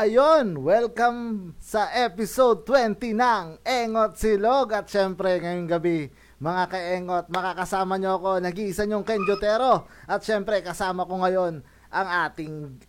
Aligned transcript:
Ayun, 0.00 0.64
welcome 0.64 1.52
sa 1.60 1.92
episode 1.92 2.64
20 2.64 3.20
ng 3.20 3.60
Engot 3.60 4.16
Silog 4.16 4.72
at 4.72 4.88
syempre 4.88 5.36
ngayong 5.36 5.68
gabi 5.68 6.08
mga 6.40 6.72
kaengot, 6.72 7.28
makakasama 7.28 8.00
nyo 8.00 8.16
ako, 8.16 8.40
nag-iisa 8.40 8.88
nyong 8.88 9.04
Ken 9.04 9.20
Jotero 9.28 9.84
at 10.08 10.24
syempre 10.24 10.64
kasama 10.64 11.04
ko 11.04 11.20
ngayon 11.20 11.60
ang 11.92 12.08
ating 12.24 12.80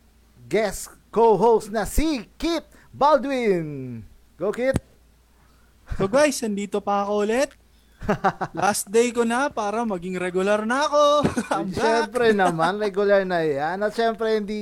guest 0.47 0.95
co-host 1.11 1.67
na 1.75 1.83
si 1.83 2.31
Kit 2.39 2.63
Baldwin. 2.95 3.99
Go 4.39 4.55
Kit! 4.55 4.79
So 5.99 6.07
guys, 6.07 6.39
nandito 6.39 6.79
pa 6.79 7.03
ako 7.03 7.27
ulit. 7.27 7.51
Last 8.57 8.89
day 8.89 9.13
ko 9.13 9.21
na 9.21 9.49
para 9.53 9.85
maging 9.85 10.17
regular 10.17 10.65
na 10.65 10.89
ako. 10.89 11.03
Siyempre 11.77 12.33
naman, 12.33 12.81
regular 12.81 13.21
na 13.23 13.45
yan. 13.45 13.77
At 13.81 13.93
siyempre, 13.93 14.41
hindi 14.41 14.61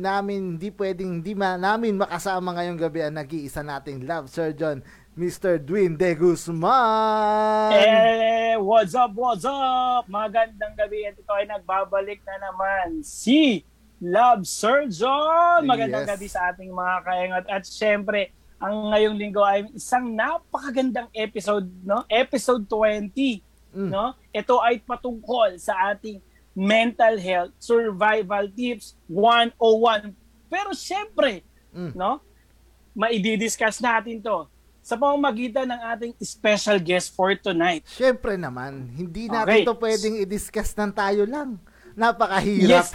namin, 0.00 0.56
hindi 0.56 0.72
pwedeng, 0.72 1.20
hindi 1.20 1.36
ma, 1.36 1.60
namin 1.60 2.00
makasama 2.00 2.56
ngayong 2.56 2.80
gabi 2.80 3.00
ang 3.04 3.16
nag-iisa 3.20 3.60
nating 3.60 4.08
love 4.08 4.32
surgeon, 4.32 4.80
Mr. 5.14 5.60
Dwayne 5.60 5.98
De 5.98 6.16
Guzman. 6.16 7.72
Eh, 7.76 8.56
what's 8.56 8.96
up, 8.96 9.12
what's 9.12 9.44
up? 9.44 10.08
Magandang 10.08 10.72
gabi 10.78 11.04
at 11.04 11.18
ito 11.18 11.32
ay 11.34 11.44
nagbabalik 11.50 12.24
na 12.24 12.36
naman 12.48 13.04
si 13.04 13.60
Love 14.00 14.48
Surgeon. 14.48 15.68
Magandang 15.68 16.08
Yes. 16.08 16.10
gabi 16.16 16.26
sa 16.32 16.48
ating 16.48 16.72
mga 16.72 16.96
kaengot. 17.04 17.46
At 17.52 17.68
syempre, 17.68 18.32
ang 18.60 18.92
ngayong 18.92 19.16
linggo 19.16 19.40
ay 19.40 19.64
isang 19.72 20.12
napakagandang 20.12 21.08
episode, 21.10 21.64
no? 21.80 22.04
Episode 22.06 22.68
20, 22.68 23.40
Mm. 23.72 23.88
no? 23.88 24.12
Ito 24.30 24.60
ay 24.60 24.84
patungkol 24.84 25.56
sa 25.56 25.90
ating 25.90 26.20
mental 26.52 27.16
health 27.16 27.56
survival 27.56 28.52
tips 28.52 29.00
101. 29.08 30.12
Pero 30.46 30.76
syempre, 30.76 31.40
Mm. 31.72 31.96
no? 31.96 32.20
Maididiscuss 32.92 33.80
natin 33.80 34.20
'to 34.20 34.44
sa 34.82 34.98
pamamagitan 34.98 35.64
ng 35.64 35.80
ating 35.94 36.12
special 36.20 36.76
guest 36.76 37.14
for 37.14 37.32
tonight. 37.32 37.86
Siyempre 37.86 38.34
naman, 38.34 38.90
hindi 38.90 39.24
natin 39.24 39.62
Okay. 39.62 39.64
to 39.64 39.76
pwedeng 39.78 40.14
i-discuss 40.18 40.74
ng 40.74 40.90
tayo 40.90 41.22
lang. 41.24 41.56
Napakahirap. 41.94 42.86
Yes. 42.86 42.92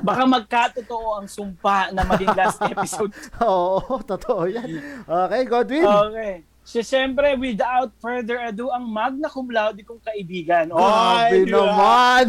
Baka 0.00 0.22
magkatotoo 0.24 1.16
ang 1.16 1.26
sumpa 1.26 1.90
na 1.90 2.02
maging 2.02 2.32
last 2.32 2.60
episode. 2.72 3.12
Oo, 3.38 4.00
totoo 4.02 4.46
yan. 4.46 4.68
Okay, 5.04 5.42
Godwin. 5.44 5.84
Okay. 5.84 6.34
So, 6.62 6.78
siyempre, 6.78 7.34
without 7.34 7.90
further 7.98 8.38
ado, 8.38 8.70
ang 8.70 8.86
magna 8.86 9.26
cum 9.26 9.50
laude 9.50 9.82
kong 9.82 9.98
kaibigan. 9.98 10.70
Grabe 10.70 11.34
Ay, 11.34 11.42
di 11.42 11.50
ba? 11.50 11.58
naman. 11.58 12.26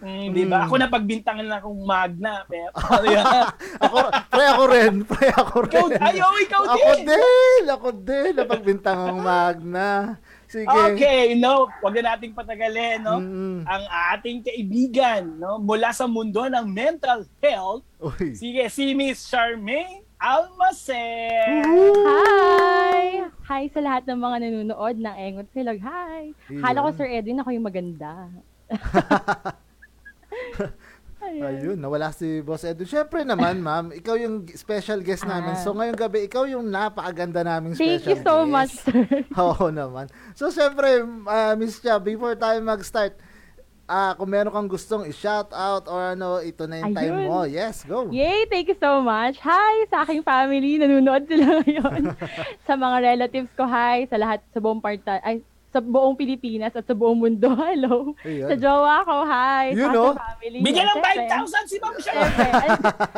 Mm, 0.00 0.28
di 0.32 0.44
ba? 0.48 0.56
Mm. 0.56 0.64
Ako 0.64 0.74
napagbintangan 0.80 1.44
na 1.44 1.60
akong 1.60 1.82
magna. 1.84 2.48
Pero, 2.48 2.72
ano 2.96 3.04
yan? 3.04 3.44
ako, 3.76 3.96
pre 4.32 4.44
ako 4.48 4.62
rin. 4.72 4.94
Pre 5.04 5.28
ako 5.28 5.56
rin. 5.68 5.84
ikaw, 5.84 5.86
ayaw, 6.00 6.32
ikaw 6.40 6.62
Ako 6.64 6.90
din. 6.96 7.04
din. 7.04 7.62
Ako 7.68 7.88
din. 7.92 8.32
Napagbintangang 8.32 9.20
magna. 9.20 10.16
Sige. 10.54 10.70
Okay, 10.70 11.34
no, 11.34 11.66
wag 11.82 11.98
na 11.98 12.14
nating 12.14 12.30
patagalin, 12.30 13.02
no? 13.02 13.18
Mm-mm. 13.18 13.66
Ang 13.66 13.84
ating 14.14 14.38
kaibigan, 14.46 15.34
no, 15.34 15.58
mula 15.58 15.90
sa 15.90 16.06
mundo 16.06 16.46
ng 16.46 16.62
mental 16.70 17.26
health, 17.42 17.82
Uy. 17.98 18.38
sige, 18.38 18.62
si 18.70 18.94
Miss 18.94 19.26
Charmaine 19.26 20.06
Almacen. 20.14 21.66
Hi! 22.06 23.26
Hi 23.50 23.62
sa 23.74 23.82
lahat 23.82 24.06
ng 24.06 24.18
mga 24.22 24.36
nanonood 24.46 24.96
ng 25.02 25.16
Engot 25.18 25.50
Silog. 25.50 25.82
Hi! 25.82 26.30
Kala 26.62 26.86
ko, 26.86 26.88
Iyon. 26.94 26.98
Sir 27.02 27.08
Edwin, 27.10 27.42
ako 27.42 27.50
yung 27.50 27.66
maganda. 27.66 28.30
Ayun. 31.34 31.50
Ayun, 31.50 31.78
nawala 31.78 32.14
si 32.14 32.38
Boss 32.40 32.62
Edu. 32.62 32.86
Siyempre 32.86 33.26
naman, 33.26 33.58
ma'am, 33.66 33.90
ikaw 33.90 34.14
yung 34.14 34.46
special 34.54 35.02
guest 35.02 35.26
namin. 35.26 35.58
Ah. 35.58 35.60
So, 35.60 35.74
ngayong 35.74 35.98
gabi, 35.98 36.30
ikaw 36.30 36.46
yung 36.46 36.70
napakaganda 36.70 37.42
naming 37.42 37.74
Thank 37.74 38.06
special 38.06 38.10
you 38.14 38.18
so 38.22 38.34
guest. 38.40 38.52
much, 38.52 38.72
sir. 38.78 39.02
Oo 39.42 39.66
naman. 39.68 40.06
So, 40.32 40.48
syempre, 40.48 41.02
uh, 41.04 41.54
Miss 41.58 41.82
Chia, 41.82 41.98
before 41.98 42.38
tayo 42.38 42.62
mag-start, 42.62 43.18
ah 43.84 44.16
kung 44.16 44.32
meron 44.32 44.48
kang 44.48 44.64
gustong 44.64 45.04
i-shout 45.04 45.52
out 45.52 45.84
or 45.92 46.16
ano, 46.16 46.40
ito 46.40 46.64
na 46.64 46.80
yung 46.80 46.96
time 46.96 47.20
Ayun. 47.20 47.28
mo. 47.28 47.44
Yes, 47.44 47.84
go. 47.84 48.08
Yay! 48.08 48.48
Thank 48.48 48.72
you 48.72 48.78
so 48.80 49.04
much. 49.04 49.36
Hi 49.44 49.84
sa 49.92 50.08
aking 50.08 50.24
family. 50.24 50.80
Nanonood 50.80 51.28
sila 51.28 51.44
ngayon. 51.60 52.16
sa 52.64 52.80
mga 52.80 52.96
relatives 53.04 53.52
ko, 53.52 53.68
hi. 53.68 54.08
Sa 54.08 54.16
lahat, 54.16 54.40
sa 54.56 54.58
buong 54.64 54.80
parta, 54.80 55.20
ay, 55.20 55.44
sa 55.74 55.82
buong 55.82 56.14
Pilipinas 56.14 56.70
at 56.78 56.86
sa 56.86 56.94
buong 56.94 57.18
mundo. 57.18 57.50
Hello. 57.66 58.14
Ayun. 58.22 58.46
Sa 58.46 58.54
jowa 58.54 59.02
ko, 59.02 59.26
hi. 59.26 59.74
You 59.74 59.90
Sa 59.90 59.92
know? 59.92 60.14
family. 60.14 60.58
Bigyan 60.62 60.86
ng 60.86 60.98
Siyempre. 61.02 61.26
5,000 61.34 61.66
si 61.66 61.76
Ma'am. 61.82 61.94
Siyempre. 61.98 62.48
Ay, 62.54 62.68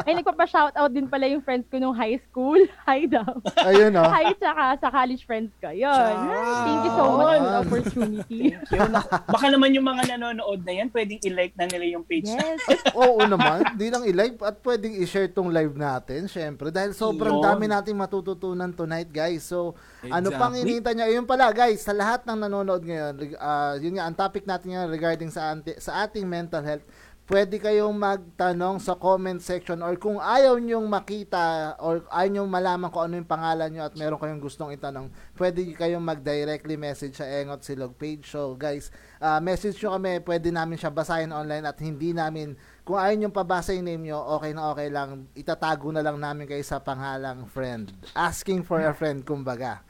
ay 0.08 0.12
nagpapa-shoutout 0.24 0.92
din 0.96 1.04
pala 1.04 1.28
yung 1.28 1.44
friends 1.44 1.68
ko 1.68 1.76
nung 1.76 1.92
high 1.92 2.16
school. 2.24 2.56
Hi 2.88 3.04
daw. 3.04 3.28
Ayun, 3.60 3.92
oh. 3.92 4.08
Hi, 4.08 4.32
tsaka 4.40 4.80
sa 4.80 4.88
college 4.88 5.22
friends 5.28 5.52
ko. 5.60 5.68
Yun. 5.68 6.16
Thank 6.64 6.82
you 6.88 6.92
so 6.96 7.04
much 7.20 7.45
the 7.56 7.64
opportunity. 7.64 8.40
Yun, 8.72 8.90
naku. 8.92 9.10
Baka 9.24 9.46
naman 9.48 9.72
yung 9.72 9.86
mga 9.86 10.02
nanonood 10.16 10.60
na 10.62 10.72
yan, 10.76 10.88
pwedeng 10.92 11.20
i-like 11.24 11.54
na 11.56 11.64
nila 11.64 11.84
yung 11.96 12.04
page 12.04 12.28
na. 12.28 12.42
Yes. 12.42 12.60
Oo 12.92 13.24
naman. 13.24 13.78
Di 13.80 13.88
lang 13.88 14.04
i-live 14.04 14.36
at 14.44 14.60
pwedeng 14.60 14.94
i-share 15.00 15.32
tong 15.32 15.48
live 15.48 15.74
natin, 15.74 16.28
syempre. 16.28 16.68
Dahil 16.68 16.92
sobrang 16.92 17.40
Yun. 17.40 17.44
dami 17.44 17.64
nating 17.66 17.96
matututunan 17.96 18.70
tonight, 18.70 19.08
guys. 19.08 19.48
So, 19.48 19.74
ano 20.04 20.28
Exactly. 20.28 20.40
pang 20.40 20.54
hinihintay 20.54 20.92
niya? 20.94 21.06
Ayun 21.08 21.26
pala, 21.26 21.48
guys, 21.50 21.80
sa 21.80 21.96
lahat 21.96 22.22
ng 22.28 22.38
nanonood 22.46 22.82
ngayon, 22.84 23.14
ah, 23.40 23.74
yun 23.80 23.96
nga, 23.96 24.04
ang 24.06 24.16
topic 24.16 24.44
natin 24.44 24.76
ngayon 24.76 24.88
regarding 24.92 25.30
sa, 25.32 25.50
anti- 25.54 25.78
sa 25.80 26.04
ating 26.04 26.28
mental 26.28 26.62
health, 26.62 26.84
pwede 27.26 27.58
kayong 27.58 27.94
magtanong 27.98 28.78
sa 28.78 28.94
comment 28.94 29.42
section 29.42 29.82
or 29.82 29.98
kung 29.98 30.22
ayaw 30.22 30.62
nyong 30.62 30.86
makita 30.86 31.74
or 31.82 32.06
ayaw 32.14 32.30
nyong 32.30 32.50
malaman 32.50 32.86
kung 32.86 33.10
ano 33.10 33.18
yung 33.18 33.26
pangalan 33.26 33.66
nyo 33.66 33.82
at 33.90 33.94
meron 33.98 34.18
kayong 34.18 34.38
gustong 34.38 34.70
itanong, 34.70 35.10
pwede 35.34 35.66
kayong 35.74 36.02
mag-directly 36.02 36.78
message 36.78 37.18
sa 37.18 37.26
Engot 37.26 37.66
Silog 37.66 37.98
page. 37.98 38.30
So 38.30 38.54
guys, 38.54 38.94
ah, 39.18 39.42
message 39.42 39.74
nyo 39.82 39.98
kami, 39.98 40.22
pwede 40.22 40.54
namin 40.54 40.78
siya 40.78 40.94
basahin 40.94 41.34
online 41.34 41.66
at 41.66 41.78
hindi 41.82 42.14
namin, 42.14 42.54
kung 42.86 42.94
ayaw 42.94 43.18
nyong 43.18 43.34
pabasa 43.34 43.74
yung 43.74 43.90
name 43.90 44.06
nyo, 44.06 44.22
okay 44.38 44.54
na 44.54 44.70
okay 44.70 44.86
lang, 44.86 45.26
itatago 45.34 45.90
na 45.90 46.06
lang 46.06 46.22
namin 46.22 46.46
kayo 46.46 46.62
sa 46.62 46.78
pangalang 46.78 47.42
friend. 47.50 47.90
Asking 48.14 48.62
for 48.62 48.78
a 48.78 48.94
friend, 48.94 49.26
kumbaga. 49.26 49.82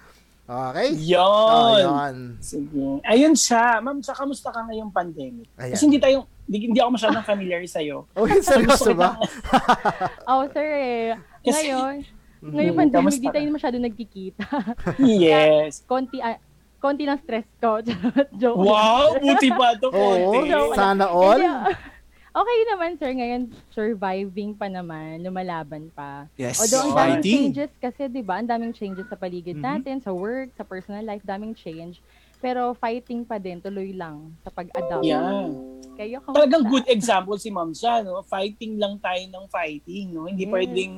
Okay? 0.47 0.95
Yun. 0.95 1.21
Oh, 1.21 1.77
yun. 1.77 2.39
Sige. 2.39 3.03
Ayun 3.03 3.35
siya. 3.35 3.83
Ma'am, 3.83 3.99
sa 3.99 4.15
kamusta 4.15 4.55
ka 4.55 4.63
ngayong 4.71 4.95
pandemic? 4.95 5.51
Ayan. 5.59 5.75
Kasi 5.75 5.91
hindi 5.91 5.99
tayo, 5.99 6.25
hindi, 6.47 6.59
hindi 6.67 6.79
ako 6.79 6.91
masyadong 6.95 7.25
familiar 7.25 7.63
sa'yo. 7.63 8.07
Oh, 8.17 8.27
seryoso 8.41 8.91
ba? 8.93 9.19
Oh, 10.31 10.47
sir 10.49 10.69
eh. 10.73 11.07
Kasi- 11.43 11.69
Ngayon, 11.69 11.95
ngayon 12.39 12.73
Hmm, 12.73 12.81
pandemic, 12.81 12.95
kamusta 13.03 13.21
di 13.21 13.29
tayo 13.33 13.47
masyado 13.51 13.77
nagkikita. 13.77 14.45
Yes. 15.03 15.83
konti, 15.83 16.19
ah, 16.19 16.39
konti 16.79 17.03
ng 17.03 17.19
stress 17.21 17.49
ko. 17.59 17.83
Joke. 18.33 18.61
Wow, 18.61 19.19
buti 19.19 19.49
pa 19.51 19.75
ito, 19.75 19.89
Oo, 19.89 20.39
konti. 20.39 20.77
sana 20.77 21.07
all. 21.07 21.41
Ah. 21.41 21.75
Okay 22.37 22.59
naman, 22.69 23.01
sir. 23.01 23.09
Ngayon, 23.09 23.43
surviving 23.73 24.53
pa 24.53 24.69
naman. 24.69 25.25
Lumalaban 25.25 25.89
pa. 25.89 26.29
Yes, 26.37 26.61
Although, 26.61 26.93
ang 26.93 27.17
daming 27.17 27.25
changes 27.49 27.73
kasi, 27.81 28.13
di 28.13 28.21
ba? 28.21 28.37
Ang 28.37 28.47
daming 28.47 28.77
changes 28.77 29.09
sa 29.09 29.17
paligid 29.17 29.57
Mhm. 29.57 29.65
natin, 29.65 29.97
sa 29.99 30.13
work, 30.13 30.53
sa 30.53 30.61
personal 30.61 31.01
life, 31.01 31.25
daming 31.25 31.57
change. 31.57 32.05
Pero 32.47 32.79
fighting 32.79 33.27
pa 33.27 33.43
din, 33.43 33.59
tuloy 33.59 33.91
lang 33.91 34.31
sa 34.47 34.55
pag-adapt. 34.55 35.03
Yeah. 35.03 35.51
Kayo, 35.99 36.23
kamusta? 36.23 36.39
Talagang 36.39 36.63
good 36.71 36.87
example 36.87 37.35
si 37.43 37.51
Ma'am 37.51 37.75
siya, 37.75 38.07
no? 38.07 38.23
Fighting 38.23 38.79
lang 38.79 39.03
tayo 39.03 39.19
ng 39.19 39.51
fighting, 39.51 40.15
no? 40.15 40.31
Hindi 40.31 40.47
Yes. 40.47 40.55
pwedeng 40.55 40.93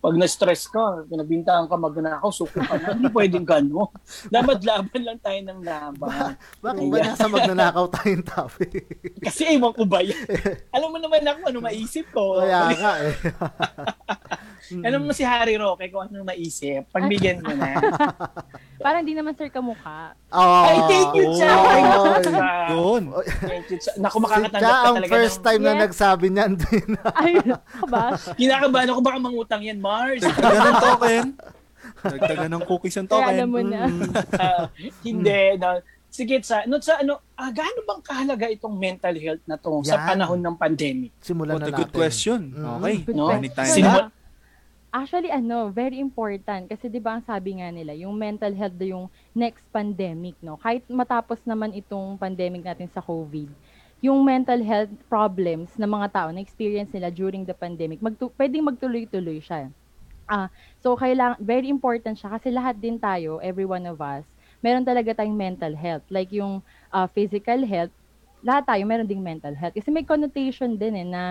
pag 0.00 0.16
na-stress 0.16 0.64
ka, 0.64 1.04
pinabintangan 1.12 1.68
ka 1.68 1.76
magnakaw, 1.76 2.32
suko 2.32 2.56
ka 2.64 2.72
na. 2.80 2.96
Hindi 2.96 3.12
pwedeng 3.12 3.44
gano'n. 3.44 3.90
Dapat 4.32 4.64
laban 4.64 5.02
lang 5.04 5.18
tayo 5.20 5.40
ng 5.44 5.60
laban. 5.60 6.40
Bakit 6.64 6.84
ba 6.88 6.96
nasa 7.04 7.26
magnanakaw 7.28 7.84
tayong 8.00 8.24
topic? 8.24 8.80
Kasi 9.28 9.52
ewan 9.52 9.76
ko 9.76 9.84
ba 9.84 10.00
yan? 10.00 10.16
Alam 10.78 10.96
mo 10.96 10.98
naman 11.02 11.20
ako 11.20 11.40
ano 11.52 11.58
maisip 11.60 12.08
ko. 12.16 12.40
Kaya 12.40 12.72
nga 12.80 12.92
eh. 13.04 13.14
Alam 14.72 15.00
mo 15.02 15.10
si 15.10 15.20
Harry 15.20 15.54
Roque 15.54 15.86
kung 15.86 16.02
ano 16.02 16.22
maisip. 16.22 16.86
Pagbigyan 16.88 17.40
mo 17.40 17.50
na. 17.50 17.74
Parang 18.80 19.02
di 19.02 19.12
naman, 19.12 19.34
sir, 19.34 19.48
kamukha. 19.48 20.14
Oh, 20.28 20.64
Ay, 20.64 20.78
thank 20.86 21.10
you, 21.12 21.26
Cha! 21.34 21.52
Oy. 21.52 21.80
Yun. 22.70 23.02
Thank 23.42 23.66
you, 23.68 23.78
Cha. 23.78 23.92
Naku, 23.94 24.16
Si 24.16 24.22
makakatanggap 24.22 24.62
Cha 24.62 24.72
ka 24.72 24.86
ang 24.86 24.96
talaga 24.96 25.12
first 25.12 25.36
ng... 25.36 25.44
time 25.44 25.60
na 25.60 25.70
Yes. 25.70 25.82
nagsabi 25.82 26.26
niyan 26.28 26.52
din. 26.56 26.88
Ay, 27.20 27.32
ako 27.44 27.86
ba? 27.86 28.04
Kinakabahan 28.34 28.88
ako 28.88 29.00
baka 29.00 29.18
mangutang 29.18 29.62
yan, 29.62 29.78
Mars. 29.78 30.22
Dagdagan 30.24 30.62
ng 30.62 30.80
token. 30.80 31.24
Dagdagan 32.00 32.50
ng 32.50 32.64
cookies 32.64 32.96
ang 32.96 33.04
Kaya 33.04 33.14
token. 33.20 33.32
alam 33.34 33.48
mo 33.48 33.60
na. 33.60 33.80
Ah, 34.34 34.64
hindi. 35.02 35.40
No. 35.56 35.68
Sige, 36.08 36.42
sa, 36.42 36.64
no, 36.64 36.80
sa 36.80 36.98
ano, 36.98 37.22
ah, 37.34 37.52
gaano 37.52 37.84
bang 37.84 38.02
kahalaga 38.02 38.46
itong 38.48 38.74
mental 38.74 39.14
health 39.14 39.44
na 39.44 39.54
to 39.54 39.78
sa 39.84 39.94
Yan. 39.94 40.06
panahon 40.08 40.40
ng 40.40 40.56
pandemic? 40.56 41.12
Simulan 41.20 41.54
What 41.54 41.62
na 41.62 41.66
a 41.66 41.70
natin. 41.70 41.80
good 41.80 41.92
question. 41.92 42.40
Mm. 42.50 42.66
Okay. 42.74 42.96
Good 43.04 43.14
No? 43.14 43.24
question. 43.28 43.84
Anytime. 43.84 44.10
Actually, 44.90 45.30
ano, 45.30 45.70
very 45.70 46.02
important. 46.02 46.66
Kasi 46.66 46.90
di 46.90 46.98
ba 46.98 47.14
ang 47.14 47.22
sabi 47.22 47.62
nga 47.62 47.70
nila, 47.70 47.94
yung 47.94 48.10
mental 48.18 48.50
health 48.58 48.74
daw 48.74 48.90
yung 48.90 49.06
next 49.30 49.70
pandemic, 49.70 50.34
no? 50.42 50.58
Kahit 50.58 50.82
matapos 50.90 51.46
naman 51.46 51.70
itong 51.78 52.18
pandemic 52.18 52.66
natin 52.66 52.90
sa 52.90 52.98
COVID, 52.98 53.54
yung 54.02 54.18
mental 54.26 54.58
health 54.66 54.90
problems 55.06 55.78
ng 55.78 55.86
mga 55.86 56.08
tao 56.10 56.28
na 56.34 56.42
experience 56.42 56.90
nila 56.90 57.06
during 57.14 57.46
the 57.46 57.54
pandemic, 57.54 58.02
magtu- 58.02 58.34
pwedeng 58.34 58.66
magtuloy-tuloy 58.66 59.38
siya. 59.38 59.70
Ah, 60.30 60.48
so 60.78 60.94
kailangan 60.94 61.38
very 61.42 61.66
important 61.68 62.14
siya 62.18 62.30
kasi 62.38 62.54
lahat 62.54 62.78
din 62.78 62.96
tayo, 62.98 63.42
every 63.42 63.66
one 63.66 63.82
of 63.86 63.98
us, 63.98 64.24
meron 64.62 64.86
talaga 64.86 65.12
tayong 65.22 65.34
mental 65.36 65.74
health. 65.74 66.06
Like 66.08 66.30
yung 66.34 66.62
uh, 66.94 67.06
physical 67.10 67.66
health, 67.66 67.92
lahat 68.40 68.64
tayo 68.68 68.82
meron 68.86 69.08
ding 69.10 69.22
mental 69.24 69.52
health. 69.58 69.74
Kasi 69.76 69.90
may 69.92 70.06
connotation 70.06 70.78
din 70.78 70.94
eh 70.96 71.06
na 71.08 71.22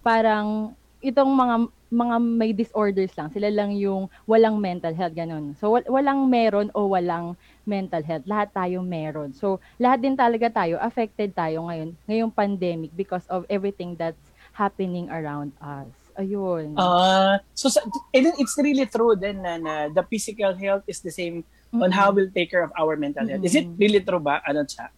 parang 0.00 0.72
itong 1.02 1.28
mga 1.34 1.56
mga 1.94 2.16
may 2.18 2.50
disorders 2.50 3.14
lang, 3.14 3.30
sila 3.30 3.46
lang 3.54 3.70
yung 3.78 4.10
walang 4.26 4.58
mental 4.58 4.90
health 4.90 5.14
ganun. 5.14 5.54
So 5.62 5.78
wal- 5.78 5.86
walang 5.86 6.26
meron 6.26 6.74
o 6.74 6.90
walang 6.90 7.38
mental 7.62 8.02
health, 8.02 8.26
lahat 8.26 8.50
tayo 8.50 8.82
meron. 8.82 9.30
So 9.30 9.62
lahat 9.78 10.02
din 10.02 10.18
talaga 10.18 10.50
tayo 10.50 10.82
affected 10.82 11.30
tayo 11.32 11.70
ngayon 11.70 11.94
ngayong 12.10 12.34
pandemic 12.34 12.90
because 12.98 13.24
of 13.30 13.46
everything 13.46 13.94
that's 13.94 14.34
happening 14.50 15.06
around 15.08 15.54
us. 15.62 15.90
Ayun. 16.14 16.78
Uh, 16.78 17.42
so, 17.58 17.66
and 18.14 18.22
then 18.26 18.34
it's 18.38 18.54
really 18.54 18.86
true 18.86 19.18
then 19.18 19.42
na, 19.42 19.58
na 19.58 19.74
the 19.90 20.02
physical 20.06 20.54
health 20.54 20.86
is 20.86 21.02
the 21.02 21.10
same 21.10 21.42
on 21.74 21.90
how 21.90 22.14
we'll 22.14 22.30
take 22.30 22.50
care 22.50 22.62
of 22.62 22.70
our 22.78 22.94
mental 22.94 23.26
health. 23.26 23.42
Is 23.42 23.54
it 23.58 23.66
really 23.74 23.98
true 23.98 24.22
ba? 24.22 24.38
Ano 24.46 24.62
siya? 24.62 24.94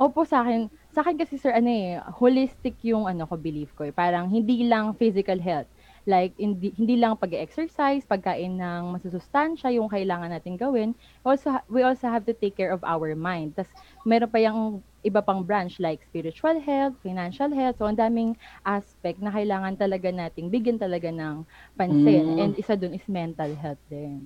Opo 0.00 0.26
sa 0.26 0.42
akin, 0.42 0.66
sa 0.90 1.06
akin 1.06 1.14
kasi 1.20 1.38
sir 1.38 1.54
ano 1.54 1.70
eh, 1.70 2.00
holistic 2.18 2.74
yung 2.82 3.06
ano 3.06 3.28
ko 3.28 3.36
belief 3.38 3.70
ko 3.76 3.86
eh. 3.86 3.94
Parang 3.94 4.26
hindi 4.26 4.66
lang 4.66 4.96
physical 4.96 5.38
health. 5.38 5.68
Like 6.04 6.36
hindi, 6.36 6.72
hindi 6.76 7.00
lang 7.00 7.16
pag-exercise, 7.16 8.04
pagkain 8.04 8.60
ng 8.60 8.82
masusustansya 8.92 9.72
yung 9.72 9.88
kailangan 9.88 10.28
natin 10.32 10.60
gawin. 10.60 10.92
Also 11.24 11.56
we 11.72 11.80
also 11.80 12.08
have 12.12 12.28
to 12.28 12.36
take 12.36 12.56
care 12.56 12.72
of 12.72 12.84
our 12.84 13.16
mind. 13.16 13.56
Tas 13.56 13.68
meron 14.04 14.28
pa 14.28 14.38
yung 14.44 14.84
iba 15.04 15.20
pang 15.20 15.44
branch 15.44 15.80
like 15.80 16.00
spiritual 16.08 16.56
health, 16.60 16.96
financial 17.04 17.52
health. 17.52 17.76
So 17.80 17.88
ang 17.88 18.00
daming 18.00 18.36
aspect 18.64 19.20
na 19.20 19.32
kailangan 19.32 19.76
talaga 19.76 20.08
nating 20.08 20.48
bigyan 20.48 20.80
talaga 20.80 21.12
ng 21.12 21.44
pansin. 21.76 22.36
Mm. 22.36 22.40
And 22.40 22.52
isa 22.56 22.76
dun 22.76 22.96
is 22.96 23.04
mental 23.08 23.52
health 23.56 23.80
din. 23.92 24.24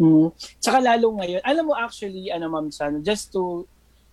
Mm. 0.00 0.32
Tsaka 0.60 0.80
lalo 0.80 1.20
ngayon, 1.20 1.44
alam 1.44 1.64
mo 1.68 1.76
actually, 1.76 2.32
ano 2.32 2.48
ma'am 2.48 2.72
San, 2.72 3.04
just 3.04 3.32
to 3.32 3.68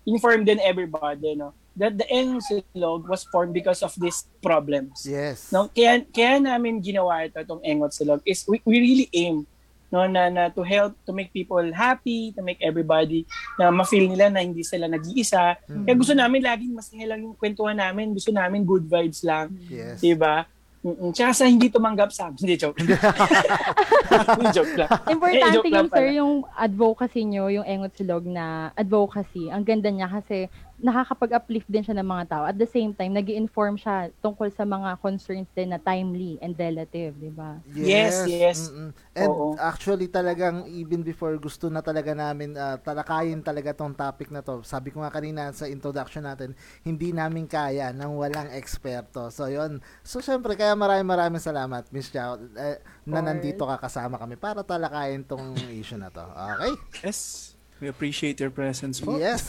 inform 0.08 0.48
din 0.48 0.60
everybody, 0.64 1.36
no, 1.36 1.52
that 1.78 1.94
the 1.96 2.08
Engot 2.10 3.06
was 3.06 3.24
formed 3.30 3.54
because 3.54 3.86
of 3.86 3.94
these 4.02 4.26
problems. 4.42 5.06
Yes. 5.06 5.54
No, 5.54 5.70
kaya 5.70 6.04
kaya 6.10 6.42
namin 6.42 6.82
ginawa 6.82 7.30
ito 7.30 7.38
itong 7.38 7.62
Engot 7.62 7.94
Silog 7.94 8.26
is 8.26 8.44
we, 8.50 8.60
we 8.66 8.82
really 8.82 9.08
aim 9.14 9.46
no 9.88 10.04
na, 10.04 10.28
na 10.28 10.52
to 10.52 10.68
help 10.68 11.00
to 11.08 11.16
make 11.16 11.32
people 11.32 11.64
happy, 11.72 12.36
to 12.36 12.44
make 12.44 12.60
everybody 12.60 13.24
na 13.56 13.72
ma-feel 13.72 14.04
nila 14.04 14.28
na 14.28 14.44
hindi 14.44 14.60
sila 14.60 14.84
nag-iisa. 14.92 15.56
Mm. 15.64 15.86
Kaya 15.88 15.96
gusto 15.96 16.12
namin 16.12 16.44
laging 16.44 16.76
masaya 16.76 17.06
lang 17.08 17.24
yung 17.24 17.38
kwentuhan 17.40 17.80
namin, 17.80 18.12
gusto 18.12 18.36
namin 18.36 18.68
good 18.68 18.84
vibes 18.84 19.24
lang, 19.24 19.56
Yes. 19.72 20.04
'di 20.04 20.18
ba? 20.20 20.44
Mm-mm. 20.88 21.12
Tsaka 21.12 21.32
sa 21.34 21.46
hindi 21.50 21.68
tumanggap 21.68 22.14
sa 22.16 22.30
amin. 22.30 22.38
Hindi, 22.40 22.56
joke. 22.56 22.80
Hindi, 22.86 24.48
joke 24.56 24.74
lang. 24.78 24.90
Importante 25.10 25.56
joke 25.60 25.68
lang 25.68 25.74
yung 25.74 25.90
sir, 25.92 26.06
pala. 26.08 26.20
yung 26.22 26.34
advocacy 26.54 27.22
nyo, 27.28 27.44
yung 27.52 27.66
Engot 27.68 27.94
Silog 27.98 28.24
na 28.24 28.72
advocacy. 28.72 29.52
Ang 29.52 29.68
ganda 29.68 29.90
niya 29.92 30.08
kasi 30.08 30.48
nakakapag-uplift 30.78 31.66
din 31.66 31.82
siya 31.82 31.98
ng 31.98 32.06
mga 32.06 32.26
tao. 32.30 32.44
At 32.46 32.54
the 32.54 32.70
same 32.70 32.94
time, 32.94 33.18
nag 33.18 33.26
inform 33.34 33.82
siya 33.82 34.14
tungkol 34.22 34.54
sa 34.54 34.62
mga 34.62 35.02
concerns 35.02 35.50
din 35.58 35.74
na 35.74 35.82
timely 35.82 36.38
and 36.38 36.54
relative, 36.54 37.18
di 37.18 37.34
ba? 37.34 37.58
Yes, 37.74 38.30
yes. 38.30 38.70
Mm-mm. 38.70 38.94
And 39.18 39.32
Oo. 39.34 39.58
actually 39.58 40.06
talagang 40.06 40.70
even 40.70 41.02
before 41.02 41.34
gusto 41.42 41.74
na 41.74 41.82
talaga 41.82 42.14
namin 42.14 42.54
ah, 42.54 42.78
talakayin 42.78 43.42
talaga 43.42 43.74
tong 43.74 43.98
topic 43.98 44.30
na 44.30 44.46
to. 44.46 44.62
Sabi 44.62 44.94
ko 44.94 45.02
nga 45.02 45.10
kanina 45.10 45.50
sa 45.50 45.66
introduction 45.66 46.22
natin, 46.22 46.54
hindi 46.86 47.10
namin 47.10 47.50
kaya 47.50 47.90
nang 47.90 48.14
walang 48.14 48.54
eksperto. 48.54 49.34
So 49.34 49.50
yon. 49.50 49.82
So 50.06 50.22
syempre 50.22 50.54
kaya 50.54 50.78
maraming 50.78 51.10
maraming 51.10 51.42
salamat 51.42 51.90
Miss 51.90 52.14
Chow 52.14 52.38
eh, 52.54 52.78
na 53.10 53.26
nandito 53.26 53.66
ka 53.66 53.82
kasama 53.82 54.22
kami 54.22 54.38
para 54.38 54.62
talakayin 54.62 55.26
tong 55.26 55.58
issue 55.74 55.98
na 55.98 56.14
to. 56.14 56.22
Okay? 56.22 56.74
Yes. 57.02 57.57
We 57.78 57.88
appreciate 57.88 58.42
your 58.42 58.50
presence 58.50 58.98
po. 58.98 59.18
Yes. 59.22 59.46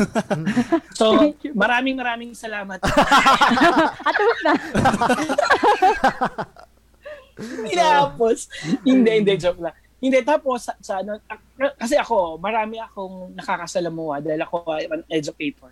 So, 0.98 1.32
maraming 1.54 1.96
maraming 1.96 2.34
salamat. 2.34 2.82
At 2.84 4.12
tapos 4.19 4.38
na. 4.42 4.52
Tinapos. 7.38 8.38
hindi, 8.82 9.10
hindi, 9.22 9.32
joke 9.38 9.62
lang. 9.62 9.75
Hindi, 9.98 10.19
tapos, 10.22 10.66
sa, 10.66 10.75
sa 10.78 10.92
ano, 11.02 11.19
kasi 11.75 11.94
ako, 11.98 12.38
marami 12.38 12.78
akong 12.78 13.34
nakakasalamuha 13.34 14.22
dahil 14.22 14.40
ako 14.42 14.56
ay 14.75 14.84
an 14.90 15.02
educator. 15.10 15.70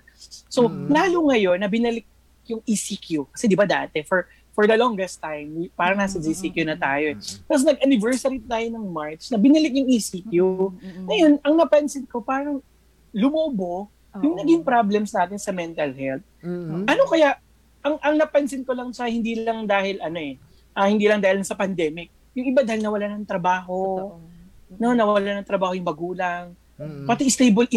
So, 0.51 0.67
Mm. 0.67 0.91
lalo 0.91 1.19
ngayon 1.31 1.59
na 1.59 1.69
binalik 1.71 2.07
yung 2.47 2.63
ECQ. 2.63 3.27
Kasi 3.35 3.47
di 3.47 3.59
ba 3.59 3.67
dati, 3.67 4.03
for 4.07 4.27
for 4.57 4.65
the 4.65 4.73
longest 4.73 5.21
time, 5.21 5.53
we- 5.53 5.69
parang 5.71 6.01
nasa 6.01 6.17
GCQ 6.17 6.65
na 6.65 6.75
tayo. 6.75 7.13
eh. 7.13 7.17
Tapos 7.45 7.61
nag-anniversary 7.63 8.41
tayo 8.41 8.67
ng 8.73 8.87
March 8.89 9.29
na 9.29 9.37
binalik 9.37 9.69
yung 9.71 9.85
ECQ. 9.87 10.33
Mm-mm. 10.73 11.05
Ngayon, 11.05 11.33
ang 11.45 11.55
napansin 11.55 12.09
ko, 12.09 12.25
parang 12.25 12.65
lumobo 13.13 13.93
yung 14.17 14.33
Oo. 14.33 14.41
naging 14.41 14.65
problems 14.65 15.13
natin 15.13 15.37
sa 15.37 15.53
mental 15.53 15.93
health. 15.93 16.25
Mhm. 16.41 16.89
Ano 16.89 17.03
kaya, 17.05 17.37
ang, 17.85 18.01
ang 18.01 18.17
napansin 18.17 18.65
ko 18.65 18.73
lang 18.73 18.89
sa 18.91 19.05
hindi 19.05 19.37
lang 19.37 19.69
dahil 19.69 20.01
ano 20.01 20.17
eh, 20.17 20.41
ah, 20.73 20.89
hindi 20.89 21.05
lang 21.05 21.21
dahil 21.21 21.45
sa 21.45 21.53
pandemic. 21.53 22.09
Yung 22.33 22.49
iba 22.49 22.65
dahil 22.65 22.81
nawala 22.81 23.13
ng 23.13 23.29
trabaho, 23.29 23.77
Totoo. 24.17 24.81
no, 24.81 24.97
nawala 24.97 25.37
ng 25.37 25.47
trabaho 25.47 25.77
yung 25.77 25.85
magulang. 25.85 26.57
Mhm. 26.77 27.05
Pati 27.05 27.29
stable 27.29 27.69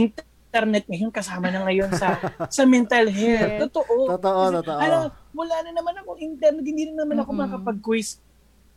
internet 0.49 0.89
ngayon 0.89 1.13
kasama 1.13 1.53
na 1.53 1.61
ngayon 1.61 1.93
sa 1.93 2.17
sa 2.49 2.65
mental 2.65 3.05
health. 3.05 3.69
Totoo. 3.69 4.09
Totoo, 4.17 4.41
Kasi, 4.43 4.55
totoo. 4.57 4.79
Alam, 4.81 5.01
wala 5.31 5.55
na 5.61 5.71
naman 5.71 5.93
ako 6.01 6.17
internet, 6.17 6.65
hindi 6.65 6.89
na 6.89 7.05
naman 7.05 7.21
ako 7.21 7.31
Mm-mm. 7.31 7.41
makapag-quiz. 7.45 8.17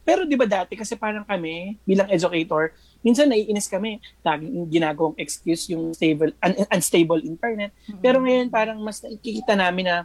Pero 0.05 0.29
di 0.29 0.37
ba 0.37 0.45
dati, 0.45 0.77
kasi 0.77 0.93
parang 0.93 1.25
kami, 1.25 1.81
bilang 1.83 2.11
educator, 2.11 2.75
minsan 3.01 3.25
naiinis 3.25 3.71
kami, 3.71 3.97
laging 4.21 4.69
ginagawang 4.69 5.17
excuse 5.17 5.71
yung 5.71 5.97
stable, 5.97 6.37
un- 6.37 6.69
unstable 6.69 7.23
internet. 7.23 7.73
Pero 8.03 8.21
ngayon 8.21 8.53
parang 8.53 8.77
mas 8.77 9.01
nakikita 9.01 9.57
namin 9.57 9.89
na 9.89 9.97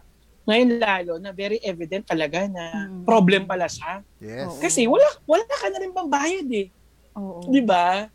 ngayon 0.47 0.69
lalo 0.79 1.13
na 1.19 1.35
very 1.35 1.59
evident 1.59 2.07
talaga 2.07 2.47
na 2.47 2.87
Mm. 2.87 3.03
problem 3.03 3.43
pala 3.43 3.67
siya. 3.67 3.99
Yes. 4.23 4.47
Oo. 4.47 4.61
Kasi 4.63 4.87
wala 4.87 5.03
wala 5.27 5.43
ka 5.43 5.67
na 5.67 5.83
rin 5.83 5.91
bang 5.91 6.07
bayad 6.07 6.47
eh. 6.47 6.67
Oo. 7.11 7.43
Di 7.43 7.59
ba? 7.59 8.07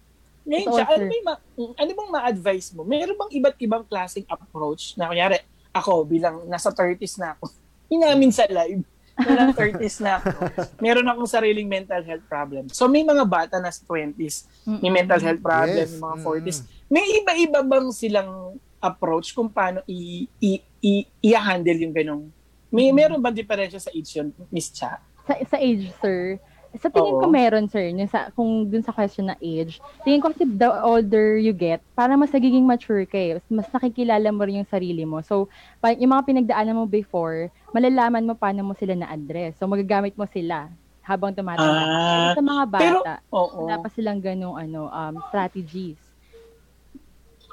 Ngayon 0.43 0.69
siya, 0.69 0.85
ano, 0.85 1.03
yung 1.05 1.25
ma- 1.25 1.43
ano 1.77 1.91
bang 1.93 2.11
ma-advise 2.11 2.69
mo? 2.73 2.83
Meron 2.83 3.15
bang 3.17 3.33
iba't 3.33 3.57
ibang 3.59 3.85
klaseng 3.85 4.27
approach 4.27 4.95
na 4.95 5.07
kunyari, 5.07 5.39
ako 5.71 6.03
bilang 6.03 6.45
nasa 6.45 6.69
30s 6.69 7.17
na 7.17 7.33
ako, 7.33 7.47
inamin 7.95 8.29
sa 8.29 8.45
live, 8.45 8.83
na 9.15 9.53
30s 9.53 10.01
na 10.05 10.19
ako, 10.19 10.31
meron 10.79 11.05
akong 11.05 11.31
sariling 11.31 11.67
mental 11.67 12.01
health 12.01 12.27
problem. 12.27 12.67
So 12.69 12.87
may 12.87 13.03
mga 13.03 13.23
bata 13.23 13.57
na 13.57 13.69
sa 13.69 13.85
20s, 13.85 14.49
may 14.81 14.91
mental 14.91 15.21
health 15.21 15.41
problem, 15.41 15.79
Yes. 15.79 15.93
may 15.93 16.03
mga 16.03 16.17
Mm. 16.17 16.25
40s. 16.25 16.59
May 16.89 17.05
iba-iba 17.17 17.61
bang 17.63 17.89
silang 17.91 18.31
approach 18.79 19.31
kung 19.31 19.47
paano 19.47 19.79
i- 19.87 20.27
i- 20.39 20.65
i- 20.81 21.07
i-handle 21.23 21.79
yung 21.79 21.93
ganong 21.93 22.25
may 22.69 22.89
meron 22.91 23.21
bang 23.21 23.37
diferensya 23.37 23.79
sa 23.79 23.91
age 23.91 24.11
yun, 24.13 24.33
Miss 24.49 24.69
Cha? 24.69 24.97
sa, 25.23 25.39
sa 25.47 25.57
age, 25.57 25.93
sir, 25.95 26.41
sa 26.81 26.89
tingin 26.89 27.21
ko 27.21 27.29
Oo. 27.29 27.33
meron, 27.33 27.69
sir, 27.69 27.93
yung 27.93 28.09
sa, 28.09 28.33
kung 28.33 28.65
dun 28.65 28.81
sa 28.81 28.97
question 28.97 29.29
na 29.29 29.37
age, 29.45 29.77
tingin 30.09 30.25
ko 30.25 30.33
kasi 30.33 30.49
the 30.49 30.69
older 30.81 31.37
you 31.37 31.53
get, 31.53 31.85
para 31.93 32.17
mas 32.17 32.33
nagiging 32.33 32.65
mature 32.65 33.05
ka 33.05 33.19
eh. 33.21 33.33
Mas 33.53 33.69
nakikilala 33.69 34.33
mo 34.33 34.41
rin 34.49 34.65
yung 34.65 34.73
sarili 34.73 35.05
mo. 35.05 35.21
So, 35.21 35.53
pa, 35.85 35.93
yung 35.93 36.17
mga 36.17 36.25
pinagdaanan 36.25 36.79
mo 36.81 36.89
before, 36.89 37.53
malalaman 37.77 38.25
mo 38.25 38.33
paano 38.33 38.65
mo 38.65 38.73
sila 38.73 38.97
na-address. 38.97 39.61
So, 39.61 39.69
magagamit 39.69 40.17
mo 40.17 40.25
sila 40.25 40.73
habang 41.05 41.37
tumatanda. 41.37 41.85
Ah, 41.85 42.33
sa 42.33 42.43
mga 42.43 42.65
bata, 42.71 42.85
pero- 43.29 43.53
wala 43.69 43.77
pa 43.83 43.89
silang 43.93 44.23
ganong 44.23 44.57
ano, 44.57 44.89
um, 44.89 45.15
strategies. 45.29 45.99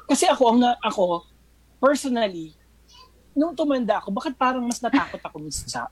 Kasi 0.10 0.26
ako, 0.26 0.58
ang 0.58 0.64
ako, 0.80 1.28
personally, 1.78 2.56
nung 3.34 3.54
tumanda 3.54 4.02
ako, 4.02 4.10
bakit 4.14 4.34
parang 4.38 4.66
mas 4.66 4.82
natakot 4.82 5.22
ako 5.22 5.38
Miss 5.44 5.66
Cha? 5.66 5.86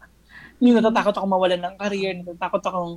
Yung 0.57 0.77
natatakot 0.77 1.13
ako 1.17 1.25
mawalan 1.29 1.61
ng 1.61 1.75
career, 1.77 2.17
natatakot 2.17 2.61
akong, 2.65 2.93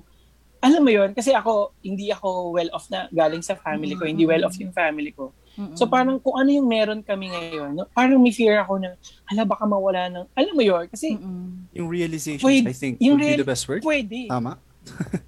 alam 0.61 0.81
mo 0.81 0.89
yun, 0.89 1.11
kasi 1.11 1.33
ako, 1.33 1.73
hindi 1.81 2.09
ako 2.09 2.53
well-off 2.53 2.85
na 2.87 3.09
galing 3.11 3.41
sa 3.41 3.57
family 3.57 3.97
ko, 3.97 4.05
hindi 4.05 4.25
well-off 4.25 4.57
yung 4.57 4.71
family 4.71 5.11
ko. 5.11 5.33
Mm-mm. 5.51 5.73
So 5.73 5.85
parang 5.85 6.17
kung 6.17 6.37
ano 6.37 6.49
yung 6.49 6.65
meron 6.65 7.01
kami 7.01 7.29
ngayon, 7.29 7.75
no, 7.75 7.89
parang 7.91 8.17
may 8.17 8.31
fear 8.31 8.61
ako 8.61 8.77
na, 8.77 8.93
hala 9.25 9.43
baka 9.43 9.65
mawala 9.65 10.07
ng, 10.07 10.25
alam 10.31 10.53
mo 10.53 10.61
yun, 10.61 10.85
kasi 10.87 11.17
Mm-mm. 11.17 11.73
Yung 11.73 11.89
realizations, 11.89 12.45
Wait, 12.45 12.63
I 12.63 12.73
think, 12.73 12.99
yung 12.99 13.17
would 13.17 13.25
be 13.25 13.33
real- 13.33 13.41
the 13.41 13.49
best 13.49 13.65
word. 13.65 13.81
pwede. 13.83 14.29
Tama? 14.29 14.61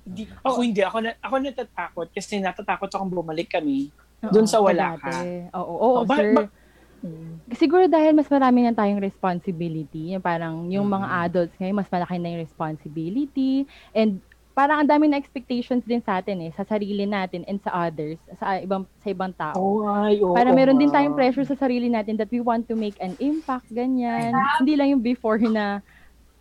Hindi, 0.02 0.22
ako 0.38 0.58
hindi, 0.60 0.80
ako, 0.80 0.98
na, 1.00 1.10
ako 1.18 1.34
natatakot 1.38 2.06
kasi 2.08 2.36
natatakot 2.38 2.88
akong 2.88 3.10
bumalik 3.10 3.48
kami 3.50 3.88
Dun 4.22 4.46
sa 4.46 4.62
Oo, 4.62 4.70
wala 4.70 4.94
ka. 4.96 5.10
Oo, 5.52 5.74
oo, 5.74 5.88
Oh, 5.98 6.06
sir. 6.06 6.30
ba- 6.32 6.60
Mm. 7.02 7.42
Siguro 7.52 7.90
dahil 7.90 8.14
mas 8.14 8.30
marami 8.30 8.62
na 8.62 8.70
tayong 8.70 9.02
responsibility, 9.02 10.14
yung 10.14 10.22
parang 10.22 10.70
yung 10.70 10.86
mga 10.86 11.02
Mm. 11.04 11.18
adults 11.20 11.54
ngayon, 11.58 11.74
mas 11.74 11.90
malaki 11.90 12.14
na 12.14 12.30
yung 12.30 12.38
responsibility, 12.40 13.66
and 13.90 14.22
parang 14.52 14.84
ang 14.84 14.88
dami 14.88 15.08
na 15.08 15.16
expectations 15.16 15.80
din 15.84 16.00
sa 16.04 16.20
atin 16.20 16.48
eh, 16.48 16.50
sa 16.52 16.64
sarili 16.64 17.08
natin 17.08 17.44
and 17.48 17.60
sa 17.64 17.88
others, 17.88 18.20
sa 18.36 18.60
ibang 18.60 18.84
sa 19.00 19.08
ibang 19.08 19.32
tao. 19.32 19.56
Oh, 19.56 19.88
ay, 19.88 20.20
oo 20.20 20.36
Para 20.36 20.52
meron 20.52 20.76
din 20.76 20.92
tayong 20.92 21.16
pressure 21.16 21.48
sa 21.48 21.56
sarili 21.56 21.88
natin 21.88 22.20
that 22.20 22.28
we 22.28 22.44
want 22.44 22.68
to 22.68 22.76
make 22.76 22.96
an 23.00 23.16
impact, 23.16 23.68
ganyan. 23.72 24.36
Hindi 24.60 24.76
lang 24.76 24.92
yung 24.92 25.04
before 25.04 25.40
na 25.40 25.80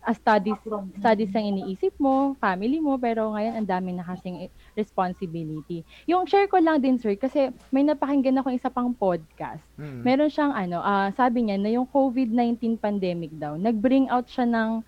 uh, 0.04 0.14
studies, 0.14 0.58
studies 1.00 1.32
ang 1.32 1.56
iniisip 1.56 1.96
mo, 1.96 2.36
family 2.36 2.82
mo, 2.82 3.00
pero 3.00 3.32
ngayon 3.32 3.64
ang 3.64 3.68
dami 3.68 3.96
na 3.96 4.04
kasing 4.04 4.50
responsibility. 4.76 5.80
Yung 6.04 6.28
share 6.28 6.50
ko 6.50 6.60
lang 6.60 6.82
din, 6.82 6.98
sir, 6.98 7.16
kasi 7.16 7.48
may 7.72 7.86
napakinggan 7.86 8.38
ako 8.42 8.52
isa 8.52 8.68
pang 8.68 8.92
podcast. 8.92 9.62
Mm. 9.78 10.00
Meron 10.04 10.30
siyang 10.30 10.52
ano, 10.52 10.84
ah, 10.84 11.08
sabi 11.14 11.48
niya 11.48 11.56
na 11.56 11.70
yung 11.72 11.88
COVID-19 11.88 12.76
pandemic 12.76 13.32
daw, 13.36 13.56
nag-bring 13.56 14.10
out 14.12 14.28
siya 14.28 14.44
ng 14.44 14.84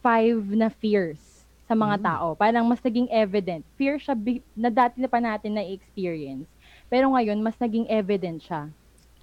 five 0.00 0.38
na 0.54 0.70
fears 0.70 1.29
sa 1.70 1.78
mga 1.78 1.96
Mm. 1.96 2.04
tao. 2.04 2.26
Parang 2.34 2.66
mas 2.66 2.82
naging 2.82 3.06
evident. 3.06 3.62
Fear 3.78 4.02
siya 4.02 4.18
bi- 4.18 4.42
na 4.58 4.66
dati 4.66 4.98
na 4.98 5.06
pa 5.06 5.22
natin 5.22 5.54
na 5.54 5.62
experience. 5.62 6.50
Pero 6.90 7.14
ngayon, 7.14 7.38
mas 7.38 7.54
naging 7.54 7.86
evident 7.86 8.42
siya. 8.42 8.66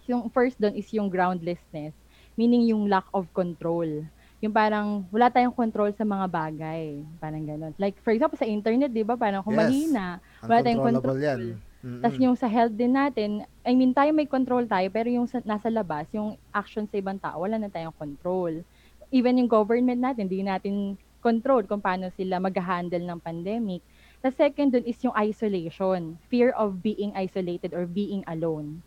Yung 0.07 0.31
first 0.31 0.55
doon 0.55 0.71
is 0.71 0.87
yung 0.95 1.11
groundlessness, 1.11 1.91
meaning 2.33 2.71
yung 2.71 2.87
lack 2.87 3.03
of 3.11 3.27
control. 3.35 4.07
Yung 4.39 4.55
parang 4.55 5.03
wala 5.11 5.27
tayong 5.27 5.51
control 5.51 5.91
sa 5.91 6.07
mga 6.07 6.23
bagay. 6.25 7.03
Parang 7.19 7.43
ganun. 7.43 7.75
Like, 7.75 7.99
for 7.99 8.15
example, 8.15 8.39
sa 8.39 8.47
internet, 8.47 8.95
di 8.95 9.03
ba? 9.03 9.19
Parang 9.19 9.43
kung 9.43 9.51
Yes. 9.51 9.67
mahina, 9.67 10.05
wala 10.39 10.63
tayong 10.63 10.87
control. 10.87 11.19
yan. 11.19 11.39
Mm-mm. 11.77 12.01
Tapos 12.01 12.17
yung 12.17 12.33
sa 12.33 12.47
health 12.47 12.71
din 12.71 12.95
natin, 12.95 13.29
I 13.61 13.75
mean, 13.75 13.91
tayo 13.91 14.09
may 14.09 14.25
control 14.25 14.63
tayo, 14.63 14.87
pero 14.87 15.11
yung 15.11 15.27
sa, 15.27 15.43
nasa 15.43 15.67
labas, 15.67 16.07
yung 16.09 16.33
action 16.49 16.87
sa 16.87 16.95
ibang 16.95 17.19
tao, 17.19 17.43
wala 17.43 17.59
na 17.59 17.67
tayong 17.67 17.93
control. 17.93 18.63
Even 19.09 19.37
yung 19.37 19.47
government 19.47 19.99
natin, 19.99 20.25
di 20.25 20.41
natin 20.41 20.95
control 21.27 21.63
kung 21.69 21.83
paano 21.83 22.07
sila 22.17 22.39
mag-handle 22.39 23.03
ng 23.03 23.19
pandemic. 23.27 23.81
The 24.23 24.31
second 24.31 24.69
dun 24.73 24.87
is 24.87 24.99
yung 25.03 25.15
isolation, 25.17 26.01
fear 26.31 26.49
of 26.55 26.79
being 26.79 27.11
isolated 27.15 27.71
or 27.75 27.83
being 27.85 28.23
alone. 28.31 28.83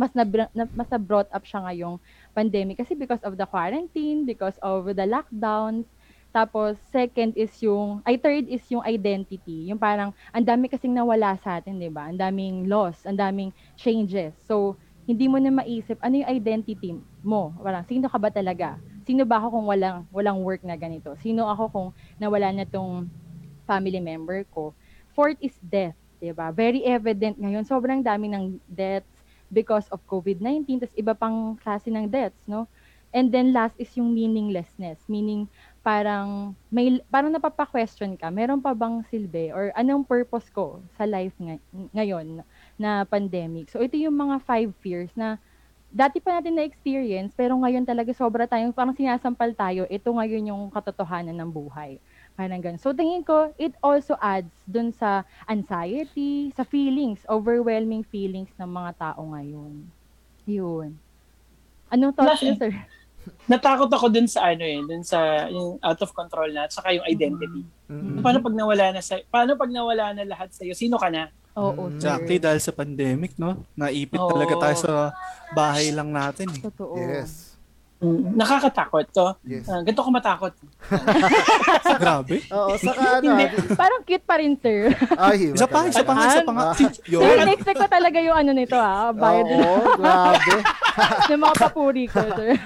Mas 0.00 0.16
na, 0.16 0.24
na 0.56 0.64
mas 0.72 0.88
na 0.88 0.96
brought 0.96 1.28
up 1.36 1.44
siya 1.44 1.68
ngayong 1.68 2.00
pandemic 2.32 2.80
kasi 2.80 2.96
because 2.96 3.20
of 3.28 3.36
the 3.36 3.44
quarantine, 3.44 4.24
because 4.24 4.56
of 4.64 4.88
the 4.96 5.04
lockdowns, 5.04 5.84
tapos 6.32 6.80
second 6.88 7.36
is 7.36 7.52
yung, 7.60 8.00
ay 8.08 8.16
third 8.16 8.48
is 8.48 8.64
yung 8.72 8.80
identity. 8.88 9.68
Yung 9.68 9.76
parang 9.76 10.16
ang 10.32 10.44
dami 10.48 10.72
kasing 10.72 10.96
nawala 10.96 11.36
sa 11.36 11.60
atin, 11.60 11.76
'di 11.76 11.92
ba? 11.92 12.08
Ang 12.08 12.16
daming 12.16 12.56
loss, 12.72 13.04
ang 13.04 13.20
daming 13.20 13.52
changes. 13.76 14.32
So 14.48 14.80
hindi 15.04 15.28
mo 15.28 15.36
na 15.36 15.52
maisip 15.52 16.00
ano 16.00 16.24
yung 16.24 16.30
identity 16.32 16.96
mo. 17.20 17.52
Parang 17.60 17.84
sino 17.84 18.08
ka 18.08 18.16
ba 18.16 18.32
talaga? 18.32 18.80
Sino 19.02 19.22
ba 19.26 19.42
ako 19.42 19.58
kung 19.58 19.66
walang 19.66 19.98
walang 20.14 20.38
work 20.42 20.62
na 20.62 20.78
ganito? 20.78 21.14
Sino 21.20 21.46
ako 21.50 21.64
kung 21.70 21.88
nawala 22.18 22.50
na 22.54 22.66
tong 22.66 23.06
family 23.66 23.98
member 23.98 24.46
ko? 24.50 24.74
Fourth 25.12 25.38
is 25.42 25.54
death, 25.62 25.96
'di 26.22 26.32
ba? 26.32 26.50
Very 26.54 26.86
evident 26.86 27.36
ngayon. 27.38 27.66
Sobrang 27.66 28.00
dami 28.00 28.30
ng 28.30 28.58
deaths 28.70 29.10
because 29.52 29.84
of 29.92 30.00
COVID-19, 30.08 30.80
tas 30.80 30.96
iba 30.96 31.12
pang 31.12 31.60
klase 31.60 31.92
ng 31.92 32.08
deaths, 32.08 32.40
no? 32.48 32.64
And 33.12 33.28
then 33.28 33.52
last 33.52 33.76
is 33.76 33.92
yung 33.92 34.16
meaninglessness, 34.16 35.04
meaning 35.04 35.44
parang 35.84 36.56
may 36.72 36.96
parang 37.12 37.28
napapa-question 37.28 38.16
ka, 38.16 38.32
meron 38.32 38.64
pa 38.64 38.72
bang 38.72 39.04
silbi 39.12 39.52
or 39.52 39.68
anong 39.76 40.08
purpose 40.08 40.48
ko 40.48 40.80
sa 40.96 41.04
life 41.04 41.36
ngay- 41.36 41.60
ngayon 41.92 42.40
na 42.80 43.04
pandemic. 43.04 43.68
So 43.68 43.84
ito 43.84 44.00
yung 44.00 44.16
mga 44.16 44.40
five 44.48 44.72
fears 44.80 45.12
na 45.12 45.36
dati 45.92 46.24
pa 46.24 46.40
natin 46.40 46.56
na-experience 46.56 47.36
pero 47.36 47.52
ngayon 47.60 47.84
talaga 47.84 48.10
sobra 48.16 48.48
tayong 48.48 48.72
parang 48.72 48.96
sinasampal 48.96 49.52
tayo. 49.52 49.84
Ito 49.92 50.08
ngayon 50.08 50.48
yung 50.48 50.62
katotohanan 50.72 51.36
ng 51.36 51.50
buhay. 51.52 52.00
Parang 52.32 52.64
ganun. 52.64 52.80
So 52.80 52.96
tingin 52.96 53.20
ko, 53.20 53.52
it 53.60 53.76
also 53.84 54.16
adds 54.16 54.50
dun 54.64 54.88
sa 54.96 55.28
anxiety, 55.44 56.48
sa 56.56 56.64
feelings, 56.64 57.20
overwhelming 57.28 58.08
feelings 58.08 58.48
ng 58.56 58.72
mga 58.72 58.96
tao 58.96 59.20
ngayon. 59.36 59.84
Yun. 60.48 60.96
Anong 61.92 62.16
thoughts 62.16 62.40
niyo, 62.40 62.56
sir? 62.56 62.72
Natakot 63.52 63.86
ako 63.92 64.08
dun 64.10 64.26
sa 64.26 64.50
ano 64.50 64.64
eh, 64.64 64.80
dun 64.82 65.04
sa 65.04 65.46
yung 65.46 65.78
out 65.78 66.00
of 66.00 66.10
control 66.16 66.50
na, 66.50 66.66
at 66.66 66.72
saka 66.74 66.90
yung 66.96 67.06
identity. 67.06 67.62
Mm-mm. 67.86 68.18
Paano 68.18 68.42
pag 68.42 68.56
nawala 68.56 68.96
na 68.96 69.02
sa 69.04 69.20
paano 69.28 69.54
pag 69.54 69.70
nawala 69.70 70.10
na 70.16 70.24
lahat 70.26 70.50
sa 70.50 70.66
iyo? 70.66 70.74
Sino 70.74 70.98
ka 70.98 71.12
na? 71.12 71.30
Oo, 71.52 71.92
Mm. 71.92 72.00
Exactly, 72.00 72.36
dahil 72.40 72.60
sa 72.60 72.72
pandemic, 72.72 73.36
no? 73.36 73.60
Naipit 73.76 74.16
Oo. 74.16 74.32
talaga 74.32 74.54
tayo 74.56 74.76
sa 74.80 74.92
bahay 75.52 75.92
lang 75.92 76.08
natin. 76.08 76.48
Eh. 76.48 76.62
Totoo. 76.64 76.96
Yes. 76.96 77.51
Mm, 78.02 78.34
nakakatakot 78.34 79.06
to. 79.14 79.26
Yes. 79.46 79.62
Uh, 79.70 79.78
ganito 79.86 80.02
ko 80.02 80.10
matakot. 80.10 80.50
Grabe. 82.02 82.42
Oo, 82.50 82.74
saka 82.74 83.22
ano, 83.22 83.30
Hindi. 83.30 83.46
Parang 83.78 84.02
cute 84.02 84.26
pa 84.26 84.42
rin, 84.42 84.58
sir. 84.58 84.90
ay, 85.14 85.54
Isa 85.54 85.70
pa, 85.70 85.86
isa 85.86 86.02
pa 86.02 86.12
nga, 86.18 86.26
isa 86.26 86.42
pa 86.42 86.50
nga. 86.50 86.64
Si, 86.74 86.84
Sir, 87.06 87.34
in-expect 87.46 87.78
ko 87.78 87.86
talaga 87.86 88.18
yung 88.18 88.34
ano 88.34 88.50
nito, 88.50 88.74
ah. 88.74 89.14
Bayad 89.14 89.46
Oo, 89.54 89.94
grabe. 90.02 90.54
ng 91.30 91.40
mga 91.40 91.56
papuri 91.62 92.04
ko, 92.10 92.20
sir. 92.34 92.58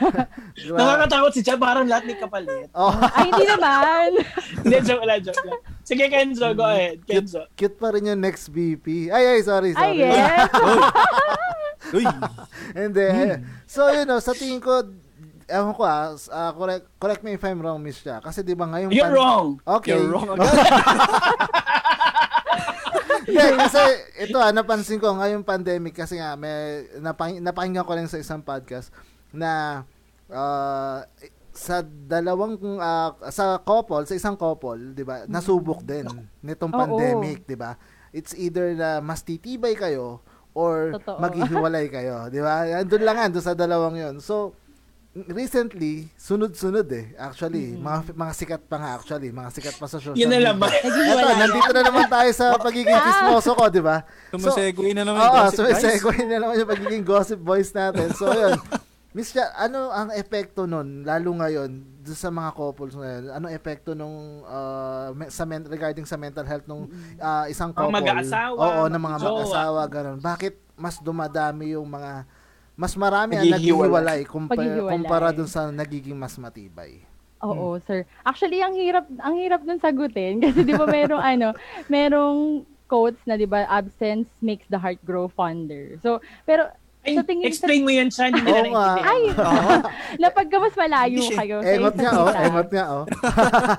Nakakatakot 0.72 1.30
si 1.36 1.44
Chad, 1.44 1.60
parang 1.60 1.84
lahat 1.84 2.08
may 2.08 2.16
kapalit. 2.16 2.72
Oh, 2.72 2.96
Ay, 3.12 3.28
hindi 3.28 3.44
naman. 3.44 4.08
Hindi, 4.64 4.76
joke 4.82 5.04
lang, 5.04 5.20
joke 5.20 5.44
lang. 5.44 5.60
Sige, 5.86 6.08
Kenzo, 6.08 6.48
go 6.56 6.64
ahead. 6.64 6.98
Kenzo. 7.04 7.44
cute 7.54 7.76
pa 7.76 7.92
rin 7.92 8.08
yung 8.08 8.18
next 8.18 8.48
VP. 8.48 9.12
Ay, 9.12 9.36
ay, 9.36 9.40
sorry, 9.44 9.76
sorry. 9.76 10.00
Ay, 10.00 10.16
yes. 10.16 10.48
Uy, 11.92 12.02
Hindi. 12.74 13.04
ayun. 13.06 13.40
So, 13.68 13.86
you 13.94 14.02
know, 14.02 14.18
sa 14.18 14.34
tingin 14.34 14.58
ko, 14.58 14.82
ewan 15.46 15.72
ko 15.74 15.82
ah, 15.86 16.14
ah, 16.34 16.52
correct, 16.54 16.84
correct 16.98 17.22
me 17.22 17.34
if 17.38 17.44
I'm 17.46 17.62
wrong, 17.62 17.82
Miss 17.82 18.02
Chia. 18.02 18.18
Kasi 18.18 18.42
di 18.42 18.54
ba 18.54 18.66
ngayong... 18.66 18.90
You're 18.90 19.10
pan- 19.10 19.18
wrong. 19.18 19.46
Okay. 19.62 19.94
you're 19.94 20.10
wrong. 20.10 20.34
Hindi, 23.26 23.58
kasi 23.58 23.82
ito 24.22 24.38
ah, 24.38 24.54
napansin 24.54 25.02
ko 25.02 25.10
ngayong 25.18 25.42
pandemic 25.42 25.98
kasi 25.98 26.22
nga 26.22 26.38
may 26.38 26.86
napang, 27.02 27.42
napakinggan 27.42 27.82
ko 27.82 27.92
lang 27.98 28.06
sa 28.06 28.22
isang 28.22 28.38
podcast 28.38 28.94
na 29.34 29.82
ah, 30.30 31.02
sa 31.50 31.82
dalawang 31.82 32.54
ah, 32.78 33.18
sa 33.34 33.58
couple, 33.58 34.06
sa 34.06 34.14
isang 34.14 34.38
couple, 34.38 34.94
'di 34.94 35.02
ba? 35.02 35.26
Nasubok 35.26 35.82
din 35.82 36.06
nitong 36.38 36.70
Oo. 36.70 36.78
pandemic, 36.78 37.42
'di 37.48 37.58
ba? 37.58 37.74
It's 38.14 38.30
either 38.38 38.78
na 38.78 39.02
mas 39.02 39.26
titibay 39.26 39.74
kayo 39.74 40.22
or 40.54 40.94
Totoo. 40.94 41.18
maghihiwalay 41.18 41.90
kayo, 41.90 42.30
'di 42.30 42.40
ba? 42.44 42.62
Andun 42.78 43.02
lang 43.02 43.18
andun 43.18 43.42
sa 43.42 43.58
dalawang 43.58 43.98
'yon. 43.98 44.22
So 44.22 44.54
recently, 45.26 46.12
sunod-sunod 46.14 46.84
eh. 46.88 47.16
Actually, 47.16 47.72
mga 47.72 48.12
mga 48.12 48.32
sikat 48.32 48.62
pa 48.64 48.76
nga 48.76 48.90
actually, 48.94 49.30
mga 49.30 49.48
sikat 49.50 49.74
pa 49.74 49.86
sa 49.86 49.96
social 49.96 50.12
Yun 50.12 50.28
na 50.28 50.40
lang 50.42 50.56
ba? 50.56 50.68
Naghihiwalay. 50.68 51.34
nandito 51.38 51.70
na 51.70 51.82
naman 51.82 52.04
tayo 52.06 52.30
sa 52.30 52.46
pagiging 52.66 52.92
chismoso 52.92 53.50
ko, 53.52 53.64
di 53.66 53.80
ba? 53.80 54.04
Sumasegue 54.28 54.92
na 54.92 55.02
naman 55.02 55.18
Oo, 55.18 55.24
yung 55.24 55.36
gossip, 55.42 55.62
guys. 55.62 55.80
sumisegue 55.80 56.18
na 56.26 56.36
naman 56.38 56.54
yung 56.56 56.70
pagiging 56.70 57.04
gossip 57.04 57.40
boys 57.40 57.72
natin. 57.72 58.12
So, 58.12 58.28
yun. 58.28 58.60
Miss 59.16 59.32
Chia, 59.32 59.48
ano 59.56 59.88
ang 59.88 60.12
epekto 60.12 60.68
nun, 60.68 61.00
lalo 61.00 61.32
ngayon, 61.32 61.72
doon 62.04 62.18
sa 62.20 62.28
mga 62.28 62.52
couples 62.52 62.92
ngayon? 62.92 63.32
Ano 63.32 63.48
epekto 63.48 63.96
nung, 63.96 64.44
uh, 64.44 65.08
sa 65.26 65.48
men- 65.48 65.64
regarding 65.64 66.04
sa 66.04 66.20
mental 66.20 66.44
health 66.44 66.68
nung 66.68 66.84
uh, 67.16 67.48
isang 67.48 67.72
Mga 67.72 67.80
couple? 67.80 67.96
mag-aasawa, 67.96 68.60
Oo, 68.60 68.82
ng 68.86 69.00
mga 69.00 69.18
mag-asawa, 69.18 69.80
ganun. 69.88 70.18
Bakit 70.20 70.60
mas 70.76 71.00
dumadami 71.00 71.72
yung 71.72 71.88
mga, 71.88 72.28
mas 72.76 72.92
marami 72.92 73.40
ang 73.40 73.48
Naghihiwalay. 73.48 74.28
kumpara, 74.28 74.84
kumpara 74.84 75.28
dun 75.32 75.48
sa 75.48 75.72
nagiging 75.72 76.12
mas 76.12 76.36
matibay? 76.36 77.00
Oo, 77.40 77.80
sir. 77.88 78.04
Actually, 78.24 78.60
ang 78.60 78.76
hirap, 78.76 79.08
ang 79.20 79.34
hirap 79.36 79.64
nun 79.64 79.80
sagutin 79.80 80.40
kasi 80.44 80.64
'di 80.64 80.76
ba 80.76 80.84
merong 80.84 81.24
ano, 81.24 81.48
merong 81.88 82.64
quotes 82.88 83.20
na 83.24 83.40
'di 83.40 83.48
ba 83.48 83.64
absence 83.68 84.28
makes 84.44 84.68
the 84.68 84.76
heart 84.76 85.00
grow 85.04 85.28
fonder. 85.28 85.96
So, 86.04 86.20
pero 86.44 86.68
Ay, 87.06 87.14
sa 87.14 87.22
tingin 87.22 87.46
explain 87.46 87.86
mo 87.86 87.92
yan, 87.92 88.10
Chan. 88.10 88.34
Hindi 88.34 88.50
Oo 88.50 88.66
na 88.72 88.98
ay, 88.98 89.22
Oo. 89.30 89.72
napag 90.22 90.50
mas 90.50 90.74
malayo 90.74 91.22
kayo 91.22 91.56
sa 91.62 91.70
Engot 91.70 91.96
nga, 91.96 92.10
oh. 92.18 92.28
Engot 92.34 92.70
nga, 92.72 92.84
oh. 92.92 93.04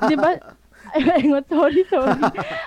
'Di 0.09 0.15
ba? 0.17 0.31
Engot, 1.19 1.45
sorry, 1.51 1.83
sorry. 1.91 2.21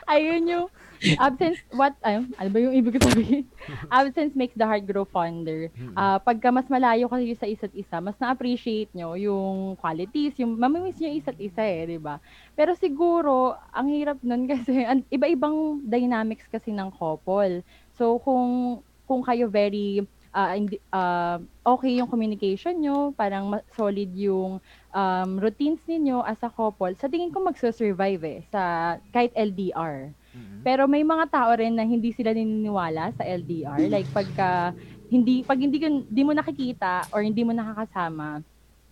Ayun 0.05 0.45
yung 0.47 0.67
absence 1.19 1.59
what 1.73 1.97
ano, 2.05 2.29
ano 2.37 2.49
ba 2.53 2.59
yung 2.61 2.77
ibig 2.77 3.01
sabihin? 3.01 3.49
absence 3.93 4.37
makes 4.37 4.57
the 4.57 4.67
heart 4.67 4.85
grow 4.85 5.05
fonder. 5.09 5.73
Ah, 5.97 6.21
pagka 6.21 6.53
mas 6.53 6.69
malayo 6.69 7.09
kayo 7.09 7.35
sa 7.37 7.49
isa't 7.49 7.73
isa, 7.73 7.99
mas 8.05 8.17
na-appreciate 8.21 8.93
nyo 8.93 9.17
yung 9.17 9.77
qualities, 9.81 10.37
yung 10.39 10.57
mamimiss 10.61 11.01
nyo 11.01 11.09
yung 11.09 11.19
isa't 11.21 11.39
isa 11.41 11.63
eh, 11.65 11.89
'di 11.89 11.99
ba? 12.01 12.21
Pero 12.53 12.77
siguro, 12.77 13.57
ang 13.73 13.89
hirap 13.89 14.21
nun 14.21 14.45
kasi 14.53 14.85
an- 14.85 15.07
iba-ibang 15.09 15.81
dynamics 15.85 16.45
kasi 16.49 16.71
ng 16.75 16.93
couple. 16.93 17.65
So 17.97 18.21
kung 18.21 18.81
kung 19.09 19.27
kayo 19.27 19.51
very 19.51 20.07
ah, 20.31 20.55
hindi- 20.55 20.83
ah, 20.91 21.39
okay 21.67 21.99
yung 21.99 22.11
communication 22.11 22.79
nyo, 22.79 23.11
parang 23.15 23.59
solid 23.75 24.11
yung 24.15 24.63
um, 24.95 25.31
routines 25.39 25.83
ninyo 25.87 26.23
as 26.23 26.39
a 26.43 26.51
couple, 26.51 26.91
sa 26.99 27.11
tingin 27.11 27.31
ko 27.31 27.43
magsusurvive 27.43 28.23
eh, 28.23 28.41
sa 28.51 28.63
kahit 29.11 29.35
LDR. 29.35 30.15
Pero 30.63 30.87
may 30.87 31.03
mga 31.03 31.27
tao 31.27 31.51
rin 31.59 31.75
na 31.75 31.83
hindi 31.83 32.15
sila 32.15 32.31
naniniwala 32.31 33.11
sa 33.19 33.27
LDR. 33.27 33.81
Like 33.91 34.09
pagka 34.15 34.71
hindi 35.11 35.43
pag 35.43 35.59
hindi, 35.59 35.83
hindi 35.83 36.23
mo 36.23 36.31
nakikita 36.31 37.11
or 37.11 37.27
hindi 37.27 37.43
mo 37.43 37.51
nakakasama, 37.51 38.39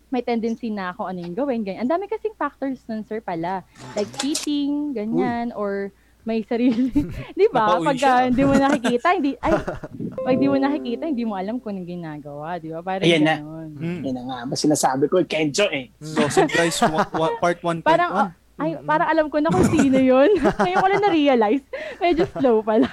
may 0.08 0.24
tendency 0.24 0.72
na 0.72 0.96
kung 0.96 1.06
ano 1.06 1.20
yung 1.20 1.36
gawin, 1.36 1.62
ganyan. 1.62 1.84
Ang 1.84 1.92
dami 1.92 2.08
kasing 2.08 2.34
factors 2.34 2.80
nun, 2.88 3.04
sir, 3.04 3.20
pala. 3.20 3.62
Like 3.94 4.08
cheating, 4.18 4.96
ganyan, 4.96 5.52
or 5.54 5.92
may 6.28 6.44
sarili. 6.44 6.92
Di 7.40 7.48
ba? 7.48 7.80
Pag 7.80 7.96
ah, 8.04 8.28
hindi 8.28 8.44
mo 8.44 8.52
nakikita, 8.52 9.16
hindi, 9.16 9.32
ay, 9.40 9.52
pag 10.28 10.36
di 10.36 10.44
mo 10.44 10.60
nakikita, 10.60 11.08
hindi 11.08 11.24
mo 11.24 11.32
alam 11.32 11.56
kung 11.56 11.72
anong 11.72 11.88
ginagawa. 11.88 12.60
Di 12.60 12.68
ba? 12.68 12.84
Parang 12.84 13.08
Ayan 13.08 13.24
na. 13.24 13.40
ganun. 13.40 13.68
Mm. 13.72 14.00
Yan 14.04 14.12
na 14.12 14.22
nga, 14.22 14.38
ba 14.44 14.54
sinasabi 14.54 15.08
ko, 15.08 15.24
Kenjo 15.24 15.64
eh. 15.72 15.88
So, 15.98 16.28
so 16.28 16.44
guys, 16.44 16.76
wa- 16.84 17.08
wa- 17.10 17.36
part 17.38 17.56
1.1. 17.58 17.80
Parang, 17.80 18.10
ah, 18.12 18.28
ay, 18.60 18.76
parang 18.84 19.08
alam 19.08 19.26
ko 19.32 19.40
na 19.40 19.48
kung 19.48 19.64
sino 19.64 19.96
yun. 19.96 20.28
Ngayon 20.60 20.76
ko 20.76 20.86
lang 20.86 21.02
na-realize. 21.02 21.64
Medyo 21.96 22.24
slow 22.28 22.60
pala. 22.60 22.90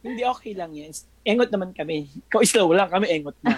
Hindi 0.00 0.24
okay 0.24 0.56
lang 0.56 0.72
yan. 0.72 0.96
Engot 1.28 1.52
naman 1.52 1.76
kami. 1.76 2.08
Ikaw 2.24 2.40
slow 2.40 2.72
lang, 2.72 2.88
kami 2.88 3.04
engot 3.10 3.36
na. 3.44 3.52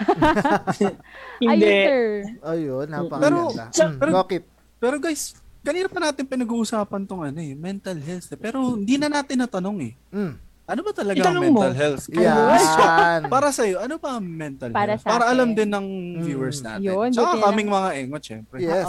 Ayun, 1.39 1.55
Hindi. 1.55 1.71
sir. 1.71 2.03
Ayun, 2.43 2.87
napakaganda. 2.91 3.23
Pero- 3.23 3.53
Mm, 3.87 3.97
pero- 4.03 4.13
Rocket. 4.13 4.45
Pero 4.83 4.97
guys, 4.99 5.39
kanina 5.63 5.87
pa 5.87 5.99
natin 6.01 6.25
pinag-uusapan 6.25 7.03
tong 7.03 7.23
ano 7.23 7.39
eh, 7.39 7.55
mental 7.55 7.97
health. 7.97 8.29
eh. 8.29 8.37
Pero 8.37 8.75
hindi 8.75 8.95
na 8.97 9.09
natin 9.09 9.39
natanong 9.39 9.79
eh. 9.81 9.95
Mm. 10.11 10.35
Ano 10.63 10.81
ba 10.81 10.93
talaga 10.93 11.19
ang 11.19 11.27
Itanong 11.27 11.45
mo. 11.45 11.59
mental 11.59 11.75
health? 11.75 12.05
Yan. 12.09 13.21
Para 13.27 13.51
sa 13.51 13.63
iyo, 13.63 13.77
ano 13.77 13.99
ba 13.99 14.15
ang 14.15 14.23
mental 14.23 14.71
Para 14.71 14.95
health? 14.95 15.05
Para 15.05 15.25
akin. 15.25 15.33
alam 15.33 15.49
din 15.53 15.69
ng 15.69 15.87
Mm. 16.13 16.23
viewers 16.23 16.59
natin. 16.61 16.87
Yun, 16.87 17.11
Tsaka 17.11 17.35
kaming 17.43 17.67
mga 17.69 17.89
engot, 17.99 18.23
syempre. 18.23 18.57
Yes. 18.59 18.87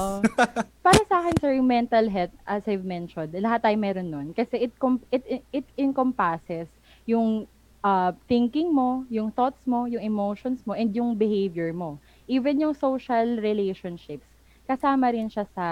Para 0.79 1.01
sa 1.03 1.15
akin, 1.19 1.33
sir, 1.39 1.51
yung 1.53 1.65
mental 1.65 2.05
health, 2.07 2.33
as 2.43 2.61
I've 2.63 2.85
mentioned, 2.85 3.33
lahat 3.35 3.63
tayo 3.63 3.75
meron 3.75 4.07
nun. 4.07 4.27
Kasi 4.31 4.57
it, 4.59 4.73
com- 4.77 5.01
it, 5.09 5.25
it, 5.25 5.41
it 5.51 5.65
encompasses 5.75 6.69
yung 7.03 7.49
uh, 7.81 8.11
thinking 8.25 8.69
mo, 8.69 9.03
yung 9.09 9.27
thoughts 9.29 9.65
mo, 9.65 9.83
yung 9.83 9.99
emotions 9.99 10.61
mo, 10.63 10.71
and 10.71 10.93
yung 10.93 11.13
behavior 11.13 11.73
mo. 11.73 11.97
Even 12.25 12.61
yung 12.61 12.71
social 12.71 13.35
relationships, 13.37 14.23
kasama 14.63 15.11
rin 15.11 15.27
siya 15.27 15.43
sa 15.51 15.67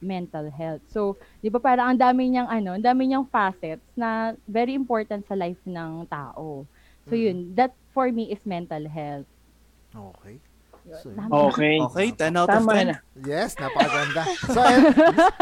mental 0.00 0.52
health. 0.52 0.84
So, 0.92 1.16
di 1.40 1.48
ba 1.48 1.58
parang 1.60 1.94
ang 1.94 1.98
dami 2.00 2.28
niyang 2.28 2.48
ano, 2.48 2.76
ang 2.76 2.84
dami 2.84 3.08
niyang 3.08 3.28
facets 3.28 3.84
na 3.96 4.36
very 4.44 4.76
important 4.76 5.24
sa 5.24 5.36
life 5.36 5.60
ng 5.64 6.04
tao. 6.08 6.68
So, 7.08 7.16
yun, 7.16 7.52
that 7.56 7.72
for 7.92 8.08
me 8.12 8.32
is 8.32 8.40
mental 8.44 8.84
health. 8.88 9.28
Okay. 9.94 10.40
So, 10.84 11.08
Tama. 11.10 11.48
Okay. 11.48 11.80
Okay, 11.80 12.08
10 12.12 12.36
out 12.36 12.44
of 12.44 12.60
Tama 12.60 12.72
10. 12.76 12.84
na. 12.84 12.96
Yes, 13.18 13.56
napakaganda. 13.56 14.22
So, 14.44 14.60
et, 14.60 14.84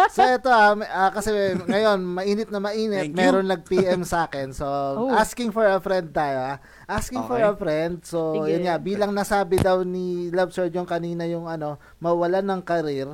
so 0.09 0.23
ito, 0.23 0.47
ah, 0.47 0.73
may- 0.73 0.87
ah, 0.87 1.11
kasi 1.11 1.31
ngayon, 1.59 1.99
mainit 1.99 2.47
na 2.47 2.63
mainit, 2.63 3.11
Thank 3.11 3.13
you. 3.13 3.19
meron 3.19 3.47
nag-PM 3.47 4.03
sa 4.03 4.25
akin. 4.25 4.55
So, 4.55 4.63
Oh. 4.65 5.11
asking 5.11 5.51
for 5.51 5.67
a 5.67 5.77
friend 5.77 6.15
tayo. 6.15 6.39
ah. 6.49 6.57
Asking 6.87 7.27
for 7.27 7.37
Okay. 7.37 7.49
a 7.49 7.53
friend. 7.53 7.95
So, 8.03 8.39
Sige. 8.39 8.55
yun 8.55 8.63
nga, 8.63 8.79
bilang 8.79 9.11
nasabi 9.11 9.59
daw 9.59 9.83
ni 9.83 10.31
Love 10.31 10.55
Sir 10.55 10.71
yung 10.71 10.87
kanina 10.87 11.27
yung 11.27 11.45
ano, 11.45 11.75
mawalan 11.99 12.47
ng 12.47 12.63
karir. 12.63 13.11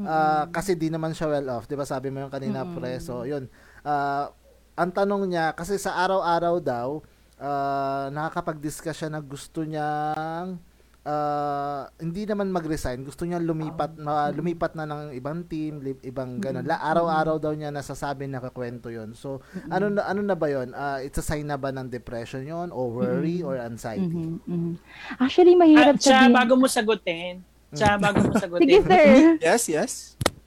ah, 0.00 0.48
kasi 0.48 0.74
di 0.74 0.88
naman 0.88 1.12
siya 1.12 1.28
well 1.28 1.48
off. 1.52 1.64
Di 1.64 1.76
ba 1.76 1.84
sabi 1.84 2.08
mo 2.08 2.18
yung 2.18 2.32
kanina, 2.32 2.64
pre? 2.64 2.98
So, 2.98 3.22
yun. 3.22 3.46
Ah, 3.80 4.32
ang 4.74 4.90
tanong 4.90 5.28
niya, 5.28 5.52
kasi 5.52 5.76
sa 5.76 6.02
araw-araw 6.02 6.58
daw, 6.58 6.88
ah, 7.36 8.08
nakakapag-discuss 8.08 8.96
siya 8.96 9.08
na 9.08 9.20
gusto 9.20 9.62
niyang 9.62 10.56
ah, 11.04 11.88
hindi 11.96 12.28
naman 12.28 12.52
mag-resign. 12.52 13.04
Gusto 13.04 13.24
niya 13.24 13.40
lumipat 13.40 13.96
na 13.96 14.28
lumipat 14.28 14.76
na 14.76 14.84
ng 14.84 15.16
ibang 15.16 15.48
team, 15.48 15.80
li- 15.80 16.02
ibang 16.04 16.36
ganun. 16.40 16.64
La, 16.68 16.80
araw-araw 16.80 17.40
daw 17.40 17.52
niya 17.56 17.72
nasasabi 17.72 18.28
nakakwento 18.28 18.92
'yon. 18.92 19.16
So, 19.16 19.40
ano 19.72 19.88
na 19.88 20.04
ano 20.04 20.20
na 20.20 20.36
ba 20.36 20.52
'yon? 20.52 20.76
Ah, 20.76 21.00
it's 21.00 21.16
a 21.16 21.24
sign 21.24 21.48
na 21.48 21.56
ba 21.56 21.72
ng 21.72 21.88
depression 21.88 22.44
'yon 22.44 22.68
or 22.68 22.92
worry 22.92 23.40
or 23.40 23.56
anxiety? 23.56 24.04
Mhm, 24.04 24.44
mhm. 24.44 24.72
Actually, 25.16 25.56
mahirap 25.56 25.96
siya, 25.96 26.28
sabihin. 26.28 26.36
bago 26.36 26.52
mo 26.60 26.66
sagutin, 26.68 27.34
siya, 27.72 27.96
bago 27.96 28.20
mo 28.26 28.32
Sige, 28.36 28.42
sagutin, 28.44 28.80
sir. 28.84 29.06
Yes, 29.40 29.62
yes. 29.70 29.92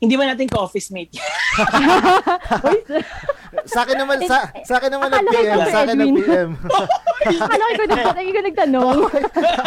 hindi 0.03 0.19
ba 0.19 0.27
natin 0.27 0.51
ka-office 0.51 0.91
mate? 0.91 1.15
Sa 3.63 3.79
akin 3.81 3.95
naman 3.95 4.17
sa 4.23 4.49
sa 4.61 4.73
akin 4.77 4.89
naman 4.89 5.07
nag-PM, 5.07 5.45
ikaw, 5.45 5.59
sa 5.65 5.79
akin 5.81 5.95
Edwin. 5.95 6.13
nag-PM. 6.15 6.49
Akala 7.43 7.63
ko 7.63 7.71
ikaw 7.73 7.87
nag- 7.87 8.19
ikaw 8.25 8.43
nagtanong. 8.43 8.97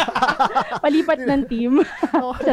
Palipat 0.83 1.19
ng 1.19 1.41
team. 1.47 1.73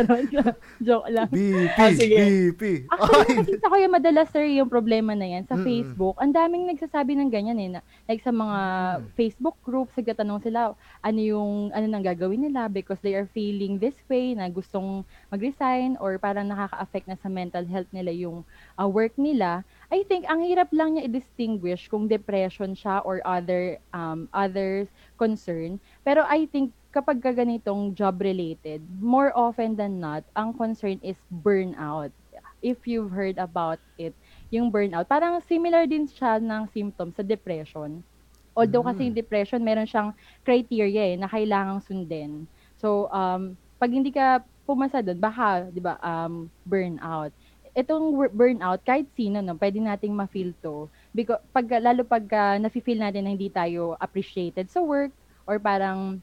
Joke 0.87 1.09
lang. 1.09 1.29
BP, 1.29 1.77
Ah, 1.77 1.91
sige. 1.93 2.17
BP. 2.55 2.63
Actually, 2.89 3.59
ko 3.59 3.77
yung 3.77 3.95
madalas, 3.95 4.29
sir, 4.31 4.45
yung 4.47 4.69
problema 4.69 5.13
na 5.13 5.27
yan 5.29 5.45
sa. 5.45 5.57
Facebook. 5.57 6.17
Ang 6.19 6.33
daming 6.33 6.69
nagsasabi 6.69 7.17
ng 7.17 7.31
ganyan 7.31 7.59
eh. 7.59 7.69
Na, 7.71 7.81
like 8.05 8.21
sa 8.21 8.31
mga. 8.31 8.59
Facebook 9.15 9.57
groups, 9.61 9.95
nagtatanong 9.95 10.41
sila 10.41 10.73
ano 11.01 11.21
yung, 11.21 11.71
ano 11.71 11.87
nang 11.87 12.03
gagawin 12.03 12.43
nila 12.43 12.67
because 12.67 12.99
they 13.01 13.15
are 13.15 13.29
feeling 13.31 13.79
this 13.79 13.97
way, 14.07 14.35
na 14.35 14.49
gustong 14.49 15.01
mag-resign 15.29 15.97
or 15.99 16.17
parang 16.17 16.45
nakaka-affect 16.45 17.07
na 17.07 17.17
sa 17.17 17.29
mental 17.29 17.65
health 17.65 17.89
nila 17.91 18.11
yung 18.11 18.43
uh, 18.75 18.89
work 18.89 19.15
nila. 19.17 19.63
I 19.95 20.03
think 20.11 20.27
ang 20.27 20.43
hirap 20.43 20.75
lang 20.75 20.99
niya 20.99 21.07
i-distinguish 21.07 21.87
kung 21.87 22.11
depression 22.11 22.75
siya 22.75 22.99
or 23.07 23.23
other 23.23 23.79
um, 23.95 24.27
others 24.35 24.91
concern. 25.15 25.79
Pero 26.03 26.27
I 26.27 26.51
think 26.51 26.75
kapag 26.91 27.23
ka 27.23 27.31
ganitong 27.31 27.95
job 27.95 28.19
related, 28.19 28.83
more 28.99 29.31
often 29.39 29.79
than 29.79 30.03
not, 30.03 30.27
ang 30.35 30.51
concern 30.59 30.99
is 30.99 31.15
burnout. 31.31 32.11
If 32.59 32.91
you've 32.91 33.15
heard 33.15 33.39
about 33.39 33.79
it, 33.95 34.19
yung 34.51 34.75
burnout, 34.75 35.07
parang 35.07 35.39
similar 35.47 35.87
din 35.87 36.11
siya 36.11 36.43
ng 36.43 36.67
symptoms 36.75 37.15
sa 37.15 37.23
depression. 37.23 38.03
Although 38.59 38.83
kasi 38.91 39.07
yung 39.07 39.15
depression, 39.15 39.63
meron 39.63 39.87
siyang 39.87 40.11
criteria 40.43 41.15
eh, 41.15 41.17
na 41.19 41.31
kailangang 41.31 41.87
sundin. 41.87 42.51
So, 42.83 43.07
um, 43.15 43.55
pag 43.79 43.95
hindi 43.95 44.11
ka 44.11 44.43
pumasa 44.67 45.07
doon, 45.07 45.23
baka, 45.23 45.71
di 45.71 45.79
ba, 45.79 46.03
um, 46.03 46.51
burnout 46.67 47.31
itong 47.75 48.15
burnout, 48.33 48.81
kahit 48.87 49.11
sino, 49.19 49.43
no, 49.43 49.59
pwede 49.59 49.83
nating 49.83 50.15
ma-feel 50.15 50.55
to. 50.63 50.87
Because, 51.11 51.43
pag, 51.51 51.67
lalo 51.83 52.07
pag 52.07 52.25
uh, 52.31 52.57
nafe-feel 52.63 53.03
natin 53.03 53.27
na 53.27 53.35
hindi 53.35 53.51
tayo 53.51 53.99
appreciated 53.99 54.71
sa 54.71 54.81
work, 54.81 55.11
or 55.45 55.59
parang 55.59 56.23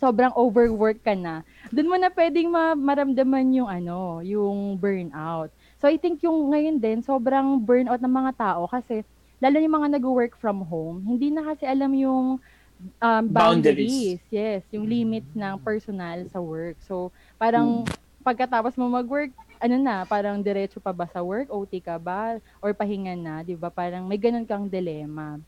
sobrang 0.00 0.32
overwork 0.32 1.04
ka 1.04 1.12
na, 1.12 1.44
doon 1.68 1.92
mo 1.92 1.96
na 2.00 2.08
pwedeng 2.08 2.48
ma- 2.48 2.76
maramdaman 2.76 3.52
yung 3.52 3.68
ano, 3.68 4.24
yung 4.24 4.80
burnout. 4.80 5.52
So 5.76 5.88
I 5.88 6.00
think 6.00 6.24
yung 6.24 6.48
ngayon 6.50 6.80
din, 6.80 7.04
sobrang 7.04 7.60
burnout 7.60 8.00
ng 8.00 8.10
mga 8.12 8.32
tao 8.36 8.64
kasi 8.64 9.04
lalo 9.40 9.56
yung 9.60 9.76
mga 9.76 10.00
nag-work 10.00 10.40
from 10.40 10.64
home, 10.64 11.04
hindi 11.04 11.28
na 11.28 11.44
kasi 11.44 11.68
alam 11.68 11.92
yung 11.92 12.40
um, 13.00 13.24
boundaries. 13.28 14.20
Boundaries. 14.20 14.20
Yes, 14.32 14.64
yung 14.72 14.88
limits 14.88 15.32
ng 15.36 15.60
personal 15.60 16.24
sa 16.32 16.40
work. 16.40 16.80
So 16.84 17.12
parang 17.36 17.84
pagkatapos 18.24 18.76
mo 18.80 18.88
mag-work, 18.92 19.32
ano 19.60 19.76
na, 19.80 20.04
parang 20.08 20.40
diretso 20.44 20.80
pa 20.80 20.92
ba 20.96 21.04
sa 21.08 21.20
work, 21.24 21.48
OT 21.52 21.80
ka 21.84 21.96
ba, 22.00 22.40
or 22.64 22.72
pahinga 22.76 23.14
na, 23.18 23.42
di 23.44 23.56
ba? 23.56 23.68
Parang 23.72 24.08
may 24.08 24.16
ganun 24.20 24.48
kang 24.48 24.68
dilema. 24.72 25.40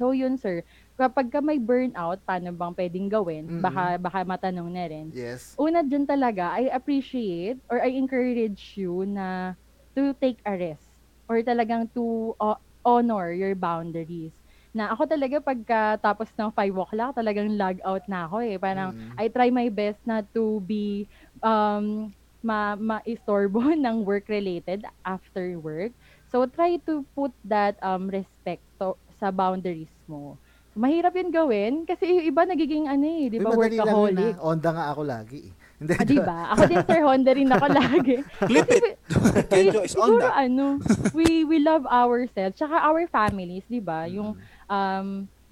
So 0.00 0.12
yun 0.16 0.40
sir, 0.40 0.64
kapag 0.96 1.28
ka 1.32 1.40
may 1.44 1.60
burnout, 1.60 2.24
paano 2.24 2.50
bang 2.56 2.74
pwedeng 2.76 3.08
gawin? 3.12 3.44
Mm-mm. 3.48 3.60
Baka, 3.60 4.00
baka 4.00 4.24
matanong 4.24 4.70
na 4.72 4.84
rin. 4.88 5.12
Yes. 5.12 5.58
Una 5.60 5.84
dyan 5.84 6.08
talaga, 6.08 6.56
I 6.56 6.72
appreciate 6.72 7.60
or 7.68 7.84
I 7.84 7.92
encourage 7.92 8.74
you 8.80 9.04
na 9.04 9.54
to 9.98 10.16
take 10.16 10.40
a 10.48 10.56
rest 10.56 10.88
or 11.28 11.44
talagang 11.44 11.92
to 11.92 12.32
uh, 12.40 12.56
honor 12.86 13.30
your 13.36 13.52
boundaries. 13.54 14.32
Na 14.72 14.88
ako 14.94 15.04
talaga 15.10 15.36
pagka 15.44 16.00
tapos 16.00 16.32
ng 16.38 16.48
5 16.54 16.72
o'clock, 16.78 17.12
talagang 17.18 17.52
log 17.60 17.76
out 17.84 18.06
na 18.08 18.24
ako 18.30 18.40
eh. 18.40 18.56
Parang 18.56 18.96
Mm. 18.96 19.20
I 19.20 19.28
try 19.28 19.52
my 19.52 19.68
best 19.68 20.00
na 20.08 20.24
to 20.32 20.64
be 20.64 21.10
um, 21.42 22.10
ma 22.40 22.72
maistorbo 22.74 23.60
ng 23.76 24.02
work 24.02 24.28
related 24.28 24.84
after 25.04 25.60
work. 25.60 25.92
So 26.30 26.46
try 26.46 26.78
to 26.86 27.02
put 27.12 27.34
that 27.44 27.76
um 27.82 28.08
respect 28.08 28.62
to, 28.78 28.94
sa 29.18 29.28
boundaries 29.28 29.90
mo. 30.06 30.40
So, 30.70 30.78
mahirap 30.78 31.12
yun 31.12 31.34
gawin 31.34 31.72
kasi 31.82 32.06
yung 32.06 32.26
iba 32.30 32.46
nagiging 32.46 32.86
ano 32.86 33.02
eh, 33.02 33.26
di 33.26 33.36
ba 33.36 33.50
yun, 33.50 33.58
workaholic. 33.58 34.34
ah. 34.38 34.46
Onda 34.46 34.70
nga 34.70 34.84
ako 34.94 35.02
lagi. 35.02 35.50
eh. 35.50 35.52
Hindi, 35.80 35.94
Ah, 35.96 36.04
di 36.06 36.18
ba? 36.20 36.38
Ako 36.54 36.62
din 36.68 36.84
Sir 36.86 37.00
Honda 37.02 37.32
rin 37.32 37.50
ako 37.50 37.66
lagi. 37.72 38.16
Clip 38.48 38.68
it. 38.68 39.00
Kenjo 39.48 39.80
is 39.80 39.96
on 39.96 40.06
Siguro 40.06 40.22
that. 40.22 40.44
ano, 40.46 40.76
we 41.10 41.42
we 41.42 41.58
love 41.58 41.88
ourselves, 41.88 42.54
tsaka 42.54 42.84
our 42.84 43.02
families, 43.08 43.64
di 43.66 43.80
ba? 43.80 44.04
Yung 44.06 44.36
um 44.68 45.06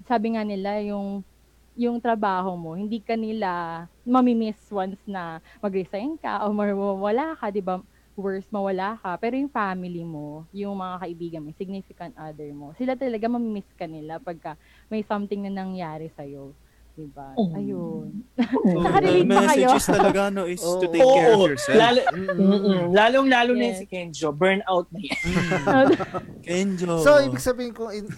sabi 0.05 0.33
nga 0.33 0.45
nila 0.45 0.79
yung 0.81 1.21
yung 1.79 1.95
trabaho 1.97 2.59
mo, 2.59 2.75
hindi 2.75 2.99
ka 2.99 3.15
nila 3.15 3.47
mamimiss 4.03 4.59
once 4.67 4.99
na 5.07 5.39
mag-resign 5.57 6.19
ka 6.19 6.43
o 6.43 6.51
mawala 6.51 7.39
ka, 7.39 7.47
di 7.47 7.63
ba? 7.63 7.79
Worst, 8.13 8.51
mawala 8.51 8.99
ka. 8.99 9.15
Pero 9.15 9.39
yung 9.39 9.47
family 9.47 10.03
mo, 10.03 10.43
yung 10.51 10.75
mga 10.75 10.95
kaibigan 10.99 11.39
mo, 11.39 11.55
significant 11.55 12.11
other 12.19 12.51
mo, 12.51 12.75
sila 12.75 12.99
talaga 12.99 13.31
mamimiss 13.31 13.71
ka 13.73 13.87
nila 13.87 14.19
pagka 14.19 14.59
may 14.87 14.99
something 15.01 15.39
na 15.39 15.55
nangyari 15.55 16.11
sa'yo. 16.11 16.51
Di 16.91 17.07
ba? 17.07 17.31
Mm. 17.39 17.55
Ayun. 17.55 18.07
So, 18.35 18.75
Nakarelate 18.83 19.23
the 19.23 19.31
ba 19.31 19.41
kayo? 19.47 19.71
message 19.71 19.87
talaga 19.87 20.21
no, 20.27 20.43
is 20.43 20.59
to 20.59 20.83
Oo. 20.83 20.91
take 20.91 21.07
care 21.07 21.31
of 21.31 21.47
yourself. 21.47 21.79
lalo, 21.79 21.99
Mm-mm. 22.11 22.91
lalong-lalo 22.91 23.51
na 23.55 23.63
Yes. 23.63 23.71
yun 23.71 23.79
si 23.79 23.85
Kenjo, 23.87 24.27
burnout 24.35 24.87
na 24.91 24.99
yan. 24.99 25.19
Kenjo. 26.45 26.99
So, 26.99 27.23
ibig 27.23 27.39
sabihin 27.39 27.71
kung 27.71 27.95
in, 27.95 28.11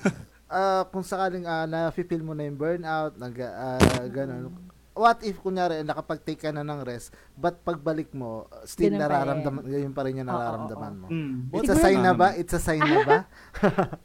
ah, 0.52 0.84
kung 0.92 1.02
sakaling 1.02 1.48
uh, 1.48 1.66
na-feel 1.66 2.22
mo 2.22 2.36
na 2.36 2.46
yung 2.46 2.60
burnout, 2.60 3.16
nag, 3.16 3.36
ah, 3.40 3.80
ganun, 4.12 4.52
what 4.92 5.24
if 5.24 5.40
kunyari 5.40 5.80
nakapag-take 5.88 6.38
ka 6.38 6.52
na 6.52 6.68
ng 6.68 6.84
rest, 6.84 7.16
but 7.40 7.64
pagbalik 7.64 8.12
mo, 8.12 8.52
still 8.68 8.92
Ganun 8.92 9.00
pa 9.00 9.08
nararamdaman, 9.08 9.62
yun 9.72 9.94
pa 9.96 10.02
rin 10.04 10.20
yung 10.20 10.30
nararamdaman 10.30 10.94
mo. 11.00 11.08
Mm. 11.08 11.38
It's 11.56 11.72
a 11.72 11.80
sign 11.80 12.04
na 12.04 12.14
ba? 12.14 12.36
It's 12.36 12.54
a 12.54 12.62
sign 12.62 12.84
na 12.84 13.02
ba? 13.08 13.18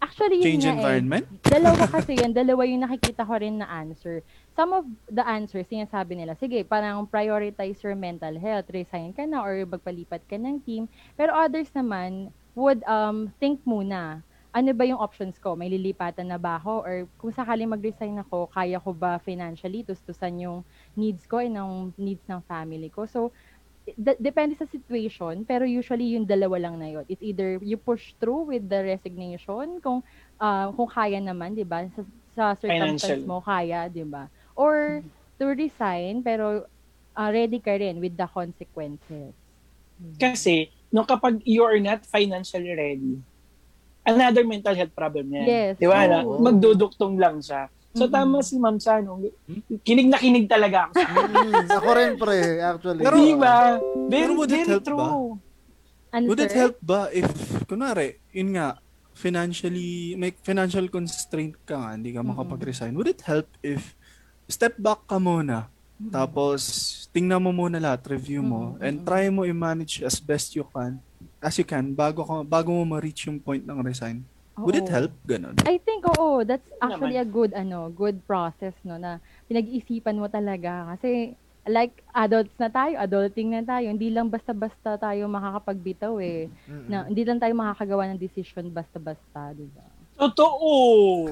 Actually, 0.07 0.41
yun 0.41 0.47
Change 0.47 0.65
nga 0.65 0.75
environment? 0.79 1.27
Eh. 1.27 1.51
Dalawa 1.59 1.83
kasi 1.91 2.13
yan. 2.17 2.31
Dalawa 2.31 2.63
yung 2.65 2.83
nakikita 2.87 3.27
ko 3.27 3.35
rin 3.35 3.59
na 3.59 3.67
answer. 3.67 4.23
Some 4.55 4.71
of 4.73 4.87
the 5.11 5.27
answers, 5.27 5.67
sinasabi 5.67 6.23
nila, 6.23 6.39
sige, 6.39 6.63
parang 6.63 7.05
prioritize 7.11 7.83
your 7.83 7.99
mental 7.99 8.39
health. 8.39 8.71
Resign 8.71 9.11
ka 9.11 9.27
na 9.27 9.43
or 9.43 9.67
magpalipat 9.67 10.23
ka 10.31 10.39
ng 10.39 10.63
team. 10.63 10.87
Pero 11.19 11.35
others 11.35 11.69
naman 11.75 12.31
would 12.57 12.81
um 12.89 13.29
think 13.37 13.61
muna, 13.69 14.25
ano 14.57 14.73
ba 14.73 14.89
yung 14.89 14.97
options 15.05 15.37
ko? 15.37 15.53
May 15.53 15.69
lilipatan 15.69 16.33
na 16.33 16.41
ba 16.41 16.57
ako? 16.57 16.73
Or 16.81 16.95
kung 17.21 17.29
sakaling 17.35 17.69
mag-resign 17.69 18.17
ako, 18.25 18.49
kaya 18.49 18.81
ko 18.81 18.97
ba 18.97 19.21
financially 19.21 19.85
tustusan 19.85 20.41
yung 20.41 20.59
needs 20.97 21.29
ko 21.29 21.45
and 21.45 21.53
ng 21.61 21.93
needs 22.01 22.25
ng 22.25 22.41
family 22.49 22.89
ko? 22.89 23.05
So, 23.05 23.37
d- 23.87 24.19
depende 24.19 24.57
sa 24.57 24.67
situation, 24.67 25.45
pero 25.47 25.69
usually 25.69 26.17
yung 26.17 26.27
dalawa 26.27 26.57
lang 26.59 26.77
na 26.81 26.89
yun. 26.91 27.05
It's 27.07 27.23
either 27.23 27.61
you 27.63 27.77
push 27.79 28.17
through 28.19 28.49
with 28.51 28.65
the 28.67 28.81
resignation, 28.83 29.79
kung 29.85 30.01
ah, 30.41 30.73
kung 30.75 30.89
kaya 30.91 31.21
naman, 31.21 31.55
'di 31.55 31.67
ba? 31.69 31.87
Sa, 31.93 32.03
sa 32.35 32.45
circumstance 32.59 33.23
Financial. 33.23 33.29
mo 33.29 33.39
kaya, 33.45 33.87
'di 33.93 34.05
ba? 34.09 34.27
Or 34.57 35.05
to 35.39 35.53
resign 35.53 36.25
pero 36.25 36.65
ah, 37.15 37.31
ready 37.31 37.61
ka 37.61 37.77
rin 37.77 38.01
with 38.01 38.17
the 38.17 38.27
consequences. 38.29 39.37
Kasi, 40.21 40.73
nung 40.93 41.05
kapag 41.09 41.41
you 41.45 41.65
are 41.65 41.81
not 41.81 42.05
financially 42.09 42.73
ready, 42.73 43.21
another 44.07 44.43
mental 44.43 44.73
health 44.73 44.95
problem 44.95 45.27
yan. 45.29 45.45
Yes. 45.45 45.73
Di 45.77 45.85
ba? 45.85 46.07
na? 46.07 46.23
Oo. 46.23 46.39
Magduduktong 46.39 47.19
lang 47.19 47.43
siya. 47.43 47.67
So, 47.91 48.07
tama 48.07 48.45
si 48.45 48.61
Ma'am 48.61 48.77
Sa, 48.77 49.01
no? 49.01 49.25
Kinig 49.81 50.07
na 50.07 50.21
kinig 50.21 50.47
talaga 50.47 50.87
ako. 50.87 50.95
Mm, 51.27 51.65
ako 51.71 51.91
rin 51.93 52.13
pre, 52.15 52.39
actually. 52.61 53.03
Pero- 53.03 53.17
Di 53.17 53.33
ba? 53.35 53.57
Very, 54.07 54.13
Pero 54.13 54.31
would 54.37 54.53
it 54.53 54.55
very 54.55 54.69
help 54.71 54.85
ba? 54.85 54.91
true. 55.09 55.29
Answer? 56.13 56.29
Would 56.29 56.41
it 56.41 56.53
help 56.53 56.77
ba 56.79 57.01
if, 57.11 57.29
kunwari, 57.65 58.21
yun 58.31 58.53
nga, 58.53 58.77
financially, 59.17 60.13
may 60.15 60.31
financial 60.39 60.87
constraint 60.87 61.57
ka 61.65 61.75
nga, 61.75 61.91
hindi 61.93 62.13
ka 62.13 62.21
makapag-resign. 62.21 62.93
Would 62.93 63.11
it 63.11 63.23
help 63.23 63.49
if 63.61 63.97
step 64.45 64.77
back 64.77 65.03
ka 65.05 65.17
muna, 65.17 65.73
tapos 66.07 66.61
tingnan 67.11 67.41
mo 67.41 67.49
muna 67.51 67.81
lahat, 67.81 68.05
review 68.07 68.45
mo, 68.45 68.77
and 68.79 69.01
try 69.03 69.27
mo 69.27 69.43
i-manage 69.43 70.05
as 70.05 70.21
best 70.21 70.53
you 70.53 70.69
can, 70.69 71.01
as 71.43 71.57
you 71.61 71.67
can, 71.69 71.93
bago, 71.93 72.25
ka, 72.25 72.43
bago 72.47 72.73
mo 72.73 72.97
ma-reach 72.97 73.29
yung 73.29 73.41
point 73.41 73.63
ng 73.65 73.81
resign. 73.85 74.25
Would 74.57 74.77
it 74.81 74.89
Oo. 74.89 74.95
help? 74.97 75.13
Ganon. 75.29 75.53
I 75.69 75.77
think 75.85 76.09
oo, 76.09 76.41
that's 76.49 76.65
actually 76.81 77.21
Naman. 77.21 77.29
a 77.29 77.29
good 77.29 77.53
ano, 77.53 77.93
good 77.93 78.25
process 78.25 78.73
no 78.89 78.97
na 78.97 79.21
pinag-iisipan 79.51 80.17
mo 80.17 80.33
talaga 80.33 80.97
kasi 80.97 81.37
like 81.67 82.01
adults 82.15 82.55
na 82.57 82.71
tayo, 82.71 82.95
adulting 82.97 83.51
na 83.53 83.63
tayo, 83.67 83.91
hindi 83.91 84.09
lang 84.09 84.31
basta-basta 84.31 84.97
tayo 84.97 85.27
makakapagbitaw 85.27 86.15
eh. 86.23 86.47
Mm-mm. 86.71 86.87
Na, 86.87 87.11
hindi 87.11 87.27
lang 87.27 87.43
tayo 87.43 87.53
makakagawa 87.59 88.07
ng 88.15 88.23
decision 88.23 88.71
basta-basta, 88.71 89.51
di 89.53 89.67
ba? 89.75 89.83
Totoo! 90.17 91.29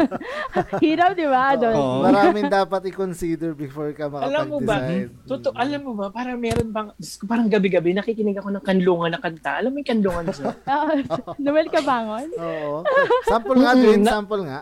Hirap, 0.84 1.16
di 1.16 1.24
ba, 1.24 1.56
adult? 1.56 1.80
Oo. 1.80 2.04
Maraming 2.04 2.52
dapat 2.52 2.92
i-consider 2.92 3.56
before 3.56 3.96
ka 3.96 4.12
alam 4.12 4.52
mo 4.52 4.60
ba, 4.60 4.84
makapag-decide. 4.84 5.24
totoo, 5.24 5.52
alam 5.56 5.80
mo 5.80 5.92
ba, 5.96 6.12
parang 6.12 6.36
meron 6.36 6.68
bang, 6.68 6.88
parang 7.24 7.48
gabi-gabi, 7.48 7.96
nakikinig 7.96 8.36
ako 8.36 8.52
ng 8.52 8.64
kanlungan 8.64 9.16
na 9.16 9.20
kanta. 9.20 9.64
Alam 9.64 9.72
mo 9.72 9.76
yung 9.80 9.90
kanlungan 9.96 10.26
siya? 10.28 10.52
Oo. 10.76 10.92
Noel 11.40 11.72
Cabangon? 11.72 12.28
Oo. 12.36 12.84
Sample 13.24 13.56
nga. 13.56 13.72
Na- 13.72 14.12
Sample 14.12 14.44
nga. 14.44 14.60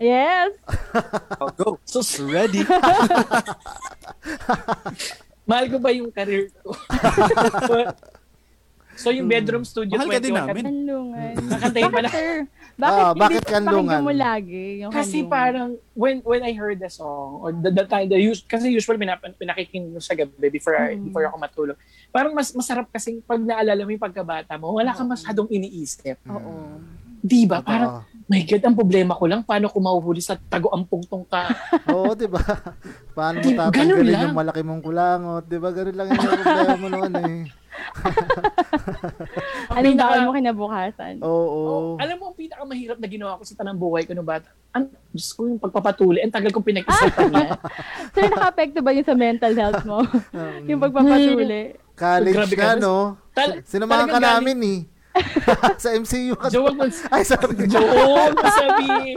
Yes! 0.00 0.52
Oh, 1.42 1.50
go. 1.50 1.68
So, 1.84 2.00
Ready? 2.24 2.62
mahal 5.44 5.66
ko 5.68 5.76
ba 5.76 5.90
yung 5.92 6.08
career 6.08 6.48
ko? 6.56 6.72
so, 8.96 9.10
yung 9.12 9.28
bedroom 9.28 9.66
studio 9.66 9.98
Mahal 9.98 10.08
ka 10.08 10.20
din 10.22 10.32
21, 10.32 10.40
namin. 10.40 10.64
Kanlungan. 10.64 11.34
Kakantahin 11.52 11.84
Bakit, 11.84 11.96
pala. 12.00 12.08
Bakit, 12.74 13.00
Ah, 13.00 13.14
bakit 13.14 13.40
hindi- 13.40 13.52
kanlungan? 13.54 14.00
mo 14.00 14.10
lagi 14.10 14.64
yung 14.80 14.90
Kasi 14.90 15.22
kanlungan? 15.22 15.30
parang 15.30 15.68
when 15.92 16.16
when 16.20 16.42
I 16.42 16.52
heard 16.52 16.76
the 16.76 16.88
song 16.88 17.38
or 17.38 17.50
the, 17.52 17.70
the 17.70 17.84
time 17.84 18.06
the 18.06 18.18
use 18.18 18.42
kasi 18.42 18.66
usually 18.68 18.96
pinap, 18.96 19.22
pinakikinig 19.32 19.90
ko 19.90 20.02
sa 20.02 20.12
gabi 20.12 20.34
before 20.48 20.74
I, 20.74 20.94
Mm. 20.94 21.06
before 21.06 21.22
ako 21.22 21.36
matulog. 21.36 21.78
Parang 22.10 22.30
mas 22.30 22.50
masarap 22.50 22.86
kasi 22.88 23.18
pag 23.20 23.38
naalala 23.38 23.78
mo 23.80 23.90
yung 23.90 24.02
pagkabata 24.02 24.54
mo, 24.56 24.74
wala 24.74 24.90
kang 24.90 25.06
Oo. 25.06 25.14
masyadong 25.14 25.46
iniisip. 25.48 26.18
Oo. 26.26 26.82
Di 27.16 27.46
ba? 27.46 27.60
Parang 27.60 28.02
my 28.24 28.42
god, 28.42 28.62
ang 28.62 28.74
problema 28.74 29.12
ko 29.12 29.24
lang 29.24 29.40
paano 29.40 29.66
ko 29.66 29.78
mahuhuli 29.78 30.18
sa 30.18 30.34
tago-ampong 30.34 31.04
tongka. 31.04 31.54
Oo, 31.88 32.12
di 32.12 32.26
ba? 32.26 32.42
Paano 33.12 33.38
mo 33.38 33.48
tatanggalin 33.50 34.24
yung 34.24 34.34
malaki 34.34 34.60
mong 34.60 34.82
kulangot? 34.82 35.44
Di 35.44 35.56
ba? 35.56 35.70
Ganun 35.70 35.94
lang 35.94 36.06
yung 36.08 36.20
problema 36.20 36.74
mo 36.74 36.88
noon 36.90 37.12
eh. 37.14 37.38
Anong 39.70 39.94
pinaka- 39.94 40.12
daon 40.12 40.26
mo 40.26 40.32
kinabukasan? 40.32 41.14
Oo. 41.20 41.58
Oh, 41.64 41.92
alam 41.96 42.16
mo 42.16 42.30
ang 42.30 42.36
pinakamahirap 42.36 42.98
na 42.98 43.08
ginawa 43.08 43.38
ko 43.38 43.42
sa 43.42 43.54
tanang 43.54 43.78
buhay 43.78 44.04
ko 44.04 44.12
nung 44.12 44.26
bata. 44.26 44.48
Ang 44.70 44.90
Diyos 45.10 45.30
ko 45.32 45.46
yung 45.46 45.58
pagpapatuloy. 45.58 46.20
Ang 46.20 46.34
tagal 46.34 46.50
kong 46.50 46.66
pinag-isipan 46.66 47.30
niya. 47.30 47.48
Sir, 48.14 48.26
naka-apekto 48.26 48.80
ba 48.80 48.90
yun 48.90 49.06
sa 49.06 49.14
mental 49.14 49.54
health 49.54 49.82
mo? 49.84 50.02
Um, 50.32 50.64
yung 50.70 50.80
pagpapatuli? 50.80 51.78
college 51.94 52.34
Grabe 52.34 52.56
ka, 52.58 52.74
ka. 52.74 52.82
no? 52.82 53.14
Tal- 53.30 53.62
Sinamahan 53.62 54.10
ka 54.10 54.18
namin 54.18 54.58
eh. 54.62 54.80
sa 55.78 55.94
MCU 55.94 56.34
ka. 56.34 56.50
Joke 56.50 56.74
mo. 56.74 56.90
Ay, 57.06 57.22
sorry. 57.22 57.54
Joke 57.70 57.86
mo 57.86 58.50
sabihin. 58.50 59.16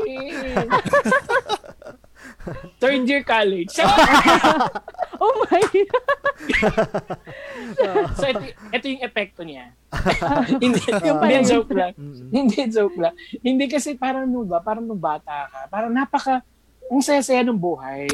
Third 2.82 3.04
year 3.08 3.24
college. 3.24 3.74
Oh 5.18 5.34
my! 5.50 5.66
so 8.14 8.26
ito, 8.30 8.44
ito 8.70 8.86
yung 8.86 9.02
epekto 9.02 9.42
niya. 9.42 9.74
hindi, 10.62 10.78
Yung 11.10 11.18
hindi 11.26 11.50
joke 11.50 11.74
lang. 11.74 11.94
Mm-mm. 11.98 12.30
Hindi 12.30 12.62
joke 12.70 12.98
lang. 13.02 13.14
Hindi 13.42 13.66
kasi 13.66 13.98
parang 13.98 14.30
no 14.30 14.46
ba, 14.46 14.62
parang 14.62 14.86
nung 14.86 15.02
bata 15.02 15.50
ka, 15.50 15.60
parang 15.74 15.90
napaka, 15.90 16.46
ang 16.86 17.02
saya-saya 17.02 17.42
ng 17.50 17.58
buhay. 17.58 18.06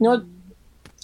No, 0.00 0.24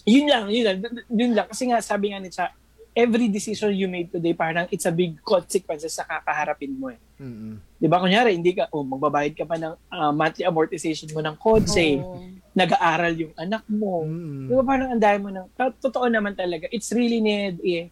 yun 0.08 0.24
lang, 0.24 0.48
yun 0.48 0.64
lang, 0.64 0.76
yun 1.12 1.32
lang. 1.36 1.46
Kasi 1.52 1.68
nga, 1.68 1.84
sabi 1.84 2.16
nga 2.16 2.18
ni 2.18 2.32
Cha, 2.32 2.48
every 2.96 3.28
decision 3.28 3.70
you 3.76 3.86
made 3.86 4.10
today, 4.10 4.34
parang 4.34 4.66
it's 4.72 4.88
a 4.88 4.94
big 4.94 5.20
consequences 5.22 5.94
sa 5.94 6.08
kakaharapin 6.08 6.74
mo 6.74 6.90
eh. 6.90 6.98
Mm-mm. 7.20 7.60
Di 7.78 7.86
ba? 7.86 8.02
Kunyari, 8.02 8.34
hindi 8.34 8.56
ka, 8.56 8.72
oh, 8.74 8.82
magbabayad 8.82 9.36
ka 9.36 9.44
pa 9.46 9.56
ng 9.60 9.74
ah, 9.92 10.10
monthly 10.10 10.48
amortization 10.48 11.08
mo 11.12 11.20
ng 11.22 11.36
kotse, 11.38 12.00
Oo. 12.00 12.18
Nag-aaral 12.50 13.14
yung 13.14 13.34
anak 13.34 13.62
mo, 13.66 14.02
Mm-mm. 14.02 14.50
Di 14.50 14.54
ba 14.54 14.64
parang 14.66 14.88
ang 14.90 14.98
dami 14.98 15.18
mo 15.22 15.30
ng, 15.30 15.46
to- 15.54 15.78
totoo 15.80 16.06
naman 16.06 16.34
talaga, 16.34 16.66
it's 16.70 16.90
really 16.90 17.22
need 17.22 17.62
a, 17.62 17.86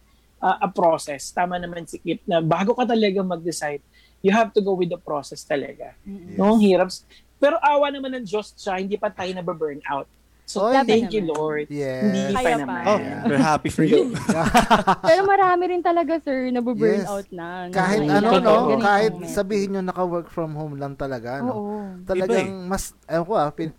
a 0.63 0.69
process. 0.69 1.31
Tama 1.31 1.55
naman 1.55 1.87
si 1.87 1.99
Kip 1.99 2.19
na 2.27 2.39
bago 2.39 2.75
ka 2.75 2.83
talaga 2.83 3.23
mag-decide, 3.23 3.79
you 4.19 4.31
have 4.31 4.51
to 4.51 4.59
go 4.59 4.75
with 4.75 4.91
the 4.91 4.99
process 4.99 5.47
talaga. 5.47 5.95
Mm-mm. 6.03 6.35
No, 6.35 6.59
hirap. 6.59 6.91
Pero 7.39 7.55
awa 7.63 7.87
naman 7.87 8.19
ng 8.19 8.25
Diyos 8.27 8.51
siya, 8.51 8.75
hindi 8.75 8.99
pa 8.99 9.07
tayo 9.07 9.31
na 9.31 9.39
burn 9.39 9.79
out. 9.87 10.11
So, 10.49 10.65
Oy. 10.65 10.81
thank 10.81 11.13
you, 11.13 11.21
naman. 11.21 11.37
Lord. 11.37 11.65
Yes. 11.69 12.09
Hindi 12.09 12.33
pa 12.33 12.41
Kaya 12.41 12.55
naman. 12.57 12.81
pa. 12.81 12.89
Oh, 12.89 12.97
Yeah. 12.97 13.21
we're 13.29 13.37
happy 13.37 13.69
for 13.69 13.85
you. 13.85 14.17
Pero 15.07 15.21
marami 15.21 15.63
rin 15.69 15.81
talaga, 15.85 16.17
sir, 16.19 16.49
na 16.49 16.57
burn 16.59 16.99
Yes. 16.99 17.05
out 17.05 17.29
na. 17.29 17.69
Kahit 17.69 18.01
na 18.01 18.17
ano, 18.17 18.29
no? 18.41 18.53
Kahit 18.81 19.13
sabihin 19.29 19.77
nyo 19.77 19.81
naka-work 19.85 20.33
from 20.33 20.57
home 20.57 20.81
lang 20.81 20.97
talaga, 20.97 21.45
no? 21.45 21.53
Oo. 21.53 21.77
Talagang 22.01 22.65
Iba 22.65 22.65
mas, 22.65 22.97
ewan 23.05 23.25
ko 23.29 23.33
ah, 23.37 23.53
pin, 23.53 23.69
uh, 23.69 23.77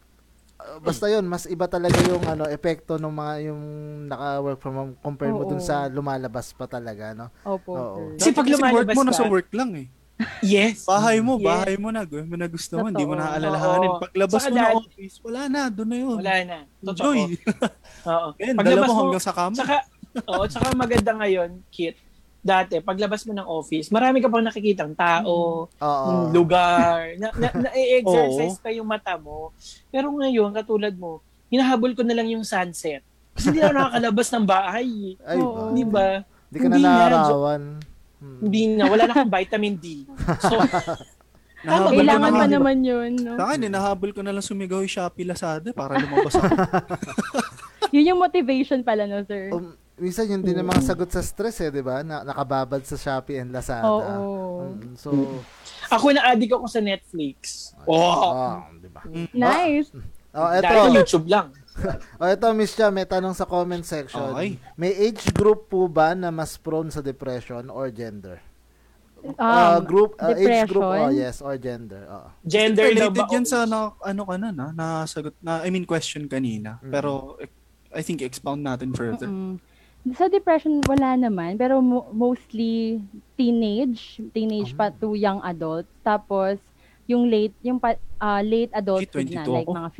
basta 0.78 1.06
yun, 1.06 1.24
mas 1.24 1.44
iba 1.44 1.66
talaga 1.66 1.98
yung 2.02 2.22
ano, 2.22 2.46
epekto 2.46 2.94
ng 2.94 3.10
mga 3.10 3.34
yung 3.44 3.62
naka-work 4.06 4.58
from 4.58 4.74
home 4.74 4.92
compare 4.96 5.30
mo 5.30 5.42
Oo. 5.42 5.50
dun 5.50 5.58
sa 5.58 5.86
lumalabas 5.86 6.52
pa 6.52 6.64
talaga, 6.64 7.10
no? 7.12 7.26
Opo, 7.42 7.70
Oo. 7.72 7.96
sir. 8.14 8.16
Kasi 8.16 8.30
pag 8.30 8.44
Kasi 8.44 8.54
work 8.54 8.62
lumalabas 8.86 8.94
mo 8.94 9.02
na 9.02 9.10
ka- 9.10 9.16
sa 9.16 9.24
work 9.26 9.50
lang 9.50 9.70
eh. 9.74 9.88
Yes. 10.44 10.84
Bahay 10.84 11.18
mo, 11.18 11.34
Yes. 11.34 11.46
bahay 11.46 11.74
mo 11.74 11.88
na. 11.88 12.04
Gawin 12.04 12.28
mo 12.28 12.36
na 12.36 12.44
gusto 12.44 12.76
mo. 12.76 12.86
Hindi 12.86 13.02
mo 13.02 13.16
Totoo. 13.16 13.24
na 13.24 13.32
aalalahanin. 13.32 13.88
Oo. 13.88 14.00
Paglabas 14.00 14.36
Saka 14.36 14.44
mo 14.44 14.52
ng 14.52 14.60
dahil- 14.60 14.80
office, 14.84 15.16
wala 15.18 15.42
na. 15.48 15.62
Doon 15.66 15.88
na 15.88 15.98
yun. 15.98 16.16
Wala 16.20 16.34
na. 16.44 16.58
Totoo. 16.78 16.92
Enjoy. 16.92 17.18
Oo. 18.12 18.28
Ngayon, 18.36 18.54
dala 18.54 18.60
Paglabas 18.60 18.84
mo 18.84 18.92
mo, 18.92 19.00
hanggang 19.02 19.24
sa 19.24 19.32
kama. 19.32 19.54
Tsaka, 19.56 19.76
oo, 20.26 20.44
tsaka 20.44 20.66
maganda 20.74 21.12
ngayon, 21.16 21.50
Kit, 21.70 21.96
dati, 22.40 22.80
paglabas 22.80 23.22
mo 23.28 23.36
ng 23.36 23.44
office, 23.44 23.92
marami 23.92 24.24
ka 24.24 24.32
pang 24.32 24.44
nakikitang 24.44 24.96
tao, 24.96 25.68
mm, 25.76 26.32
lugar, 26.32 27.14
na, 27.20 27.28
na, 27.36 27.48
na-exercise 27.68 28.56
pa 28.56 28.72
yung 28.72 28.88
mata 28.88 29.20
mo. 29.20 29.52
Pero 29.92 30.08
ngayon, 30.08 30.50
katulad 30.56 30.92
mo, 30.96 31.20
hinahabol 31.52 31.92
ko 31.92 32.02
na 32.02 32.16
lang 32.16 32.32
yung 32.32 32.44
sunset. 32.44 33.04
Kasi 33.36 33.52
hindi 33.52 33.60
ako 33.60 33.72
nakakalabas 33.76 34.28
ng 34.32 34.46
bahay. 34.48 34.90
Ay, 35.22 35.38
Oo. 35.38 35.52
ba? 35.52 35.72
Di 35.72 35.84
ba? 35.84 36.06
Hindi 36.50 36.58
ka 36.58 36.66
na 36.66 36.74
Hindi 36.76 36.82
na, 36.82 36.92
naarawan. 36.96 37.62
Hmm. 38.20 38.40
Hindi 38.44 38.62
na. 38.76 38.84
Wala 38.84 39.02
na 39.06 39.12
akong 39.16 39.32
vitamin 39.32 39.74
D. 39.78 39.86
So, 40.50 40.56
Nahabol 41.60 41.92
Kailangan 41.92 42.32
na 42.32 42.40
pa 42.40 42.46
naman 42.48 42.76
yun, 42.80 43.10
no? 43.20 43.36
Sa 43.36 43.44
akin, 43.52 43.68
eh, 43.68 43.72
nahabol 43.72 44.10
ko 44.16 44.24
na 44.24 44.32
lang 44.32 44.40
sumigaw 44.40 44.80
yung 44.80 44.88
Shopee 44.88 45.28
Lazada 45.28 45.76
para 45.76 46.00
lumabas 46.00 46.32
ako. 46.40 46.56
Yun 47.94 48.08
yung 48.14 48.20
motivation 48.22 48.80
pala, 48.80 49.04
no, 49.04 49.20
sir? 49.28 49.52
Um, 49.52 49.76
minsan 50.00 50.26
yun 50.26 50.40
din 50.40 50.56
ang 50.56 50.66
mga 50.66 50.82
sagot 50.82 51.12
sa 51.12 51.20
stress 51.20 51.60
eh, 51.60 51.70
di 51.70 51.84
ba? 51.84 52.00
Na, 52.00 52.24
nakababad 52.24 52.80
sa 52.82 52.96
Shopee 52.96 53.38
and 53.38 53.52
Lazada. 53.52 53.84
Oo. 53.86 54.72
Mm, 54.72 54.96
so, 54.96 55.12
ako 55.94 56.16
na 56.16 56.24
addict 56.32 56.56
ako 56.56 56.66
sa 56.66 56.80
Netflix. 56.80 57.70
Oh, 57.84 57.94
oh, 57.94 58.56
di 58.80 58.88
ba? 58.88 59.04
Nice. 59.36 59.92
Oh, 60.30 60.46
dahil 60.46 60.94
eto. 60.94 61.02
YouTube 61.02 61.26
lang. 61.26 61.50
O 62.22 62.26
ito, 62.30 62.46
Miss 62.54 62.78
Cha, 62.78 62.86
may 62.86 63.02
tanong 63.02 63.34
sa 63.34 63.50
comment 63.50 63.82
section. 63.82 64.30
Okay. 64.30 64.62
May 64.78 64.94
age 64.94 65.26
group 65.34 65.66
po 65.66 65.90
ba 65.90 66.14
na 66.14 66.30
mas 66.30 66.54
prone 66.54 66.86
sa 66.86 67.02
depression 67.02 67.66
or 67.66 67.90
gender? 67.90 68.38
Um, 69.26 69.34
Uh, 69.36 69.80
group, 69.82 70.16
uh, 70.16 70.32
age 70.32 70.70
group, 70.70 70.86
oh 70.86 71.12
yes, 71.12 71.44
or 71.44 71.58
gender. 71.60 72.08
Oo. 72.08 72.28
Gender 72.46 72.88
na 72.88 73.10
Related 73.10 73.26
ba? 73.26 73.34
yan 73.34 73.44
sa 73.44 73.68
na, 73.68 73.92
ano 74.00 74.22
ka 74.24 74.34
na, 74.38 74.48
na, 74.48 74.66
nasagot 74.72 75.36
na, 75.44 75.60
I 75.60 75.68
mean 75.68 75.84
question 75.84 76.24
kanina. 76.24 76.80
Mm. 76.80 76.88
Pero 76.94 77.36
I 77.90 78.00
think 78.00 78.22
expound 78.22 78.62
natin 78.64 78.94
further. 78.94 79.26
Mm-mm. 79.28 79.60
Sa 80.16 80.32
depression, 80.32 80.80
wala 80.88 81.12
naman. 81.16 81.60
Pero 81.60 81.84
mo- 81.84 82.08
mostly 82.12 83.04
teenage, 83.36 84.16
teenage 84.32 84.72
pa 84.72 84.88
to 84.88 85.12
young 85.12 85.44
adult. 85.44 85.84
Tapos, 86.00 86.56
yung 87.04 87.26
late, 87.28 87.52
yung 87.60 87.76
pa, 87.76 87.98
ah, 88.16 88.40
late 88.40 88.70
adulthood 88.72 89.28
na, 89.28 89.44
22 89.44 89.56
like 89.60 89.68
ako. 89.68 89.76
mga 89.76 89.90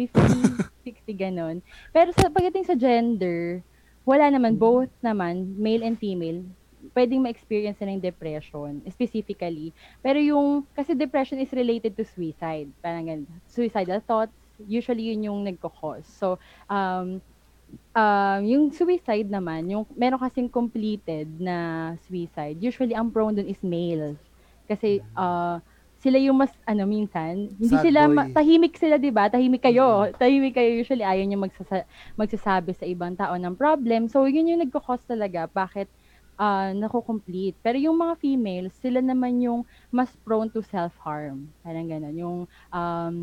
50, 0.87 1.11
60, 1.13 1.25
ganun. 1.29 1.57
Pero 1.91 2.15
sa 2.15 2.31
pagdating 2.31 2.65
sa 2.65 2.79
gender, 2.79 3.61
wala 4.07 4.31
naman, 4.31 4.57
both 4.57 4.91
naman, 5.03 5.59
male 5.59 5.83
and 5.85 5.99
female, 5.99 6.41
pwedeng 6.97 7.21
ma-experience 7.21 7.77
na 7.83 7.93
ng 7.93 8.01
depression, 8.01 8.81
specifically. 8.89 9.75
Pero 10.01 10.17
yung, 10.17 10.65
kasi 10.73 10.97
depression 10.97 11.37
is 11.43 11.53
related 11.53 11.93
to 11.93 12.07
suicide. 12.07 12.71
Parang 12.81 13.05
ganun. 13.05 13.29
Suicidal 13.51 14.01
thoughts, 14.01 14.33
usually 14.65 15.13
yun 15.13 15.29
yung 15.29 15.41
nagko-cause. 15.45 16.07
So, 16.09 16.41
um, 16.71 17.21
um, 17.95 18.41
yung 18.47 18.65
suicide 18.71 19.29
naman, 19.29 19.67
yung 19.71 19.85
meron 19.95 20.21
kasing 20.21 20.49
completed 20.49 21.27
na 21.41 21.57
suicide, 22.07 22.59
usually 22.59 22.95
ang 22.95 23.11
prone 23.11 23.35
dun 23.35 23.49
is 23.49 23.61
male. 23.63 24.15
Kasi 24.67 25.03
uh, 25.15 25.59
sila 26.01 26.17
yung 26.17 26.41
mas 26.41 26.53
ano 26.65 26.89
minsan, 26.89 27.53
hindi 27.61 27.77
Sad 27.77 27.85
sila 27.85 28.01
boy. 28.09 28.15
ma- 28.17 28.31
tahimik 28.33 28.75
sila 28.79 28.97
'di 28.97 29.13
ba? 29.13 29.29
Tahimik 29.29 29.61
kayo. 29.61 30.09
Tahimik 30.17 30.57
kayo 30.57 30.71
usually 30.81 31.05
ayaw 31.05 31.25
niyo 31.29 31.37
magsasa- 31.37 31.85
magsasabi 32.17 32.73
sa 32.73 32.89
ibang 32.89 33.13
tao 33.13 33.37
ng 33.37 33.53
problem. 33.53 34.09
So 34.09 34.25
yun 34.25 34.49
yung 34.49 34.65
nagko-cause 34.65 35.05
talaga 35.05 35.45
bakit 35.53 35.93
uh, 36.41 36.73
nako-complete. 36.73 37.61
Pero 37.61 37.77
yung 37.77 38.01
mga 38.01 38.17
females, 38.17 38.73
sila 38.81 39.05
naman 39.05 39.45
yung 39.45 39.61
mas 39.93 40.09
prone 40.25 40.49
to 40.49 40.65
self-harm. 40.65 41.53
Parang 41.61 41.85
gano'n. 41.85 42.17
Yung 42.17 42.39
um, 42.73 43.17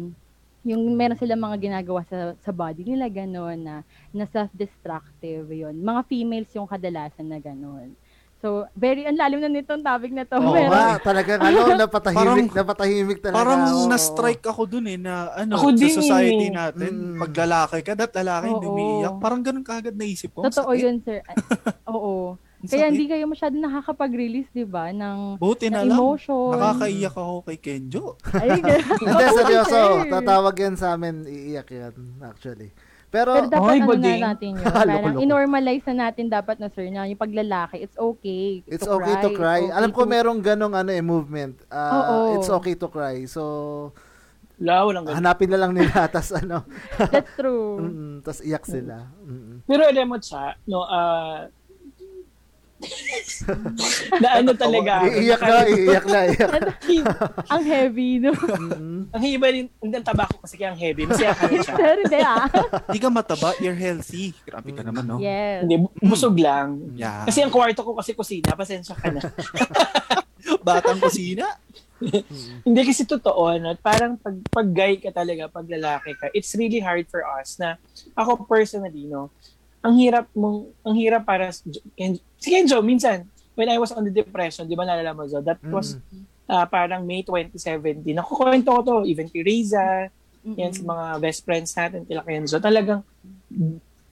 yung 0.67 0.83
meron 0.91 1.15
silang 1.15 1.39
mga 1.41 1.57
ginagawa 1.59 2.03
sa 2.03 2.17
sa 2.37 2.51
body 2.51 2.83
nila 2.85 3.07
gano'n 3.07 3.57
na 3.57 3.75
na 4.11 4.25
self-destructive 4.25 5.47
yon 5.47 5.75
mga 5.77 6.01
females 6.05 6.51
yung 6.51 6.65
kadalasan 6.65 7.25
na 7.25 7.37
gano'n 7.37 7.95
so 8.37 8.47
very 8.71 9.01
ang 9.03 9.15
lalim 9.15 9.39
na 9.39 9.49
nitong 9.49 9.81
topic 9.81 10.11
na 10.11 10.21
to 10.21 10.37
Oo 10.37 10.53
pero 10.53 10.69
nga, 10.69 11.01
talagang 11.01 11.39
ano, 11.39 11.57
napatahimik, 11.81 12.21
Parang- 12.21 12.53
napatahimik 12.53 13.17
talaga. 13.17 13.37
Parang 13.39 13.61
oo. 13.73 13.87
na-strike 13.87 14.45
ako 14.45 14.61
dun 14.67 14.85
eh 14.85 14.95
na 14.95 15.13
ano 15.33 15.57
Ako 15.57 15.67
sa 15.67 15.79
din 15.79 15.93
society 15.95 16.47
eh. 16.47 16.53
natin 16.53 16.91
Mm. 16.93 17.17
pag 17.17 17.31
lalaki 17.35 17.77
ka 17.81 17.93
dat 17.93 18.13
lalaki 18.13 18.45
hindi 18.47 18.63
Oo. 18.63 18.73
umiiyak 18.73 19.13
parang 19.17 19.41
ganun 19.41 19.65
kaagad 19.65 19.95
naisip 19.95 20.29
ko 20.31 20.43
totoo 20.43 20.69
sakit. 20.69 20.79
yun 20.79 20.95
sir 21.01 21.25
oo 21.89 22.37
kaya 22.67 22.83
sakit. 22.83 22.91
hindi 22.91 23.05
kayo 23.07 23.25
masyado 23.25 23.55
nakakapag-release 23.55 24.49
'di 24.51 24.63
ba 24.63 24.89
ng 24.89 25.35
buti 25.35 25.67
na 25.67 25.81
ng 25.81 25.87
lang 25.87 25.97
emotion 25.97 26.51
nakakaiyak 26.51 27.15
ako 27.15 27.35
kay 27.43 27.57
Kenjo 27.57 28.05
Ay. 28.31 28.59
Hindi, 29.01 29.25
seryoso. 29.33 29.71
Sir. 29.71 29.89
Tatawag 30.07 30.55
yan 30.55 30.75
sa 30.75 30.93
amin, 30.93 31.23
iiyak 31.23 31.69
yan, 31.69 31.93
actually. 32.21 32.69
Pero, 33.07 33.31
Pero 33.33 33.47
dapat 33.47 33.71
Oy, 33.71 33.79
ano 33.79 33.93
na 33.95 34.35
natin 34.35 34.49
yun. 34.53 34.67
Parang 34.83 35.15
loko. 35.15 35.23
inormalize 35.23 35.85
na 35.87 35.95
natin 36.05 36.27
dapat 36.27 36.59
na 36.59 36.67
sir 36.67 36.87
na 36.87 37.03
yung 37.03 37.15
paglalaki, 37.15 37.79
it's 37.79 37.95
okay 37.95 38.59
it's 38.65 38.83
to 38.83 38.91
okay 38.93 39.15
to 39.21 39.31
cry. 39.31 39.61
it's 39.61 39.71
okay 39.71 39.77
Alam 39.79 39.91
ko 39.91 40.03
to- 40.03 40.11
merong 40.11 40.39
ganong 40.41 40.75
ano 40.75 40.91
eh, 40.91 40.99
movement. 40.99 41.55
Ah, 41.67 42.03
Oo. 42.03 42.35
It's 42.35 42.49
okay 42.49 42.75
to 42.75 42.87
cry. 42.87 43.23
So, 43.25 43.41
Wala, 44.57 44.83
walang 44.83 45.05
ganun. 45.05 45.17
hanapin 45.21 45.47
na 45.47 45.57
lang 45.57 45.71
nila, 45.71 46.03
tas 46.11 46.33
ano, 46.33 46.65
That's 46.99 47.31
true. 47.33 47.77
mm, 47.79 48.15
tas 48.21 48.41
iyak 48.41 48.65
sila. 48.65 49.07
Mm. 49.21 49.63
Pero 49.63 49.81
alam 49.85 50.05
mo 50.05 50.17
siya, 50.17 50.57
no, 50.65 50.83
ah, 50.83 51.47
na 54.21 54.29
ano 54.41 54.51
talaga. 54.53 55.05
Iiyak 55.09 55.41
na, 55.41 55.55
iiyak 55.65 56.05
na, 56.05 56.19
iiyak. 56.29 56.51
Ang 57.53 57.63
heavy, 57.65 58.09
no? 58.21 58.31
Mm. 58.33 59.01
Ang 59.09 59.23
iba 59.25 59.47
rin, 59.49 59.65
ang 59.81 60.05
tabako 60.05 60.37
kasi 60.45 60.59
kaya 60.59 60.75
ang 60.75 60.79
heavy. 60.79 61.09
Masaya 61.09 61.33
ka 61.33 61.49
rin 61.49 61.63
siya. 61.63 61.75
Pero 61.81 61.99
hindi 62.05 62.21
ah. 62.21 62.45
Hindi 62.85 62.99
ka 63.01 63.09
mataba, 63.09 63.49
you're 63.57 63.77
healthy. 63.77 64.35
Grabe 64.45 64.69
ka 64.75 64.83
naman, 64.85 65.03
no? 65.09 65.17
Yes. 65.17 65.65
Hindi, 65.65 65.75
bu- 65.81 65.95
busog 66.05 66.37
lang. 66.37 66.93
Yeah. 66.93 67.25
Kasi 67.25 67.41
ang 67.41 67.51
kwarto 67.53 67.81
ko 67.81 67.97
kasi 67.97 68.13
kusina, 68.13 68.53
pasensya 68.53 68.93
ka 68.93 69.09
na. 69.09 69.21
Batang 70.67 71.01
kusina. 71.01 71.57
Hindi 72.61 72.81
kasi 72.85 73.09
totoo, 73.09 73.57
no? 73.57 73.73
parang 73.81 74.21
pag, 74.21 74.37
pag 74.53 74.67
guy 74.69 75.01
ka 75.01 75.09
talaga, 75.09 75.49
pag 75.49 75.65
lalaki 75.65 76.13
ka, 76.13 76.29
it's 76.29 76.53
really 76.53 76.77
hard 76.77 77.09
for 77.09 77.25
us 77.25 77.57
na, 77.57 77.81
ako 78.13 78.45
personally, 78.45 79.09
no, 79.09 79.33
ang 79.81 79.95
hirap 79.97 80.25
mong, 80.33 80.73
ang 80.83 80.95
hirap 80.97 81.23
para, 81.23 81.53
si 81.53 82.47
Kenjo, 82.49 82.81
minsan, 82.81 83.27
when 83.57 83.69
I 83.69 83.77
was 83.81 83.93
on 83.93 84.05
the 84.05 84.13
depression, 84.13 84.69
di 84.69 84.77
ba 84.77 84.85
nalala 84.85 85.13
mo, 85.17 85.25
Zo, 85.25 85.41
that 85.41 85.57
was 85.69 85.97
ah, 86.47 86.65
parang 86.65 87.03
May 87.03 87.21
2017. 87.21 88.15
Nakukwento 88.15 88.69
ko 88.71 88.81
to, 88.81 88.95
even 89.05 89.27
kay 89.27 89.43
Reza, 89.43 90.07
yan 90.55 90.71
sa 90.71 90.83
mga 90.87 91.05
best 91.19 91.43
friends 91.43 91.75
natin, 91.75 92.07
kila 92.07 92.23
Kenzo, 92.23 92.57
talagang, 92.63 93.03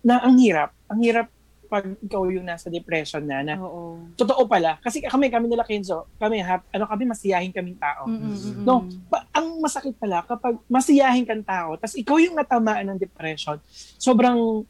na 0.03 0.19
ang 0.19 0.35
hirap, 0.35 0.75
ang 0.91 0.99
hirap 0.99 1.27
pag 1.65 1.97
ikaw 1.97 2.29
yung 2.29 2.45
nasa 2.45 2.69
depression 2.69 3.25
na, 3.25 3.41
na 3.41 3.57
Oo. 3.57 4.13
totoo 4.13 4.45
pala. 4.45 4.77
Kasi 4.85 5.01
kami, 5.01 5.33
kami 5.33 5.49
nila 5.49 5.65
Kenzo, 5.65 6.05
kami, 6.21 6.43
hap, 6.43 6.61
ano 6.69 6.85
kami, 6.85 7.09
masiyahin 7.09 7.49
kaming 7.49 7.79
tao. 7.79 8.05
Mm, 8.05 8.19
mm, 8.21 8.21
mm, 8.21 8.53
mm. 8.61 8.65
No, 8.67 8.85
pa- 9.09 9.25
ang 9.33 9.57
masakit 9.57 9.97
pala 9.97 10.21
kapag 10.21 10.61
masiyahin 10.69 11.25
kang 11.25 11.41
tao, 11.41 11.73
tapos 11.79 11.97
ikaw 11.97 12.21
yung 12.21 12.37
natamaan 12.37 12.85
ng 12.93 12.99
depression, 13.01 13.57
sobrang 13.97 14.61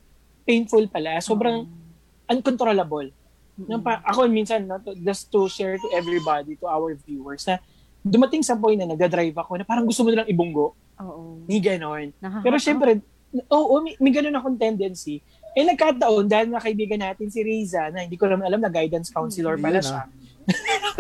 painful 0.46 0.86
pala, 0.88 1.18
sobrang 1.20 1.66
uncontrollable. 2.26 3.10
Yung 3.58 3.82
pa, 3.82 4.04
ako 4.04 4.28
minsan, 4.28 4.64
no, 4.64 4.78
to- 4.78 4.98
just 4.98 5.28
to 5.28 5.48
share 5.48 5.76
to 5.76 5.88
everybody, 5.92 6.56
to 6.56 6.68
our 6.68 6.94
viewers, 6.98 7.46
na 7.46 7.58
dumating 8.02 8.42
sa 8.42 8.54
point 8.54 8.76
na 8.76 8.86
nagda-drive 8.86 9.34
ako 9.34 9.56
na 9.56 9.64
parang 9.64 9.84
gusto 9.84 10.04
mo 10.04 10.12
nilang 10.12 10.28
ibunggo. 10.28 10.76
Oo. 10.98 11.42
Ni 11.46 11.58
ganon. 11.58 12.12
Pero 12.40 12.56
syempre, 12.58 13.00
oo, 13.48 13.74
may, 13.80 13.98
may 13.98 14.12
ganun 14.12 14.36
akong 14.36 14.56
tendency. 14.56 15.24
Eh 15.52 15.64
nagkataon, 15.64 16.28
dahil 16.28 16.48
na 16.48 16.60
kaibigan 16.60 17.00
natin 17.00 17.28
si 17.28 17.40
Riza, 17.40 17.88
na 17.90 18.04
hindi 18.04 18.14
ko 18.14 18.28
naman 18.28 18.44
alam 18.44 18.60
na 18.60 18.68
guidance 18.68 19.08
counselor 19.08 19.56
pala 19.58 19.80
siya. 19.80 20.04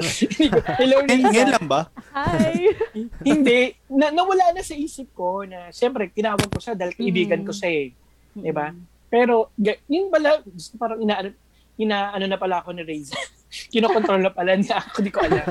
Hindi 0.07 0.47
ko- 0.47 0.63
Hello, 0.79 0.95
Eh, 1.01 1.11
Riza. 1.11 1.27
ngayon 1.27 1.49
lang 1.51 1.67
ba? 1.67 1.81
Hi! 2.09 2.71
Hindi. 3.29 3.59
Na, 3.85 4.09
nawala 4.09 4.55
na 4.55 4.63
sa 4.63 4.73
isip 4.73 5.11
ko 5.11 5.43
na, 5.43 5.69
syempre, 5.69 6.07
tinawag 6.07 6.47
ko 6.47 6.57
siya 6.57 6.73
dahil 6.73 6.95
kaibigan 6.95 7.43
ko 7.43 7.51
siya 7.51 7.69
eh. 7.69 7.87
Diba? 8.33 8.71
Pero, 9.07 9.53
yun 9.87 10.09
pala, 10.09 10.41
parang 10.75 10.99
ina, 10.99 11.31
ina 11.75 12.11
ano 12.11 12.25
na 12.25 12.37
pala 12.37 12.61
ako 12.61 12.73
ni 12.73 12.83
Reza. 12.83 13.15
Kinokontrol 13.71 14.19
na 14.19 14.31
pala 14.31 14.55
niya 14.55 14.81
ako, 14.81 14.95
di 14.99 15.11
ko 15.13 15.19
alam. 15.23 15.45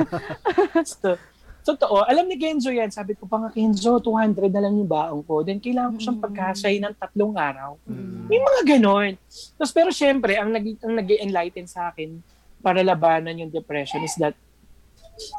so, 0.84 1.16
totoo, 1.64 2.04
alam 2.04 2.28
ni 2.28 2.36
Kenzo 2.36 2.68
yan. 2.68 2.92
Sabi 2.92 3.16
ko 3.16 3.24
pa 3.24 3.40
nga, 3.40 3.48
Kenzo, 3.48 3.96
200 3.96 4.52
na 4.52 4.60
lang 4.60 4.76
yung 4.76 4.90
baong 4.90 5.24
ko. 5.24 5.40
Then, 5.40 5.64
kailangan 5.64 5.96
ko 5.96 5.98
siyang 6.00 6.20
Mm. 6.20 6.26
pagkasay 6.28 6.74
ng 6.76 6.94
tatlong 7.00 7.32
araw. 7.32 7.80
Mm. 7.88 8.28
May 8.28 8.40
mga 8.40 8.60
ganon. 8.76 9.12
Tapos, 9.56 9.72
pero 9.72 9.88
syempre, 9.88 10.36
ang 10.36 10.52
nag 10.52 10.66
ang 10.84 10.94
nag-enlighten 11.00 11.64
sa 11.64 11.88
akin 11.88 12.20
para 12.60 12.84
labanan 12.84 13.36
yung 13.38 13.48
depression 13.48 14.04
is 14.04 14.12
that 14.16 14.36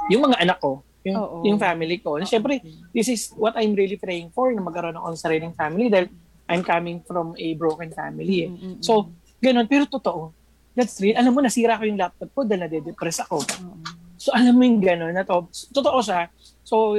yung 0.10 0.26
mga 0.26 0.42
anak 0.42 0.58
ko, 0.58 0.82
yung, 1.06 1.18
Oo. 1.18 1.38
yung 1.46 1.60
family 1.62 2.02
ko. 2.02 2.18
Na 2.18 2.26
syempre, 2.26 2.58
this 2.90 3.06
is 3.06 3.30
what 3.38 3.54
I'm 3.54 3.78
really 3.78 3.98
praying 3.98 4.34
for, 4.34 4.50
na 4.50 4.62
magkaroon 4.62 4.98
ako 4.98 5.14
ng 5.14 5.22
sariling 5.22 5.54
family 5.54 5.94
dahil 5.94 6.10
I'm 6.46 6.62
coming 6.62 7.02
from 7.06 7.34
a 7.38 7.48
broken 7.58 7.90
family. 7.90 8.46
Eh. 8.46 8.50
Mm, 8.50 8.58
mm, 8.58 8.74
mm. 8.78 8.82
So, 8.86 9.10
ganun. 9.42 9.66
Pero 9.66 9.90
totoo. 9.90 10.34
That's 10.76 11.00
real. 11.00 11.16
Alam 11.16 11.32
mo, 11.32 11.40
nasira 11.40 11.80
ko 11.80 11.88
yung 11.88 11.98
laptop 11.98 12.30
ko 12.36 12.44
dahil 12.44 12.68
nade-depress 12.68 13.24
ako. 13.26 13.42
Oo. 13.42 13.80
So, 14.20 14.36
alam 14.36 14.54
mo 14.56 14.64
yung 14.64 14.84
gano'n 14.84 15.16
na 15.16 15.24
to. 15.24 15.48
Totoo 15.72 16.00
siya. 16.04 16.28
So, 16.68 16.98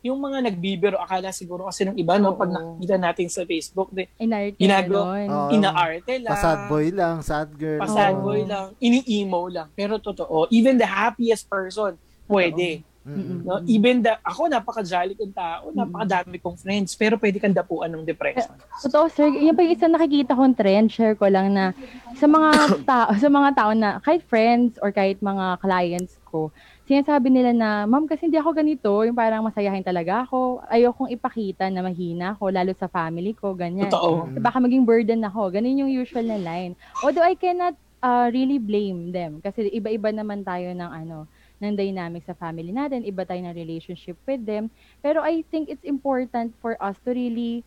yung 0.00 0.16
mga 0.16 0.48
nagbibiro, 0.48 0.96
akala 0.96 1.28
siguro 1.28 1.68
kasi 1.68 1.84
ng 1.84 1.96
iba, 2.00 2.16
no, 2.16 2.32
pag 2.32 2.48
Oo. 2.48 2.56
nakikita 2.56 2.96
natin 2.96 3.28
sa 3.28 3.44
Facebook, 3.44 3.92
de, 3.92 4.08
Inarte 4.16 4.56
Ginagawa-. 4.56 5.28
Oo. 5.28 5.50
inaarte 5.52 6.12
lang. 6.24 6.32
Pa-sad 6.32 6.60
boy 6.72 6.86
lang, 6.88 7.16
sad 7.20 7.50
girl. 7.52 7.80
Pasad 7.84 8.16
Oo. 8.16 8.24
boy 8.24 8.40
lang. 8.48 8.72
Ini-emo 8.80 9.52
lang. 9.52 9.68
Pero 9.76 10.00
totoo, 10.00 10.48
even 10.48 10.80
the 10.80 10.88
happiest 10.88 11.44
person, 11.52 12.00
pwede. 12.24 12.80
No? 13.00 13.64
Even 13.64 14.04
the, 14.04 14.12
ako, 14.20 14.52
napaka-jolly 14.52 15.16
kong 15.16 15.32
tao, 15.32 15.72
napakadami 15.72 16.36
kong 16.36 16.60
friends, 16.60 16.92
pero 16.92 17.16
pwede 17.16 17.40
kang 17.40 17.56
dapuan 17.56 17.88
ng 17.96 18.04
depression. 18.04 18.52
Totoo, 18.84 19.08
sir. 19.08 19.32
Yan 19.32 19.56
pa 19.56 19.64
yung 19.64 19.72
isa 19.72 19.88
nakikita 19.88 20.36
kong 20.36 20.52
trend, 20.52 20.92
share 20.92 21.16
ko 21.16 21.24
lang 21.32 21.56
na 21.56 21.72
sa 22.20 22.28
mga 22.28 22.50
tao, 22.90 23.10
sa 23.16 23.28
mga 23.32 23.50
tao 23.56 23.70
na 23.72 23.96
kahit 24.04 24.20
friends 24.28 24.76
or 24.84 24.92
kahit 24.92 25.16
mga 25.24 25.64
clients 25.64 26.20
ko, 26.28 26.52
sinasabi 26.84 27.32
nila 27.32 27.56
na, 27.56 27.88
ma'am, 27.88 28.04
kasi 28.04 28.28
hindi 28.28 28.36
ako 28.36 28.50
ganito, 28.52 28.90
yung 29.06 29.16
parang 29.16 29.48
masayahin 29.48 29.86
talaga 29.86 30.28
ako, 30.28 30.60
ayokong 30.68 31.08
ipakita 31.14 31.72
na 31.72 31.80
mahina 31.80 32.36
ako, 32.36 32.52
lalo 32.52 32.74
sa 32.76 32.90
family 32.90 33.32
ko, 33.32 33.56
ganyan. 33.56 33.88
Totoo. 33.88 34.28
Kasi 34.28 34.38
baka 34.44 34.58
maging 34.60 34.84
burden 34.84 35.22
ako. 35.24 35.54
Ganun 35.54 35.86
yung 35.86 35.92
usual 35.92 36.26
na 36.26 36.36
line. 36.36 36.76
Although 37.00 37.24
I 37.24 37.38
cannot 37.38 37.78
uh, 38.02 38.28
really 38.32 38.58
blame 38.58 39.12
them 39.12 39.38
kasi 39.40 39.68
iba-iba 39.70 40.10
naman 40.10 40.42
tayo 40.42 40.72
ng 40.72 40.90
ano, 40.90 41.30
ng 41.60 41.76
dynamic 41.76 42.24
sa 42.24 42.34
family 42.34 42.72
natin, 42.72 43.04
iba 43.04 43.22
tayo 43.28 43.44
ng 43.44 43.54
relationship 43.54 44.16
with 44.24 44.42
them. 44.48 44.72
Pero 45.04 45.20
I 45.20 45.44
think 45.52 45.68
it's 45.68 45.84
important 45.84 46.56
for 46.58 46.74
us 46.80 46.96
to 47.04 47.12
really 47.12 47.62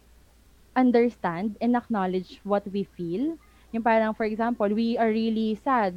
understand 0.74 1.56
and 1.62 1.78
acknowledge 1.78 2.42
what 2.42 2.66
we 2.74 2.84
feel. 2.84 3.38
Yung 3.70 3.86
parang, 3.86 4.14
for 4.18 4.26
example, 4.26 4.70
we 4.74 4.98
are 4.98 5.10
really 5.10 5.58
sad. 5.62 5.94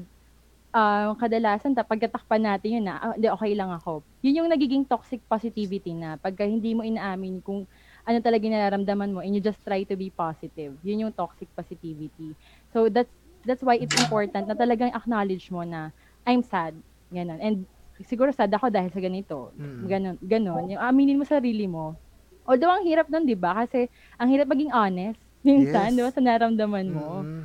Um, 0.77 1.17
kadalasan, 1.17 1.73
ta- 1.73 1.89
pagkatakpan 1.89 2.45
natin 2.45 2.81
yun 2.81 2.85
na, 2.85 3.01
ah, 3.01 3.13
hindi, 3.17 3.33
okay 3.33 3.57
lang 3.57 3.73
ako. 3.73 4.05
Yun 4.21 4.45
yung 4.45 4.49
nagiging 4.53 4.85
toxic 4.85 5.25
positivity 5.25 5.97
na 5.97 6.21
pagka 6.21 6.45
hindi 6.45 6.77
mo 6.77 6.85
inaamin 6.85 7.41
kung 7.41 7.65
ano 8.05 8.19
talaga 8.21 8.45
nararamdaman 8.45 9.11
mo 9.17 9.25
and 9.25 9.33
you 9.33 9.41
just 9.41 9.61
try 9.65 9.81
to 9.89 9.97
be 9.97 10.13
positive. 10.13 10.77
Yun 10.85 11.09
yung 11.09 11.13
toxic 11.17 11.49
positivity. 11.57 12.37
So 12.77 12.93
that's 12.93 13.11
that's 13.49 13.65
why 13.65 13.81
it's 13.81 13.97
important 13.97 14.45
na 14.47 14.55
talagang 14.55 14.93
acknowledge 14.93 15.49
mo 15.49 15.65
na 15.65 15.97
I'm 16.29 16.45
sad. 16.45 16.77
Ganon. 17.09 17.41
And 17.41 17.65
siguro 18.03 18.29
sad 18.29 18.51
ako 18.51 18.69
dahil 18.69 18.89
sa 18.89 18.99
ganito. 18.99 19.55
Mm. 19.55 19.81
Ganon. 19.87 20.17
Ganon. 20.21 20.65
Yung 20.69 20.83
aminin 20.83 21.17
mo 21.17 21.25
sarili 21.25 21.65
mo. 21.65 21.97
Although 22.43 22.71
ang 22.71 22.85
hirap 22.85 23.07
nun, 23.07 23.25
di 23.25 23.35
ba? 23.35 23.57
Kasi 23.59 23.89
ang 24.15 24.29
hirap 24.29 24.47
maging 24.47 24.71
honest. 24.71 25.17
Minsan, 25.47 25.89
Yes. 25.89 25.97
di 25.97 26.03
ba? 26.03 26.11
Sa 26.11 26.21
naramdaman 26.21 26.87
mo. 26.89 27.23
Mm. 27.23 27.45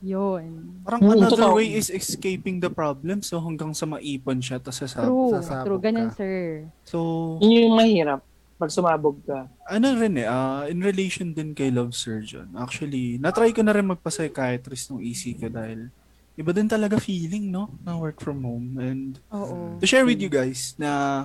Yun. 0.00 0.44
Parang 0.82 1.00
Mm, 1.00 1.12
another 1.14 1.32
totoo. 1.38 1.56
way 1.56 1.72
is 1.72 1.88
escaping 1.88 2.58
the 2.58 2.68
problem. 2.68 3.20
So 3.20 3.38
hanggang 3.38 3.72
sa 3.72 3.86
maipon 3.86 4.36
siya, 4.38 4.58
tapos 4.58 4.82
sa 4.82 5.00
True. 5.00 5.32
sasabog 5.32 5.64
True. 5.70 5.80
Ganon, 5.82 6.08
ka. 6.08 6.16
sir. 6.18 6.68
So, 6.82 6.98
Yun 7.40 7.52
yung 7.64 7.74
mahirap 7.74 8.20
pag 8.54 8.68
sumabog 8.68 9.16
ka. 9.22 9.48
ano 9.66 9.86
rin 9.96 10.14
eh, 10.14 10.28
ah, 10.28 10.62
in 10.64 10.78
relation 10.78 11.32
din 11.32 11.52
kay 11.52 11.72
Love 11.72 11.90
Surgeon. 11.90 12.52
Actually, 12.54 13.16
natry 13.16 13.50
ko 13.50 13.64
na 13.64 13.72
rin 13.72 13.82
magpa-psychiatrist 13.82 14.92
ng 14.92 15.00
EC 15.00 15.34
ko 15.34 15.48
dahil 15.48 15.88
iba 16.34 16.50
din 16.50 16.66
talaga 16.66 16.98
feeling, 16.98 17.50
no? 17.50 17.70
ng 17.78 17.98
work 17.98 18.18
from 18.18 18.42
home. 18.42 18.74
And 18.78 19.18
Oo. 19.30 19.78
to 19.78 19.86
share 19.86 20.02
with 20.02 20.18
you 20.18 20.26
guys 20.28 20.74
na 20.74 21.24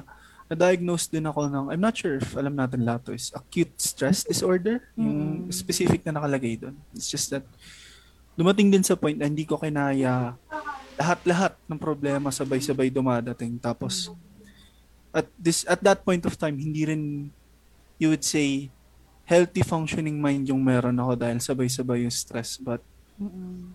na-diagnose 0.49 1.09
din 1.09 1.25
ako 1.25 1.45
ng, 1.45 1.65
I'm 1.69 1.81
not 1.81 1.93
sure 1.93 2.17
if 2.17 2.33
alam 2.33 2.57
natin 2.57 2.81
lahat 2.81 3.05
to, 3.05 3.13
is 3.13 3.29
acute 3.33 3.73
stress 3.77 4.25
disorder. 4.25 4.81
Yung 4.97 5.45
Mm. 5.45 5.53
specific 5.53 6.01
na 6.05 6.17
nakalagay 6.17 6.57
doon. 6.57 6.77
It's 6.93 7.09
just 7.09 7.29
that 7.29 7.45
dumating 8.33 8.69
din 8.69 8.81
sa 8.81 8.97
point 8.97 9.17
na 9.17 9.29
hindi 9.29 9.45
ko 9.45 9.57
kinaya 9.57 10.33
lahat-lahat 10.97 11.53
ng 11.69 11.79
problema 11.79 12.27
sabay-sabay 12.29 12.89
dumadating. 12.89 13.61
Tapos 13.61 14.09
at 15.09 15.25
this 15.37 15.65
at 15.65 15.81
that 15.81 16.05
point 16.05 16.21
of 16.25 16.37
time 16.37 16.53
hindi 16.53 16.85
rin 16.85 17.03
you 17.97 18.13
would 18.13 18.21
say 18.21 18.69
healthy 19.25 19.61
functioning 19.61 20.21
mind 20.21 20.45
yung 20.49 20.61
meron 20.61 20.97
ako 20.97 21.17
dahil 21.17 21.41
sabay-sabay 21.41 22.05
yung 22.05 22.13
stress 22.13 22.61
but 22.61 22.81
Mm-mm. 23.17 23.73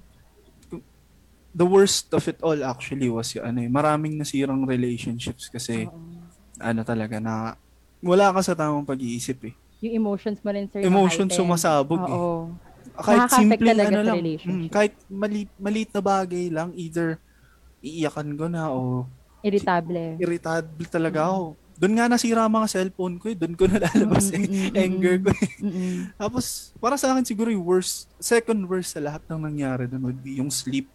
The 1.54 1.64
worst 1.64 2.10
of 2.10 2.26
it 2.26 2.42
all 2.42 2.58
actually 2.60 3.06
was 3.06 3.30
yung 3.32 3.46
ano 3.46 3.58
eh, 3.62 3.70
maraming 3.70 4.18
nasirang 4.18 4.66
relationships 4.66 5.46
kasi 5.46 5.86
Oo. 5.86 5.94
ano 6.58 6.80
talaga 6.82 7.22
na 7.22 7.54
wala 8.02 8.34
ka 8.34 8.42
sa 8.42 8.52
tamang 8.52 8.84
pag-iisip 8.84 9.38
eh. 9.48 9.54
Yung 9.80 9.94
emotions 9.96 10.42
mo 10.42 10.50
rin, 10.50 10.66
sir. 10.66 10.82
Emotions 10.82 11.30
ma-heighten. 11.30 11.40
sumasabog 11.40 12.02
eh. 12.02 12.12
Oo. 12.12 12.34
Kahit 12.94 13.20
Nakaka-affect 13.24 13.38
simpleng 13.56 13.70
talaga 13.72 13.88
ano 13.88 13.96
sa 13.96 14.04
lang, 14.04 14.16
relationship. 14.18 14.60
mm, 14.60 14.68
kahit 14.70 14.94
mali, 15.08 15.40
maliit 15.56 15.90
na 15.90 16.02
bagay 16.02 16.44
lang, 16.48 16.68
either 16.74 17.08
iiyakan 17.80 18.28
ko 18.34 18.44
na 18.46 18.62
o 18.68 19.08
Irritable. 19.40 20.16
irritable 20.16 20.86
talaga 20.88 21.28
ako. 21.28 21.52
Doon 21.74 21.94
nga 21.98 22.06
nasira 22.06 22.46
ang 22.46 22.54
mga 22.54 22.70
cellphone 22.70 23.18
ko 23.18 23.28
eh. 23.28 23.36
Doon 23.36 23.54
ko 23.54 23.66
nalalabas 23.72 24.30
Mm, 24.30 24.36
eh. 24.36 24.40
mm, 24.40 24.52
mm, 24.54 24.74
Anger 24.78 25.14
ko 25.20 25.28
eh. 25.28 25.48
Mm-mm. 25.60 25.96
Tapos, 26.16 26.44
para 26.78 26.94
sa 26.94 27.12
akin 27.12 27.26
siguro 27.26 27.50
yung 27.50 27.60
worst, 27.62 28.08
second 28.16 28.62
worst 28.64 28.94
sa 28.94 29.02
lahat 29.02 29.20
ng 29.26 29.40
nangyari 29.42 29.84
doon 29.84 30.02
would 30.06 30.22
be 30.22 30.38
yung 30.38 30.48
sleep. 30.48 30.88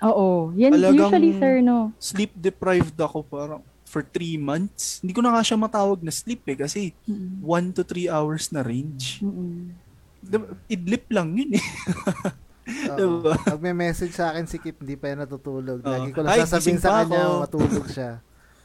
Oo. 0.00 0.50
Yan 0.54 0.72
Talagang- 0.72 1.08
usually, 1.08 1.32
sir, 1.36 1.54
no? 1.60 1.94
Sleep 1.96 2.32
deprived 2.32 2.96
ako 2.96 3.22
parang 3.22 3.60
for 3.84 4.02
three 4.02 4.34
months. 4.34 4.98
Hindi 4.98 5.12
ko 5.12 5.20
na 5.20 5.30
nga 5.30 5.42
siya 5.42 5.54
matawag 5.56 6.00
na 6.00 6.10
sleep 6.10 6.42
eh 6.46 6.58
kasi 6.58 6.90
Mm-mm. 7.04 7.38
one 7.40 7.70
to 7.70 7.80
three 7.80 8.06
hours 8.06 8.50
na 8.50 8.60
range. 8.60 9.22
Diba, 10.18 10.50
Idlip 10.66 11.06
lang 11.08 11.30
yun 11.32 11.54
eh. 11.54 11.64
Oo. 12.90 13.20
Diba? 13.20 13.36
Pag 13.36 13.60
may 13.60 13.76
message 13.76 14.12
sa 14.12 14.32
akin 14.32 14.48
si 14.48 14.56
Kip, 14.56 14.80
hindi 14.80 14.96
pa 14.96 15.12
yan 15.12 15.20
natutulog. 15.20 15.78
Lagi 15.78 16.10
ko 16.10 16.24
lang 16.24 16.32
Ay, 16.32 16.42
sasabihin 16.42 16.80
sa 16.80 17.04
kanya, 17.04 17.22
ako. 17.22 17.40
matulog 17.44 17.86
siya. 17.86 18.10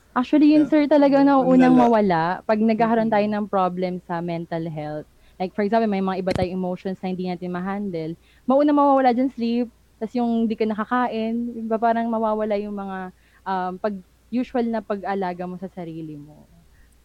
Actually, 0.10 0.50
yun, 0.50 0.66
Yeah. 0.66 0.72
sir, 0.72 0.82
talaga 0.88 1.22
na 1.22 1.38
Ang 1.38 1.46
unang 1.48 1.74
lala. 1.74 1.82
mawala 1.84 2.22
pag 2.42 2.58
nagkakaroon 2.58 3.08
tayo 3.08 3.28
ng 3.28 3.46
problem 3.46 4.02
sa 4.02 4.20
mental 4.20 4.66
health. 4.66 5.06
Like, 5.36 5.54
for 5.54 5.62
example, 5.62 5.88
may 5.88 6.02
mga 6.02 6.18
iba 6.18 6.32
tayong 6.34 6.58
emotions 6.58 6.98
na 6.98 7.08
hindi 7.08 7.28
natin 7.28 7.48
ma-handle. 7.50 8.18
Mauna 8.44 8.72
mawawala 8.74 9.14
dyan 9.14 9.30
sleep, 9.30 9.70
tapos 10.00 10.16
yung 10.16 10.48
hindi 10.48 10.56
ka 10.56 10.64
nakakain, 10.64 11.36
iba 11.60 11.76
parang 11.76 12.08
mawawala 12.08 12.56
yung 12.56 12.74
mga 12.74 12.98
um, 13.44 13.74
pag 13.76 13.96
usual 14.32 14.66
na 14.72 14.80
pag-alaga 14.80 15.44
mo 15.44 15.60
sa 15.60 15.68
sarili 15.68 16.16
mo. 16.16 16.48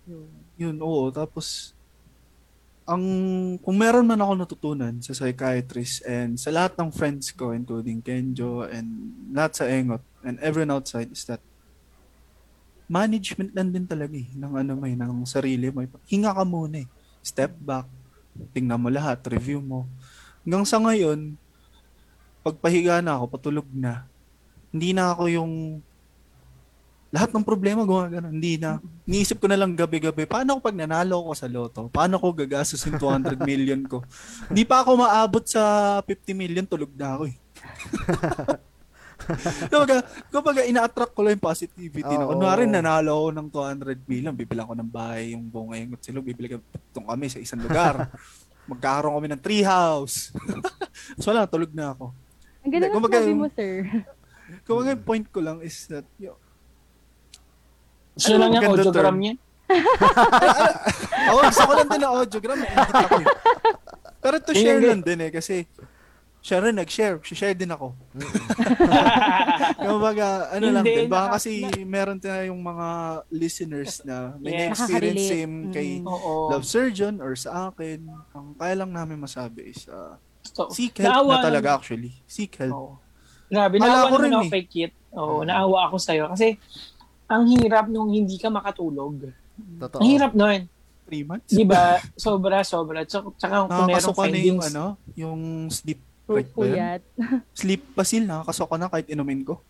Yun. 0.06 0.30
Yun, 0.60 0.76
oo. 0.84 1.10
Tapos, 1.10 1.72
ang 2.84 3.00
kung 3.64 3.76
meron 3.80 4.04
man 4.04 4.20
ako 4.20 4.32
natutunan 4.36 4.94
sa 5.00 5.16
psychiatrist 5.16 6.04
and 6.04 6.36
sa 6.36 6.52
lahat 6.52 6.76
ng 6.76 6.92
friends 6.92 7.32
ko, 7.32 7.56
including 7.56 8.04
Kenjo 8.04 8.68
and 8.68 9.10
lahat 9.32 9.52
sa 9.56 9.64
Engot 9.64 10.04
and 10.20 10.36
everyone 10.44 10.76
outside 10.76 11.08
is 11.08 11.24
that 11.24 11.40
management 12.84 13.56
lang 13.56 13.72
din 13.72 13.88
talaga 13.88 14.12
eh, 14.12 14.28
ng 14.36 14.52
ano 14.52 14.76
may 14.76 14.92
ng 14.92 15.24
sarili 15.24 15.72
mo. 15.72 15.80
Hinga 16.04 16.36
ka 16.36 16.44
muna 16.44 16.84
eh. 16.84 16.88
Step 17.24 17.56
back. 17.56 17.88
Tingnan 18.52 18.76
mo 18.76 18.92
lahat, 18.92 19.24
review 19.32 19.64
mo. 19.64 19.88
Hanggang 20.44 20.68
sa 20.68 20.76
ngayon, 20.76 21.40
pagpahiga 22.44 23.00
na 23.00 23.16
ako, 23.16 23.24
patulog 23.32 23.68
na. 23.72 24.04
Hindi 24.68 24.92
na 24.92 25.16
ako 25.16 25.32
yung 25.32 25.80
lahat 27.14 27.30
ng 27.30 27.46
problema 27.46 27.86
gumagano. 27.86 28.26
Hindi 28.26 28.58
na. 28.58 28.82
Niisip 29.06 29.38
ko 29.38 29.46
na 29.46 29.54
lang 29.54 29.78
gabi-gabi, 29.78 30.26
paano 30.26 30.58
ko 30.58 30.66
pag 30.66 30.74
nanalo 30.74 31.22
ako 31.22 31.32
sa 31.38 31.46
loto? 31.46 31.86
Paano 31.86 32.18
ko 32.18 32.34
gagastos 32.34 32.82
yung 32.90 32.98
200 32.98 33.38
million 33.48 33.86
ko? 33.86 34.02
Hindi 34.50 34.66
pa 34.66 34.82
ako 34.82 34.98
maabot 34.98 35.46
sa 35.46 35.62
50 36.02 36.34
million, 36.34 36.66
tulog 36.66 36.90
na 36.98 37.14
ako 37.14 37.30
eh. 37.30 37.36
kumbaga, 39.70 40.02
kumbaga 40.28 40.60
ina-attract 40.66 41.14
ko 41.14 41.22
lang 41.22 41.38
yung 41.38 41.46
positivity 41.46 42.14
na. 42.18 42.26
Oo. 42.26 42.34
Kunwari, 42.34 42.66
nanalo 42.66 43.14
ako 43.14 43.28
ng 43.30 43.48
200 43.94 44.10
million, 44.10 44.34
bibilang 44.34 44.66
ko 44.66 44.74
ng 44.74 44.90
bahay, 44.90 45.38
yung 45.38 45.46
buong 45.46 45.70
ngayon 45.70 45.94
at 45.94 46.02
silog, 46.02 46.26
bibili 46.26 46.58
itong 46.58 47.06
kami 47.06 47.30
sa 47.30 47.38
isang 47.38 47.62
lugar. 47.62 48.10
Magkakaroon 48.70 49.22
kami 49.22 49.28
ng 49.30 49.42
tree 49.44 49.62
house. 49.62 50.34
so 51.22 51.30
wala, 51.30 51.46
tulog 51.46 51.70
na 51.70 51.94
ako. 51.94 52.10
Ang 52.64 52.70
ganda 52.70 52.86
ng 52.88 52.96
sabi 52.96 53.28
yung- 53.28 53.40
mo, 53.40 53.48
sir. 53.50 53.72
Kumbaga, 54.66 54.88
yung 54.92 55.04
point 55.04 55.26
ko 55.28 55.38
lang 55.38 55.58
is 55.60 55.76
that, 55.86 56.04
yo, 56.16 56.36
Gusto 58.14 58.34
lang 58.34 58.50
yung 58.52 58.64
audiogram 58.70 59.16
niya. 59.18 59.34
ako, 61.28 61.38
gusto 61.42 61.62
ko 61.64 61.72
lang 61.74 61.88
din 61.88 62.00
na 62.00 62.10
audiogram. 62.12 62.58
Eh. 62.60 62.72
Pero 64.18 64.36
to 64.38 64.52
share 64.52 64.78
yung- 64.78 64.90
lang 64.90 65.02
din 65.02 65.20
eh. 65.20 65.30
Kasi 65.30 65.66
siya 66.38 66.60
rin 66.60 66.76
nag-share. 66.76 67.18
Share 67.24 67.56
din 67.56 67.72
ako. 67.72 67.96
Kumbaga, 69.80 70.52
ano 70.52 70.66
lang 70.70 70.84
din. 70.84 71.08
Baka 71.08 71.36
kasi 71.36 71.50
meron 71.82 72.20
tayong 72.20 72.56
mga 72.56 72.88
listeners 73.30 74.04
na 74.04 74.36
may 74.38 74.52
na-experience 74.54 74.84
Nakaka-relate. 75.18 75.32
same 75.32 75.54
kay 75.72 75.88
Mm. 75.98 76.06
Oo. 76.06 76.52
Love 76.52 76.66
Surgeon 76.66 77.18
or 77.18 77.32
sa 77.34 77.72
akin. 77.72 78.04
Ang 78.30 78.54
kaya 78.54 78.76
lang 78.76 78.92
namin 78.92 79.18
masabi 79.18 79.72
is 79.72 79.88
uh, 79.88 80.14
So, 80.52 80.68
seek 80.68 81.00
help 81.00 81.24
naawa 81.24 81.40
na 81.40 81.44
talaga 81.48 81.68
actually. 81.80 82.12
Seek 82.28 82.52
help. 82.60 82.74
Oo. 82.74 82.92
Grabe, 83.48 83.80
naawa 83.80 84.12
ko 84.12 84.16
rin 84.20 84.32
ako 84.34 84.44
eh. 84.44 84.52
kay 84.52 84.64
Kit. 84.66 84.92
Oo, 85.14 85.46
naawa 85.46 85.88
ako 85.88 85.96
sa'yo. 85.96 86.24
Kasi, 86.34 86.58
ang 87.30 87.46
hirap 87.48 87.86
nung 87.88 88.10
hindi 88.10 88.36
ka 88.36 88.50
makatulog. 88.50 89.30
Totoo. 89.80 90.00
Ang 90.02 90.08
hirap 90.10 90.32
nun. 90.34 90.66
Three 91.04 91.24
months. 91.24 91.52
Di 91.52 91.64
ba? 91.64 92.00
Sobra, 92.16 92.64
sobra. 92.64 93.04
Tsaka, 93.04 93.30
tsaka 93.36 93.68
kung 93.68 93.88
merong 93.88 93.88
Nakakasuka 93.88 94.22
na 94.24 94.26
yung 94.26 94.60
findings. 94.60 94.66
ano, 94.72 94.84
yung 95.14 95.40
sleep 95.70 96.00
right? 96.28 96.48
Puyat. 96.50 97.02
Sleep 97.52 97.82
basil, 97.92 98.24
nakakasuka 98.24 98.76
na 98.80 98.88
kahit 98.88 99.06
inumin 99.12 99.44
ko. 99.44 99.60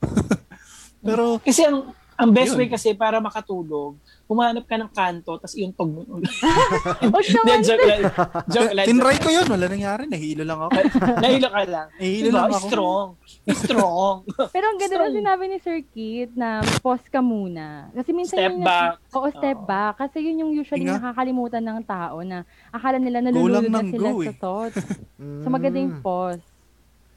Pero, 1.06 1.42
Kasi 1.42 1.66
ang 1.66 1.92
ang 2.14 2.30
best 2.30 2.54
Yun. 2.54 2.58
way 2.62 2.68
kasi 2.68 2.92
para 2.92 3.18
makatulog, 3.18 3.98
humanap 4.24 4.64
ka 4.64 4.74
ng 4.74 4.86
kanto, 4.88 5.34
tapos 5.36 5.54
yung 5.54 5.70
tog 5.70 5.90
mo. 5.90 6.02
Huwag 6.06 7.24
Hindi, 7.26 7.34
naman. 7.34 7.60
joke 7.60 7.84
lang. 7.84 8.02
Joke 8.46 8.72
lang. 8.72 8.86
tinry 8.86 9.16
ko 9.18 9.28
yun. 9.28 9.46
Wala 9.46 9.64
nangyari. 9.66 10.02
Nahilo 10.06 10.42
lang 10.42 10.58
ako. 10.60 10.78
Nahilo 11.24 11.48
ka 11.48 11.62
lang. 11.66 11.86
Nahilo 11.94 12.26
Diba? 12.26 12.38
lang 12.38 12.50
ako. 12.50 12.66
Strong. 12.70 13.08
Strong. 13.52 14.16
Pero 14.54 14.64
ang 14.64 14.78
ganda 14.78 14.96
na 14.96 15.10
sinabi 15.10 15.42
ni 15.46 15.56
Sir 15.58 15.78
Kit 15.84 16.30
na 16.32 16.48
pause 16.80 17.06
ka 17.08 17.18
muna. 17.18 17.90
Kasi 17.90 18.10
minsan 18.10 18.38
Step 18.38 18.48
yun 18.48 18.62
yung- 18.62 18.66
back. 18.66 18.94
Oo, 19.12 19.28
step 19.28 19.58
Oo. 19.58 19.66
back. 19.66 19.94
Kasi 19.98 20.16
yun 20.22 20.40
yung 20.40 20.52
usually 20.54 20.86
Hinga. 20.86 20.96
nakakalimutan 20.96 21.62
ng 21.62 21.80
tao 21.82 22.22
na 22.22 22.42
akala 22.70 22.96
nila 22.96 23.18
nalulunod 23.20 23.66
na 23.66 23.82
ng 23.82 23.90
sila 23.90 24.08
go, 24.08 24.22
sa 24.22 24.30
eh. 24.30 24.36
thoughts. 24.38 24.84
Mm. 25.18 25.40
So 25.42 25.48
maganda 25.50 25.76
yung 25.76 25.98
pause. 26.00 26.53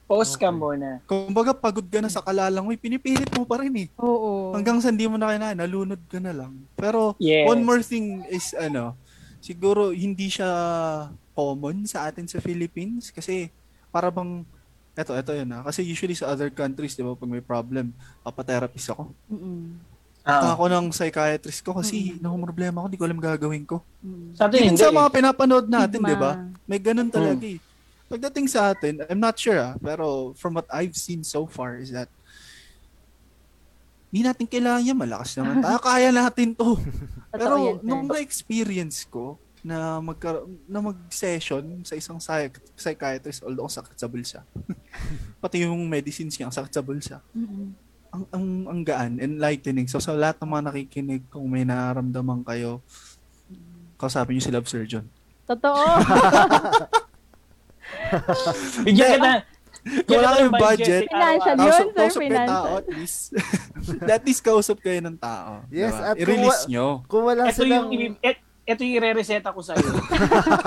Ka 0.07 0.15
Okay. 0.15 0.55
muna. 0.55 0.89
Kumbaga, 1.03 1.51
pagod 1.51 1.83
ka 1.83 1.99
na 1.99 2.07
sa 2.07 2.23
kalalang 2.23 2.63
mo, 2.63 2.71
pinipilit 2.79 3.27
mo 3.35 3.43
pa 3.43 3.59
rin 3.59 3.75
eh. 3.75 3.87
Oo. 3.99 4.55
Hanggang 4.55 4.79
sa 4.79 4.87
hindi 4.87 5.03
mo 5.03 5.19
na 5.19 5.27
kailangan, 5.27 5.59
nalunod 5.59 5.99
ka 6.07 6.23
na 6.23 6.31
lang. 6.31 6.63
Pero, 6.79 7.19
Yes. 7.19 7.43
one 7.43 7.61
more 7.67 7.83
thing 7.83 8.23
is, 8.31 8.55
ano, 8.55 8.95
siguro 9.43 9.91
hindi 9.91 10.31
siya 10.31 10.47
common 11.35 11.83
sa 11.85 12.07
atin 12.07 12.25
sa 12.25 12.39
Philippines 12.41 13.13
kasi 13.13 13.53
para 13.93 14.09
bang 14.09 14.41
eto 14.97 15.13
eto 15.13 15.29
yun 15.29 15.53
ah 15.53 15.61
kasi 15.61 15.85
usually 15.85 16.17
sa 16.17 16.33
other 16.33 16.49
countries 16.49 16.97
'di 16.97 17.05
ba 17.05 17.13
pag 17.13 17.29
may 17.29 17.45
problem 17.45 17.93
papatherapist 18.25 18.89
ako 18.89 19.13
Mm-mm. 19.29 19.77
Ah. 20.25 20.57
ako 20.57 20.65
ng 20.67 20.85
psychiatrist 20.89 21.61
ko 21.61 21.77
kasi 21.77 22.17
mm 22.17 22.41
problema 22.41 22.81
ko, 22.81 22.89
hindi 22.89 22.97
ko 22.99 23.05
alam 23.07 23.21
gagawin 23.21 23.63
ko. 23.63 23.85
Sa 24.35 24.49
atin 24.49 24.59
Even 24.59 24.73
hindi. 24.75 24.81
sa 24.83 24.91
mga 24.91 25.09
pinapanood 25.13 25.67
natin, 25.69 26.01
di 26.01 26.17
ba? 26.17 26.31
May 26.65 26.81
ganun 26.83 27.07
talaga 27.07 27.45
eh. 27.47 27.61
Pagdating 28.07 28.47
sa 28.47 28.71
atin, 28.71 29.03
I'm 29.11 29.19
not 29.19 29.35
sure 29.35 29.59
ah, 29.59 29.75
pero 29.75 30.31
from 30.39 30.55
what 30.55 30.67
I've 30.71 30.95
seen 30.95 31.27
so 31.27 31.43
far 31.43 31.75
is 31.75 31.91
that 31.91 32.07
hindi 34.07 34.23
natin 34.23 34.47
kailangan 34.47 34.87
yan, 34.87 34.97
malakas 34.97 35.35
naman 35.35 35.59
tayo, 35.65 35.77
kaya 35.83 36.09
natin 36.15 36.55
to. 36.55 36.79
pero 37.35 37.75
yan, 37.75 37.83
nung 37.83 38.07
na-experience 38.07 39.03
ko 39.11 39.35
na 39.59 39.99
mag 39.99 40.15
na 40.63 40.79
mag-session 40.79 41.83
sa 41.83 41.99
isang 41.99 42.15
psych- 42.23 42.71
psychiatrist, 42.79 43.43
although 43.43 43.67
ang 43.67 43.75
sakit 43.75 43.97
sa 43.99 44.07
bulsa. 44.07 44.39
Pati 45.43 45.67
yung 45.67 45.83
medicines 45.91 46.39
niya, 46.39 46.47
ang 46.47 46.55
sakit 46.55 46.71
sa 46.71 46.79
bulsa. 46.79 47.17
Mm-mm. 47.35 47.75
Ang, 48.07 48.23
ang, 48.31 48.45
ang 48.71 48.81
gaan, 48.87 49.19
enlightening. 49.19 49.91
So 49.91 49.99
sa 49.99 50.15
lahat 50.15 50.39
ng 50.39 50.47
mga 50.47 50.63
nakikinig, 50.71 51.27
kung 51.27 51.43
may 51.51 51.67
nararamdaman 51.67 52.47
kayo, 52.47 52.79
kausapin 53.99 54.39
niyo 54.39 54.47
si 54.47 54.51
Love 54.55 54.71
Surgeon. 54.71 55.03
Totoo. 55.43 55.83
Bigyan 58.81 59.09
kita. 59.17 59.31
Kung 60.03 60.19
wala 60.19 60.29
kayong 60.33 60.51
budget, 60.53 61.03
Financial 61.07 61.55
yun, 61.55 61.63
Kausap, 61.63 61.79
sir, 61.79 61.95
kausap 61.95 62.19
kayo 62.19 62.27
financial. 62.27 62.51
tao 62.51 62.71
at 62.75 62.87
least. 62.91 63.19
at 64.15 64.23
least 64.25 64.41
kausap 64.43 64.77
kayo 64.81 64.99
ng 64.99 65.17
tao. 65.17 65.51
Yes, 65.69 65.95
diba? 65.95 66.03
at 66.03 66.13
kung 66.13 66.21
I-release 66.21 66.59
wa- 66.59 66.67
nyo. 66.67 66.87
Kung 67.07 67.23
wala 67.23 67.41
Ito 67.45 67.55
silang, 67.55 67.87
yung, 67.87 68.15
et, 68.19 68.37
ito 68.67 68.81
yung 68.83 68.95
i-reseta 68.99 69.49
ko 69.49 69.63
sa'yo. 69.63 69.87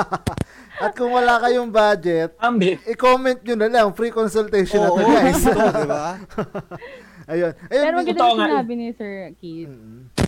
at 0.85 0.93
kung 0.97 1.13
wala 1.13 1.37
kayong 1.39 1.69
budget, 1.69 2.33
Ambit. 2.39 2.81
i-comment 2.87 3.37
nyo 3.39 3.57
na 3.59 3.69
lang, 3.69 3.87
free 3.93 4.09
consultation 4.11 4.81
na 4.81 4.89
Oo, 4.89 4.97
to 4.97 5.05
guys. 5.05 5.37
ito, 5.39 5.53
diba? 5.53 6.05
Ayun. 7.31 7.53
Ayun, 7.63 7.83
Pero 7.85 7.95
maganda 7.95 8.21
yung 8.25 8.35
nga. 8.35 8.47
sinabi 8.49 8.73
ni 8.75 8.87
Sir 8.91 9.13
Keith. 9.37 9.71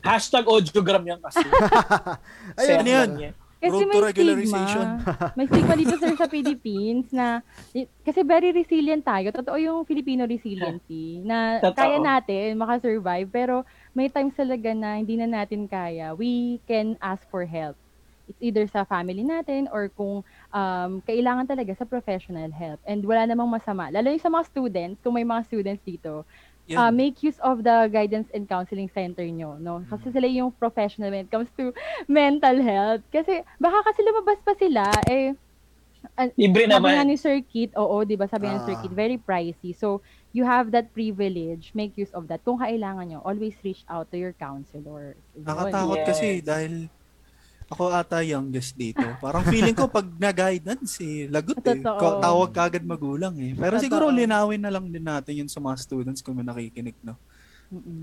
Hashtag 0.05 0.45
audiogram 0.45 1.03
yan 1.03 1.19
kasi. 1.19 1.41
Ayun, 2.55 2.77
ano 2.79 2.91
yan? 2.91 3.11
Kasi 3.63 3.79
Road 3.79 3.87
to 3.87 3.91
may 3.95 4.01
regularization. 4.03 4.87
stigma. 4.99 5.31
May 5.39 5.47
stigma 5.47 5.75
dito 5.79 5.95
sir 5.95 6.19
sa 6.19 6.27
Philippines 6.27 7.07
na 7.15 7.47
kasi 8.03 8.27
very 8.27 8.51
resilient 8.51 9.07
tayo. 9.07 9.31
Totoo 9.31 9.55
yung 9.55 9.87
Filipino 9.87 10.27
resiliency 10.27 11.23
na 11.23 11.63
Totoo. 11.63 11.79
kaya 11.79 12.03
natin 12.03 12.59
makasurvive 12.59 13.31
pero 13.31 13.63
may 13.95 14.11
times 14.11 14.35
talaga 14.35 14.75
na 14.75 14.99
hindi 14.99 15.15
na 15.15 15.31
natin 15.31 15.71
kaya. 15.71 16.11
We 16.11 16.59
can 16.67 16.99
ask 16.99 17.23
for 17.31 17.47
help. 17.47 17.79
It's 18.27 18.39
either 18.43 18.67
sa 18.67 18.83
family 18.83 19.23
natin 19.23 19.71
or 19.71 19.91
kung 19.95 20.27
um, 20.51 20.91
kailangan 21.07 21.47
talaga 21.47 21.75
sa 21.79 21.87
professional 21.87 22.51
help. 22.51 22.83
And 22.83 23.03
wala 23.07 23.31
namang 23.31 23.51
masama. 23.51 23.95
Lalo 23.95 24.11
yung 24.11 24.23
sa 24.23 24.31
mga 24.31 24.47
students, 24.51 24.99
kung 25.03 25.15
may 25.15 25.27
mga 25.27 25.47
students 25.47 25.83
dito. 25.87 26.27
Uh, 26.75 26.91
make 26.91 27.21
use 27.21 27.39
of 27.41 27.63
the 27.63 27.89
guidance 27.89 28.29
and 28.33 28.45
counseling 28.45 28.89
center 28.89 29.25
nyo, 29.25 29.57
no? 29.57 29.85
Kasi 29.87 30.11
sila 30.11 30.27
yung 30.27 30.53
professional 30.53 31.11
when 31.11 31.25
it 31.25 31.31
comes 31.31 31.49
to 31.57 31.73
mental 32.09 32.57
health. 32.59 33.03
Kasi 33.09 33.41
baka 33.57 33.83
kasi 33.85 34.01
lumabas 34.03 34.39
pa 34.41 34.53
sila, 34.55 34.85
eh, 35.07 35.33
Libre 36.35 36.67
sabi 36.67 36.91
naman. 36.91 37.07
ni 37.07 37.17
Sir 37.17 37.39
Kit, 37.43 37.71
oo, 37.79 38.03
di 38.03 38.19
ba, 38.19 38.27
sabi 38.27 38.51
nga 38.51 38.59
ni 38.59 38.65
Sir 38.67 38.75
Ah. 38.75 38.83
Kit, 38.83 38.91
very 38.91 39.15
pricey. 39.15 39.71
So, 39.71 40.03
you 40.33 40.43
have 40.43 40.75
that 40.75 40.91
privilege, 40.91 41.71
make 41.75 41.95
use 41.95 42.11
of 42.11 42.27
that. 42.27 42.43
Kung 42.43 42.59
kailangan 42.59 43.07
nyo, 43.07 43.23
always 43.23 43.55
reach 43.63 43.87
out 43.87 44.11
to 44.11 44.19
your 44.19 44.35
counselor. 44.35 45.15
Yun. 45.39 45.47
Nakatakot 45.47 46.03
Yes. 46.03 46.09
kasi 46.09 46.27
dahil 46.43 46.91
ako 47.73 47.89
ata 47.89 48.21
youngest 48.21 48.75
dito. 48.75 49.01
Parang 49.19 49.43
feeling 49.45 49.73
ko 49.73 49.89
pag 49.89 50.05
na-guidance 50.07 51.01
eh, 51.01 51.25
lagot 51.27 51.59
eh. 51.63 51.81
Totoo. 51.81 51.97
Ka- 51.97 52.21
tawag 52.21 52.51
kagad 52.53 52.85
magulang 52.85 53.33
eh. 53.37 53.53
Pero 53.53 53.75
Totoo. 53.75 53.83
siguro 53.83 54.05
linawin 54.09 54.61
na 54.61 54.69
lang 54.69 54.87
din 54.87 55.03
natin 55.03 55.33
yun 55.35 55.49
sa 55.49 55.59
mga 55.59 55.77
students 55.79 56.21
kung 56.21 56.35
may 56.35 56.45
nakikinig, 56.45 56.95
no? 57.01 57.17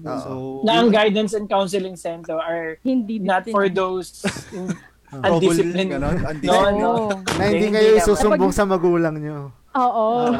So, 0.04 0.66
Na 0.66 0.82
ang 0.82 0.90
guidance 0.90 1.32
and 1.32 1.46
counseling 1.46 1.94
center 1.94 2.34
are 2.34 2.82
Hindi 2.82 3.22
not 3.22 3.46
for 3.46 3.70
those 3.70 4.26
in 4.50 4.74
undisciplined. 5.14 5.94
ganon, 5.94 6.18
No, 6.18 6.26
undisciplined. 6.28 6.78
no. 6.80 6.92
Na 7.38 7.44
hindi 7.46 7.68
kayo 7.70 7.90
naman. 7.92 8.02
isusumbong 8.02 8.50
sa 8.50 8.66
magulang 8.66 9.14
nyo. 9.16 9.54
Oo. 9.72 10.34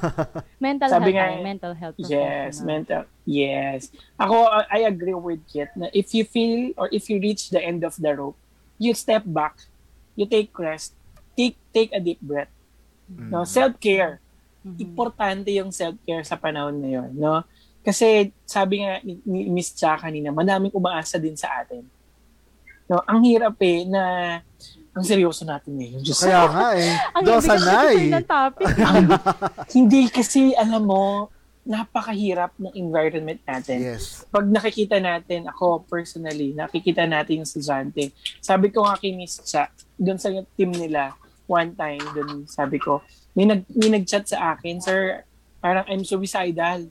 Mental 0.58 0.88
Sabi 0.88 1.12
health 1.12 1.16
nga, 1.20 1.26
tayo, 1.30 1.44
mental 1.44 1.72
health 1.74 1.96
Yes, 1.98 2.08
professional. 2.56 2.64
mental. 2.66 3.02
Yes. 3.26 3.80
Ako, 4.16 4.36
I 4.66 4.88
agree 4.88 5.12
with 5.12 5.44
Kit 5.46 5.68
na 5.74 5.92
if 5.92 6.10
you 6.10 6.24
feel 6.24 6.72
or 6.76 6.88
if 6.88 7.08
you 7.08 7.16
reach 7.16 7.48
the 7.48 7.60
end 7.60 7.84
of 7.84 7.92
the 7.96 8.08
rope, 8.10 8.40
you 8.80 8.96
step 8.96 9.22
back, 9.28 9.60
you 10.16 10.24
take 10.24 10.48
rest, 10.56 10.96
take 11.36 11.54
take 11.70 11.92
a 11.92 12.00
deep 12.00 12.18
breath. 12.18 12.50
No, 13.06 13.44
self-care. 13.44 14.18
Mhm. 14.62 14.78
Importante 14.80 15.52
yung 15.52 15.68
self-care 15.68 16.24
sa 16.24 16.34
panahon 16.34 16.80
na 16.80 16.88
yun, 16.88 17.10
no? 17.12 17.44
Kasi 17.80 18.32
sabi 18.44 18.80
nga 18.80 19.00
ni, 19.00 19.20
ni 19.24 19.48
Miss 19.48 19.72
Cha 19.72 19.96
kanina, 19.96 20.30
madaming 20.30 20.72
umaasa 20.72 21.16
din 21.16 21.36
sa 21.36 21.60
atin. 21.60 21.84
No, 22.86 23.00
ang 23.04 23.22
hirap 23.22 23.56
eh 23.60 23.84
na 23.84 24.02
ang 24.90 25.04
seryoso 25.06 25.46
natin 25.46 25.78
ngayon. 25.78 26.02
Diyos 26.02 26.18
Kaya 26.18 26.50
nga 26.50 26.68
eh. 26.74 26.90
Ang 27.14 27.22
Do 27.22 27.38
ibig 27.38 27.46
sabihin 27.46 27.70
sanay. 27.70 27.96
ng 28.10 28.26
topic. 28.26 28.66
Hindi 29.70 30.02
kasi, 30.10 30.50
alam 30.58 30.82
mo, 30.82 31.30
napakahirap 31.62 32.56
ng 32.56 32.72
environment 32.74 33.40
natin. 33.42 33.78
Yes. 33.78 34.24
Pag 34.26 34.48
nakikita 34.48 34.96
natin, 34.96 35.44
ako 35.46 35.84
personally, 35.84 36.52
nakikita 36.52 37.04
natin 37.04 37.40
yung 37.40 37.46
estudyante. 37.46 38.10
Sabi 38.38 38.68
ko 38.68 38.82
nga 38.82 38.96
kay 38.96 39.12
Miss 39.12 39.38
Cha, 39.40 39.68
doon 39.94 40.16
sa 40.16 40.28
team 40.54 40.72
nila, 40.72 41.12
one 41.44 41.74
time, 41.74 42.00
doon 42.12 42.46
sabi 42.46 42.76
ko, 42.76 43.04
may, 43.32 43.44
nag, 43.44 43.62
may 43.70 43.88
nag-chat 43.88 44.26
sa 44.26 44.54
akin, 44.54 44.80
Sir, 44.80 45.22
parang 45.58 45.84
I'm 45.86 46.02
suicidal. 46.02 46.88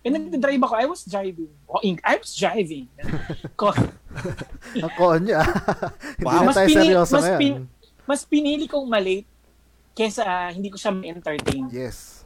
Eh, 0.00 0.08
nag-drive 0.08 0.60
ako. 0.60 0.74
I 0.74 0.86
was 0.86 1.02
driving. 1.04 1.52
Oh, 1.64 1.78
I 1.84 2.16
was 2.16 2.32
driving. 2.32 2.88
Ko, 3.60 3.68
Ang 4.74 4.92
konya. 4.96 5.44
Hindi 6.16 6.24
Wow. 6.24 6.32
na 6.34 6.48
Mas 6.48 6.56
tayo 6.56 6.68
pini- 6.68 6.76
seryoso 6.82 7.12
mas 7.12 7.22
ngayon. 7.22 7.38
pin- 7.38 7.66
mas 8.02 8.20
pinili 8.24 8.64
kong 8.64 8.88
malate 8.88 9.28
kesa 9.92 10.22
ah, 10.24 10.48
hindi 10.48 10.66
ko 10.66 10.76
siya 10.76 10.90
ma-entertain. 10.90 11.68
Yes. 11.68 12.19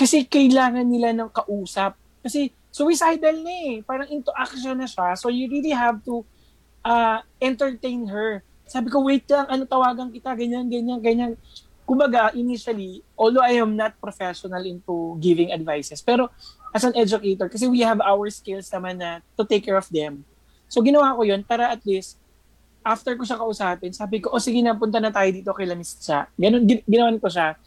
Kasi 0.00 0.24
kailangan 0.24 0.88
nila 0.88 1.12
ng 1.12 1.28
kausap. 1.28 1.92
Kasi 2.24 2.48
suicidal 2.72 3.36
na 3.44 3.52
eh. 3.52 3.84
Parang 3.84 4.08
into 4.08 4.32
action 4.32 4.72
na 4.80 4.88
siya. 4.88 5.12
So 5.20 5.28
you 5.28 5.44
really 5.52 5.76
have 5.76 6.00
to 6.08 6.24
uh, 6.80 7.20
entertain 7.36 8.08
her. 8.08 8.40
Sabi 8.64 8.88
ko, 8.88 9.04
wait 9.04 9.28
lang, 9.28 9.44
ano 9.50 9.68
tawagan 9.68 10.08
kita, 10.08 10.32
ganyan, 10.32 10.64
ganyan, 10.72 11.04
ganyan. 11.04 11.32
Kumbaga, 11.84 12.32
initially, 12.32 13.02
although 13.18 13.44
I 13.44 13.60
am 13.60 13.74
not 13.76 13.98
professional 14.00 14.62
into 14.62 15.18
giving 15.18 15.50
advices, 15.50 15.98
pero 16.00 16.30
as 16.70 16.86
an 16.86 16.94
educator, 16.94 17.50
kasi 17.50 17.66
we 17.66 17.82
have 17.82 17.98
our 17.98 18.30
skills 18.30 18.70
naman 18.70 19.02
na 19.02 19.18
to 19.34 19.42
take 19.42 19.66
care 19.66 19.74
of 19.74 19.90
them. 19.90 20.22
So 20.70 20.78
ginawa 20.86 21.18
ko 21.18 21.26
yun 21.26 21.42
para 21.42 21.74
at 21.74 21.82
least 21.82 22.14
after 22.86 23.18
ko 23.18 23.26
siya 23.26 23.42
kausapin, 23.42 23.90
sabi 23.90 24.22
ko, 24.22 24.30
oh 24.30 24.38
sige 24.38 24.62
na, 24.62 24.78
punta 24.78 25.02
na 25.02 25.10
tayo 25.10 25.34
dito 25.34 25.50
kay 25.50 25.66
Lamis 25.66 25.98
siya. 25.98 26.30
Ganun, 26.38 26.62
gin- 26.62 26.86
ginawan 26.86 27.18
ko 27.18 27.26
siya. 27.26 27.58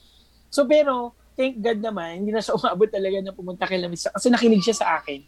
So 0.48 0.64
pero, 0.64 1.12
thank 1.34 1.60
God 1.60 1.80
naman, 1.82 2.24
hindi 2.24 2.32
na 2.32 2.42
siya 2.42 2.58
umabot 2.60 2.90
talaga 2.90 3.18
na 3.20 3.34
pumunta 3.36 3.66
kay 3.68 3.78
Lamis 3.82 4.06
siya 4.06 4.12
kasi 4.14 4.28
nakinig 4.30 4.64
siya 4.64 4.78
sa 4.78 4.88
akin. 5.02 5.22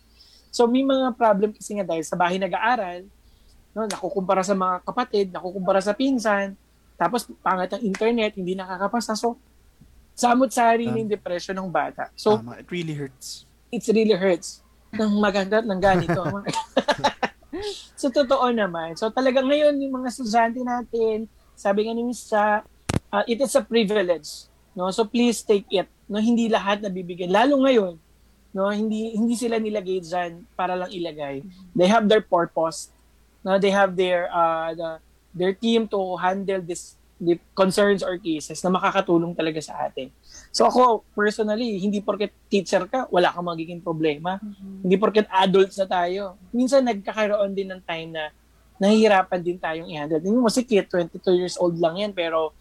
So 0.49 0.65
may 0.69 0.85
mga 0.85 1.13
problem 1.19 1.51
kasi 1.51 1.75
nga 1.75 1.85
dahil 1.85 2.03
sa 2.07 2.15
bahay 2.15 2.39
nag-aaral, 2.39 3.03
no, 3.75 3.85
nakukumpara 3.91 4.41
sa 4.41 4.55
mga 4.55 4.75
kapatid, 4.87 5.25
nakukumpara 5.35 5.83
sa 5.83 5.91
pinsan, 5.91 6.55
tapos 6.95 7.27
pangat 7.43 7.75
ang 7.75 7.83
internet, 7.83 8.39
hindi 8.39 8.55
nakakapasa. 8.55 9.19
So, 9.19 9.35
samot-sari 10.15 10.87
na 10.87 11.03
yung 11.03 11.11
depression 11.11 11.59
ng 11.59 11.67
bata. 11.67 12.07
So, 12.15 12.39
Tama, 12.39 12.63
it 12.63 12.71
really 12.71 12.95
hurts. 12.95 13.43
it 13.67 13.83
really 13.91 14.15
hurts 14.15 14.63
ng 14.95 15.19
maganda 15.19 15.59
ng 15.59 15.79
ganito. 15.79 16.23
so, 17.99 18.07
totoo 18.07 18.47
naman. 18.55 18.95
So, 18.95 19.11
talaga 19.11 19.43
ngayon, 19.43 19.75
yung 19.83 19.99
mga 19.99 20.07
estudyante 20.07 20.63
natin, 20.63 21.27
sabi 21.55 21.87
nga 21.87 21.93
ni. 21.93 22.15
Cha, 22.15 22.63
uh, 23.11 23.23
it 23.27 23.43
is 23.43 23.51
a 23.59 23.63
privilege. 23.63 24.47
No? 24.71 24.87
So, 24.95 25.03
please 25.03 25.43
take 25.43 25.67
it. 25.67 25.91
No? 26.07 26.21
Hindi 26.21 26.47
lahat 26.47 26.81
nabibigyan. 26.81 27.33
Lalo 27.33 27.65
ngayon, 27.65 27.93
no? 28.55 28.71
hindi 28.71 29.13
hindi 29.13 29.35
sila 29.35 29.59
nilagay 29.59 29.99
dyan 30.01 30.45
para 30.53 30.77
lang 30.77 30.89
ilagay. 30.91 31.43
They 31.75 31.89
have 31.89 32.07
their 32.07 32.23
purpose. 32.23 32.89
No? 33.41 33.57
They 33.57 33.73
have 33.73 33.93
their 33.97 34.29
uh, 34.29 34.71
the, 34.73 34.89
their 35.35 35.53
team 35.53 35.89
to 35.91 36.15
handle 36.17 36.63
this 36.63 36.95
the 37.15 37.39
concerns 37.55 38.03
or 38.03 38.19
cases 38.19 38.59
na 38.59 38.67
makakatulong 38.75 39.31
talaga 39.31 39.63
sa 39.63 39.87
atin. 39.87 40.11
So 40.51 40.67
ako, 40.67 41.07
personally, 41.15 41.79
hindi 41.79 42.03
porket 42.03 42.35
teacher 42.51 42.83
ka, 42.91 43.07
wala 43.07 43.31
kang 43.31 43.47
magiging 43.47 43.79
problema. 43.79 44.35
Hindi 44.83 44.95
porket 44.99 45.27
adults 45.31 45.79
na 45.79 45.87
tayo. 45.87 46.35
Minsan 46.51 46.83
nagkakaroon 46.83 47.55
din 47.55 47.71
ng 47.71 47.81
time 47.87 48.11
na 48.11 48.23
nahihirapan 48.75 49.39
din 49.39 49.55
tayong 49.55 49.87
i-handle. 49.87 50.19
Tingnan 50.19 50.43
mo 50.43 50.51
si 50.51 50.67
Kit, 50.67 50.91
22 50.91 51.39
years 51.39 51.55
old 51.55 51.79
lang 51.79 51.95
yan, 51.95 52.11
pero 52.11 52.51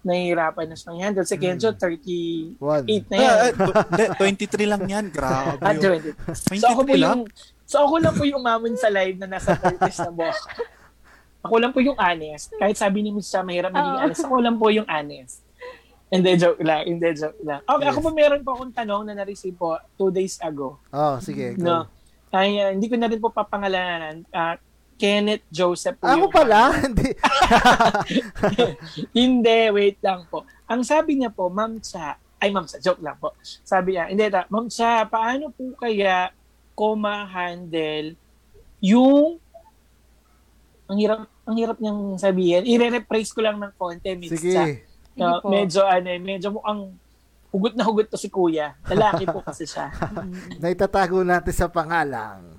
nahihirapan 0.00 0.66
na 0.72 0.76
siyang 0.76 0.96
i-handle. 0.96 1.28
Si 1.28 1.36
Kenzo, 1.36 1.76
38 1.76 2.56
One. 2.56 2.84
na 3.12 3.16
yan. 3.16 3.28
Ah, 3.28 3.40
ah, 3.40 3.50
tw- 3.52 3.76
hindi, 3.92 4.46
23 4.48 4.72
lang 4.72 4.82
yan. 4.88 5.04
Grabe. 5.12 5.60
Yun. 5.76 6.00
20. 6.48 6.60
So 6.60 6.68
ako 6.72 6.82
po 6.88 6.94
23 6.96 7.04
lang? 7.04 7.18
yung 7.20 7.22
So 7.70 7.76
ako 7.86 7.94
lang 8.02 8.14
po 8.18 8.24
yung 8.26 8.42
mamon 8.42 8.74
sa 8.74 8.90
live 8.90 9.14
na 9.20 9.28
nasa 9.30 9.54
30s 9.54 10.02
na 10.02 10.10
buhok. 10.10 10.40
Ako 11.46 11.54
lang 11.56 11.72
po 11.72 11.80
yung 11.80 11.94
honest. 11.96 12.50
Kahit 12.58 12.76
sabi 12.76 13.00
ni 13.00 13.14
Miss 13.14 13.30
Cha, 13.30 13.46
mahirap 13.46 13.70
maging 13.70 13.94
Oo. 13.96 14.02
honest. 14.02 14.22
Ako 14.26 14.34
lang 14.42 14.56
po 14.58 14.66
yung 14.74 14.88
honest. 14.90 15.46
Hindi, 16.10 16.34
joke 16.34 16.58
lang. 16.66 16.82
Hindi, 16.90 17.08
joke 17.14 17.38
lang. 17.46 17.62
Okay, 17.62 17.86
Yes. 17.86 17.92
ako 17.94 17.98
po 18.02 18.10
meron 18.10 18.42
po 18.42 18.50
akong 18.58 18.74
tanong 18.74 19.02
na 19.06 19.14
na-receive 19.22 19.54
po 19.54 19.78
two 19.94 20.10
days 20.10 20.36
ago. 20.42 20.82
Oh, 20.90 21.22
sige. 21.22 21.54
Go. 21.54 21.62
No. 21.62 21.78
Ay, 22.34 22.58
ah, 22.58 22.74
hindi 22.74 22.90
ko 22.90 22.98
na 22.98 23.06
rin 23.06 23.22
po 23.22 23.30
papangalanan. 23.30 24.26
Ah, 24.34 24.58
Kenneth 25.00 25.48
Joseph 25.48 25.96
po 25.96 26.04
Ako 26.04 26.28
pala, 26.28 26.76
hindi. 26.84 27.16
hindi, 29.16 29.60
wait 29.72 29.96
lang 30.04 30.28
po. 30.28 30.44
Ang 30.68 30.84
sabi 30.84 31.16
niya 31.16 31.32
po, 31.32 31.48
Ma'am 31.48 31.80
Cha, 31.80 32.20
ay 32.36 32.52
Ma'am 32.52 32.68
Cha, 32.68 32.76
joke 32.76 33.00
lang 33.00 33.16
po. 33.16 33.32
Sabi 33.64 33.96
niya, 33.96 34.12
hindi, 34.12 34.28
ta, 34.28 34.44
Ma'am 34.52 34.68
Cha, 34.68 35.08
paano 35.08 35.48
po 35.48 35.72
kaya 35.80 36.28
ko 36.76 36.96
ma-handle 36.96 38.16
yung 38.80 39.36
ang 40.84 40.98
hirap 40.98 41.20
ang 41.46 41.56
hirap 41.56 41.76
niyang 41.78 42.18
sabihin. 42.18 42.62
I-rephrase 42.66 43.30
ko 43.34 43.40
lang 43.42 43.58
ng 43.58 43.72
konti, 43.74 44.14
Miss. 44.14 44.36
Sige. 44.36 44.54
Sige 44.54 44.74
No, 45.18 45.42
po. 45.42 45.50
medyo 45.50 45.82
ano, 45.84 46.08
eh, 46.08 46.22
medyo 46.22 46.54
mukhang 46.54 46.94
hugot 47.50 47.74
na 47.74 47.82
hugot 47.82 48.06
to 48.08 48.16
si 48.16 48.30
Kuya. 48.30 48.78
Lalaki 48.86 49.26
po 49.26 49.42
kasi 49.42 49.66
siya. 49.66 49.90
Naitatago 50.62 51.26
natin 51.26 51.50
sa 51.54 51.66
pangalang. 51.66 52.49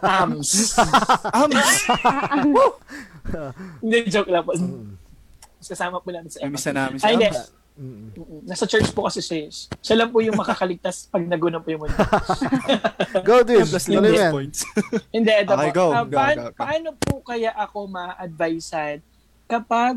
Ams. 0.00 0.74
Um, 1.28 1.50
Hindi, 3.80 3.96
joke 4.08 4.28
lang 4.28 4.42
po. 4.42 4.52
Kasama 5.58 5.98
po 5.98 6.08
namin 6.08 6.28
sa 6.28 6.42
Miss 6.44 6.64
na 6.64 6.72
namin 6.86 6.98
hindi. 6.98 7.28
Ams. 7.28 7.52
Mm-mm. 7.78 8.42
Nasa 8.42 8.66
church 8.66 8.90
po 8.90 9.06
kasi 9.06 9.22
siya. 9.22 9.46
eh. 9.46 9.54
Siya 9.78 9.96
lang 9.96 10.10
po 10.10 10.18
yung 10.18 10.34
makakaligtas 10.34 11.06
pag 11.06 11.22
nagunan 11.22 11.62
po 11.62 11.70
yung 11.70 11.86
mundo. 11.86 11.94
Go, 13.26 13.46
Dish. 13.46 13.70
Tuloy 13.86 14.18
yan. 14.18 14.34
points. 14.34 14.66
Hindi, 15.14 15.30
ito 15.30 15.54
Okay, 15.54 15.70
po. 15.70 15.78
go, 15.78 15.84
Ah, 15.88 16.02
go, 16.02 16.10
paano, 16.12 16.40
go, 16.40 16.48
go. 16.48 16.58
paano 16.58 16.88
po 16.98 17.12
kaya 17.22 17.54
ako 17.54 17.78
ma-advisean 17.86 18.98
kapag 19.46 19.94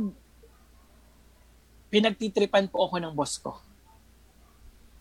pinagtitripan 1.90 2.70
po 2.70 2.86
ako 2.86 3.02
ng 3.02 3.14
boss 3.14 3.42
ko? 3.42 3.58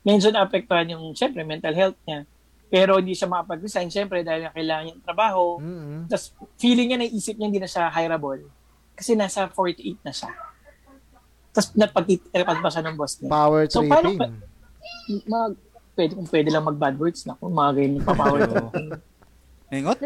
Medyo 0.00 0.32
naapektuhan 0.32 0.88
yung, 0.88 1.12
syempre, 1.12 1.44
mental 1.44 1.76
health 1.76 2.00
niya. 2.02 2.24
Pero 2.70 3.02
hindi 3.02 3.12
siya 3.12 3.26
makapag-resign, 3.26 3.90
syempre, 3.90 4.22
dahil 4.22 4.46
na 4.46 4.54
kailangan 4.54 4.84
niya 4.86 4.94
ng 4.94 5.04
trabaho. 5.04 5.58
Mm-mm. 5.58 6.06
Tapos, 6.06 6.30
feeling 6.54 6.86
niya, 6.86 6.98
naisip 7.02 7.34
niya 7.34 7.48
hindi 7.50 7.58
na 7.58 7.66
siya 7.66 7.90
hireable. 7.90 8.46
Kasi 8.94 9.18
nasa 9.18 9.50
48 9.50 10.06
na 10.06 10.14
siya. 10.14 10.30
Tapos, 11.50 11.74
napagtitripan 11.74 12.62
pa 12.62 12.70
siya 12.70 12.86
ng 12.86 12.94
boss 12.94 13.18
niya. 13.18 13.28
Power 13.28 13.62
So, 13.66 13.82
paano 13.82 14.14
tripping. 14.14 14.34
Mag, 15.26 15.52
pwede, 15.98 16.12
kung 16.14 16.28
pwede 16.30 16.48
lang 16.48 16.62
mag-bad 16.62 16.94
words 16.94 17.26
na 17.26 17.34
kung 17.34 17.50
mga 17.50 17.70
ganyan 17.74 18.02
pa 18.06 18.14
power 18.14 18.38
tripping. 18.46 18.88
Nengot? 19.66 19.98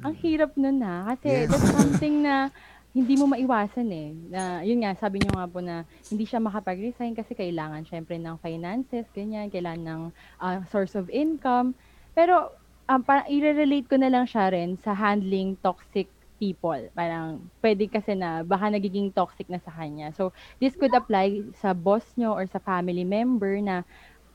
Ang 0.00 0.14
hirap 0.20 0.52
nun 0.60 0.76
na. 0.76 1.16
Kasi 1.16 1.44
Yes. 1.44 1.48
that's 1.48 1.72
something 1.72 2.20
na 2.20 2.52
hindi 2.90 3.14
mo 3.16 3.30
maiwasan 3.30 3.88
eh. 3.88 4.10
Na, 4.28 4.42
yun 4.60 4.82
nga, 4.82 4.92
sabi 4.98 5.22
nyo 5.22 5.30
nga 5.32 5.46
po 5.46 5.64
na 5.64 5.86
hindi 6.10 6.26
siya 6.26 6.36
makapag-resign 6.36 7.14
kasi 7.14 7.32
kailangan 7.32 7.86
syempre 7.86 8.18
ng 8.18 8.36
finances, 8.42 9.06
ganyan, 9.14 9.48
kailangan 9.48 9.82
ng 9.86 10.02
ah, 10.36 10.60
source 10.68 10.92
of 10.92 11.08
income. 11.08 11.72
Pero, 12.20 12.52
um, 12.84 13.00
parang 13.00 13.24
i-relate 13.32 13.88
ko 13.88 13.96
na 13.96 14.12
lang 14.12 14.28
siya 14.28 14.52
rin 14.52 14.76
sa 14.76 14.92
handling 14.92 15.56
toxic 15.64 16.12
people. 16.36 16.76
Parang, 16.92 17.40
pwede 17.64 17.88
kasi 17.88 18.12
na 18.12 18.44
baka 18.44 18.68
nagiging 18.68 19.08
toxic 19.16 19.48
na 19.48 19.56
sa 19.56 19.72
kanya. 19.72 20.12
So, 20.12 20.36
this 20.60 20.76
could 20.76 20.92
apply 20.92 21.48
sa 21.56 21.72
boss 21.72 22.04
nyo 22.20 22.36
or 22.36 22.44
sa 22.44 22.60
family 22.60 23.08
member 23.08 23.56
na 23.64 23.88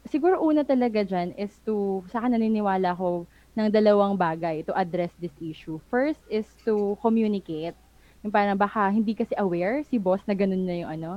siguro 0.10 0.42
una 0.42 0.66
talaga 0.66 1.06
dyan 1.06 1.38
is 1.38 1.62
to, 1.62 2.02
sa 2.10 2.26
akin 2.26 2.42
naniniwala 2.42 2.98
ko 2.98 3.30
ng 3.54 3.70
dalawang 3.70 4.18
bagay 4.18 4.66
to 4.66 4.74
address 4.74 5.14
this 5.22 5.38
issue. 5.38 5.78
First 5.94 6.26
is 6.26 6.50
to 6.66 6.98
communicate. 7.06 7.78
Yung 8.26 8.34
parang 8.34 8.58
baka 8.58 8.90
hindi 8.90 9.14
kasi 9.14 9.38
aware 9.38 9.86
si 9.86 10.02
boss 10.02 10.26
na 10.26 10.34
ganun 10.34 10.66
na 10.66 10.74
yung 10.82 10.90
ano, 10.90 11.12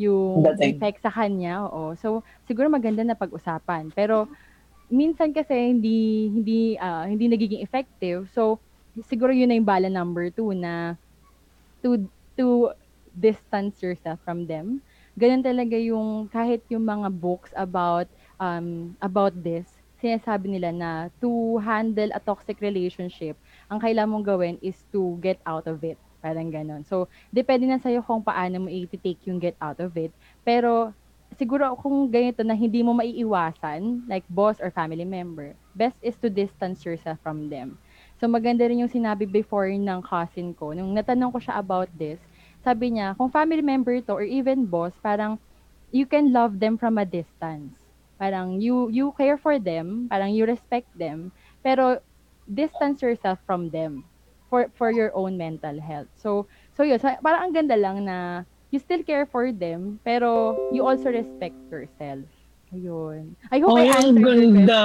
yung 0.00 0.40
Dating. 0.56 0.80
effect 0.80 1.04
sa 1.04 1.12
kanya. 1.12 1.68
Oo. 1.68 1.92
So, 2.00 2.24
siguro 2.48 2.72
maganda 2.72 3.04
na 3.04 3.12
pag-usapan. 3.12 3.92
Pero, 3.92 4.24
minsan 4.94 5.34
kasi 5.34 5.74
hindi 5.74 6.30
hindi 6.30 6.60
ah, 6.78 7.04
hindi 7.04 7.26
nagiging 7.26 7.62
effective. 7.66 8.30
So, 8.30 8.62
siguro 9.10 9.34
yun 9.34 9.50
na 9.50 9.58
yung 9.58 9.66
bala 9.66 9.90
number 9.90 10.30
two 10.30 10.54
na 10.54 10.94
to 11.82 12.06
to 12.38 12.70
distance 13.14 13.82
yourself 13.82 14.18
from 14.22 14.46
them. 14.46 14.82
Ganun 15.18 15.42
talaga 15.46 15.78
yung 15.78 16.30
kahit 16.30 16.66
yung 16.70 16.86
mga 16.86 17.10
books 17.14 17.50
about 17.54 18.10
um 18.42 18.98
about 18.98 19.34
this, 19.34 19.66
sinasabi 20.02 20.58
nila 20.58 20.70
na 20.74 20.90
to 21.22 21.58
handle 21.62 22.10
a 22.12 22.20
toxic 22.22 22.58
relationship, 22.60 23.38
ang 23.70 23.78
kailangan 23.78 24.10
mong 24.10 24.26
gawin 24.26 24.56
is 24.60 24.82
to 24.90 25.18
get 25.22 25.38
out 25.46 25.66
of 25.70 25.80
it. 25.86 25.98
Parang 26.24 26.48
ganon. 26.48 26.82
So, 26.88 27.08
depende 27.28 27.68
na 27.68 27.76
sa'yo 27.76 28.00
kung 28.00 28.24
paano 28.24 28.64
mo 28.64 28.68
i-take 28.72 29.28
yung 29.28 29.36
get 29.36 29.60
out 29.60 29.76
of 29.76 29.92
it. 29.96 30.08
Pero, 30.40 30.96
siguro 31.36 31.74
kung 31.78 32.08
ganito 32.10 32.42
na 32.46 32.54
hindi 32.54 32.82
mo 32.82 32.94
maiiwasan, 32.96 34.06
like 34.08 34.24
boss 34.30 34.58
or 34.62 34.70
family 34.70 35.04
member, 35.04 35.54
best 35.74 35.98
is 36.00 36.16
to 36.22 36.30
distance 36.30 36.82
yourself 36.86 37.18
from 37.22 37.50
them. 37.50 37.78
So 38.18 38.30
maganda 38.30 38.66
rin 38.66 38.80
yung 38.80 38.92
sinabi 38.92 39.26
before 39.26 39.68
ng 39.68 40.00
cousin 40.02 40.54
ko, 40.54 40.72
nung 40.72 40.94
natanong 40.94 41.34
ko 41.34 41.38
siya 41.42 41.58
about 41.58 41.90
this, 41.98 42.22
sabi 42.64 42.96
niya, 42.96 43.12
kung 43.18 43.28
family 43.28 43.60
member 43.60 44.00
to 44.00 44.12
or 44.16 44.24
even 44.24 44.64
boss, 44.64 44.94
parang 45.02 45.36
you 45.92 46.06
can 46.06 46.32
love 46.32 46.58
them 46.58 46.78
from 46.78 46.96
a 46.98 47.06
distance. 47.06 47.74
Parang 48.16 48.62
you 48.62 48.88
you 48.94 49.10
care 49.18 49.36
for 49.36 49.58
them, 49.58 50.06
parang 50.08 50.32
you 50.32 50.46
respect 50.46 50.86
them, 50.94 51.34
pero 51.60 51.98
distance 52.46 53.02
yourself 53.02 53.42
from 53.44 53.68
them 53.74 54.06
for 54.48 54.70
for 54.78 54.94
your 54.94 55.10
own 55.18 55.34
mental 55.36 55.76
health. 55.82 56.08
So 56.14 56.46
so 56.78 56.86
yun, 56.86 57.02
so, 57.02 57.10
parang 57.20 57.50
ang 57.50 57.52
ganda 57.52 57.76
lang 57.76 58.06
na 58.06 58.46
you 58.74 58.82
still 58.82 59.06
care 59.06 59.22
for 59.22 59.54
them, 59.54 60.02
pero 60.02 60.58
you 60.74 60.82
also 60.82 61.14
respect 61.14 61.54
yourself. 61.70 62.26
Ayun. 62.74 63.38
I 63.54 63.62
hope 63.62 63.70
Oh, 63.70 63.78
I 63.78 63.86
ang 63.86 63.94
answered 63.94 64.18
your 64.18 64.34
ganda. 64.34 64.82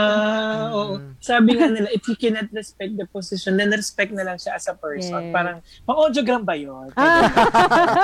Oo. 0.78 0.94
Sabi 1.18 1.58
nga 1.58 1.74
nila, 1.74 1.90
if 1.90 2.06
you 2.06 2.14
cannot 2.14 2.46
respect 2.54 2.94
the 2.94 3.10
position, 3.10 3.58
then 3.58 3.74
respect 3.74 4.14
na 4.14 4.22
lang 4.22 4.38
siya 4.38 4.62
as 4.62 4.70
a 4.70 4.78
person. 4.78 5.18
Yes. 5.18 5.34
Parang, 5.34 5.58
pang-audiogram 5.90 6.46
ba 6.46 6.54
yun? 6.54 6.94
Ah. 6.94 7.26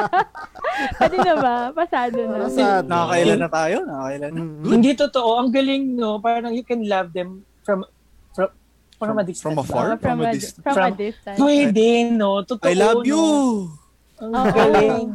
Pwede 0.97 1.21
na 1.21 1.35
ba? 1.37 1.55
Pasado 1.69 2.17
na. 2.17 2.49
Pasado. 2.49 2.85
Nakakailan 2.89 3.39
na 3.45 3.49
tayo? 3.53 3.77
Nakakailan 3.85 4.31
na? 4.33 4.41
Mm. 4.41 4.65
Hindi 4.73 4.89
totoo. 4.97 5.29
Ang 5.37 5.49
galing, 5.53 5.83
no? 5.93 6.17
Parang 6.17 6.49
you 6.49 6.65
can 6.65 6.81
love 6.89 7.13
them 7.13 7.45
from 7.61 7.85
from 8.33 8.49
from, 8.97 9.17
a 9.21 9.23
distance. 9.27 9.45
From 9.45 9.61
afar? 9.61 9.85
ba? 9.93 10.01
From, 10.01 10.17
From 10.17 10.17
a 10.25 10.33
distance. 10.33 10.63
from, 10.65 10.73
a 10.73 10.81
From- 10.81 10.97
distance. 10.97 11.37
Pwede, 11.37 11.87
no? 12.09 12.41
Totoo, 12.41 12.65
I 12.65 12.73
love 12.73 13.05
you! 13.05 13.21
no? 13.69 13.84
Ang 14.15 14.31
Oo. 14.31 14.47
galing. 14.47 15.07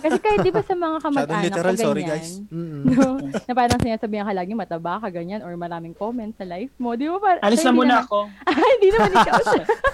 Kasi 0.00 0.16
kahit 0.16 0.40
di 0.40 0.48
ba 0.48 0.64
sa 0.64 0.72
mga 0.72 0.96
kamag-anak 1.04 1.44
literal, 1.44 1.76
sorry, 1.76 2.02
ganyan, 2.02 2.12
guys. 2.16 2.30
Mm-mm. 2.48 2.82
no, 2.88 3.20
na 3.20 3.52
parang 3.52 3.76
sinasabihan 3.76 4.24
ka 4.24 4.32
lagi 4.32 4.52
mataba 4.56 4.96
ka 4.96 5.12
ganyan 5.12 5.44
or 5.44 5.52
maraming 5.60 5.92
comments 5.92 6.40
sa 6.40 6.48
life 6.48 6.72
mo. 6.80 6.96
Di 6.96 7.04
ba 7.04 7.20
parang, 7.20 7.42
Alis 7.44 7.60
na 7.60 7.72
muna 7.72 8.00
naman- 8.00 8.08
ako. 8.08 8.18
Ah, 8.48 8.56
hindi 8.56 8.88
naman 8.88 9.10
ikaw. 9.12 9.42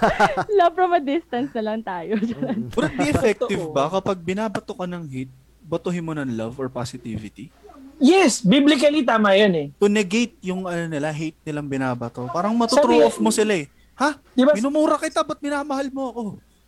Love 0.59 0.73
from 0.73 0.91
a 0.95 1.01
distance 1.03 1.51
na 1.51 1.61
lang 1.61 1.83
tayo. 1.83 2.15
Would 2.15 2.87
it 2.87 2.95
be 2.95 3.07
effective 3.11 3.63
ba 3.75 3.91
kapag 3.91 4.23
binabato 4.23 4.71
ka 4.71 4.87
ng 4.87 5.03
hate, 5.05 5.33
batuhin 5.63 6.03
mo 6.03 6.15
ng 6.15 6.31
love 6.31 6.55
or 6.55 6.71
positivity? 6.71 7.51
Yes, 7.99 8.39
biblically 8.39 9.03
tama 9.03 9.35
yun 9.35 9.53
eh. 9.53 9.67
To 9.75 9.91
negate 9.91 10.39
yung 10.39 10.63
ano 10.63 10.87
nila, 10.87 11.11
hate 11.11 11.35
nilang 11.43 11.67
binabato. 11.67 12.31
Parang 12.31 12.55
matutrue 12.55 13.03
off 13.03 13.19
mo 13.19 13.27
sila 13.27 13.59
eh. 13.59 13.67
Ha? 13.95 14.17
Di 14.31 14.43
ba? 14.43 14.55
Minumura 14.55 14.95
kita, 14.97 15.21
ba't 15.21 15.39
minamahal 15.39 15.87
mo 15.91 16.03
ako? 16.09 16.23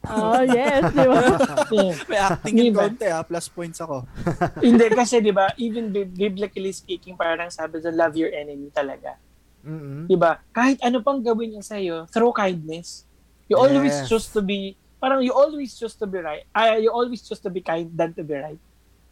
Oh, 0.08 0.42
yes. 0.44 0.82
Di 0.90 1.06
ba? 1.06 1.20
Yeah. 1.76 1.96
May 2.06 2.20
acting 2.20 2.56
in 2.56 2.66
Diba? 2.70 2.88
konti 2.88 3.06
ha, 3.10 3.20
plus 3.22 3.50
points 3.50 3.82
ako. 3.82 4.06
Hindi 4.66 4.86
kasi 4.90 5.18
'di 5.18 5.34
ba, 5.34 5.50
even 5.58 5.90
bi- 5.90 6.08
biblically 6.08 6.70
speaking, 6.72 7.18
parang 7.18 7.50
sabi 7.50 7.82
sa 7.82 7.90
love 7.90 8.14
your 8.14 8.30
enemy 8.30 8.70
talaga. 8.70 9.18
Mm-mm. 9.62 10.06
'Di 10.06 10.16
ba? 10.16 10.40
Kahit 10.50 10.80
ano 10.80 11.02
pang 11.02 11.20
gawin 11.20 11.58
niya 11.58 11.64
sa 11.66 11.76
iyo, 11.76 12.06
through 12.08 12.32
kindness. 12.32 13.04
You 13.46 13.58
always 13.58 13.92
Yes. 13.92 14.08
choose 14.08 14.28
to 14.32 14.40
be 14.40 14.74
parang 14.98 15.22
you 15.22 15.34
always 15.34 15.74
choose 15.74 15.94
to 15.94 16.06
be 16.06 16.18
right. 16.18 16.46
Ay, 16.50 16.86
you 16.86 16.94
always 16.94 17.22
choose 17.22 17.42
to 17.42 17.50
be 17.50 17.60
kind 17.60 17.90
than 17.90 18.14
to 18.14 18.22
be 18.22 18.34
right. 18.34 18.62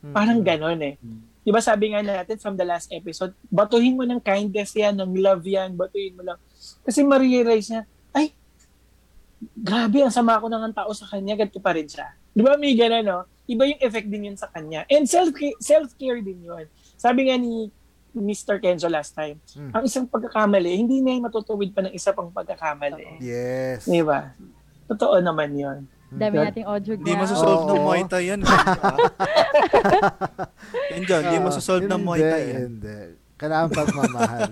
Parang 0.04 0.42
ganon 0.42 0.80
eh. 0.84 0.96
Di 1.44 1.52
ba 1.52 1.60
sabi 1.60 1.92
nga 1.92 2.00
natin 2.00 2.36
from 2.38 2.56
the 2.56 2.64
last 2.64 2.88
episode, 2.90 3.32
batuhin 3.48 3.96
mo 3.96 4.04
ng 4.04 4.20
kindness 4.20 4.72
yan, 4.74 4.96
ng 4.96 5.16
love 5.16 5.44
yan, 5.44 5.76
batuhin 5.76 6.12
mo 6.14 6.24
lang. 6.24 6.40
Kasi 6.82 7.04
ma-realize 7.04 7.68
niya, 7.68 7.82
ay, 8.12 8.32
grabe, 9.54 10.00
ang 10.00 10.10
sama 10.10 10.38
ko 10.38 10.48
ng 10.48 10.74
tao 10.74 10.92
sa 10.92 11.06
kanya, 11.06 11.36
ganito 11.36 11.58
pa 11.58 11.72
rin 11.72 11.86
siya. 11.86 12.12
Di 12.30 12.42
ba 12.42 12.56
may 12.56 12.74
gano'n, 12.74 13.04
no? 13.04 13.20
Iba 13.44 13.64
yung 13.66 13.80
effect 13.80 14.08
din 14.08 14.28
yun 14.28 14.38
sa 14.38 14.48
kanya. 14.48 14.88
And 14.88 15.04
self 15.04 15.32
self-care 15.60 16.20
din 16.20 16.42
yun. 16.42 16.66
Sabi 16.96 17.28
nga 17.28 17.36
ni 17.36 17.68
Mr. 18.12 18.58
Kenzo 18.58 18.88
last 18.88 19.12
time, 19.12 19.42
Mm. 19.52 19.72
ang 19.72 19.84
isang 19.84 20.06
pagkakamali, 20.06 20.72
hindi 20.72 21.02
na 21.02 21.12
yung 21.12 21.26
matutuwid 21.26 21.72
pa 21.72 21.82
ng 21.82 21.92
isa 21.92 22.12
pang 22.12 22.30
pagkakamali. 22.30 23.18
Yes. 23.20 23.84
Di 23.84 24.00
ba? 24.00 24.32
Totoo 24.86 25.18
naman 25.18 25.52
yun. 25.52 25.78
Dami 26.14 26.36
God. 26.36 26.46
nating 26.46 26.68
audio 26.68 26.94
Hindi 26.94 27.14
masasolve 27.18 27.64
ng 27.66 27.74
Oo. 27.74 27.84
Muay 27.84 28.02
Thai 28.06 28.24
yan. 28.30 28.42
Yan 30.94 31.02
dyan, 31.04 31.22
hindi 31.26 31.38
Ah, 31.38 31.44
masasolve 31.44 31.86
ng 31.86 32.02
Muay 32.02 32.20
hindi, 32.20 32.30
Thai 32.30 32.44
yan. 32.46 32.62
Hindi. 32.70 32.98
Kailangan 33.34 33.70
pagmamahal. 33.74 34.52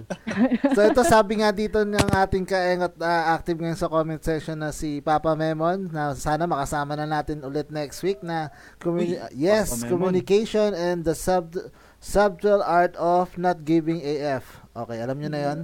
so 0.74 0.82
ito 0.82 1.02
sabi 1.06 1.40
nga 1.40 1.50
dito 1.50 1.82
ng 1.82 2.10
ating 2.12 2.44
kaengot 2.44 2.98
na 2.98 3.32
active 3.32 3.56
ngayon 3.56 3.78
sa 3.78 3.88
comment 3.88 4.20
section 4.20 4.58
na 4.58 4.74
si 4.74 5.00
Papa 5.00 5.32
Memon 5.32 5.88
na 5.88 6.12
sana 6.12 6.44
makasama 6.44 6.98
na 6.98 7.06
natin 7.06 7.40
ulit 7.42 7.70
next 7.70 8.02
week 8.02 8.20
na 8.20 8.50
communi- 8.78 9.16
Uy, 9.16 9.38
yes, 9.38 9.70
Papa 9.72 9.86
Memon. 9.86 9.92
communication 9.94 10.74
and 10.74 11.06
the 11.06 11.14
sub 11.14 11.54
Subtle 12.02 12.66
Art 12.66 12.98
of 12.98 13.38
Not 13.38 13.62
Giving 13.62 14.02
AF. 14.02 14.66
Okay, 14.74 14.98
alam 14.98 15.22
nyo 15.22 15.30
na 15.30 15.40
yon. 15.46 15.60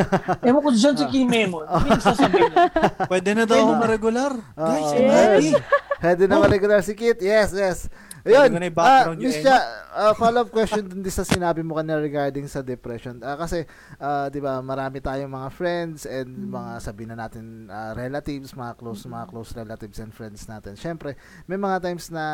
Ewan 0.48 0.64
ko 0.64 0.70
dyan 0.72 0.96
si 0.96 1.04
Kim 1.12 1.28
Memo. 1.28 1.60
Hindi 1.68 2.00
sasabihin 2.00 2.48
niya. 2.48 2.64
Pwede 3.04 3.30
na 3.36 3.44
daw 3.44 3.60
ako 3.60 3.72
ma-regular. 3.76 4.32
Guys, 4.56 4.88
happy. 4.88 5.50
yes. 5.52 5.60
Pwede 6.00 6.24
na 6.24 6.40
regular 6.48 6.80
si 6.80 6.96
Kit. 6.96 7.20
Yes, 7.20 7.52
yes. 7.52 7.92
Ayun. 8.22 8.48
Ko 8.54 8.58
na 8.58 8.66
yung 8.70 8.78
Ah, 8.78 8.82
background 8.82 9.18
yun, 9.18 9.26
Miss 9.26 9.38
eh. 9.38 9.44
Cha, 9.44 9.58
ah, 9.90 10.14
follow-up 10.14 10.50
question 10.54 10.86
din 10.86 11.02
sa 11.10 11.26
sinabi 11.26 11.66
mo 11.66 11.74
kanina 11.74 11.98
regarding 11.98 12.46
sa 12.46 12.62
depression. 12.62 13.18
Ah, 13.18 13.34
kasi, 13.34 13.66
ah, 13.98 14.30
di 14.30 14.38
ba, 14.38 14.62
marami 14.62 15.02
tayong 15.02 15.30
mga 15.30 15.48
friends 15.50 16.06
and 16.06 16.30
mga 16.48 16.78
sabihin 16.78 17.10
na 17.14 17.26
natin 17.26 17.66
ah, 17.66 17.90
relatives, 17.98 18.54
mga 18.54 18.78
close, 18.78 19.02
mga 19.10 19.26
close 19.26 19.50
relatives 19.58 19.98
and 19.98 20.14
friends 20.14 20.46
natin. 20.46 20.78
Siyempre, 20.78 21.18
may 21.50 21.58
mga 21.58 21.82
times 21.82 22.14
na 22.14 22.24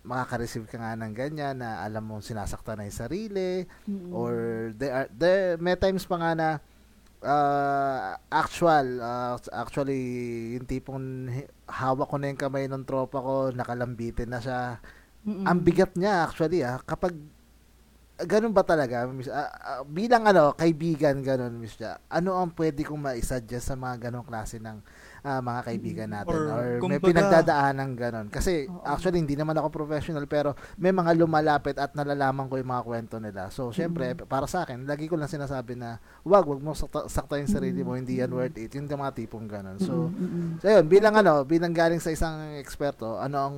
makaka-receive 0.00 0.64
ka 0.64 0.80
nga 0.80 0.96
ng 0.96 1.12
ganyan 1.12 1.60
na 1.60 1.84
alam 1.84 2.00
mo 2.00 2.24
sinasaktan 2.24 2.80
na 2.80 2.88
yung 2.88 2.96
sarili 2.96 3.68
or 4.10 4.32
there 4.74 4.94
are 4.94 5.08
there 5.12 5.60
may 5.60 5.76
times 5.76 6.08
pa 6.08 6.16
nga 6.16 6.32
na 6.32 6.48
uh, 7.24 8.16
actual 8.30 9.00
uh, 9.00 9.36
actually 9.52 10.00
yung 10.56 10.66
tipong 10.68 11.28
hawak 11.66 12.08
ko 12.08 12.16
na 12.16 12.30
yung 12.30 12.40
kamay 12.40 12.64
ng 12.68 12.84
tropa 12.84 13.18
ko 13.20 13.50
nakalambitin 13.50 14.30
na 14.30 14.40
siya 14.40 14.78
Mm-mm. 15.24 15.44
ang 15.48 15.58
bigat 15.64 15.96
niya 15.96 16.28
actually 16.28 16.60
ah. 16.60 16.76
Kapag 16.84 17.16
ganun 18.14 18.54
ba 18.54 18.62
talaga 18.62 19.10
miss, 19.10 19.26
ah, 19.26 19.50
ah, 19.50 19.82
bilang 19.82 20.22
ano 20.22 20.54
kaibigan 20.54 21.18
ganun 21.18 21.58
miss 21.58 21.74
Cha, 21.74 21.98
ano 22.06 22.38
ang 22.38 22.54
pwede 22.54 22.86
kong 22.86 23.02
ma-suggest 23.02 23.66
sa 23.66 23.74
mga 23.74 24.06
ganong 24.06 24.22
klase 24.22 24.62
ng 24.62 24.78
ah, 25.26 25.42
mga 25.42 25.60
kaibigan 25.66 26.08
natin? 26.14 26.30
Or, 26.30 26.46
or, 26.46 26.66
may 26.86 27.02
kumbaga- 27.02 27.10
pinagdadaanan 27.10 27.90
ganon 27.98 28.28
kasi 28.30 28.70
Oo. 28.70 28.86
actually 28.86 29.18
hindi 29.18 29.34
naman 29.34 29.58
ako 29.58 29.66
professional 29.66 30.30
pero 30.30 30.54
may 30.78 30.94
mga 30.94 31.10
lumalapit 31.18 31.74
at 31.74 31.90
nalalaman 31.98 32.46
ko 32.46 32.54
yung 32.54 32.70
mga 32.70 32.86
kwento 32.86 33.16
nila. 33.18 33.50
So 33.50 33.74
syempre 33.74 34.14
para 34.14 34.46
sa 34.46 34.62
akin 34.62 34.86
lagi 34.86 35.10
ko 35.10 35.18
lang 35.18 35.26
sinasabi 35.26 35.74
na 35.74 35.98
wag 36.22 36.46
wag 36.46 36.62
mo 36.62 36.70
sakta, 36.70 37.10
sakta 37.10 37.34
yung 37.42 37.50
sarili 37.50 37.82
mo 37.82 37.98
hindi 37.98 38.22
yan 38.22 38.30
worth 38.30 38.62
it. 38.62 38.70
Yung 38.78 38.86
mga 38.86 39.26
tipong 39.26 39.50
ganon 39.50 39.82
so 39.82 40.06
Mm-mm. 40.14 40.62
So 40.62 40.70
yun, 40.70 40.86
bilang 40.86 41.18
ano, 41.18 41.42
bilang 41.42 41.74
galing 41.74 41.98
sa 41.98 42.14
isang 42.14 42.54
eksperto, 42.62 43.18
ano 43.18 43.36
ang 43.42 43.56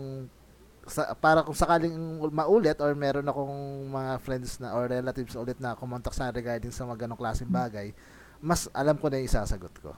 sa, 0.87 1.13
para 1.19 1.43
kung 1.43 1.55
sakaling 1.55 1.95
maulit 2.31 2.79
or 2.79 2.95
meron 2.95 3.27
akong 3.27 3.55
mga 3.91 4.13
friends 4.23 4.59
na 4.63 4.73
or 4.73 4.87
relatives 4.87 5.35
ulit 5.35 5.59
na 5.59 5.75
kumontak 5.75 6.15
sa 6.15 6.31
regarding 6.31 6.71
sa 6.71 6.87
mga 6.87 7.07
ganong 7.07 7.21
klaseng 7.21 7.51
bagay, 7.51 7.91
mas 8.39 8.71
alam 8.71 8.95
ko 8.95 9.11
na 9.11 9.19
yung 9.19 9.29
isasagot 9.29 9.75
ko. 9.83 9.93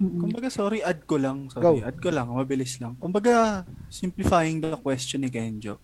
Kumbaga, 0.00 0.48
sorry, 0.48 0.80
add 0.80 1.04
ko 1.04 1.20
lang. 1.20 1.52
Sorry, 1.52 1.60
Go. 1.60 1.84
add 1.84 2.00
ko 2.00 2.08
lang. 2.08 2.32
Mabilis 2.32 2.80
lang. 2.80 2.96
Kumbaga, 2.96 3.68
simplifying 3.92 4.56
the 4.64 4.72
question 4.80 5.20
ni 5.20 5.28
Kenjo. 5.28 5.76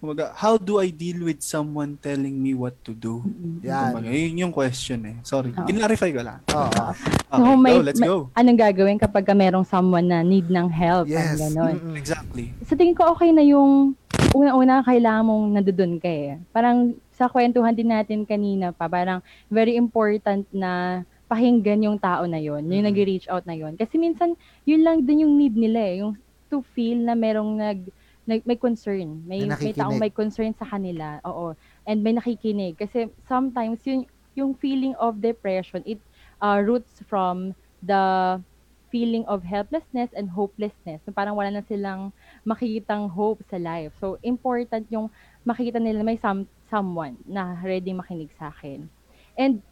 Kumbaga, 0.00 0.32
how 0.32 0.56
do 0.56 0.80
I 0.80 0.88
deal 0.88 1.20
with 1.22 1.44
someone 1.44 2.00
telling 2.00 2.32
me 2.32 2.56
what 2.56 2.72
to 2.82 2.96
do? 2.96 3.20
Yan. 3.60 3.92
Kumbaga, 3.92 4.08
yun 4.08 4.40
yung 4.40 4.50
question 4.50 5.04
eh. 5.04 5.16
Sorry, 5.20 5.52
Oo. 5.52 5.60
kinlarify 5.62 6.08
ko 6.08 6.24
lang. 6.24 6.40
Oo. 6.48 6.72
Okay, 6.72 7.36
So, 7.36 7.52
may, 7.54 7.76
go, 7.76 7.84
let's 7.84 8.00
may- 8.00 8.08
go. 8.08 8.32
Anong 8.32 8.56
gagawin 8.58 8.96
kapag 8.96 9.22
ka 9.22 9.36
merong 9.36 9.62
someone 9.62 10.08
na 10.08 10.24
need 10.24 10.48
ng 10.48 10.66
help? 10.66 11.04
Yes. 11.04 11.36
Yes. 11.36 11.52
Ganon. 11.52 11.76
Mm-mm. 11.76 11.94
Exactly. 11.94 12.48
Sa 12.64 12.72
tingin 12.72 12.96
ko, 12.96 13.12
okay 13.12 13.28
na 13.28 13.44
yung 13.44 13.92
una-una 14.32 14.80
kailangan 14.80 15.20
mong 15.22 15.44
nandun 15.54 15.94
ka 15.96 16.08
eh. 16.08 16.40
Parang 16.48 16.96
sa 17.12 17.28
kwentuhan 17.28 17.76
din 17.76 17.92
natin 17.92 18.24
kanina 18.24 18.72
pa, 18.72 18.88
parang 18.88 19.20
very 19.46 19.76
important 19.76 20.48
na 20.48 21.04
pakinggan 21.28 21.84
yung 21.84 21.98
tao 22.00 22.24
na 22.24 22.40
yon 22.40 22.64
yung 22.64 22.82
Mm. 22.82 22.88
nag-reach 22.88 23.28
out 23.28 23.44
na 23.44 23.52
yon 23.52 23.76
Kasi 23.76 23.94
minsan, 23.94 24.32
yun 24.64 24.80
lang 24.80 25.04
din 25.04 25.22
yung 25.22 25.36
need 25.36 25.52
nila 25.52 25.78
eh. 25.78 26.00
Yung 26.00 26.16
to 26.48 26.64
feel 26.72 26.96
na 26.96 27.12
merong 27.12 27.52
nag, 27.52 27.78
nag 28.30 28.46
may 28.46 28.54
concern. 28.54 29.26
May, 29.26 29.42
May 29.42 29.58
may 29.58 29.74
taong 29.74 29.98
may 29.98 30.12
concern 30.14 30.54
sa 30.54 30.64
kanila. 30.64 31.18
Oo. 31.26 31.58
And 31.82 32.06
may 32.06 32.14
nakikinig. 32.14 32.78
Kasi 32.78 33.10
sometimes, 33.26 33.82
yung, 33.84 34.06
yung 34.38 34.54
feeling 34.54 34.94
of 35.02 35.18
depression, 35.18 35.82
it 35.82 35.98
uh, 36.38 36.62
roots 36.62 37.02
from 37.10 37.58
the 37.82 38.38
feeling 38.90 39.26
of 39.26 39.42
helplessness 39.42 40.10
and 40.14 40.30
hopelessness. 40.30 41.02
So, 41.02 41.10
parang 41.10 41.34
wala 41.34 41.50
na 41.50 41.66
silang 41.66 42.14
makikitang 42.46 43.10
hope 43.10 43.42
sa 43.50 43.58
life. 43.58 43.94
So, 43.98 44.18
important 44.22 44.86
yung 44.90 45.10
makikita 45.42 45.82
nila 45.82 46.06
may 46.06 46.18
some, 46.18 46.46
someone 46.70 47.18
na 47.26 47.58
ready 47.62 47.90
makinig 47.90 48.30
sa 48.38 48.54
akin. 48.54 48.86
And 49.38 49.62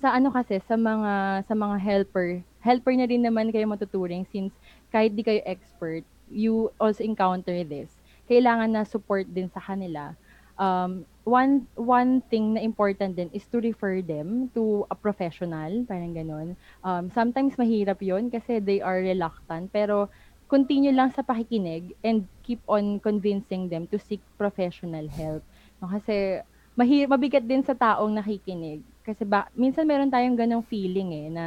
sa 0.00 0.16
ano 0.16 0.32
kasi 0.32 0.56
sa 0.64 0.80
mga 0.80 1.44
sa 1.44 1.52
mga 1.52 1.76
helper, 1.76 2.40
helper 2.64 2.94
na 2.96 3.04
rin 3.04 3.20
naman 3.20 3.52
kayo 3.52 3.68
matuturing 3.68 4.24
since 4.32 4.54
kahit 4.88 5.12
di 5.12 5.20
kayo 5.20 5.44
expert, 5.44 6.06
you 6.32 6.72
also 6.80 7.04
encounter 7.04 7.62
this. 7.62 7.92
Kailangan 8.26 8.72
na 8.72 8.82
support 8.88 9.28
din 9.28 9.52
sa 9.52 9.60
kanila. 9.60 10.16
Um, 10.56 11.04
one 11.24 11.68
one 11.78 12.20
thing 12.28 12.54
na 12.54 12.60
important 12.60 13.16
din 13.16 13.30
is 13.32 13.46
to 13.52 13.62
refer 13.62 14.02
them 14.02 14.50
to 14.56 14.84
a 14.90 14.96
professional, 14.96 15.84
parang 15.86 16.16
ganun. 16.16 16.48
Um, 16.82 17.08
sometimes 17.12 17.56
mahirap 17.56 18.02
yon 18.02 18.28
kasi 18.32 18.58
they 18.58 18.82
are 18.82 19.00
reluctant, 19.00 19.70
pero 19.70 20.10
continue 20.52 20.92
lang 20.92 21.08
sa 21.08 21.24
pakikinig 21.24 21.96
and 22.04 22.28
keep 22.44 22.60
on 22.68 23.00
convincing 23.00 23.72
them 23.72 23.88
to 23.88 23.96
seek 23.96 24.20
professional 24.36 25.08
help. 25.08 25.40
No, 25.80 25.88
kasi 25.88 26.44
mahir 26.76 27.08
mabigat 27.08 27.44
din 27.48 27.64
sa 27.64 27.72
taong 27.72 28.12
nakikinig. 28.12 28.84
Kasi 29.00 29.24
ba, 29.24 29.48
minsan 29.56 29.88
meron 29.88 30.12
tayong 30.12 30.36
ganong 30.36 30.64
feeling 30.68 31.10
eh, 31.16 31.28
na 31.32 31.44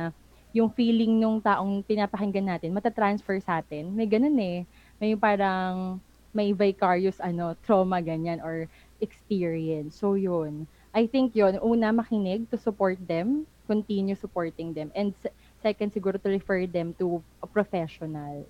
yung 0.56 0.72
feeling 0.72 1.20
nung 1.20 1.43
taong 1.43 1.84
pinapakinggan 1.84 2.47
natin, 2.47 2.72
matatransfer 2.72 3.43
sa 3.43 3.60
atin. 3.60 3.91
May 3.91 4.08
ganun 4.08 4.39
eh. 4.39 4.64
May 5.03 5.12
parang, 5.20 5.99
may 6.32 6.56
vicarious 6.56 7.20
ano, 7.20 7.60
trauma 7.68 7.99
ganyan 7.99 8.39
or 8.39 8.72
experience. 9.03 9.99
So 9.99 10.16
yun. 10.16 10.64
I 10.95 11.12
think 11.12 11.36
yun, 11.36 11.60
una 11.60 11.91
makinig 11.91 12.47
to 12.56 12.58
support 12.58 12.95
them, 13.03 13.43
continue 13.68 14.16
supporting 14.16 14.72
them. 14.72 14.95
And 14.95 15.12
se- 15.20 15.36
second, 15.60 15.91
siguro 15.91 16.16
to 16.24 16.30
refer 16.32 16.64
them 16.64 16.95
to 17.03 17.20
a 17.43 17.47
professional. 17.51 18.47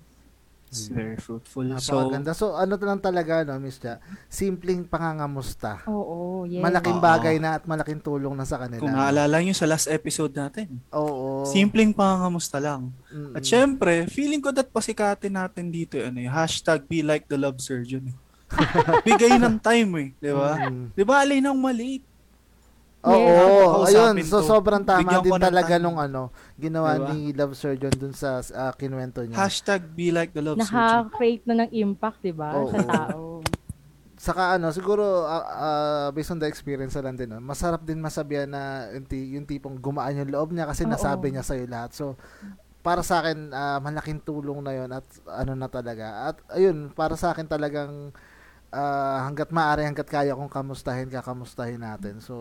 It's 0.66 0.90
very 0.90 1.14
fruitful. 1.16 1.62
So, 1.78 1.94
Napakaganda. 1.94 2.32
So, 2.34 2.52
ano 2.52 2.74
lang 2.74 2.98
talaga, 2.98 3.46
no, 3.46 3.56
Miss 3.56 3.78
Cha? 3.78 4.02
Simpleng 4.26 4.82
pangangamusta. 4.84 5.80
Oo, 5.86 6.42
yes. 6.44 6.58
Malaking 6.58 6.98
Oo. 6.98 7.04
bagay 7.06 7.36
na 7.38 7.56
at 7.56 7.64
malaking 7.64 8.02
tulong 8.02 8.34
na 8.34 8.42
sa 8.42 8.58
kanila. 8.58 8.82
kung 8.82 8.92
naalala 8.92 9.38
nyo 9.40 9.54
sa 9.54 9.64
last 9.64 9.86
episode 9.86 10.34
natin, 10.34 10.82
Oo. 10.90 11.46
simpleng 11.46 11.94
pangangamusta 11.94 12.58
lang. 12.58 12.90
Mm-mm. 13.08 13.38
At 13.38 13.46
syempre, 13.46 14.10
feeling 14.10 14.42
ko 14.42 14.50
that 14.50 14.68
pasikatin 14.68 15.38
natin 15.38 15.70
dito, 15.70 15.96
ano, 16.02 16.18
yung 16.18 16.34
hashtag 16.34 16.82
be 16.84 17.00
like 17.00 17.30
the 17.30 17.38
love 17.38 17.62
surgeon. 17.62 18.10
eh. 18.10 18.16
Bigay 19.06 19.38
ng 19.38 19.58
time 19.58 19.90
eh, 19.98 20.08
di 20.18 20.30
ba? 20.30 20.70
Mm. 20.70 20.94
Di 20.94 21.02
ba, 21.02 21.22
alay 21.22 21.38
nang 21.42 21.58
mali. 21.58 21.98
Oo, 23.04 23.84
Yes. 23.84 23.92
ayun. 23.92 24.14
So 24.24 24.40
sobrang 24.40 24.82
tama 24.82 25.04
Bigyan 25.04 25.22
din 25.22 25.32
ng 25.36 25.42
talaga 25.42 25.74
time. 25.76 25.84
nung 25.84 25.98
ano, 25.98 26.32
ginawa 26.56 26.96
Diba? 26.96 27.06
ni 27.12 27.30
Love 27.30 27.54
Surgeon 27.54 27.92
dun 27.92 28.10
sa 28.10 28.40
uh, 28.40 28.72
kinuwento 28.74 29.22
niya. 29.22 29.36
Hashtag 29.36 29.84
be 29.92 30.08
like 30.10 30.32
the 30.32 30.40
love 30.40 30.58
surgeon. 30.58 30.74
Nakaka-create 31.06 31.44
na 31.46 31.54
ng 31.62 31.70
impact, 31.70 32.18
di 32.24 32.32
ba, 32.32 32.50
sa 32.66 32.82
tao. 32.82 33.44
Saka 34.16 34.56
ano, 34.56 34.72
siguro 34.72 35.28
ah, 35.28 35.44
ah, 35.44 36.08
based 36.08 36.32
on 36.32 36.40
the 36.40 36.48
experience 36.48 36.96
lang 36.96 37.14
din, 37.14 37.28
no, 37.28 37.38
masarap 37.38 37.84
din 37.84 38.00
masabihan 38.00 38.48
na 38.48 38.88
yung, 38.90 39.04
ti- 39.04 39.30
yung 39.36 39.44
tipong 39.44 39.76
gumaan 39.76 40.16
yung 40.16 40.32
loob 40.32 40.56
niya 40.56 40.64
kasi 40.64 40.82
Oo. 40.82 40.90
nasabi 40.90 41.30
niya 41.30 41.44
sa'yo 41.44 41.68
lahat. 41.68 41.92
So, 41.92 42.16
para 42.80 43.04
sa 43.04 43.20
akin, 43.20 43.52
ah, 43.52 43.76
malaking 43.78 44.24
tulong 44.24 44.64
na 44.64 44.72
yon 44.72 44.88
at 44.88 45.04
ano 45.28 45.52
na 45.52 45.68
talaga. 45.68 46.32
At 46.32 46.36
ayun, 46.48 46.90
para 46.90 47.12
sa 47.14 47.36
akin 47.36 47.44
talagang 47.44 48.10
ah, 48.72 49.26
hanggat 49.26 49.50
maaari, 49.50 49.86
hanggat 49.86 50.08
kaya 50.08 50.34
kong 50.34 50.50
kamustahin, 50.50 51.10
kakamustahin 51.10 51.82
natin. 51.82 52.18
So, 52.22 52.34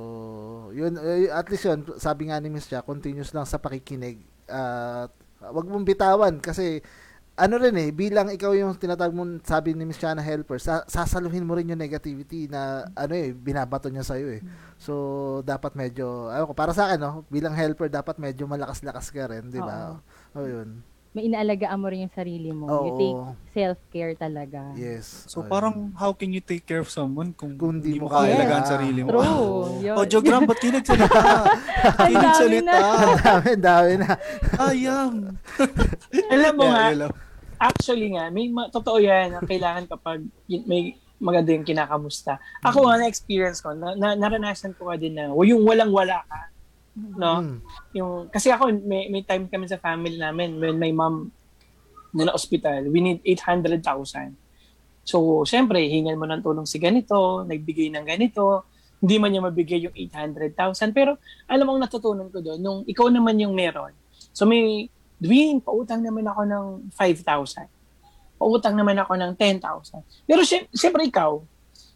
yun, 0.71 0.97
eh, 1.01 1.29
at 1.29 1.49
least 1.49 1.65
yun, 1.65 1.85
sabi 1.97 2.29
nga 2.29 2.41
ni 2.41 2.49
Miss 2.49 2.69
Cha, 2.69 2.85
continuous 2.85 3.33
lang 3.33 3.45
sa 3.45 3.61
pakikinig. 3.61 4.21
At 4.45 5.11
wag 5.41 5.67
mong 5.69 5.85
bitawan 5.85 6.41
kasi 6.41 6.81
ano 7.35 7.59
rin 7.59 7.75
eh, 7.75 7.91
bilang 7.91 8.31
ikaw 8.31 8.55
yung 8.55 8.79
tinatawag 8.79 9.11
mo, 9.11 9.27
sabi 9.43 9.75
ni 9.75 9.83
Miss 9.83 9.99
Chana 9.99 10.23
helper, 10.23 10.55
sa, 10.55 10.87
sasaluhin 10.87 11.43
mo 11.43 11.59
rin 11.59 11.67
yung 11.67 11.81
negativity 11.83 12.47
na 12.47 12.87
ano 12.95 13.11
eh, 13.11 13.35
binabato 13.35 13.91
niya 13.91 14.07
sa'yo 14.07 14.39
eh. 14.39 14.41
So, 14.79 14.93
dapat 15.43 15.75
medyo, 15.75 16.31
ayun 16.31 16.47
ko, 16.47 16.55
para 16.55 16.71
sa 16.71 16.87
akin, 16.87 16.99
no, 17.03 17.27
bilang 17.27 17.51
helper, 17.51 17.91
dapat 17.91 18.15
medyo 18.23 18.47
malakas-lakas 18.47 19.11
ka 19.11 19.27
rin, 19.27 19.51
di 19.51 19.59
ba? 19.59 19.99
O, 20.31 20.47
yun. 20.47 20.79
May 21.15 21.31
inaalagaan 21.31 21.79
mo 21.79 21.87
rin 21.87 22.03
yung 22.03 22.11
sarili 22.11 22.51
mo. 22.51 22.67
You 22.67 22.91
Oo. 22.91 22.99
take 22.99 23.19
self-care 23.55 24.19
talaga. 24.19 24.75
Yes. 24.75 25.23
So 25.31 25.39
Ayun. 25.39 25.47
parang 25.47 25.75
how 25.95 26.11
can 26.11 26.35
you 26.35 26.43
take 26.43 26.67
care 26.67 26.83
of 26.83 26.91
someone 26.91 27.31
kung, 27.31 27.55
Kung 27.55 27.79
di 27.79 27.95
hindi 27.95 28.03
mo 28.03 28.11
kaya. 28.11 28.35
alagaan 28.35 28.67
sarili 28.67 28.99
mo? 28.99 29.15
True. 29.15 29.79
Yun. 29.79 29.95
Oh, 29.95 30.03
Jogram, 30.03 30.43
ba't 30.43 30.59
ka 30.59 30.67
nagsalita? 30.67 31.19
Ang 32.03 32.11
Hindi 32.11 32.15
dami 32.19 33.55
dami, 33.55 33.91
na. 33.95 34.07
Ayang. 34.59 35.15
Alam 36.35 36.53
mo 36.59 36.63
nga, 36.67 36.83
Yeah, 36.91 37.11
actually 37.63 38.11
nga, 38.11 38.27
may 38.27 38.51
ma- 38.51 38.67
totoo 38.67 38.99
yan 38.99 39.31
na 39.31 39.39
kailangan 39.39 39.87
kapag 39.87 40.19
may 40.67 40.99
maganda 41.15 41.55
yung 41.55 41.63
kinakamusta. 41.63 42.43
Ako 42.59 42.91
nga 42.91 42.99
na-experience 42.99 43.63
ko, 43.63 43.71
na, 43.71 43.95
na, 43.95 44.19
naranasan 44.19 44.75
ko 44.75 44.91
nga 44.91 44.99
din 44.99 45.15
na 45.15 45.31
yung 45.31 45.63
walang-wala 45.63 46.27
ka. 46.27 46.39
No? 46.95 47.43
Mm. 47.43 47.57
Yung, 47.99 48.13
kasi 48.31 48.49
ako, 48.49 48.71
may, 48.87 49.11
may 49.11 49.23
time 49.27 49.51
kami 49.51 49.67
sa 49.67 49.79
family 49.79 50.15
namin 50.15 50.55
when 50.59 50.79
my 50.79 50.91
mom 50.95 51.31
na 52.15 52.31
na-hospital, 52.31 52.87
we 52.87 53.03
need 53.03 53.19
800,000. 53.27 53.83
So, 55.03 55.43
syempre, 55.43 55.83
hingan 55.83 56.15
mo 56.15 56.25
ng 56.25 56.39
tulong 56.39 56.63
si 56.63 56.79
ganito, 56.79 57.43
nagbigay 57.43 57.91
ng 57.91 58.05
ganito. 58.07 58.65
hindi 59.05 59.21
man 59.21 59.29
niya 59.29 59.43
mabigay 59.43 59.79
yung 59.85 59.93
800,000. 59.93 60.95
Pero 60.95 61.19
alam 61.45 61.67
mo 61.67 61.77
ang 61.77 61.83
natutunan 61.83 62.31
ko 62.31 62.41
doon, 62.41 62.57
nung 62.57 62.79
ikaw 62.87 63.11
naman 63.11 63.37
yung 63.37 63.53
meron. 63.53 63.93
So 64.31 64.47
may, 64.49 64.89
Dwayne, 65.21 65.61
pautang 65.61 66.01
naman 66.01 66.25
ako 66.25 66.41
ng 66.47 66.65
5,000. 66.89 67.69
Pautang 68.35 68.73
naman 68.73 68.97
ako 68.97 69.13
ng 69.15 69.31
10,000. 69.37 70.01
Pero 70.25 70.41
sy- 70.41 70.67
syempre 70.73 71.05
ikaw, 71.05 71.37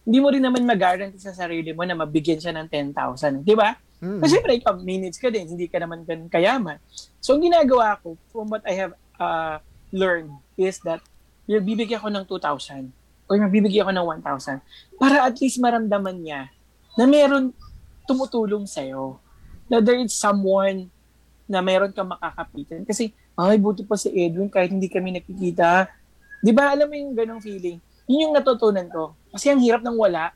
hindi 0.05 0.19
mo 0.21 0.27
rin 0.29 0.43
naman 0.43 0.63
mag-guarantee 0.63 1.17
sa 1.17 1.33
sarili 1.33 1.73
mo 1.73 1.81
na 1.83 1.97
mabigyan 1.97 2.37
siya 2.37 2.53
ng 2.55 2.67
10,000. 2.69 3.41
Di 3.41 3.57
ba? 3.57 3.73
Mm. 3.99 4.19
Kasi 4.23 4.31
syempre 4.39 4.53
ikaw, 4.55 4.73
minutes 4.79 5.19
ka 5.19 5.27
din, 5.27 5.47
hindi 5.47 5.67
ka 5.67 5.77
naman 5.79 6.07
ganun 6.07 6.31
kayaman. 6.31 6.79
So 7.19 7.35
ang 7.35 7.43
ginagawa 7.43 7.99
ko, 7.99 8.15
from 8.31 8.47
what 8.47 8.63
I 8.63 8.73
have 8.79 8.93
uh, 9.19 9.59
learned, 9.91 10.31
is 10.55 10.79
that 10.87 11.03
bibigyan 11.45 11.99
ko 11.99 12.07
ng 12.07 12.23
2,000 12.23 12.91
or 13.29 13.35
mabibigyan 13.37 13.89
ko 13.89 13.93
ng 13.93 14.07
1,000 14.23 14.61
para 14.97 15.27
at 15.27 15.35
least 15.37 15.59
maramdaman 15.61 16.17
niya 16.21 16.49
na 16.95 17.05
meron 17.05 17.51
tumutulong 18.09 18.65
sa'yo. 18.65 19.21
Na 19.69 19.77
there 19.77 20.01
is 20.01 20.17
someone 20.17 20.89
na 21.45 21.61
meron 21.61 21.93
kang 21.93 22.09
makakapitan. 22.09 22.81
Kasi, 22.85 23.13
ay, 23.37 23.61
buti 23.61 23.85
pa 23.85 23.93
si 23.97 24.09
Edwin 24.13 24.49
kahit 24.49 24.73
hindi 24.73 24.89
kami 24.89 25.13
nakikita. 25.13 25.89
Di 26.41 26.49
ba, 26.49 26.73
alam 26.73 26.89
mo 26.89 26.95
yung 26.97 27.13
ganong 27.13 27.41
feeling? 27.41 27.77
Yun 28.09 28.29
yung 28.29 28.35
natutunan 28.37 28.89
ko. 28.89 29.13
Kasi 29.29 29.53
ang 29.53 29.61
hirap 29.61 29.85
ng 29.85 29.93
wala. 29.93 30.33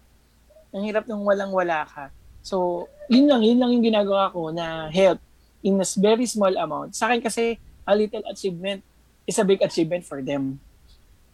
Ang 0.70 0.86
hirap 0.86 1.10
ng 1.10 1.22
walang-wala 1.22 1.86
ka. 1.90 2.14
So, 2.44 2.86
yun 3.08 3.26
lang, 3.32 3.42
yun 3.42 3.58
lang 3.58 3.72
yung 3.72 3.86
ginagawa 3.88 4.28
ko 4.30 4.52
na 4.52 4.92
help 4.92 5.24
in 5.64 5.80
a 5.80 5.88
very 5.96 6.28
small 6.28 6.52
amount. 6.52 6.92
Sa 6.94 7.08
akin 7.08 7.24
kasi, 7.24 7.56
a 7.88 7.94
little 7.96 8.24
achievement 8.28 8.84
is 9.24 9.40
a 9.40 9.48
big 9.48 9.64
achievement 9.64 10.04
for 10.04 10.20
them. 10.20 10.60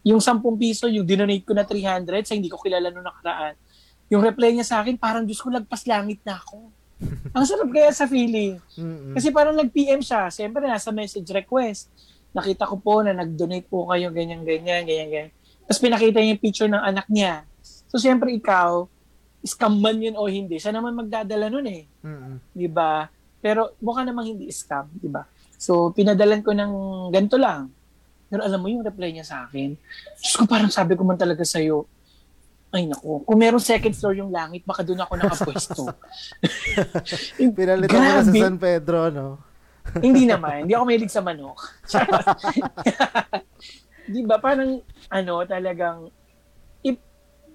Yung 0.06 0.22
10 0.22 0.40
piso, 0.56 0.86
yung 0.86 1.04
dinonate 1.04 1.42
ko 1.42 1.52
na 1.52 1.66
300 1.66 2.24
sa 2.24 2.38
hindi 2.38 2.46
ko 2.46 2.56
kilala 2.62 2.88
noong 2.88 3.04
nakaraan, 3.04 3.54
yung 4.10 4.22
reply 4.22 4.54
niya 4.54 4.66
sa 4.66 4.76
akin, 4.80 4.94
parang 4.96 5.26
Diyos 5.26 5.42
ko, 5.42 5.50
lagpas 5.50 5.86
langit 5.86 6.22
na 6.22 6.38
ako. 6.38 6.70
Ang 7.36 7.44
sarap 7.46 7.70
kaya 7.70 7.94
sa 7.94 8.10
feeling. 8.10 8.58
Kasi 9.14 9.30
parang 9.30 9.54
nag-PM 9.54 10.02
siya. 10.02 10.28
Siyempre, 10.28 10.66
nasa 10.66 10.90
message 10.90 11.30
request. 11.30 11.86
Nakita 12.34 12.66
ko 12.66 12.76
po 12.78 13.02
na 13.02 13.14
nag-donate 13.14 13.66
po 13.66 13.86
kayo, 13.90 14.10
ganyan, 14.10 14.42
ganyan, 14.42 14.82
ganyan, 14.86 15.08
ganyan. 15.10 15.28
Tapos 15.66 15.78
pinakita 15.78 16.18
niya 16.18 16.34
yung 16.34 16.42
picture 16.42 16.70
ng 16.70 16.82
anak 16.82 17.06
niya. 17.06 17.46
So, 17.62 18.02
siyempre, 18.02 18.34
ikaw, 18.34 18.90
scam 19.40 19.80
man 19.80 19.96
yun 19.96 20.16
o 20.16 20.28
hindi, 20.28 20.60
siya 20.60 20.76
naman 20.76 20.96
magdadala 20.96 21.48
nun 21.48 21.66
eh. 21.68 21.88
Mm-mm. 22.04 22.34
Di 22.52 22.68
ba? 22.68 23.08
Pero 23.40 23.72
mukha 23.80 24.04
namang 24.04 24.36
hindi 24.36 24.52
scam, 24.52 24.88
di 24.92 25.08
ba? 25.08 25.24
So, 25.60 25.92
pinadalan 25.92 26.44
ko 26.44 26.52
ng 26.52 26.72
ganito 27.12 27.40
lang. 27.40 27.72
Pero 28.30 28.46
alam 28.46 28.60
mo 28.62 28.70
yung 28.70 28.84
reply 28.84 29.10
niya 29.10 29.26
sa 29.26 29.36
akin, 29.48 29.74
Diyos 30.20 30.34
ko, 30.38 30.46
parang 30.46 30.70
sabi 30.70 30.94
ko 30.94 31.02
man 31.02 31.18
talaga 31.18 31.42
sa'yo, 31.42 31.88
ay 32.70 32.86
nako, 32.86 33.26
kung 33.26 33.38
meron 33.42 33.58
second 33.58 33.90
floor 33.98 34.14
yung 34.14 34.30
langit, 34.30 34.62
baka 34.62 34.86
doon 34.86 35.02
ako 35.02 35.12
nakapwesto. 35.18 35.82
Pinalitan 37.58 37.98
mo 37.98 38.10
na 38.14 38.22
sa. 38.22 38.30
San 38.30 38.58
Pedro, 38.62 39.10
no? 39.10 39.42
Hindi 40.06 40.30
naman. 40.30 40.64
Hindi 40.64 40.78
ako 40.78 40.84
mahilig 40.86 41.10
sa 41.10 41.24
manok. 41.24 41.58
Di 44.14 44.22
ba? 44.22 44.38
Parang, 44.38 44.78
ano, 45.10 45.34
talagang, 45.50 46.14
if, 46.86 46.94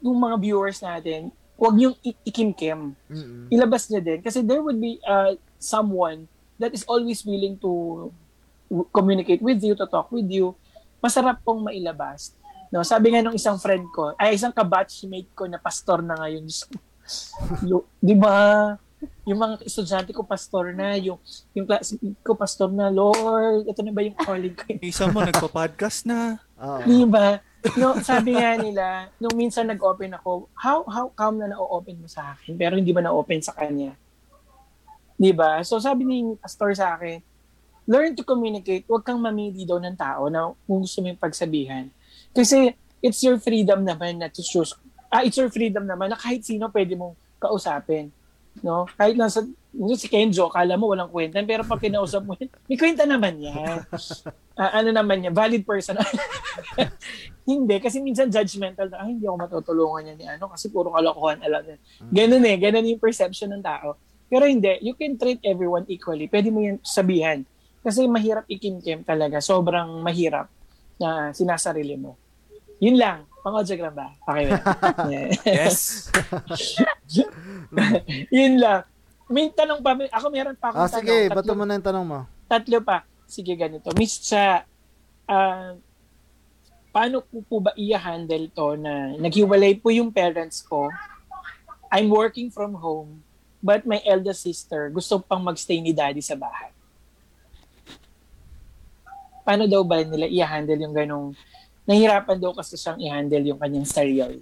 yung 0.04 0.20
mga 0.20 0.36
viewers 0.44 0.84
natin, 0.84 1.32
yung 1.80 1.96
i- 2.04 2.22
ikimkim. 2.28 2.94
Mm-mm. 3.08 3.48
Ilabas 3.50 3.88
niya 3.88 4.04
din. 4.04 4.20
Kasi 4.20 4.44
there 4.44 4.60
would 4.60 4.80
be 4.80 5.00
uh, 5.08 5.36
someone 5.56 6.28
that 6.60 6.76
is 6.76 6.84
always 6.88 7.24
willing 7.24 7.56
to 7.60 7.72
communicate 8.92 9.42
with 9.42 9.62
you, 9.64 9.76
to 9.76 9.88
talk 9.88 10.12
with 10.12 10.28
you. 10.28 10.56
Masarap 11.00 11.40
pong 11.44 11.64
mailabas. 11.64 12.36
No, 12.74 12.82
sabi 12.82 13.14
nga 13.14 13.22
nung 13.22 13.38
isang 13.38 13.56
friend 13.62 13.86
ko, 13.94 14.12
ay 14.18 14.36
isang 14.36 14.52
kabatchmate 14.52 15.32
ko 15.32 15.46
na 15.48 15.62
pastor 15.62 16.02
na 16.02 16.18
ngayon. 16.18 16.50
Di 18.08 18.16
ba? 18.18 18.36
Yung 19.24 19.38
mga 19.38 19.62
estudyante 19.62 20.12
ko 20.12 20.26
pastor 20.26 20.74
na, 20.74 20.98
yung 20.98 21.22
yung 21.54 21.66
classmate 21.70 22.20
ko 22.26 22.34
pastor 22.34 22.74
na, 22.74 22.90
Lord, 22.90 23.70
ito 23.70 23.80
na 23.86 23.94
ba 23.94 24.02
yung 24.02 24.18
calling 24.18 24.56
ko? 24.58 24.66
Isa 24.82 25.06
mo, 25.08 25.22
nagpa-podcast 25.22 26.10
na. 26.10 26.42
Oo. 26.58 26.82
Di 26.84 27.06
ba? 27.06 27.38
No, 27.74 27.98
sabi 28.06 28.38
nga 28.38 28.54
nila, 28.54 29.10
nung 29.18 29.34
minsan 29.34 29.66
nag-open 29.66 30.14
ako, 30.14 30.46
how 30.54 30.86
how 30.86 31.10
come 31.18 31.42
na 31.42 31.50
na-open 31.50 31.98
mo 31.98 32.06
sa 32.06 32.38
akin 32.38 32.54
pero 32.54 32.78
hindi 32.78 32.94
ba 32.94 33.02
na-open 33.02 33.42
sa 33.42 33.58
kanya? 33.58 33.98
Di 35.18 35.34
ba? 35.34 35.66
So 35.66 35.82
sabi 35.82 36.06
ni 36.06 36.38
pastor 36.38 36.78
sa 36.78 36.94
akin, 36.94 37.18
learn 37.90 38.14
to 38.14 38.22
communicate. 38.22 38.86
Huwag 38.86 39.02
kang 39.02 39.18
mamili 39.18 39.66
daw 39.66 39.82
ng 39.82 39.98
tao 39.98 40.30
na 40.30 40.54
kung 40.70 40.86
gusto 40.86 41.02
mo 41.02 41.10
yung 41.10 41.22
pagsabihan. 41.22 41.90
Kasi 42.36 42.78
it's 43.02 43.22
your 43.26 43.42
freedom 43.42 43.82
naman 43.82 44.22
na 44.22 44.30
to 44.30 44.46
choose. 44.46 44.78
Ah, 45.10 45.26
it's 45.26 45.38
your 45.38 45.50
freedom 45.50 45.86
naman 45.88 46.12
na 46.12 46.18
kahit 46.20 46.46
sino 46.46 46.70
pwede 46.70 46.94
mong 46.94 47.16
kausapin. 47.42 48.12
No? 48.60 48.90
Kahit 48.98 49.16
nasa 49.16 49.46
yung 49.76 50.00
si 50.00 50.08
Kenjo, 50.08 50.48
kala 50.48 50.80
mo 50.80 50.88
walang 50.92 51.12
kwenta, 51.12 51.44
pero 51.44 51.68
pag 51.68 51.84
kinausap 51.84 52.24
mo, 52.24 52.34
yun, 52.40 52.48
may 52.72 52.80
kwenta 52.80 53.04
naman 53.04 53.40
yan. 53.40 53.84
Ah, 54.56 54.80
ano 54.80 54.96
naman 54.96 55.20
yan, 55.20 55.36
valid 55.36 55.68
person. 55.68 56.00
hindi, 57.46 57.76
kasi 57.78 57.98
minsan 58.00 58.28
judgmental 58.28 58.90
na, 58.90 59.00
ay, 59.00 59.14
hindi 59.14 59.24
ako 59.24 59.38
matutulungan 59.40 60.02
niya 60.04 60.16
ni 60.16 60.26
ano, 60.28 60.50
kasi 60.50 60.68
puro 60.68 60.90
kalokohan 60.90 61.40
alam 61.40 61.62
niya. 61.62 61.78
Ganun 62.04 62.44
eh, 62.44 62.58
ganun 62.58 62.86
yung 62.88 62.98
perception 62.98 63.50
ng 63.52 63.62
tao. 63.62 63.96
Pero 64.26 64.44
hindi, 64.44 64.82
you 64.82 64.94
can 64.94 65.14
treat 65.14 65.38
everyone 65.42 65.86
equally. 65.86 66.26
Pwede 66.26 66.50
mo 66.50 66.60
yan 66.60 66.82
sabihan. 66.82 67.46
Kasi 67.80 68.04
mahirap 68.04 68.44
ikimkim 68.46 69.02
talaga. 69.02 69.38
Sobrang 69.38 70.02
mahirap 70.02 70.50
na 70.96 71.30
sinasarili 71.30 71.94
mo. 71.96 72.18
Yun 72.78 72.98
lang. 72.98 73.24
Pang-audiogram 73.40 73.94
ba? 73.94 74.10
Okay 74.24 74.46
ba? 74.48 74.58
Yeah. 75.06 75.30
Yes. 75.46 76.10
Yun 78.32 78.58
lang. 78.58 78.82
May 79.28 79.50
tanong 79.50 79.82
pa. 79.82 79.94
may- 79.94 80.10
Ako 80.10 80.26
meron 80.30 80.56
pa 80.56 80.70
akong 80.70 80.82
Ah, 80.82 80.90
sige, 80.90 81.06
tanong. 81.26 81.30
bato 81.32 81.42
Tatlo, 81.44 81.54
mo 81.54 81.64
na 81.64 81.74
yung 81.74 81.86
tanong 81.86 82.06
mo. 82.06 82.20
tatlo 82.48 82.78
pa. 82.82 82.98
Sige, 83.26 83.54
ganito. 83.54 83.90
Miss 83.94 84.18
Cha, 84.20 84.66
ah, 85.26 85.74
paano 86.96 87.20
ko 87.28 87.44
po 87.44 87.56
ba 87.60 87.76
i-handle 87.76 88.48
to 88.56 88.80
na 88.80 89.12
naghiwalay 89.20 89.76
po 89.76 89.92
yung 89.92 90.16
parents 90.16 90.64
ko? 90.64 90.88
I'm 91.92 92.08
working 92.08 92.48
from 92.48 92.72
home, 92.80 93.20
but 93.60 93.84
my 93.84 94.00
eldest 94.08 94.48
sister 94.48 94.88
gusto 94.88 95.20
pang 95.20 95.44
magstay 95.44 95.84
ni 95.84 95.92
daddy 95.92 96.24
sa 96.24 96.40
bahay. 96.40 96.72
Paano 99.44 99.68
daw 99.68 99.84
ba 99.84 100.00
nila 100.08 100.32
i-handle 100.32 100.80
yung 100.80 100.96
ganong 100.96 101.28
nahirapan 101.84 102.40
daw 102.40 102.56
kasi 102.56 102.80
siyang 102.80 102.98
i-handle 103.04 103.44
yung 103.44 103.60
kanyang 103.60 103.86
sarili. 103.86 104.40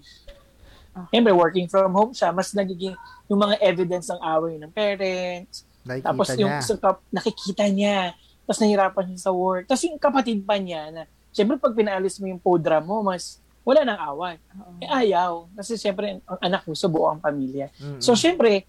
Okay. 0.94 1.10
Siyempre, 1.10 1.34
working 1.34 1.66
from 1.66 1.90
home 1.90 2.14
siya, 2.14 2.30
mas 2.30 2.54
nagiging 2.54 2.94
yung 3.26 3.42
mga 3.42 3.58
evidence 3.66 4.14
ng 4.14 4.22
away 4.22 4.62
ng 4.62 4.70
parents, 4.70 5.66
Nakikita 5.84 6.06
tapos 6.06 6.28
niya. 6.30 6.40
yung 6.40 6.54
sa 6.62 6.74
kap- 6.78 7.08
nakikita 7.10 7.66
niya, 7.68 8.14
tapos 8.46 8.60
nahirapan 8.62 9.04
siya 9.12 9.20
sa 9.28 9.32
work. 9.34 9.66
Tapos 9.66 9.84
yung 9.90 9.98
kapatid 9.98 10.46
pa 10.46 10.56
niya 10.56 10.94
na, 10.94 11.02
syempre 11.34 11.58
pag 11.58 11.74
pinaalis 11.74 12.22
mo 12.22 12.30
yung 12.30 12.40
podra 12.40 12.80
mo, 12.80 13.02
mas 13.02 13.42
wala 13.66 13.82
nang 13.84 14.00
away. 14.14 14.38
Oo. 14.60 14.80
Eh 14.80 14.88
ayaw. 14.88 15.32
Kasi 15.58 15.76
syempre, 15.80 16.20
ang 16.24 16.40
anak 16.40 16.64
mo, 16.68 16.78
so 16.78 16.92
buo 16.92 17.10
ang 17.10 17.20
pamilya. 17.20 17.72
Mm-mm. 17.80 18.00
So 18.00 18.14
syempre, 18.14 18.68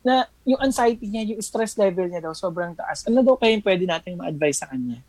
na 0.00 0.24
yung 0.48 0.58
anxiety 0.64 1.04
niya, 1.04 1.36
yung 1.36 1.42
stress 1.44 1.76
level 1.76 2.08
niya 2.08 2.24
daw, 2.24 2.32
sobrang 2.32 2.72
taas. 2.72 3.04
Ano 3.04 3.20
daw 3.20 3.36
kayong 3.36 3.60
pwede 3.60 3.84
natin 3.84 4.16
ma-advise 4.16 4.64
sa 4.64 4.70
kanya? 4.70 5.02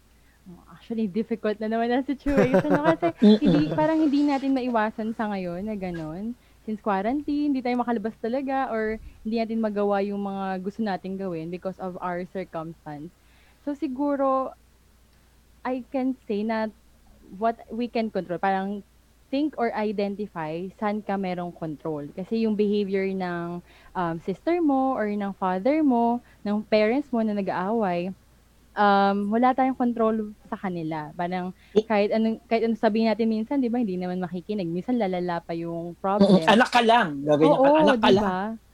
Actually, 0.74 1.08
difficult 1.08 1.56
na 1.62 1.70
naman 1.70 1.88
ang 1.94 2.04
situation. 2.04 2.68
no? 2.68 2.84
Kasi 2.84 3.14
hindi, 3.46 3.72
parang 3.72 4.02
hindi 4.04 4.26
natin 4.26 4.52
maiwasan 4.52 5.16
sa 5.16 5.32
ngayon 5.32 5.64
na 5.64 5.78
gano'n. 5.78 6.36
Since 6.66 6.84
quarantine, 6.84 7.54
hindi 7.54 7.62
tayo 7.64 7.78
makalabas 7.80 8.14
talaga 8.22 8.70
or 8.70 8.98
hindi 9.26 9.42
natin 9.42 9.64
magawa 9.64 10.02
yung 10.02 10.22
mga 10.22 10.46
gusto 10.62 10.82
nating 10.82 11.18
gawin 11.18 11.50
because 11.50 11.78
of 11.82 11.96
our 12.02 12.26
circumstance. 12.30 13.10
So 13.66 13.78
siguro, 13.78 14.54
I 15.62 15.86
can 15.94 16.18
say 16.26 16.42
na 16.42 16.70
what 17.38 17.56
we 17.72 17.88
can 17.88 18.12
control, 18.12 18.40
parang 18.40 18.84
think 19.32 19.56
or 19.56 19.72
identify 19.72 20.68
saan 20.76 21.00
ka 21.00 21.16
merong 21.16 21.56
control. 21.56 22.04
Kasi 22.12 22.44
yung 22.44 22.60
behavior 22.60 23.08
ng 23.08 23.64
um, 23.96 24.16
sister 24.28 24.60
mo 24.60 24.92
or 24.92 25.08
ng 25.08 25.32
father 25.40 25.80
mo, 25.80 26.20
ng 26.44 26.60
parents 26.68 27.08
mo 27.16 27.24
na 27.24 27.32
nag-aaway, 27.32 28.12
um, 28.76 29.32
wala 29.32 29.56
tayong 29.56 29.80
control 29.80 30.36
sa 30.52 30.60
kanila. 30.60 31.16
Parang 31.16 31.56
kahit 31.88 32.12
anong 32.12 32.44
kahit 32.52 32.68
anong 32.68 32.84
sabihin 32.84 33.08
natin 33.08 33.32
minsan, 33.32 33.58
'di 33.64 33.72
ba, 33.72 33.80
hindi 33.80 33.96
naman 33.96 34.20
makikinig. 34.20 34.68
Minsan 34.68 35.00
lalala 35.00 35.40
pa 35.40 35.56
yung 35.56 35.96
problem. 36.04 36.44
Anak 36.44 36.70
ka 36.70 36.84
lang. 36.84 37.24
Gaganyan 37.24 37.56
ka. 37.56 37.60
Oo, 37.64 37.80
Anak 37.80 37.96
ka 37.98 38.08
di 38.12 38.14
lang. 38.20 38.28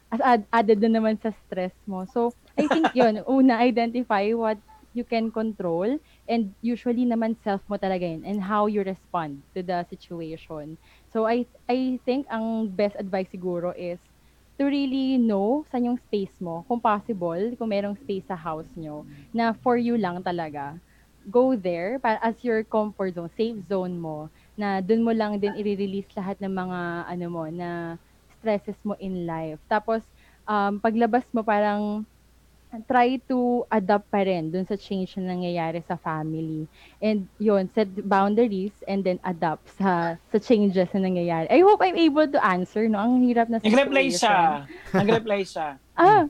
As 0.08 0.22
add- 0.24 0.49
added 0.55 0.80
na 0.82 0.97
naman 0.97 1.20
sa 1.20 1.36
stress 1.45 1.76
mo. 1.84 2.08
So, 2.08 2.32
I 2.55 2.64
think 2.72 2.95
yun, 2.95 3.20
una, 3.28 3.60
identify 3.60 4.24
what 4.32 4.55
you 4.95 5.03
can 5.03 5.30
control 5.30 5.99
and 6.30 6.54
usually 6.62 7.04
naman 7.08 7.36
self 7.40 7.64
mo 7.72 7.76
talaga 7.80 8.06
yun 8.08 8.24
and 8.28 8.44
how 8.44 8.68
you 8.68 8.84
respond 8.84 9.44
to 9.56 9.64
the 9.64 9.84
situation. 9.88 10.78
So, 11.12 11.26
I 11.28 11.48
I 11.72 12.00
think 12.06 12.28
ang 12.32 12.76
best 12.76 12.96
advice 13.00 13.32
siguro 13.34 13.74
is 13.76 14.00
to 14.58 14.66
really 14.66 15.18
know 15.22 15.64
saan 15.70 15.86
yung 15.90 16.00
space 16.02 16.34
mo. 16.42 16.66
Kung 16.70 16.82
possible, 16.82 17.54
kung 17.58 17.70
merong 17.72 17.98
space 18.02 18.28
sa 18.30 18.38
house 18.38 18.70
nyo, 18.78 19.06
na 19.34 19.54
for 19.54 19.78
you 19.78 19.96
lang 19.98 20.22
talaga, 20.26 20.82
go 21.30 21.54
there 21.56 22.00
para 22.00 22.18
as 22.24 22.40
your 22.42 22.64
comfort 22.66 23.14
zone, 23.16 23.30
safe 23.34 23.60
zone 23.68 24.00
mo, 24.00 24.30
na 24.58 24.80
dun 24.82 25.04
mo 25.06 25.12
lang 25.14 25.38
din 25.42 25.54
i-release 25.58 26.10
lahat 26.18 26.40
ng 26.42 26.54
mga 26.54 26.80
ano 27.10 27.26
mo 27.30 27.44
na 27.52 27.98
stresses 28.38 28.78
mo 28.86 28.96
in 29.02 29.26
life. 29.30 29.60
Tapos 29.70 30.06
um, 30.50 30.80
paglabas 30.82 31.28
mo 31.36 31.42
parang 31.46 32.06
try 32.86 33.15
to 33.28 33.63
adapt 33.72 34.11
pa 34.11 34.28
rin 34.28 34.51
dun 34.51 34.68
sa 34.68 34.76
change 34.76 35.15
na 35.18 35.34
nangyayari 35.34 35.80
sa 35.88 35.95
family. 35.95 36.68
And 36.99 37.32
yun, 37.39 37.72
set 37.72 37.88
boundaries 38.03 38.76
and 38.86 39.01
then 39.01 39.24
adapt 39.24 39.65
sa 39.80 40.20
sa 40.30 40.38
changes 40.38 40.91
na 40.91 40.99
nangyayari. 41.07 41.47
I 41.47 41.63
hope 41.63 41.80
I'm 41.80 41.95
able 41.95 42.28
to 42.28 42.39
answer, 42.43 42.86
no? 42.91 42.99
Ang 42.99 43.24
hirap 43.24 43.47
na 43.47 43.63
Nag-reply 43.63 44.11
siya. 44.11 44.68
Nag-reply 44.93 45.41
siya. 45.43 45.68
Ah, 45.97 46.30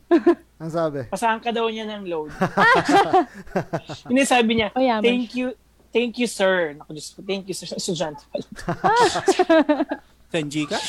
Ang 0.64 0.72
sabi. 0.72 1.04
Pasahan 1.12 1.44
ka 1.44 1.52
daw 1.52 1.68
niya 1.68 1.84
ng 1.92 2.08
load. 2.08 2.32
Hindi 4.08 4.24
sabi 4.24 4.56
niya, 4.56 4.72
Oh, 4.72 4.80
yeah, 4.80 5.04
thank 5.04 5.36
you, 5.36 5.52
thank 5.92 6.16
you 6.16 6.24
sir. 6.24 6.72
Naku, 6.72 6.96
Diyos 6.96 7.12
ko, 7.12 7.20
thank 7.20 7.44
you 7.52 7.52
sir. 7.52 7.68
Estudyante 7.76 8.24
pala. 8.32 8.48
Senji 10.32 10.64
ka? 10.64 10.80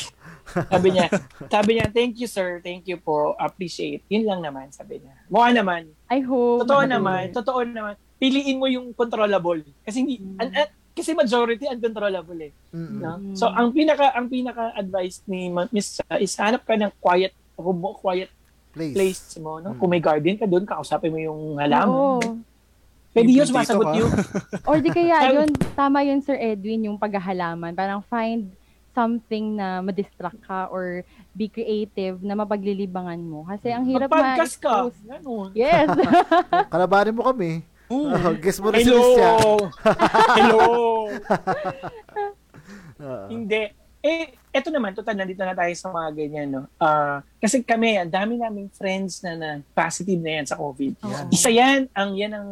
Sabi 0.49 0.87
niya, 0.91 1.05
sabi 1.47 1.71
niya, 1.75 1.87
thank 1.89 2.17
you 2.17 2.25
sir, 2.25 2.59
thank 2.59 2.85
you 2.85 2.97
po, 2.97 3.33
appreciate. 3.35 4.01
Yun 4.07 4.25
lang 4.25 4.41
naman, 4.41 4.69
sabi 4.69 4.99
niya. 4.99 5.13
Mukha 5.27 5.49
naman. 5.51 5.89
I 6.07 6.19
hope. 6.19 6.63
Totoo 6.63 6.81
makatulong. 6.81 6.93
naman, 6.95 7.23
totoo 7.31 7.59
naman. 7.61 7.93
Piliin 8.17 8.57
mo 8.57 8.65
yung 8.65 8.91
controllable. 8.91 9.63
Kasi 9.81 10.03
hindi, 10.03 10.17
an- 10.37 10.51
an- 10.51 10.73
kasi 10.91 11.15
majority 11.15 11.63
uncontrollable 11.63 12.35
eh. 12.41 12.51
Mm-mm. 12.75 12.99
No? 12.99 13.11
So 13.31 13.47
ang 13.47 13.71
pinaka 13.71 14.11
ang 14.11 14.27
pinaka 14.27 14.75
advice 14.75 15.23
ni 15.23 15.47
Ma- 15.47 15.71
Miss 15.71 15.95
Sa 15.95 16.03
is 16.19 16.35
hanap 16.35 16.67
ka 16.67 16.75
ng 16.75 16.91
quiet 16.99 17.31
room 17.55 17.79
quiet 17.95 18.27
Place. 18.69 18.93
place 18.93 19.23
mo, 19.39 19.57
no? 19.57 19.73
Mm. 19.73 19.79
Kung 19.79 19.89
may 19.89 20.03
garden 20.03 20.35
ka 20.35 20.45
doon, 20.45 20.61
kausapin 20.61 21.09
mo 21.09 21.17
yung 21.17 21.55
halaman. 21.55 21.89
Oo. 21.89 22.19
Pwede 23.09 23.31
yun, 23.31 23.41
Yung 23.41 23.49
sumasagot 23.49 23.97
yun. 23.97 24.11
Or 24.61 24.77
di 24.77 24.93
kaya 24.93 25.33
yun, 25.33 25.49
tama 25.73 26.05
yun 26.05 26.21
Sir 26.21 26.37
Edwin, 26.37 26.85
yung 26.85 26.99
paghahalaman. 26.99 27.73
Parang 27.73 28.05
find 28.05 28.53
something 28.99 29.55
na 29.55 29.79
madistract 29.79 30.43
ka 30.43 30.67
or 30.67 31.07
be 31.31 31.47
creative 31.47 32.19
na 32.19 32.35
mapaglilibangan 32.35 33.23
mo. 33.23 33.47
Kasi 33.47 33.71
ang 33.71 33.87
hirap 33.87 34.11
Mag-podcast 34.11 34.59
ka. 34.59 34.91
ma-expose. 34.91 34.99
Ganun. 35.07 35.49
Yes. 35.55 35.87
Kalabanin 36.75 37.15
mo 37.15 37.23
kami. 37.23 37.63
Oo. 37.87 38.11
Oh, 38.19 38.35
guess 38.37 38.59
mo 38.61 38.69
rin 38.69 38.85
si 38.85 38.91
Hello! 38.91 39.01
Lucia. 39.01 39.29
Hello! 40.37 40.65
Oo. 42.99 43.25
Hindi. 43.31 43.73
Eh, 43.99 44.31
eto 44.53 44.69
naman, 44.71 44.93
total, 44.93 45.17
nandito 45.17 45.43
na 45.43 45.57
tayo 45.57 45.73
sa 45.75 45.91
mga 45.91 46.09
ganyan, 46.15 46.47
no? 46.53 46.63
Ah, 46.79 47.19
kasi 47.41 47.59
kami, 47.59 47.99
ang 47.99 48.07
dami 48.07 48.39
naming 48.39 48.71
friends 48.71 49.19
na, 49.19 49.35
na 49.35 49.49
positive 49.75 50.21
na 50.21 50.39
yan 50.39 50.45
sa 50.47 50.55
COVID. 50.55 50.93
Yan. 51.03 51.25
Isa 51.33 51.49
yan, 51.51 51.89
ang 51.91 52.15
yan 52.15 52.31
ang 52.31 52.49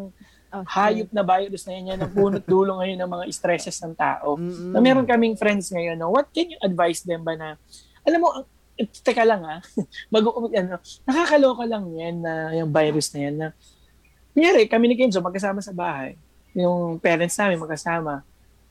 Oh, 0.48 0.64
hayop 0.64 1.12
na 1.12 1.28
virus 1.28 1.68
na 1.68 1.76
yan, 1.76 1.92
yan 1.92 2.00
ang 2.08 2.12
punot 2.16 2.46
dulo 2.52 2.80
ngayon 2.80 3.04
ng 3.04 3.12
mga 3.12 3.24
stresses 3.36 3.76
ng 3.84 3.92
tao. 3.92 4.40
Mm-mm. 4.40 4.72
Na 4.72 4.80
meron 4.80 5.04
kaming 5.04 5.36
friends 5.36 5.68
ngayon, 5.76 6.00
no? 6.00 6.08
what 6.08 6.32
can 6.32 6.48
you 6.48 6.60
advise 6.64 7.04
them 7.04 7.20
ba 7.20 7.36
na, 7.36 7.60
alam 8.08 8.20
mo, 8.24 8.32
ang- 8.32 8.48
teka 9.04 9.28
lang 9.28 9.44
ha, 9.44 9.60
bago 10.14 10.28
ko, 10.32 10.40
ano, 10.54 10.80
nakakaloka 11.04 11.64
lang 11.68 11.84
yan 11.92 12.16
na 12.24 12.54
yung 12.56 12.72
virus 12.72 13.12
na 13.12 13.20
yan 13.20 13.36
na, 13.36 13.48
kunyari, 14.32 14.70
kami 14.72 14.88
ni 14.88 14.96
Kenzo 14.96 15.20
magkasama 15.20 15.60
sa 15.60 15.76
bahay, 15.76 16.16
yung 16.56 16.96
parents 17.02 17.36
namin 17.36 17.60
magkasama, 17.60 18.24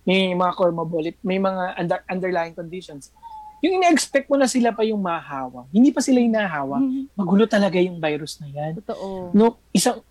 may 0.06 0.32
mga 0.32 0.52
comorbid, 0.54 1.18
may 1.20 1.42
mga 1.42 1.74
under, 1.74 1.98
underlying 2.06 2.54
conditions. 2.54 3.10
Yung 3.58 3.82
ina-expect 3.82 4.30
mo 4.30 4.38
na 4.38 4.46
sila 4.46 4.70
pa 4.70 4.86
yung 4.86 5.02
mahawa, 5.02 5.66
hindi 5.74 5.90
pa 5.90 5.98
sila 5.98 6.22
yung 6.22 6.30
nahawa, 6.38 6.78
magulo 7.18 7.50
talaga 7.50 7.82
yung 7.82 7.98
virus 7.98 8.38
na 8.38 8.46
yan. 8.46 8.78
Totoo. 8.78 9.34
No, 9.34 9.58
isang, 9.74 10.05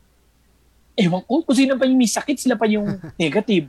ewan 0.95 1.21
ko, 1.27 1.43
kung 1.43 1.55
sino 1.55 1.75
pa 1.75 1.85
yung 1.85 1.99
may 1.99 2.09
sakit, 2.09 2.37
sila 2.39 2.55
pa 2.55 2.65
yung 2.65 2.87
negative. 3.21 3.67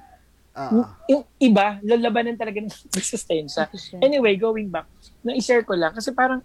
Ah. 0.57 0.97
Yung 1.05 1.22
iba, 1.37 1.77
lalabanan 1.85 2.39
talaga 2.39 2.64
ng 2.64 2.72
resistensya. 2.97 3.68
Anyway, 4.01 4.39
going 4.41 4.72
back, 4.72 4.89
na-share 5.20 5.66
ko 5.66 5.77
lang 5.77 5.93
kasi 5.93 6.14
parang 6.16 6.41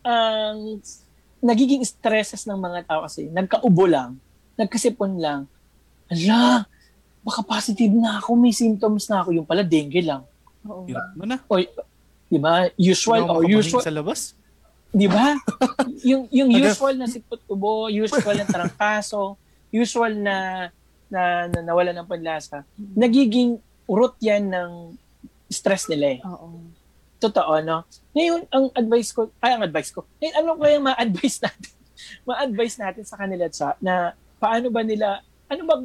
ang 0.00 0.80
nagiging 1.40 1.84
stresses 1.84 2.44
ng 2.44 2.56
mga 2.56 2.88
tao 2.88 3.04
kasi 3.04 3.28
nagkaubo 3.28 3.84
lang, 3.88 4.16
nagkasipon 4.54 5.18
lang. 5.18 5.40
Ala, 6.12 6.64
baka 7.24 7.40
positive 7.44 7.92
na 7.92 8.20
ako, 8.20 8.36
may 8.36 8.52
symptoms 8.52 9.08
na 9.08 9.24
ako. 9.24 9.36
Yung 9.36 9.48
pala, 9.48 9.64
dengue 9.64 10.04
lang. 10.04 10.24
Oo. 10.68 10.84
Hirap 10.84 11.16
mo 11.16 11.24
na. 11.24 11.36
O, 11.48 11.56
di 12.28 12.38
ba? 12.40 12.68
Usual, 12.76 13.24
Hindi 13.24 13.32
or 13.32 13.40
makapahing 13.40 13.60
usual, 13.60 13.82
sa 13.82 13.92
labas. 13.92 14.20
Di 14.90 15.06
ba? 15.06 15.34
yung 16.10 16.26
yung 16.30 16.50
usual 16.50 16.98
na 16.98 17.06
sipot 17.06 17.40
ubo, 17.46 17.86
usual 17.90 18.36
na 18.36 18.46
tarangkaso, 18.46 19.38
usual 19.70 20.14
na 20.18 20.68
na, 21.10 21.50
na 21.50 21.60
nawala 21.66 21.90
ng 21.90 22.06
panlasa. 22.06 22.62
Nagiging 22.78 23.58
root 23.90 24.14
yan 24.22 24.46
ng 24.46 24.94
stress 25.50 25.90
nila 25.90 26.16
eh. 26.16 26.20
Oo. 26.22 26.62
Totoo, 27.20 27.58
no? 27.60 27.84
Ngayon, 28.14 28.46
ang 28.48 28.66
advice 28.72 29.10
ko, 29.12 29.28
ay, 29.42 29.58
ang 29.58 29.66
advice 29.66 29.90
ko, 29.90 30.06
ngayon, 30.22 30.34
ano 30.38 30.48
kaya 30.56 30.78
ma-advise 30.78 31.38
natin? 31.44 31.72
ma-advise 32.24 32.76
natin 32.80 33.04
sa 33.04 33.16
kanila 33.20 33.44
sa, 33.52 33.76
na 33.82 34.16
paano 34.40 34.72
ba 34.72 34.80
nila, 34.80 35.20
ano 35.50 35.62
bang 35.66 35.84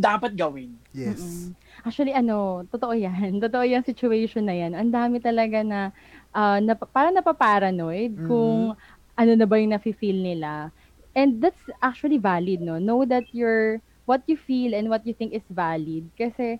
dapat 0.00 0.32
gawin? 0.34 0.72
Yes. 0.90 1.20
Mm-mm. 1.20 1.54
Actually, 1.84 2.14
ano, 2.16 2.64
totoo 2.70 2.94
yan. 2.96 3.36
Totoo 3.44 3.66
yung 3.66 3.84
situation 3.84 4.46
na 4.46 4.56
yan. 4.56 4.72
Ang 4.72 4.90
dami 4.90 5.18
talaga 5.18 5.60
na, 5.60 5.92
uh, 6.34 6.58
nap- 6.62 6.90
parang 6.92 7.14
napaparanoid 7.16 8.16
Mhm. 8.16 8.24
kung 8.24 8.74
ano 9.16 9.32
na 9.36 9.46
ba 9.48 9.56
yung 9.60 9.74
nafe-feel 9.76 10.18
nila. 10.20 10.72
And 11.16 11.40
that's 11.44 11.60
actually 11.84 12.16
valid, 12.18 12.60
no? 12.64 12.80
Know 12.80 13.04
that 13.08 13.28
your 13.32 13.80
what 14.08 14.24
you 14.26 14.36
feel 14.36 14.72
and 14.74 14.88
what 14.88 15.04
you 15.06 15.12
think 15.14 15.36
is 15.36 15.44
valid. 15.52 16.10
Kasi 16.16 16.58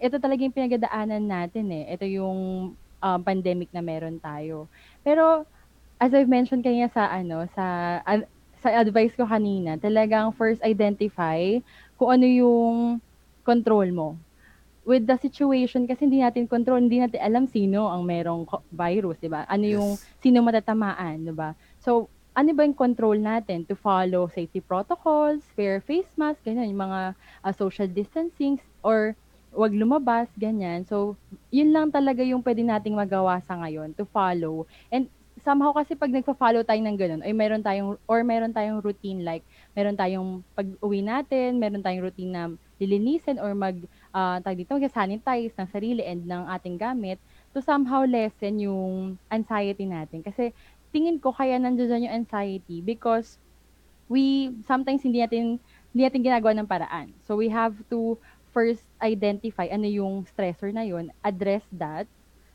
ito 0.00 0.16
talaga 0.22 0.42
yung 0.46 0.54
pinagdaanan 0.56 1.24
natin 1.26 1.66
eh. 1.74 1.84
Ito 1.94 2.06
yung 2.06 2.38
um, 2.78 3.20
pandemic 3.26 3.70
na 3.74 3.82
meron 3.84 4.18
tayo. 4.22 4.70
Pero 5.02 5.46
as 6.00 6.12
I've 6.14 6.30
mentioned 6.30 6.64
kanina 6.66 6.90
sa 6.92 7.08
ano 7.10 7.46
sa 7.54 7.98
ad- 8.06 8.28
sa 8.62 8.70
advice 8.78 9.14
ko 9.18 9.26
kanina, 9.26 9.76
talagang 9.80 10.34
first 10.36 10.62
identify 10.64 11.58
kung 11.98 12.10
ano 12.20 12.26
yung 12.26 12.76
control 13.46 13.90
mo. 13.94 14.08
With 14.82 15.06
the 15.06 15.14
situation, 15.14 15.86
kasi 15.86 16.10
hindi 16.10 16.18
natin 16.18 16.50
control, 16.50 16.82
hindi 16.82 16.98
natin 16.98 17.22
alam 17.22 17.46
sino 17.46 17.86
ang 17.86 18.02
merong 18.02 18.50
virus, 18.74 19.22
di 19.22 19.30
ba? 19.30 19.46
Ano 19.46 19.62
yung, 19.62 19.90
Yes. 19.94 20.02
sino 20.18 20.42
matatamaan, 20.42 21.22
di 21.22 21.30
ba? 21.30 21.54
So, 21.78 22.10
ano 22.34 22.50
ba 22.50 22.66
yung 22.66 22.74
control 22.74 23.20
natin 23.22 23.62
to 23.68 23.78
follow 23.78 24.26
safety 24.26 24.58
protocols, 24.58 25.46
wear 25.54 25.78
face 25.78 26.10
mask, 26.18 26.42
ganyan, 26.42 26.74
yung 26.74 26.82
mga 26.82 27.00
uh, 27.46 27.52
social 27.54 27.86
distancing, 27.86 28.58
or 28.82 29.14
wag 29.54 29.70
lumabas, 29.70 30.26
ganyan. 30.34 30.82
So, 30.82 31.14
yun 31.54 31.70
lang 31.70 31.94
talaga 31.94 32.24
yung 32.26 32.42
pwede 32.42 32.64
nating 32.66 32.96
magawa 32.96 33.38
sa 33.44 33.60
ngayon 33.62 33.94
to 33.94 34.08
follow. 34.08 34.66
And 34.90 35.06
somehow 35.44 35.76
kasi 35.76 35.92
pag 35.94 36.10
nagpa-follow 36.10 36.64
tayo 36.64 36.80
ng 36.80 36.96
ganun, 36.98 37.22
ay 37.22 37.36
meron 37.36 37.62
tayong, 37.62 38.00
or 38.08 38.24
meron 38.24 38.50
tayong 38.50 38.80
routine 38.80 39.22
like, 39.22 39.44
meron 39.76 39.94
tayong 39.94 40.40
pag-uwi 40.56 41.04
natin, 41.04 41.60
meron 41.60 41.84
tayong 41.84 42.04
routine 42.08 42.32
na 42.32 42.42
lilinisin 42.80 43.36
or 43.38 43.52
mag, 43.52 43.76
uh, 44.12 44.38
tag 44.40 44.56
dito, 44.56 44.76
mag-sanitize 44.76 45.56
ng 45.56 45.68
sarili 45.68 46.02
and 46.04 46.24
ng 46.28 46.44
ating 46.52 46.76
gamit 46.76 47.18
to 47.52 47.60
somehow 47.60 48.04
lessen 48.04 48.60
yung 48.60 49.16
anxiety 49.32 49.88
natin. 49.88 50.22
Kasi 50.22 50.52
tingin 50.92 51.18
ko 51.18 51.32
kaya 51.32 51.56
nandiyan 51.56 52.06
yung 52.06 52.16
anxiety 52.24 52.84
because 52.84 53.40
we 54.12 54.52
sometimes 54.68 55.00
hindi 55.00 55.24
natin 55.24 55.56
hindi 55.92 56.02
natin 56.04 56.20
ginagawa 56.24 56.52
ng 56.56 56.68
paraan. 56.68 57.08
So 57.24 57.36
we 57.36 57.48
have 57.48 57.76
to 57.88 58.20
first 58.52 58.84
identify 59.00 59.68
ano 59.72 59.88
yung 59.88 60.28
stressor 60.28 60.68
na 60.72 60.84
yun, 60.84 61.08
address 61.24 61.64
that, 61.72 62.04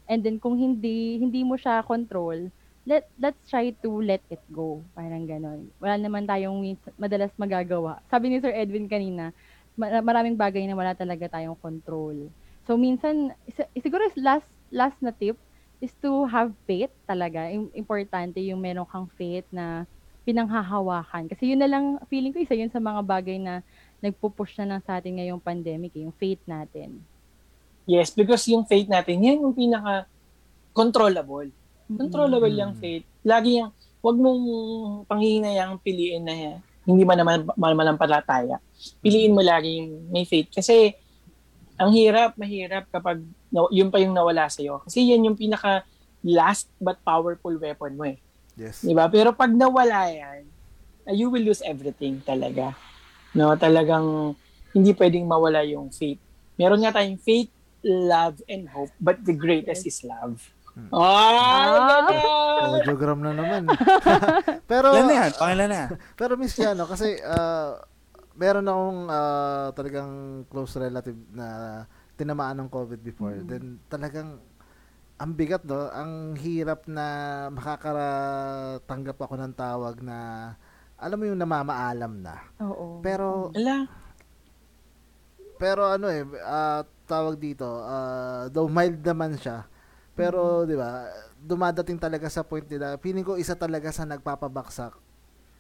and 0.06 0.22
then 0.22 0.38
kung 0.38 0.54
hindi 0.58 1.18
hindi 1.18 1.42
mo 1.42 1.58
siya 1.58 1.82
control, 1.82 2.54
let 2.86 3.10
let's 3.18 3.42
try 3.50 3.74
to 3.82 3.90
let 4.06 4.22
it 4.30 4.42
go. 4.54 4.86
Parang 4.94 5.26
ganon. 5.26 5.68
Wala 5.82 5.98
naman 5.98 6.30
tayong 6.30 6.78
madalas 6.96 7.34
magagawa. 7.36 8.00
Sabi 8.08 8.30
ni 8.30 8.38
Sir 8.38 8.54
Edwin 8.54 8.86
kanina, 8.86 9.34
maraming 9.78 10.36
bagay 10.36 10.66
na 10.66 10.74
wala 10.74 10.98
talaga 10.98 11.30
tayong 11.30 11.58
control. 11.62 12.34
So 12.66 12.76
minsan 12.76 13.32
siguro 13.78 14.04
is 14.10 14.18
last 14.18 14.50
last 14.74 14.98
na 15.00 15.14
tip 15.14 15.38
is 15.78 15.94
to 16.02 16.26
have 16.26 16.52
faith 16.66 16.92
talaga. 17.06 17.48
Im- 17.54 17.72
Importante 17.78 18.42
yung 18.42 18.58
meron 18.58 18.90
kang 18.90 19.06
faith 19.14 19.46
na 19.54 19.86
pinanghahawakan. 20.28 21.32
Kasi 21.32 21.56
yun 21.56 21.62
na 21.62 21.72
lang, 21.72 22.02
feeling 22.12 22.36
ko 22.36 22.44
isa 22.44 22.58
yun 22.58 22.68
sa 22.68 22.84
mga 22.84 23.00
bagay 23.00 23.40
na 23.40 23.64
nagpupush 24.04 24.60
na 24.60 24.76
lang 24.76 24.82
sa 24.84 25.00
atin 25.00 25.16
ngayong 25.16 25.40
pandemic, 25.40 25.96
eh, 25.96 26.04
yung 26.04 26.12
faith 26.12 26.44
natin. 26.44 27.00
Yes, 27.88 28.12
because 28.12 28.44
yung 28.52 28.68
faith 28.68 28.92
natin, 28.92 29.24
yan 29.24 29.40
yung 29.40 29.56
pinaka 29.56 30.04
controllable. 30.76 31.48
Controllable 31.88 32.52
Mm. 32.52 32.60
yung 32.60 32.74
faith. 32.76 33.08
Lagi 33.24 33.64
yung, 33.64 33.72
wag 34.04 34.18
mong 34.20 34.44
panghihinayang 35.08 35.80
piliin 35.80 36.28
na 36.28 36.36
yan. 36.36 36.58
Hindi 36.88 37.04
man 37.04 37.20
naman 37.20 37.44
malampalataya. 37.60 38.64
Piliin 39.04 39.36
mo 39.36 39.44
lagi 39.44 39.84
yung 39.84 40.08
may 40.08 40.24
faith. 40.24 40.48
Kasi, 40.56 40.96
ang 41.76 41.92
hirap, 41.92 42.40
mahirap 42.40 42.88
kapag 42.88 43.22
yun 43.52 43.92
pa 43.92 44.00
yung 44.00 44.16
nawala 44.16 44.48
sa'yo. 44.48 44.80
Kasi 44.88 45.12
yan 45.12 45.28
yung 45.28 45.38
pinaka 45.38 45.84
last 46.24 46.72
but 46.80 46.98
powerful 47.04 47.54
weapon 47.60 47.94
mo 48.00 48.08
eh. 48.08 48.18
Yes. 48.58 48.82
Di 48.82 48.96
ba? 48.96 49.06
Pero 49.12 49.36
pag 49.36 49.54
nawala 49.54 50.10
yan, 50.10 50.48
uh, 51.06 51.14
you 51.14 51.30
will 51.30 51.46
lose 51.46 51.62
everything 51.62 52.24
talaga. 52.26 52.74
No, 53.38 53.54
talagang 53.54 54.34
hindi 54.74 54.92
pwedeng 54.98 55.30
mawala 55.30 55.62
yung 55.62 55.94
faith. 55.94 56.18
Meron 56.58 56.82
nga 56.82 56.98
tayong 56.98 57.22
faith, 57.22 57.54
love, 57.86 58.42
and 58.50 58.66
hope, 58.74 58.90
but 58.98 59.22
the 59.22 59.36
greatest 59.36 59.86
is 59.86 60.02
love. 60.02 60.42
Ah, 60.94 62.06
ganun! 62.08 62.82
Audiogram 62.82 63.20
na 63.22 63.32
naman. 63.34 63.64
pero, 64.72 64.94
Ilan 64.94 65.06
na 65.10 65.16
yan? 65.26 65.32
Pangilan 65.36 65.68
na 65.68 65.78
yan? 65.78 65.90
pero 66.20 66.34
Miss 66.38 66.56
Yano, 66.58 66.86
kasi 66.86 67.18
ah, 67.26 67.82
meron 68.38 68.70
akong 68.70 69.02
ah, 69.10 69.68
talagang 69.74 70.12
close 70.48 70.78
relative 70.78 71.18
na 71.34 71.48
tinamaan 72.18 72.66
ng 72.66 72.70
COVID 72.70 73.02
before. 73.02 73.38
Then 73.46 73.82
talagang 73.90 74.42
ang 75.18 75.34
bigat 75.34 75.66
no, 75.66 75.90
ang 75.90 76.38
hirap 76.38 76.86
na 76.86 77.06
makakatanggap 77.50 79.18
ako 79.18 79.34
ng 79.38 79.54
tawag 79.58 80.06
na 80.06 80.18
alam 80.98 81.18
mo 81.18 81.26
yung 81.30 81.42
namamaalam 81.42 82.22
na. 82.22 82.36
Oo. 82.62 83.02
Pero 83.02 83.50
Ala, 83.54 83.86
pero 85.58 85.90
ano 85.90 86.10
eh 86.10 86.22
ah, 86.46 86.86
tawag 87.10 87.42
dito, 87.42 87.66
ah, 87.66 88.46
though 88.54 88.70
mild 88.70 89.02
naman 89.02 89.38
siya. 89.38 89.66
Pero 90.18 90.66
'di 90.66 90.74
ba, 90.74 91.06
dumadating 91.38 92.02
talaga 92.02 92.28
sa 92.28 92.42
point 92.42 92.66
nila. 92.66 92.98
Feeling 92.98 93.22
ko 93.24 93.38
isa 93.38 93.54
talaga 93.54 93.94
sa 93.94 94.04
nagpapabaksak 94.10 94.94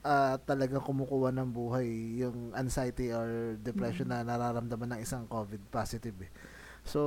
ah 0.07 0.39
talagang 0.47 0.79
kumukuha 0.79 1.35
ng 1.35 1.49
buhay 1.51 1.87
yung 2.23 2.55
anxiety 2.55 3.11
or 3.11 3.59
depression 3.59 4.07
na 4.07 4.23
nararamdaman 4.23 4.95
ng 4.95 5.01
isang 5.03 5.27
COVID 5.27 5.67
positive 5.67 6.15
eh. 6.23 6.31
So 6.87 7.01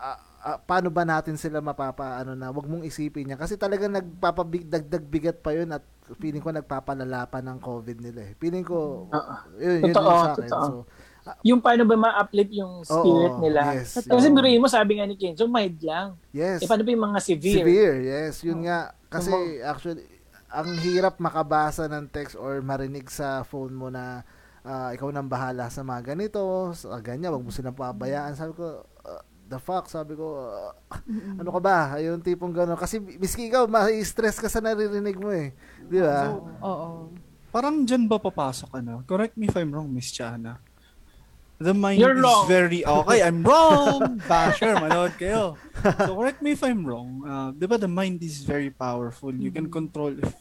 ah, 0.00 0.18
ah, 0.46 0.58
paano 0.62 0.88
ba 0.88 1.04
natin 1.04 1.36
sila 1.36 1.60
mapapa 1.60 2.22
ano 2.22 2.32
na 2.38 2.48
wag 2.54 2.64
mong 2.70 2.86
isipin 2.86 3.28
niya 3.28 3.36
kasi 3.40 3.60
talagang 3.60 3.92
nagpapabig 3.92 4.64
dagdag 4.64 5.04
bigat 5.04 5.38
pa 5.44 5.52
yun 5.52 5.68
at 5.74 5.84
feeling 6.22 6.40
ko 6.42 6.50
nagpapalala 6.54 7.26
pa 7.28 7.38
ng 7.44 7.58
COVID 7.60 7.98
nila 8.00 8.20
eh. 8.30 8.32
Feeling 8.40 8.64
ko 8.64 9.10
Oo. 9.10 9.32
yun, 9.60 9.78
yun 9.84 9.94
Totoo, 9.94 10.10
yung 10.10 10.22
sa 10.24 10.32
akin. 10.38 10.50
totoo. 10.50 10.64
So, 10.64 10.74
yung 11.44 11.60
paano 11.60 11.84
ba 11.84 11.96
ma-uplift 11.96 12.52
yung 12.52 12.84
spirit 12.84 13.34
oo, 13.36 13.42
nila. 13.44 13.60
Yes. 13.76 14.04
Kasi 14.04 14.26
yun. 14.28 14.34
biruin 14.36 14.60
mo, 14.60 14.68
sabi 14.68 14.98
nga 14.98 15.06
ni 15.08 15.16
Kenzo, 15.16 15.46
mild 15.46 15.78
lang. 15.84 16.16
Yes. 16.32 16.64
Eh, 16.64 16.68
paano 16.68 16.82
ba 16.84 16.90
yung 16.90 17.04
mga 17.12 17.20
severe? 17.20 17.60
Severe, 17.60 17.96
yes. 18.04 18.34
Yun 18.44 18.64
nga. 18.64 18.92
Kasi 19.10 19.32
actually, 19.60 20.04
ang 20.50 20.68
hirap 20.82 21.20
makabasa 21.22 21.86
ng 21.86 22.10
text 22.10 22.34
or 22.34 22.58
marinig 22.64 23.06
sa 23.06 23.46
phone 23.46 23.74
mo 23.74 23.86
na 23.92 24.26
ah, 24.64 24.90
ikaw 24.92 25.08
nang 25.12 25.30
bahala 25.30 25.68
sa 25.72 25.80
mga 25.80 26.14
ganito, 26.14 26.72
sa 26.76 27.00
ganyan, 27.00 27.32
wag 27.32 27.44
mo 27.44 27.52
silang 27.52 27.76
pabayaan. 27.76 28.36
Sabi 28.36 28.52
ko, 28.56 28.84
ah, 29.06 29.22
the 29.50 29.58
fuck, 29.58 29.88
sabi 29.88 30.14
ko, 30.16 30.26
ah, 30.50 30.72
ano 31.40 31.48
ka 31.48 31.60
ba? 31.60 31.78
Yung 32.02 32.20
tipong 32.20 32.52
gano'n. 32.52 32.78
Kasi 32.78 33.00
miski 33.00 33.48
ikaw, 33.48 33.66
ma-stress 33.70 34.38
ka 34.38 34.48
sa 34.48 34.60
naririnig 34.60 35.16
mo 35.16 35.30
eh. 35.32 35.52
Di 35.84 36.00
ba? 36.00 36.34
Oo. 36.64 37.12
Parang 37.50 37.82
dyan 37.82 38.06
ba 38.06 38.22
papasok 38.22 38.78
ano? 38.78 39.02
Correct 39.02 39.34
me 39.34 39.50
if 39.50 39.56
I'm 39.58 39.74
wrong, 39.74 39.90
Miss 39.90 40.14
Chana. 40.14 40.62
The 41.60 41.76
mind 41.76 42.00
You're 42.00 42.16
is 42.16 42.24
wrong. 42.24 42.48
very... 42.48 42.80
Okay, 42.80 43.20
I'm 43.20 43.44
wrong! 43.44 44.16
Basher, 44.32 44.80
manood 44.80 45.12
kayo. 45.20 45.60
So 46.08 46.16
correct 46.16 46.40
me 46.40 46.56
if 46.56 46.64
I'm 46.64 46.80
wrong. 46.88 47.20
Uh, 47.20 47.52
di 47.52 47.68
ba 47.68 47.76
the 47.76 47.84
mind 47.84 48.24
is 48.24 48.40
very 48.40 48.72
powerful. 48.72 49.28
You 49.28 49.52
can 49.52 49.68
control 49.68 50.16
if... 50.16 50.32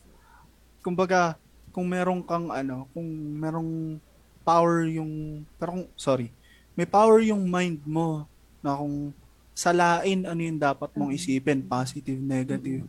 Kumbaga, 0.80 1.36
kung 1.76 1.92
merong 1.92 2.24
kang 2.24 2.48
ano, 2.48 2.88
kung 2.96 3.04
merong 3.36 4.00
power 4.48 4.88
yung... 4.88 5.44
Pero 5.60 5.76
kung, 5.76 5.88
sorry. 6.00 6.32
May 6.80 6.88
power 6.88 7.20
yung 7.20 7.52
mind 7.52 7.84
mo 7.84 8.24
na 8.64 8.80
kung 8.80 9.12
salain 9.52 10.24
ano 10.24 10.40
yung 10.40 10.56
dapat 10.56 10.88
mong 10.96 11.12
isipin, 11.12 11.68
positive, 11.68 12.16
negative. 12.16 12.88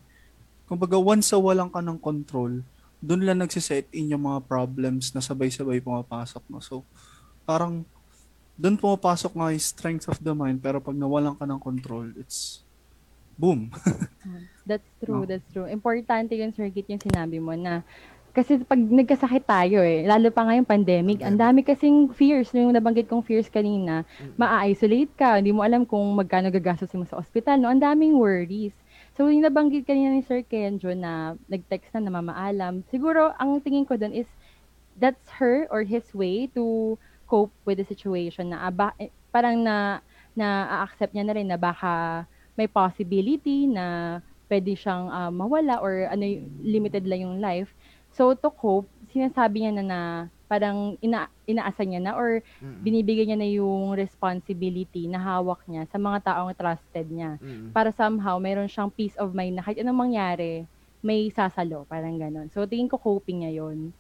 Kumbaga, 0.71 0.95
once 1.03 1.35
sa 1.35 1.39
walang 1.43 1.67
ka 1.67 1.83
ng 1.83 1.99
control, 1.99 2.63
doon 3.03 3.27
lang 3.27 3.43
nagsiset 3.43 3.91
in 3.91 4.15
yung 4.15 4.23
mga 4.23 4.47
problems 4.47 5.11
na 5.11 5.19
sabay-sabay 5.19 5.83
pumapasok 5.83 6.47
mo. 6.47 6.63
So, 6.63 6.87
parang 7.43 7.83
doon 8.61 8.77
pumapasok 8.77 9.33
nga 9.33 9.49
yung 9.57 9.65
strength 9.65 10.07
of 10.13 10.21
the 10.21 10.37
mind 10.37 10.61
pero 10.61 10.85
pag 10.85 10.93
nawalan 10.93 11.33
ka 11.33 11.49
ng 11.49 11.57
control, 11.57 12.13
it's 12.21 12.61
boom. 13.41 13.73
That's 14.69 14.85
true, 15.01 15.25
No. 15.25 15.27
that's 15.27 15.49
true. 15.49 15.65
Importante 15.65 16.37
yun, 16.37 16.53
Sir 16.53 16.69
Kit, 16.69 16.85
yung 16.93 17.01
sinabi 17.01 17.41
mo 17.41 17.57
na 17.57 17.81
kasi 18.31 18.63
pag 18.63 18.79
nagkasakit 18.79 19.43
tayo 19.43 19.83
eh, 19.83 20.07
lalo 20.07 20.31
pa 20.31 20.47
ngayong 20.47 20.69
pandemic, 20.69 21.19
ang 21.19 21.35
dami 21.35 21.67
kasing 21.67 22.15
fears, 22.15 22.55
yung 22.55 22.71
nabanggit 22.71 23.11
kong 23.11 23.27
fears 23.27 23.51
kanina, 23.51 24.07
ma-isolate 24.39 25.11
ka, 25.19 25.43
hindi 25.43 25.51
mo 25.51 25.67
alam 25.67 25.83
kung 25.83 26.15
magkano 26.15 26.47
gagastos 26.47 26.95
mo 26.95 27.03
sa 27.03 27.19
ospital, 27.19 27.59
no? 27.59 27.67
Ang 27.67 27.83
daming 27.83 28.15
worries. 28.15 28.71
So, 29.19 29.27
yung 29.27 29.43
nabanggit 29.43 29.83
kanina 29.83 30.15
ni 30.15 30.23
Sir 30.23 30.47
Kenjo 30.47 30.95
na 30.95 31.35
nag-text 31.51 31.91
na 31.91 32.07
namamaalam, 32.07 32.87
siguro 32.87 33.35
ang 33.35 33.59
tingin 33.59 33.83
ko 33.83 33.99
doon 33.99 34.15
is 34.15 34.31
that's 34.95 35.27
her 35.43 35.67
or 35.67 35.83
his 35.83 36.07
way 36.15 36.47
to 36.55 36.95
cope 37.31 37.55
with 37.63 37.79
the 37.79 37.87
situation 37.87 38.51
na 38.51 38.67
aba, 38.67 38.91
eh, 38.99 39.15
parang 39.31 39.63
na 39.63 40.03
na 40.35 40.47
accept 40.83 41.15
niya 41.15 41.23
na 41.23 41.35
rin 41.39 41.47
na 41.47 41.59
baka 41.61 42.27
may 42.59 42.67
possibility 42.67 43.71
na 43.71 44.19
pwede 44.51 44.75
siyang 44.75 45.07
ah, 45.09 45.31
mawala 45.31 45.79
or 45.79 46.11
ano 46.11 46.27
limited 46.59 47.07
lang 47.07 47.23
yung 47.23 47.39
life. 47.39 47.71
So 48.11 48.35
to 48.35 48.51
cope, 48.51 48.91
sinasabi 49.15 49.63
niya 49.63 49.73
na 49.79 49.85
na 49.87 50.01
parang 50.51 50.99
ina, 50.99 51.31
inaasa 51.47 51.87
niya 51.87 52.03
na 52.03 52.13
or 52.19 52.43
Mm. 52.59 52.83
binibigyan 52.83 53.27
niya 53.31 53.39
na 53.39 53.51
yung 53.55 53.95
responsibility 53.95 55.07
na 55.07 55.23
hawak 55.23 55.63
niya 55.71 55.87
sa 55.87 55.97
mga 56.03 56.27
taong 56.27 56.51
trusted 56.59 57.07
niya. 57.07 57.39
Mm. 57.39 57.71
Para 57.71 57.95
somehow 57.95 58.43
mayroon 58.43 58.67
siyang 58.67 58.91
peace 58.91 59.15
of 59.15 59.31
mind 59.31 59.55
na 59.55 59.63
kahit 59.63 59.79
anong 59.79 60.11
mangyari, 60.11 60.67
may 61.01 61.31
sasalo, 61.31 61.87
parang 61.87 62.19
ganon. 62.19 62.51
So 62.51 62.67
tingin 62.67 62.91
ko 62.91 62.99
coping 62.99 63.47
niya 63.47 63.63
yon. 63.63 63.95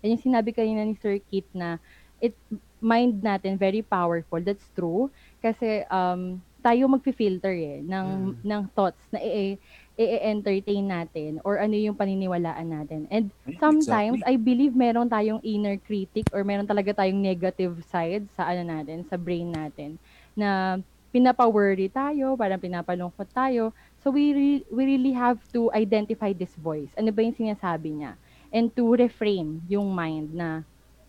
Yan 0.00 0.14
yung 0.14 0.24
sinabi 0.30 0.54
kanina 0.54 0.86
ni 0.86 0.94
Sir 0.94 1.18
Kit 1.26 1.50
na 1.52 1.82
it 2.22 2.38
mind 2.80 3.22
natin 3.24 3.56
very 3.58 3.82
powerful. 3.82 4.40
That's 4.40 4.68
true. 4.74 5.10
Kasi 5.42 5.84
um, 5.90 6.42
tayo 6.64 6.90
magfi-filter 6.90 7.54
eh 7.54 7.78
ng 7.86 8.34
ng 8.42 8.62
thoughts 8.74 9.06
na 9.14 9.22
i- 9.22 9.58
i-entertain 9.96 10.84
natin 10.84 11.38
or 11.46 11.56
ano 11.62 11.72
yung 11.78 11.94
paniniwalaan 11.96 12.68
natin. 12.68 13.06
And 13.08 13.30
sometimes 13.56 14.20
I 14.26 14.36
believe 14.36 14.76
meron 14.76 15.08
tayong 15.08 15.40
inner 15.46 15.78
critic 15.80 16.28
or 16.34 16.42
meron 16.44 16.66
talaga 16.68 16.92
tayong 16.92 17.22
negative 17.22 17.80
side 17.86 18.28
sa 18.34 18.50
ano 18.50 18.66
natin, 18.66 19.06
sa 19.06 19.16
brain 19.16 19.48
natin 19.54 19.96
na 20.36 20.80
pinapa-worry 21.14 21.88
tayo, 21.88 22.36
parang 22.36 22.60
pinapalungkot 22.60 23.30
tayo. 23.32 23.72
So 24.04 24.12
we 24.12 24.34
re- 24.36 24.66
we 24.68 24.82
really 24.84 25.14
have 25.16 25.40
to 25.56 25.72
identify 25.72 26.36
this 26.36 26.52
voice. 26.60 26.92
Ano 26.98 27.08
ba 27.14 27.24
yung 27.24 27.36
sinasabi 27.38 27.96
niya? 28.04 28.20
And 28.52 28.68
to 28.76 28.92
reframe 28.98 29.64
yung 29.66 29.94
mind 29.96 30.36
na 30.36 30.66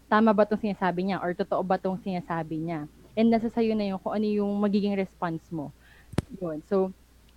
tama 0.08 0.32
ba 0.32 0.48
itong 0.48 0.64
sinasabi 0.64 1.08
niya 1.08 1.20
or 1.20 1.36
totoo 1.36 1.62
ba 1.64 1.76
itong 1.80 2.00
sinasabi 2.04 2.64
niya. 2.64 2.88
And 3.18 3.32
nasa 3.32 3.52
sayo 3.52 3.76
na 3.76 3.88
yung 3.88 4.00
kung 4.00 4.16
ano 4.16 4.28
yung 4.28 4.52
magiging 4.60 4.96
response 4.96 5.44
mo. 5.52 5.76
Yun. 6.40 6.64
So, 6.68 6.92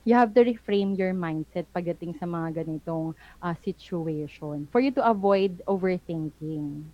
you 0.06 0.16
have 0.16 0.32
to 0.32 0.42
reframe 0.46 0.96
your 0.96 1.12
mindset 1.12 1.68
pagdating 1.74 2.16
sa 2.16 2.24
mga 2.24 2.64
ganitong 2.64 3.12
ah, 3.42 3.56
situation 3.60 4.64
for 4.72 4.80
you 4.80 4.92
to 4.94 5.02
avoid 5.04 5.60
overthinking. 5.68 6.84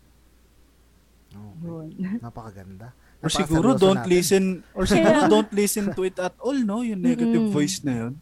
Okay. 1.31 1.67
Yun. 1.67 1.89
Napakaganda. 2.25 2.91
or 3.25 3.31
siguro 3.33 3.75
don't 3.75 4.05
natin. 4.05 4.13
listen 4.13 4.45
or 4.77 4.85
siguro 4.93 5.27
don't 5.27 5.53
listen 5.53 5.89
to 5.93 6.05
it 6.05 6.17
at 6.21 6.37
all, 6.39 6.57
no? 6.57 6.85
Yung 6.85 7.01
negative 7.01 7.49
Mm-mm. 7.49 7.55
voice 7.55 7.81
na 7.83 8.07
yun. 8.07 8.13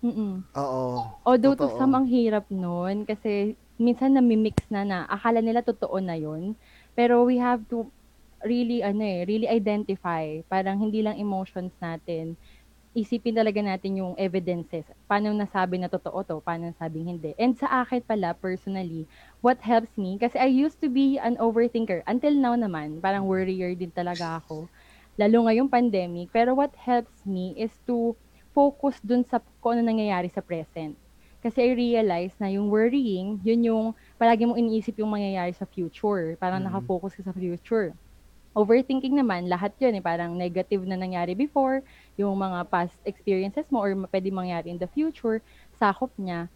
Oo. 0.54 0.84
Although 1.26 1.58
to 1.58 1.66
Totoo. 1.68 1.78
some 1.78 1.94
ang 1.98 2.06
hirap 2.06 2.46
nun 2.48 3.04
kasi 3.04 3.58
minsan 3.74 4.14
namimix 4.14 4.64
na 4.70 4.86
na 4.86 4.98
akala 5.10 5.42
nila 5.42 5.60
totoo 5.60 5.98
na 5.98 6.14
yon 6.14 6.54
pero 6.94 7.26
we 7.26 7.38
have 7.38 7.62
to 7.70 7.90
really 8.44 8.80
ano 8.84 9.02
eh 9.02 9.20
really 9.26 9.48
identify. 9.48 10.40
Parang 10.48 10.78
hindi 10.80 11.00
lang 11.04 11.18
emotions 11.18 11.74
natin. 11.80 12.36
Isipin 12.94 13.34
talaga 13.34 13.58
natin 13.58 13.98
yung 13.98 14.14
evidences. 14.18 14.86
Paano 15.10 15.34
nasabi 15.34 15.82
na 15.82 15.90
totoo 15.90 16.22
to 16.22 16.36
paano 16.42 16.70
nasabing 16.70 17.10
hindi. 17.10 17.34
And 17.38 17.58
sa 17.58 17.82
akin 17.82 18.06
pala 18.06 18.38
personally 18.38 19.06
what 19.42 19.58
helps 19.62 19.94
me 19.98 20.16
kasi 20.18 20.38
I 20.38 20.48
used 20.50 20.78
to 20.82 20.88
be 20.92 21.18
an 21.18 21.36
overthinker. 21.42 22.02
Until 22.06 22.34
now 22.38 22.54
naman 22.54 23.02
parang 23.02 23.26
worrier 23.26 23.74
din 23.74 23.90
talaga 23.90 24.38
ako. 24.42 24.70
Lalo 25.18 25.46
ngayong 25.46 25.70
pandemic. 25.70 26.30
Pero 26.34 26.54
what 26.54 26.74
helps 26.78 27.26
me 27.26 27.54
is 27.58 27.74
to 27.86 28.14
focus 28.54 29.02
dun 29.02 29.26
sa 29.26 29.42
kung 29.58 29.78
ano 29.78 29.90
nangyayari 29.90 30.30
sa 30.30 30.42
present 30.42 30.94
kasi 31.44 31.58
I 31.60 31.70
realize 31.76 32.32
na 32.40 32.48
yung 32.48 32.72
worrying, 32.72 33.38
yun 33.44 33.60
yung 33.68 33.86
palagi 34.16 34.48
mong 34.48 34.56
iniisip 34.60 34.96
yung 35.00 35.12
mangyayari 35.12 35.52
sa 35.52 35.68
future. 35.68 36.34
Parang 36.40 36.58
Mhm. 36.58 36.64
nakafocus 36.64 37.14
ka 37.20 37.22
sa 37.28 37.34
future. 37.36 37.92
Overthinking 38.54 39.18
naman, 39.18 39.50
lahat 39.50 39.74
yun 39.82 39.98
eh, 39.98 40.04
parang 40.04 40.38
negative 40.38 40.86
na 40.86 40.94
nangyari 40.94 41.34
before, 41.34 41.82
yung 42.14 42.38
mga 42.38 42.70
past 42.70 42.94
experiences 43.02 43.66
mo 43.74 43.82
or 43.82 43.94
pwede 44.14 44.30
mangyari 44.30 44.70
in 44.70 44.78
the 44.78 44.86
future, 44.86 45.42
sakop 45.74 46.14
niya. 46.22 46.46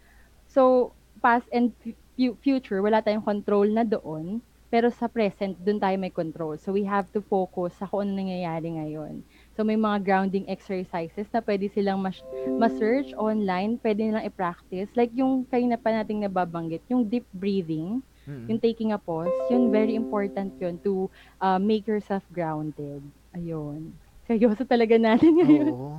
So, 0.47 0.95
past 1.23 1.47
and 1.51 1.75
fu- 1.79 2.39
future, 2.39 2.79
wala 2.83 3.03
tayong 3.03 3.23
control 3.27 3.67
na 3.71 3.83
doon, 3.83 4.39
pero 4.69 4.87
sa 4.87 5.05
present, 5.05 5.57
doon 5.57 5.81
tayo 5.81 5.97
may 5.97 6.13
control. 6.13 6.53
So, 6.55 6.69
we 6.69 6.85
have 6.85 7.09
to 7.11 7.19
focus 7.19 7.73
sa 7.73 7.89
kung 7.89 8.05
ano 8.05 8.13
nangyayari 8.15 8.69
ngayon. 8.71 9.25
So, 9.53 9.65
may 9.65 9.73
mga 9.73 10.05
grounding 10.05 10.45
exercises 10.45 11.25
na 11.27 11.41
pwede 11.41 11.67
silang 11.67 11.97
mas- 11.97 12.21
ma-search 12.47 13.17
online, 13.17 13.81
pwede 13.81 14.05
nilang 14.05 14.23
i-practice. 14.23 14.93
Like 14.93 15.09
yung 15.11 15.43
kanina 15.43 15.73
pa 15.73 15.89
nating 15.91 16.21
nababanggit, 16.21 16.85
yung 16.87 17.01
deep 17.03 17.25
breathing, 17.31 18.05
Mm. 18.23 18.45
yung 18.45 18.59
taking 18.61 18.89
a 18.89 18.99
pause, 18.99 19.33
yun 19.49 19.73
very 19.73 19.97
important 19.97 20.53
yun 20.55 20.77
to 20.77 21.09
uh, 21.39 21.57
make 21.57 21.89
yourself 21.89 22.21
grounded. 22.29 23.01
Ayun. 23.33 23.89
Seryoso 24.23 24.61
talaga 24.61 25.01
natin 25.01 25.33
ngayon. 25.33 25.67
Oo. 25.67 25.97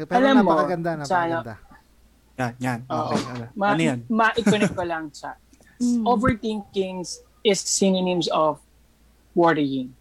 Pero 0.00 0.16
Alam 0.16 0.40
mo, 0.40 0.56
napakaganda, 0.56 0.88
sana- 1.04 1.44
napakaganda. 1.44 1.54
Yan, 2.40 2.52
yan. 2.56 2.78
Oo. 2.88 3.12
Okay, 3.12 3.20
ano, 3.28 3.44
Ma- 3.52 3.76
ano 3.76 3.82
yan? 3.84 3.98
Ma-connect 4.08 4.72
ko 4.72 4.84
lang 4.88 5.04
sa 5.12 5.36
Mm. 5.76 6.04
overthinking 6.04 7.04
is 7.44 7.60
synonyms 7.60 8.28
of 8.28 8.60
worrying. 9.34 9.94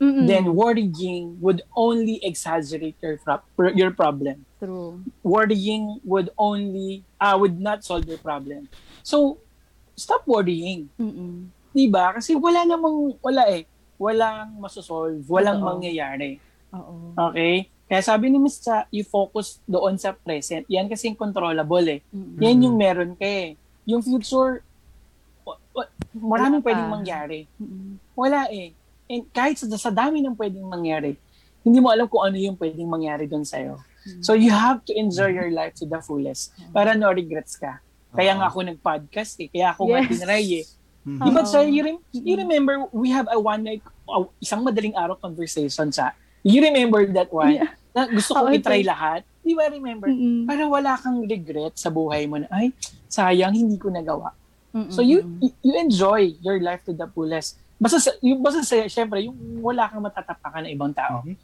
Mm-mm. 0.00 0.24
Then 0.24 0.56
worrying 0.56 1.36
would 1.44 1.60
only 1.76 2.24
exaggerate 2.24 2.96
your 3.04 3.20
pro- 3.20 3.76
your 3.76 3.92
problem. 3.92 4.48
True. 4.56 5.04
Worrying 5.20 6.00
would 6.08 6.32
only 6.40 7.04
uh, 7.20 7.36
would 7.36 7.60
not 7.60 7.84
solve 7.84 8.08
your 8.08 8.16
problem. 8.16 8.72
So 9.04 9.44
stop 9.92 10.24
worrying. 10.24 10.88
Mm-mm. 10.96 11.52
'Di 11.76 11.92
ba? 11.92 12.16
Kasi 12.16 12.32
wala 12.32 12.64
namang 12.64 13.20
wala 13.20 13.44
eh. 13.52 13.68
Walang 14.00 14.56
masosolve, 14.56 15.20
walang 15.28 15.60
Totoo. 15.60 15.68
mangyayari. 15.76 16.40
Oo. 16.72 17.12
Okay? 17.28 17.68
Kaya 17.84 18.00
sabi 18.00 18.32
ni 18.32 18.40
Miss 18.40 18.56
Cha, 18.62 18.88
you 18.88 19.04
focus 19.04 19.60
doon 19.68 20.00
sa 20.00 20.16
present. 20.16 20.64
Yan 20.72 20.88
kasi 20.88 21.12
controllable 21.12 21.84
eh. 21.84 22.00
Mm-mm. 22.08 22.40
Yan 22.40 22.64
yung 22.64 22.76
meron 22.80 23.12
ka 23.18 23.28
eh. 23.28 23.60
Yung 23.84 24.00
future, 24.00 24.64
maraming 26.12 26.62
Wala 26.62 26.66
pwedeng 26.66 26.90
mangyari. 26.90 27.40
Wala 28.14 28.40
eh. 28.50 28.74
And 29.10 29.26
kahit 29.30 29.58
sa, 29.58 29.66
sa 29.74 29.90
dami 29.90 30.22
ng 30.22 30.34
pwedeng 30.38 30.66
mangyari, 30.66 31.18
hindi 31.60 31.78
mo 31.82 31.90
alam 31.90 32.06
kung 32.06 32.24
ano 32.24 32.36
yung 32.38 32.56
pwedeng 32.56 32.88
mangyari 32.88 33.26
doon 33.26 33.44
sa'yo. 33.44 33.76
So 34.24 34.32
you 34.32 34.48
have 34.48 34.80
to 34.88 34.96
enjoy 34.96 35.28
your 35.28 35.52
life 35.52 35.76
to 35.76 35.84
the 35.84 36.00
fullest 36.00 36.56
para 36.72 36.96
no 36.96 37.12
regrets 37.12 37.60
ka. 37.60 37.84
Kaya 38.10 38.32
nga 38.32 38.48
ako 38.48 38.64
nag-podcast 38.64 39.38
eh. 39.44 39.48
Kaya 39.52 39.76
ako 39.76 39.92
nga 39.92 40.00
Yes. 40.02 40.08
tinry 40.08 40.46
eh. 40.62 40.66
Mhm. 41.00 41.20
Di 41.20 41.30
ba, 41.32 41.42
Oo. 41.44 41.48
sir, 41.48 41.64
you, 41.68 41.80
rem- 41.80 42.04
you 42.12 42.34
remember 42.36 42.84
we 42.92 43.08
have 43.08 43.28
a 43.32 43.38
one 43.38 43.60
night, 43.60 43.80
uh, 44.08 44.24
isang 44.36 44.60
madaling 44.60 44.92
araw 44.96 45.16
conversation 45.16 45.88
sa, 45.92 46.12
you 46.42 46.60
remember 46.60 47.04
that 47.12 47.28
one? 47.32 47.56
Yeah. 47.56 47.72
Na 47.92 48.08
gusto 48.08 48.36
ko 48.36 48.48
Oo, 48.48 48.52
i-try 48.52 48.84
lahat? 48.84 49.24
Di 49.40 49.56
ba 49.56 49.68
remember? 49.68 50.08
Mm-mm. 50.12 50.44
Para 50.44 50.64
wala 50.68 50.96
kang 50.96 51.24
regret 51.24 51.76
sa 51.76 51.88
buhay 51.88 52.28
mo 52.28 52.36
na, 52.40 52.48
ay, 52.52 52.72
sayang, 53.08 53.56
hindi 53.56 53.80
ko 53.80 53.88
nagawa. 53.88 54.32
Mm-mm. 54.70 54.88
So 54.88 55.00
you 55.00 55.22
you- 55.38 55.56
you 55.60 55.74
enjoy 55.76 56.34
your 56.38 56.58
life 56.58 56.82
to 56.84 56.92
the 56.92 57.06
fullest. 57.06 57.58
Basta 57.76 57.96
sa, 57.96 58.10
yung 58.20 58.38
basta 58.38 58.60
sa, 58.60 58.84
syempre, 58.86 59.24
yung 59.24 59.34
wala 59.58 59.88
kang 59.88 60.00
matatapakan 60.00 60.68
ng 60.68 60.72
ibang 60.72 60.92
tao. 60.92 61.24
Mhm. 61.24 61.34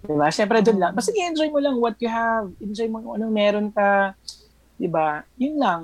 Diba? 0.00 0.28
Syempre 0.28 0.60
doon 0.60 0.78
lang. 0.78 0.92
Basta 0.92 1.10
i-enjoy 1.10 1.48
mo 1.48 1.58
lang 1.58 1.76
what 1.76 1.96
you 1.98 2.08
have. 2.08 2.48
Enjoy 2.58 2.86
mo 2.86 3.00
kung 3.00 3.14
anong 3.16 3.32
meron 3.32 3.68
ka. 3.68 4.12
Diba? 4.76 5.24
Yun 5.36 5.56
lang. 5.56 5.80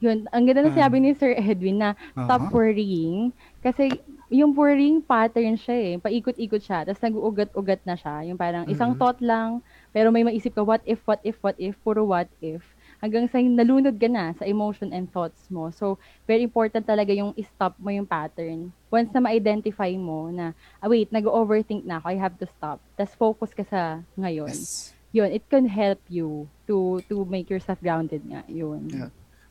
Yun, 0.00 0.24
ang 0.26 0.42
ganda 0.42 0.64
na 0.64 0.72
Ah. 0.72 0.76
sinabi 0.78 0.96
ni 0.98 1.12
Sir 1.12 1.36
Edwin 1.36 1.76
na 1.76 1.92
stop 2.10 2.48
Aha. 2.48 2.50
worrying. 2.50 3.30
Kasi 3.60 3.92
yung 4.30 4.54
worrying 4.54 4.98
pattern 4.98 5.54
siya 5.54 5.76
eh. 5.76 5.94
Paikot-ikot 5.98 6.58
siya. 6.58 6.82
Tapos 6.82 7.02
nag-uugat-ugat 7.04 7.84
na 7.84 7.94
siya. 7.94 8.24
Yung 8.24 8.38
parang 8.38 8.64
isang 8.66 8.94
Mhm. 8.94 8.98
thought 8.98 9.20
lang, 9.20 9.60
pero 9.90 10.08
may 10.08 10.24
maisip 10.24 10.54
ka, 10.54 10.62
what 10.62 10.80
if, 10.84 11.02
what 11.04 11.20
if, 11.20 11.36
what 11.40 11.54
if, 11.56 11.76
puro 11.82 12.02
what 12.02 12.30
if. 12.40 12.62
Hanggang 13.00 13.26
sa 13.32 13.40
nalunod 13.40 13.96
ka 13.96 14.08
na 14.12 14.36
sa 14.36 14.44
emotion 14.44 14.92
and 14.92 15.08
thoughts 15.08 15.48
mo. 15.48 15.72
So, 15.72 15.96
very 16.28 16.44
important 16.44 16.84
talaga 16.84 17.16
yung 17.16 17.32
stop 17.56 17.74
mo 17.80 17.88
yung 17.88 18.04
pattern. 18.04 18.68
Once 18.92 19.08
na 19.10 19.24
ma-identify 19.24 19.90
mo 19.96 20.28
na, 20.28 20.52
ah, 20.78 20.88
wait, 20.88 21.08
nag-overthink 21.08 21.88
na 21.88 21.98
ako, 21.98 22.06
I 22.12 22.18
have 22.20 22.36
to 22.36 22.46
stop. 22.46 22.78
Tapos 22.94 23.16
focus 23.16 23.50
ka 23.56 23.64
sa 23.64 24.04
ngayon. 24.20 24.52
Yes. 24.52 24.92
Yun, 25.10 25.32
it 25.32 25.42
can 25.50 25.66
help 25.66 25.98
you 26.06 26.46
to 26.70 27.02
to 27.10 27.26
make 27.26 27.50
yourself 27.50 27.82
grounded 27.82 28.22
nga. 28.30 28.46
Yun. 28.46 28.86
Yeah. 28.86 29.10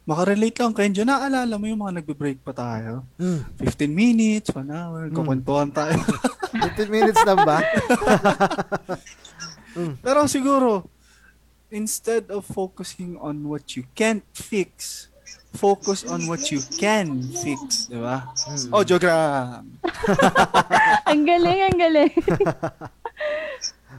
Makarelate 0.10 0.58
lang 0.58 0.74
kayo 0.74 0.90
dyan. 0.90 1.06
Naalala 1.06 1.54
mo 1.62 1.70
yung 1.70 1.86
mga 1.86 2.02
nagbe-break 2.02 2.42
pa 2.42 2.50
tayo? 2.50 3.06
Mm. 3.22 3.46
15 3.62 3.94
minutes, 3.94 4.48
1 4.50 4.66
hour, 4.72 5.06
kukwentuhan 5.14 5.70
tayo. 5.70 6.02
15 6.80 6.90
minutes 6.90 7.22
lang 7.22 7.46
ba? 7.46 7.62
Pero 10.06 10.26
siguro, 10.26 10.90
instead 11.72 12.30
of 12.30 12.46
focusing 12.46 13.18
on 13.18 13.48
what 13.48 13.78
you 13.78 13.86
can't 13.96 14.26
fix, 14.34 15.08
focus 15.54 16.06
on 16.06 16.28
what 16.28 16.52
you 16.52 16.62
can 16.78 17.22
fix, 17.34 17.90
di 17.90 17.98
ba? 17.98 18.30
Mm. 18.50 18.70
Audiogram. 18.74 19.64
ang 21.10 21.22
galing, 21.26 21.60
ang 21.66 21.78
galing. 21.78 22.14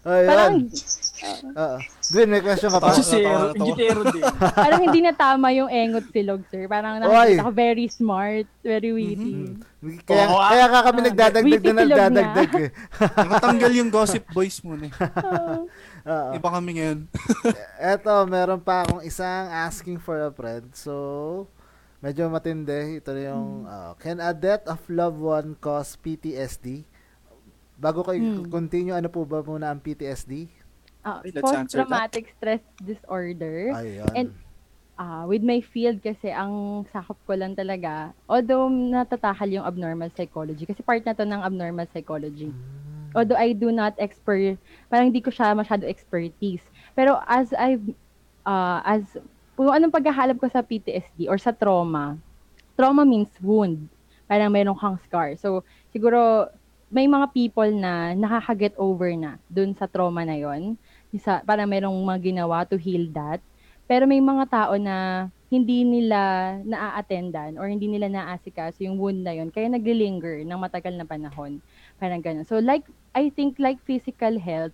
Ayun. 0.00 0.28
parang, 0.32 0.54
Oo. 1.52 1.76
Dwayne, 2.08 2.30
may 2.32 2.40
question 2.40 2.72
ka 2.72 2.80
pa? 2.80 2.96
Gitero 2.96 4.00
din. 4.08 4.24
parang 4.64 4.80
hindi 4.80 5.00
na 5.04 5.12
tama 5.12 5.52
yung 5.52 5.68
engot 5.68 6.08
silog, 6.08 6.40
sir. 6.48 6.64
Parang 6.64 7.04
Oy. 7.04 7.04
nakikita 7.04 7.44
ko 7.44 7.52
very 7.52 7.86
smart, 7.92 8.48
very 8.64 8.90
witty. 8.96 9.60
Kaya, 10.08 10.24
Oo, 10.28 10.40
ah. 10.40 10.48
kaya 10.52 10.64
ka 10.68 10.78
kami 10.88 11.00
nagdadagdag 11.04 11.44
Witty 11.44 11.68
na 11.72 11.84
nagdadagdag 11.84 12.50
eh. 12.56 12.68
Nakatanggal 13.16 13.72
yung 13.76 13.90
gossip 13.92 14.24
boys 14.32 14.60
muna. 14.64 14.88
eh. 14.88 14.92
Oo. 16.06 16.30
Iba 16.36 16.48
kami 16.48 16.70
ngayon. 16.80 16.98
Eto, 17.92 18.12
meron 18.24 18.60
pa 18.60 18.84
akong 18.84 19.02
isang 19.04 19.48
asking 19.50 20.00
for 20.00 20.16
a 20.20 20.32
friend. 20.32 20.72
So, 20.72 21.46
medyo 22.00 22.28
matindi. 22.32 23.00
Ito 23.00 23.10
na 23.12 23.22
yung, 23.32 23.48
uh, 23.64 23.92
can 24.00 24.20
a 24.20 24.32
death 24.32 24.64
of 24.68 24.80
loved 24.88 25.20
one 25.20 25.48
cause 25.60 25.96
PTSD? 26.00 26.84
Bago 27.80 28.04
kayo 28.04 28.20
Hmm. 28.20 28.48
continue, 28.52 28.92
ano 28.92 29.08
po 29.08 29.24
ba 29.24 29.40
muna 29.40 29.72
ang 29.72 29.80
PTSD? 29.80 30.48
Ah, 31.00 31.24
that. 31.24 31.40
post-traumatic 31.40 32.28
stress 32.36 32.60
disorder. 32.76 33.72
Ayun. 33.72 34.12
And 34.12 34.28
ah 35.00 35.24
with 35.24 35.40
my 35.40 35.64
field 35.64 36.04
kasi 36.04 36.28
ang 36.28 36.84
sakop 36.92 37.16
ko 37.24 37.32
lang 37.32 37.56
talaga, 37.56 38.12
although 38.28 38.68
natatakal 38.68 39.48
yung 39.48 39.64
abnormal 39.64 40.12
psychology, 40.12 40.68
kasi 40.68 40.84
part 40.84 41.00
na 41.08 41.16
to 41.16 41.24
ng 41.24 41.40
abnormal 41.40 41.88
psychology. 41.88 42.52
Although 43.14 43.38
I 43.38 43.52
do 43.52 43.74
not 43.74 43.96
expert, 43.98 44.58
parang 44.86 45.10
hindi 45.10 45.22
ko 45.22 45.30
siya 45.30 45.56
masyado 45.56 45.86
expertise. 45.86 46.62
Pero 46.94 47.18
as 47.26 47.50
I've, 47.54 47.84
uh, 48.46 48.80
as, 48.86 49.02
kung 49.54 49.70
anong 49.70 49.94
paghahalap 49.94 50.38
ko 50.38 50.48
sa 50.48 50.62
PTSD 50.62 51.26
or 51.26 51.38
sa 51.38 51.50
trauma, 51.50 52.18
trauma 52.78 53.04
means 53.04 53.30
wound. 53.42 53.90
Parang 54.30 54.50
meron 54.50 54.78
kang 54.78 54.98
scar. 55.02 55.34
So, 55.34 55.66
siguro, 55.90 56.48
may 56.90 57.06
mga 57.06 57.30
people 57.30 57.70
na 57.70 58.14
nakaka-get 58.18 58.74
over 58.74 59.14
na 59.14 59.38
dun 59.46 59.78
sa 59.78 59.86
trauma 59.86 60.26
na 60.26 60.34
yon 60.34 60.74
isa, 61.14 61.42
parang 61.46 61.70
merong 61.70 61.94
mga 61.94 62.34
ginawa 62.34 62.66
to 62.66 62.78
heal 62.78 63.06
that. 63.14 63.38
Pero 63.90 64.06
may 64.06 64.22
mga 64.22 64.46
tao 64.46 64.74
na 64.78 65.26
hindi 65.50 65.82
nila 65.82 66.54
naa-attendan 66.62 67.58
or 67.58 67.66
hindi 67.66 67.90
nila 67.90 68.06
naasikaso 68.06 68.86
yung 68.86 68.94
wound 69.02 69.26
na 69.26 69.34
yon 69.34 69.50
kaya 69.50 69.66
naglilinger 69.66 70.46
ng 70.46 70.58
matagal 70.62 70.94
na 70.94 71.02
panahon. 71.02 71.58
Parang 72.00 72.24
ganun. 72.24 72.48
So 72.48 72.56
like, 72.58 72.88
I 73.12 73.28
think 73.28 73.60
like 73.60 73.76
physical 73.84 74.40
health, 74.40 74.72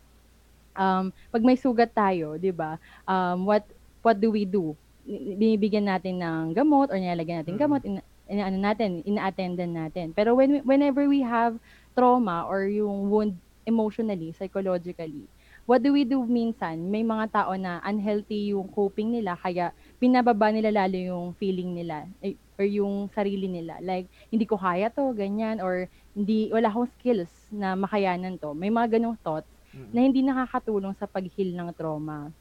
um, 0.78 1.10
pag 1.34 1.42
may 1.42 1.58
sugat 1.58 1.90
tayo, 1.90 2.38
di 2.38 2.54
ba, 2.54 2.78
um, 3.10 3.42
what, 3.44 3.66
what 4.06 4.16
do 4.22 4.30
we 4.30 4.46
do? 4.46 4.78
Binibigyan 5.10 5.90
natin 5.90 6.22
ng 6.22 6.54
gamot 6.54 6.94
or 6.94 6.98
nilalagyan 7.02 7.42
natin 7.42 7.58
gamot, 7.58 7.82
in, 7.82 7.98
in, 8.30 8.38
ano 8.38 8.56
natin, 8.62 9.02
ina-attendan 9.02 9.74
natin. 9.74 10.14
Pero 10.14 10.38
when, 10.38 10.62
whenever 10.62 11.10
we 11.10 11.26
have 11.26 11.58
trauma 11.98 12.46
or 12.46 12.70
yung 12.70 13.10
wound 13.10 13.34
emotionally, 13.66 14.30
psychologically, 14.30 15.26
what 15.66 15.82
do 15.82 15.90
we 15.90 16.06
do 16.06 16.22
minsan? 16.22 16.86
May 16.86 17.02
mga 17.02 17.34
tao 17.34 17.52
na 17.58 17.82
unhealthy 17.82 18.54
yung 18.54 18.70
coping 18.70 19.10
nila, 19.18 19.34
kaya 19.34 19.74
pinababa 19.98 20.54
nila 20.54 20.70
lalo 20.70 20.94
yung 20.94 21.26
feeling 21.34 21.74
nila 21.74 22.06
eh, 22.22 22.38
or 22.56 22.64
yung 22.64 23.08
sarili 23.12 23.46
nila. 23.48 23.76
Like, 23.84 24.08
hindi 24.32 24.48
ko 24.48 24.56
kaya 24.56 24.88
to, 24.92 25.12
ganyan, 25.12 25.60
or 25.60 25.88
hindi, 26.16 26.48
wala 26.48 26.72
akong 26.72 26.88
skills 26.96 27.32
na 27.52 27.76
makayanan 27.76 28.40
to. 28.40 28.56
May 28.56 28.72
mga 28.72 28.96
ganong 28.96 29.20
thoughts 29.20 29.48
na 29.92 30.00
hindi 30.04 30.24
nakakatulong 30.24 30.96
sa 30.96 31.04
pag-heal 31.04 31.52
ng 31.52 31.68
trauma. 31.76 32.32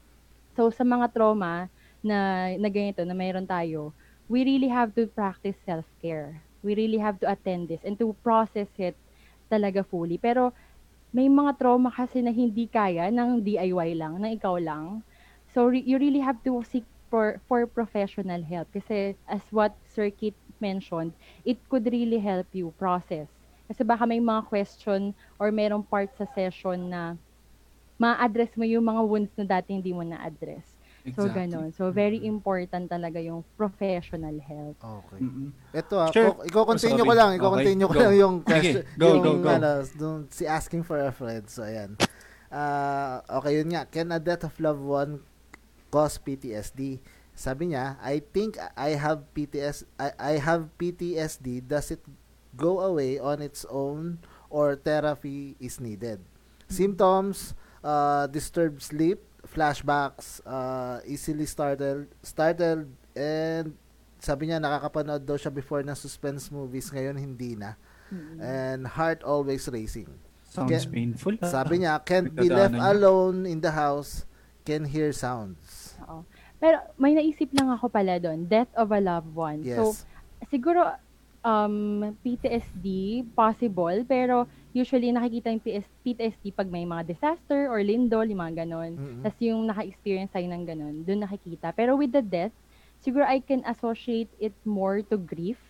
So, 0.56 0.72
sa 0.72 0.82
mga 0.88 1.12
trauma 1.12 1.68
na, 2.00 2.48
na 2.56 2.68
ganito, 2.72 3.04
na 3.04 3.12
mayroon 3.12 3.44
tayo, 3.44 3.92
we 4.26 4.42
really 4.42 4.72
have 4.72 4.96
to 4.96 5.04
practice 5.12 5.56
self-care. 5.68 6.40
We 6.64 6.74
really 6.74 6.98
have 6.98 7.20
to 7.20 7.28
attend 7.30 7.68
this 7.68 7.84
and 7.84 7.94
to 8.00 8.16
process 8.24 8.72
it 8.80 8.96
talaga 9.52 9.84
fully. 9.84 10.16
Pero, 10.16 10.56
may 11.12 11.28
mga 11.28 11.56
trauma 11.60 11.92
kasi 11.92 12.24
na 12.24 12.32
hindi 12.32 12.66
kaya 12.66 13.08
ng 13.12 13.40
DIY 13.44 13.96
lang, 13.96 14.18
ng 14.20 14.32
ikaw 14.36 14.56
lang. 14.58 15.00
So, 15.52 15.70
re- 15.70 15.84
you 15.84 15.96
really 15.96 16.20
have 16.20 16.40
to 16.44 16.60
seek 16.66 16.84
for, 17.08 17.40
for 17.46 17.66
professional 17.66 18.42
help. 18.42 18.68
Kasi, 18.72 19.14
as 19.26 19.42
what 19.50 19.74
Sir 19.86 20.10
Kit 20.10 20.34
mentioned, 20.58 21.12
it 21.44 21.58
could 21.68 21.86
really 21.86 22.18
help 22.18 22.46
you 22.52 22.72
process. 22.76 23.28
Kasi 23.66 23.82
baka 23.82 24.06
may 24.06 24.18
mga 24.18 24.46
question 24.46 25.10
or 25.38 25.50
merong 25.50 25.82
part 25.82 26.10
sa 26.14 26.26
session 26.34 26.88
na 26.88 27.18
ma-address 27.96 28.52
mo 28.54 28.62
yung 28.62 28.84
mga 28.84 29.02
wounds 29.02 29.32
na 29.34 29.44
dati 29.48 29.72
hindi 29.72 29.90
mo 29.90 30.02
na-address. 30.02 30.76
So, 31.14 31.30
ganon. 31.30 31.70
So, 31.70 31.94
very 31.94 32.18
important 32.26 32.90
talaga 32.90 33.22
yung 33.22 33.46
professional 33.54 34.34
help. 34.42 34.74
Okay. 34.82 35.22
Mm-mm. 35.22 35.54
Ito 35.70 35.94
ah, 35.96 36.10
Sure. 36.10 36.34
ko- 36.34 36.42
iko-continue 36.42 36.98
Oh, 36.98 37.06
ko 37.06 37.14
lang, 37.14 37.30
iko-continue 37.38 37.86
ko 37.86 37.94
Okay, 37.94 38.02
lang 38.02 38.10
go. 38.10 38.22
yung 38.26 38.34
question, 38.46 38.82
Sige, 38.82 38.98
go, 38.98 39.06
yung 39.14 39.22
go, 39.22 39.32
go. 39.38 39.48
ano, 39.54 39.70
si 40.28 40.42
asking 40.44 40.82
for 40.82 40.98
a 40.98 41.14
friend. 41.14 41.46
So 41.46 41.62
ayan. 41.62 41.94
Ah, 42.50 43.22
okay, 43.38 43.62
yun 43.62 43.70
nga. 43.70 43.86
Can 43.86 44.10
a 44.10 44.18
death 44.18 44.42
of 44.42 44.54
loved 44.58 44.82
one 44.82 45.22
cause 45.96 46.20
PTSD? 46.20 47.00
Sabi 47.32 47.72
niya, 47.72 47.96
I 48.04 48.20
think 48.20 48.60
I 48.76 48.92
have 49.00 49.24
PTS 49.32 49.88
I, 49.96 50.12
I 50.20 50.32
have 50.36 50.68
PTSD. 50.76 51.64
Does 51.64 51.88
it 51.88 52.04
go 52.52 52.84
away 52.84 53.16
on 53.16 53.40
its 53.40 53.64
own 53.72 54.20
or 54.52 54.76
therapy 54.76 55.56
is 55.56 55.80
needed? 55.80 56.20
Symptoms, 56.68 57.56
uh, 57.80 58.28
disturbed 58.28 58.84
sleep, 58.84 59.24
flashbacks, 59.48 60.40
uh, 60.44 61.00
easily 61.08 61.46
startled, 61.48 62.08
startled, 62.20 62.88
and 63.16 63.72
sabi 64.20 64.50
niya 64.52 64.60
nakakapanood 64.60 65.22
daw 65.24 65.38
siya 65.38 65.52
before 65.52 65.80
ng 65.80 65.96
suspense 65.96 66.50
movies, 66.52 66.90
ngayon 66.92 67.16
hindi 67.16 67.56
na. 67.56 67.78
Mm-mm. 68.12 68.38
And 68.42 68.86
heart 68.86 69.22
always 69.22 69.68
racing. 69.68 70.08
Sounds 70.46 70.86
Ke- 70.86 70.92
painful. 70.92 71.34
ah. 71.42 71.52
Sabi 71.52 71.84
niya, 71.84 72.00
can't 72.02 72.32
be 72.32 72.48
left 72.48 72.74
alone 72.74 73.44
in 73.46 73.60
the 73.60 73.70
house, 73.76 74.24
can 74.66 74.88
hear 74.88 75.12
sounds. 75.12 75.58
Pero 76.56 76.80
may 76.96 77.12
naisip 77.12 77.52
lang 77.52 77.68
ako 77.68 77.92
pala 77.92 78.16
doon, 78.16 78.48
death 78.48 78.70
of 78.76 78.92
a 78.92 79.00
loved 79.00 79.32
one. 79.36 79.60
Yes. 79.60 79.76
So, 79.76 79.92
siguro 80.48 80.96
um, 81.46 82.16
PTSD, 82.26 83.22
possible, 83.36 84.02
pero 84.08 84.50
usually 84.74 85.14
nakikita 85.14 85.54
yung 85.54 85.62
PS, 85.62 85.86
PTSD 86.02 86.50
pag 86.52 86.66
may 86.66 86.82
mga 86.82 87.06
disaster 87.06 87.70
or 87.70 87.78
lindol, 87.80 88.26
yung 88.26 88.42
mga 88.42 88.66
ganon. 88.66 88.98
Mm-mm. 88.98 89.22
Tapos 89.22 89.38
yung 89.40 89.62
naka-experience 89.70 90.34
tayo 90.34 90.46
ng 90.50 90.64
ganon, 90.66 90.94
doon 91.06 91.22
nakikita. 91.22 91.70
Pero 91.72 91.94
with 91.94 92.10
the 92.10 92.24
death, 92.24 92.52
siguro 93.00 93.22
I 93.22 93.38
can 93.38 93.62
associate 93.64 94.28
it 94.42 94.56
more 94.66 95.00
to 95.06 95.16
grief. 95.16 95.60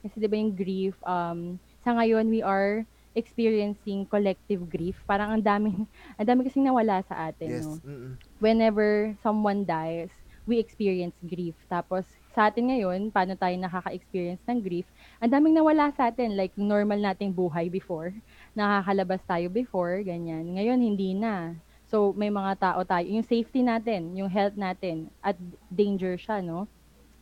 Kasi 0.00 0.22
di 0.22 0.30
ba 0.30 0.38
yung 0.38 0.54
grief, 0.54 0.94
um, 1.02 1.58
sa 1.82 1.96
ngayon 1.98 2.30
we 2.30 2.40
are 2.40 2.86
experiencing 3.16 4.04
collective 4.06 4.68
grief. 4.68 4.94
Parang 5.08 5.34
ang 5.34 5.42
daming, 5.42 5.88
ang 6.20 6.26
dami 6.28 6.46
kasing 6.46 6.68
nawala 6.68 7.02
sa 7.08 7.32
atin. 7.32 7.50
Yes. 7.50 7.66
No? 7.66 7.82
Mm-mm. 7.82 8.12
whenever 8.38 9.16
someone 9.24 9.64
dies, 9.64 10.12
we 10.46 10.62
experience 10.62 11.14
grief. 11.26 11.58
Tapos, 11.66 12.06
sa 12.32 12.48
atin 12.48 12.70
ngayon, 12.70 13.10
paano 13.10 13.34
tayo 13.34 13.52
nakaka-experience 13.58 14.40
ng 14.46 14.62
grief, 14.62 14.86
ang 15.18 15.34
daming 15.34 15.58
nawala 15.58 15.90
sa 15.92 16.08
atin. 16.08 16.38
Like, 16.38 16.54
normal 16.54 17.02
nating 17.02 17.34
buhay 17.34 17.66
before. 17.66 18.14
Nakakalabas 18.54 19.20
tayo 19.26 19.50
before, 19.50 20.00
ganyan. 20.06 20.54
Ngayon, 20.54 20.80
hindi 20.80 21.12
na. 21.18 21.58
So, 21.86 22.14
may 22.14 22.30
mga 22.30 22.58
tao 22.58 22.80
tayo. 22.86 23.06
Yung 23.06 23.26
safety 23.26 23.62
natin, 23.62 24.14
yung 24.14 24.30
health 24.30 24.54
natin, 24.54 25.10
at 25.22 25.34
danger 25.70 26.18
siya, 26.18 26.42
no? 26.42 26.70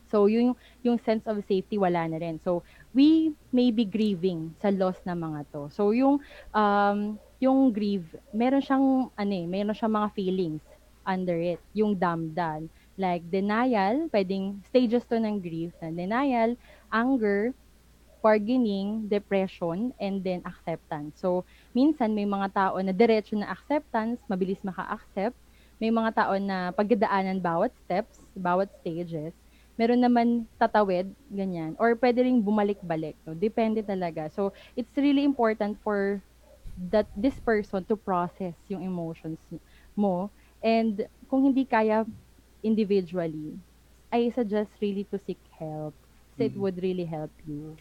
So, 0.09 0.28
yung, 0.28 0.55
yung 0.84 1.01
sense 1.01 1.24
of 1.26 1.40
safety, 1.48 1.80
wala 1.80 2.05
na 2.06 2.20
rin. 2.20 2.36
So, 2.38 2.62
we 2.92 3.32
may 3.51 3.72
be 3.72 3.88
grieving 3.88 4.52
sa 4.60 4.68
loss 4.70 5.01
ng 5.09 5.16
mga 5.16 5.40
to. 5.51 5.62
So, 5.72 5.90
yung, 5.96 6.20
um, 6.52 7.18
yung 7.40 7.72
grieve, 7.72 8.06
meron 8.30 8.62
siyang, 8.62 9.10
ano 9.10 9.32
eh, 9.32 9.46
meron 9.48 9.74
siyang 9.74 9.94
mga 9.96 10.09
feelings 10.14 10.64
under 11.05 11.36
it. 11.36 11.60
Yung 11.76 11.96
damdan. 11.96 12.68
Like, 12.95 13.27
denial, 13.27 14.07
pwedeng 14.15 14.62
stages 14.71 15.03
to 15.11 15.19
ng 15.19 15.43
grief. 15.43 15.75
Na 15.83 15.91
denial, 15.91 16.55
anger, 16.95 17.51
bargaining, 18.23 19.11
depression, 19.11 19.93
and 20.01 20.25
then 20.25 20.41
acceptance. 20.49 21.21
So, 21.21 21.45
minsan 21.77 22.16
may 22.16 22.25
mga 22.25 22.55
tao 22.57 22.81
na 22.81 22.95
diretso 22.95 23.37
na 23.37 23.53
acceptance, 23.53 24.23
mabilis 24.31 24.62
maka-accept. 24.65 25.37
May 25.77 25.93
mga 25.93 26.11
tao 26.16 26.33
na 26.41 26.73
pagdadaanan 26.73 27.43
bawat 27.45 27.75
steps, 27.85 28.16
bawat 28.33 28.73
stages. 28.81 29.35
Meron 29.77 30.01
naman 30.01 30.47
tatawid, 30.57 31.11
ganyan. 31.29 31.75
Or 31.83 31.99
pwede 31.99 32.23
rin 32.25 32.41
bumalik-balik. 32.41 33.19
No? 33.27 33.35
Depende 33.37 33.83
talaga. 33.85 34.31
So, 34.33 34.55
it's 34.79 34.95
really 34.97 35.27
important 35.27 35.77
for 35.83 36.23
that 36.91 37.07
this 37.15 37.39
person 37.39 37.85
to 37.87 37.95
process 37.95 38.55
yung 38.66 38.83
emotions 38.83 39.39
mo. 39.95 40.31
And 40.65 41.07
kung 41.31 41.47
hindi 41.47 41.69
kaya 41.69 42.03
individually, 42.65 43.55
I 44.09 44.32
suggest 44.32 44.73
really 44.81 45.05
to 45.12 45.20
seek 45.23 45.39
help. 45.55 45.93
Kasi 46.35 46.51
it 46.51 46.57
Mm. 46.57 46.62
would 46.65 46.78
really 46.81 47.07
help 47.07 47.31
you. 47.45 47.77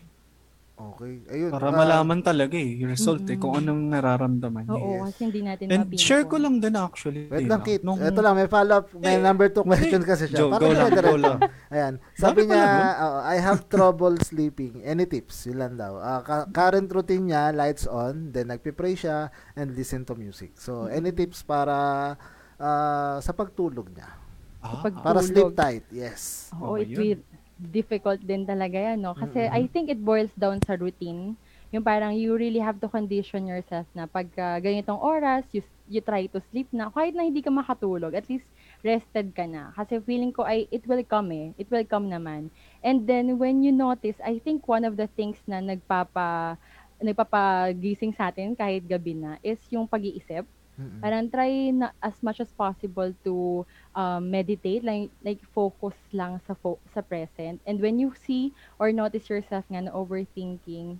Okay. 0.73 1.21
Ayun. 1.29 1.53
Para 1.53 1.69
ah, 1.69 1.77
malaman 1.85 2.25
talaga 2.25 2.57
eh, 2.57 2.81
yung 2.81 2.89
result 2.89 3.21
eh, 3.29 3.37
kung 3.37 3.53
anong 3.53 3.93
nararamdaman 3.93 4.65
niya. 4.65 4.73
Oo, 4.73 5.05
Yes. 5.05 5.13
kasi 5.13 5.19
hindi 5.29 5.41
natin 5.45 5.65
And 5.69 5.85
mapinpoint. 5.85 6.01
share 6.01 6.25
ko 6.25 6.35
lang 6.41 6.55
din 6.57 6.73
actually. 6.73 7.29
Wait 7.29 7.45
eh, 7.45 7.49
lang? 7.49 7.61
Kit. 7.61 7.85
Nung- 7.85 8.01
Ito 8.01 8.19
lang, 8.25 8.33
may 8.33 8.49
follow-up. 8.49 8.89
May 8.97 9.15
Eh, 9.15 9.21
number 9.21 9.53
two 9.53 9.61
question 9.61 10.01
kasi 10.01 10.25
siya. 10.25 10.37
Joe, 10.41 10.49
Para 10.49 10.61
go 10.65 10.69
lang, 10.73 10.89
go 10.89 11.17
lang. 11.21 11.39
Ayan. 11.69 11.93
Sabi 12.17 12.49
niya, 12.49 12.65
oo, 13.05 13.19
I 13.21 13.37
have 13.37 13.69
trouble 13.69 14.17
sleeping. 14.25 14.81
Any 14.81 15.05
tips? 15.05 15.45
Yun 15.45 15.61
lang 15.61 15.73
daw. 15.77 15.93
Ka- 16.25 16.49
current 16.49 16.89
routine 16.89 17.29
niya, 17.29 17.53
lights 17.53 17.85
on, 17.85 18.33
then 18.33 18.49
nagpipray 18.49 18.97
siya, 18.97 19.29
and 19.53 19.77
listen 19.77 20.01
to 20.01 20.17
music. 20.17 20.57
So, 20.57 20.89
any 20.89 21.13
tips 21.13 21.45
para 21.45 22.17
ah, 22.57 23.21
sa 23.21 23.29
pagtulog 23.29 23.93
niya? 23.93 24.22
Ah, 24.63 24.79
Pag- 24.83 25.03
Para 25.03 25.19
sleep 25.19 25.51
tight. 25.59 25.83
Yes. 25.91 26.49
Oo, 26.55 26.73
Oh, 26.73 26.75
it 26.79 26.89
will 26.95 27.19
difficult 27.59 28.19
din 28.23 28.43
talaga 28.47 28.75
yan, 28.75 28.99
no? 29.03 29.13
Kasi 29.15 29.39
Mm-mm. 29.47 29.55
I 29.59 29.63
think 29.71 29.91
it 29.91 29.99
boils 30.01 30.31
down 30.39 30.59
sa 30.63 30.75
routine. 30.79 31.35
Yung 31.73 31.81
parang 31.83 32.13
you 32.13 32.37
really 32.37 32.61
have 32.61 32.77
to 32.79 32.87
condition 32.87 33.49
yourself 33.49 33.87
na 33.97 34.05
pag 34.07 34.29
ah, 34.39 34.57
ganitong 34.61 34.99
oras, 34.99 35.43
you, 35.51 35.61
you 35.89 35.99
try 35.99 36.27
to 36.29 36.39
sleep 36.51 36.69
na. 36.71 36.87
Kahit 36.93 37.13
na 37.17 37.25
hindi 37.25 37.41
ka 37.41 37.49
makatulog, 37.49 38.13
at 38.13 38.27
least 38.29 38.45
rested 38.85 39.33
ka 39.33 39.43
na. 39.47 39.73
Kasi 39.75 39.99
feeling 40.03 40.31
ko 40.31 40.45
ay 40.45 40.69
it 40.69 40.85
will 40.87 41.01
come 41.03 41.33
eh. 41.33 41.47
It 41.57 41.67
will 41.67 41.85
come 41.85 42.07
naman. 42.07 42.47
And 42.79 43.03
then 43.03 43.35
when 43.41 43.63
you 43.65 43.71
notice, 43.73 44.15
I 44.21 44.37
think 44.39 44.67
one 44.69 44.85
of 44.85 44.95
the 44.95 45.07
things 45.17 45.39
na 45.43 45.59
nagpapa 45.59 46.55
nagpapagising 47.03 48.15
sa 48.15 48.31
atin 48.31 48.55
kahit 48.55 48.87
gabi 48.87 49.17
na 49.17 49.35
is 49.43 49.59
yung 49.67 49.83
pag-iisip. 49.89 50.45
Mm-mm. 50.73 50.99
Parang 50.99 51.29
try 51.29 51.69
na 51.69 51.93
as 52.01 52.17
much 52.19 52.41
as 52.41 52.49
possible 52.49 53.13
to 53.21 53.61
um, 53.93 54.25
meditate, 54.25 54.81
like, 54.81 55.13
like 55.21 55.37
focus 55.53 55.93
lang 56.09 56.41
sa 56.41 56.57
fo- 56.57 56.81
sa 56.89 57.01
present. 57.01 57.61
And 57.61 57.77
when 57.77 58.01
you 58.01 58.13
see 58.17 58.49
or 58.77 58.89
notice 58.89 59.29
yourself 59.29 59.65
nga 59.69 59.85
na 59.85 59.93
overthinking, 59.93 60.97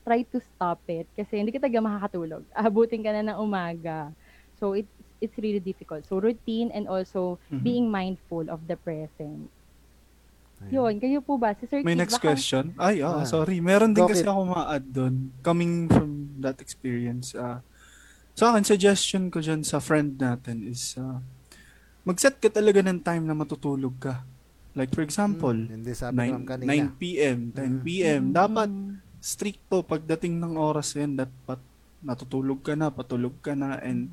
try 0.00 0.24
to 0.24 0.40
stop 0.40 0.80
it 0.88 1.04
kasi 1.12 1.36
hindi 1.36 1.52
ka 1.52 1.60
talaga 1.60 1.84
makakatulog. 1.84 2.42
Abutin 2.56 3.04
ka 3.04 3.12
na 3.12 3.20
ng 3.28 3.38
umaga. 3.38 4.08
So 4.56 4.72
it 4.72 4.88
it's 5.20 5.36
really 5.36 5.60
difficult. 5.60 6.08
So 6.08 6.16
routine 6.16 6.72
and 6.72 6.88
also 6.88 7.36
Mhm. 7.52 7.60
being 7.60 7.86
mindful 7.86 8.48
of 8.48 8.64
the 8.64 8.80
present. 8.80 9.52
Ayun. 10.60 10.72
Yun, 10.72 10.94
kayo 10.96 11.18
po 11.20 11.36
ba? 11.36 11.52
Si 11.52 11.64
Sir 11.64 11.80
May 11.80 11.92
Kid, 11.92 12.04
next 12.04 12.16
baka- 12.16 12.32
question. 12.32 12.72
Ay, 12.76 13.00
ah, 13.00 13.20
Ah. 13.20 13.24
sorry. 13.24 13.60
Meron 13.60 13.92
din 13.92 14.04
Go, 14.04 14.08
kasi 14.08 14.24
ako 14.24 14.40
ma-add 14.46 14.84
doon. 14.86 15.32
Coming 15.40 15.88
from 15.88 16.10
that 16.40 16.60
experience. 16.60 17.32
ah 17.32 17.60
sa 18.40 18.56
akin, 18.56 18.64
suggestion 18.64 19.28
ko 19.28 19.44
dyan 19.44 19.60
sa 19.60 19.84
friend 19.84 20.16
natin 20.16 20.64
is 20.64 20.96
ah, 20.96 21.20
mag-set 22.02 22.40
ka 22.40 22.48
talaga 22.48 22.80
ng 22.80 23.04
time 23.04 23.28
na 23.28 23.36
matutulog 23.36 23.92
ka. 24.00 24.24
Like 24.72 24.96
for 24.96 25.04
example, 25.04 25.52
Mm, 25.52 25.76
hindi 25.76 25.92
sabi 25.92 26.16
9, 26.16 26.32
naman 26.32 26.44
kanina. 26.48 26.68
9 26.88 26.96
p.m., 26.96 27.38
10 27.52 27.52
Mm. 27.52 27.80
p.m. 27.84 28.22
Mm. 28.24 28.32
Dapat 28.32 28.70
stricto 29.20 29.84
pagdating 29.84 30.40
ng 30.40 30.56
oras 30.56 30.96
yan 30.96 31.12
dapat 31.12 31.60
natutulog 32.00 32.64
ka 32.64 32.72
na, 32.72 32.88
patulog 32.88 33.36
ka 33.44 33.52
na 33.52 33.76
and 33.76 34.08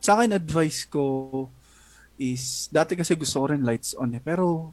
sa 0.00 0.16
akin 0.16 0.32
advice 0.32 0.88
ko 0.88 1.44
is 2.16 2.64
dati 2.72 2.96
kasi 2.96 3.12
gusto 3.12 3.44
ko 3.44 3.52
rin 3.52 3.60
lights 3.60 3.92
on 3.92 4.16
eh 4.16 4.22
pero 4.24 4.72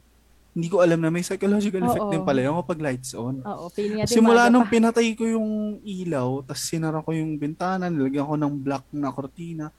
hindi 0.58 0.74
ko 0.74 0.82
alam 0.82 0.98
na 0.98 1.06
may 1.06 1.22
psychological 1.22 1.86
effect 1.86 2.10
Oo. 2.10 2.10
din 2.10 2.26
pala 2.26 2.42
yung 2.42 2.58
kapag 2.66 2.82
lights 2.82 3.14
on. 3.14 3.38
Oo, 3.46 3.70
feeling 3.70 4.02
natin 4.02 4.10
Simula 4.10 4.50
nung 4.50 4.66
pa. 4.66 4.74
pinatay 4.74 5.14
ko 5.14 5.22
yung 5.22 5.78
ilaw, 5.86 6.42
tapos 6.42 6.66
sinara 6.66 6.98
ko 6.98 7.14
yung 7.14 7.38
bintana, 7.38 7.86
nilagyan 7.86 8.26
ko 8.26 8.34
ng 8.34 8.54
black 8.58 8.82
na 8.90 9.14
kortina, 9.14 9.70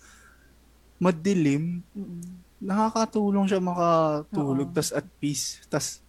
madilim, 0.95 1.83
Mm-mm. 1.91 2.23
nakakatulong 2.63 3.43
siya 3.51 3.59
makatulog, 3.59 4.71
Oo. 4.71 4.75
tas 4.75 4.95
at 4.95 5.03
peace. 5.19 5.59
Tas, 5.67 5.99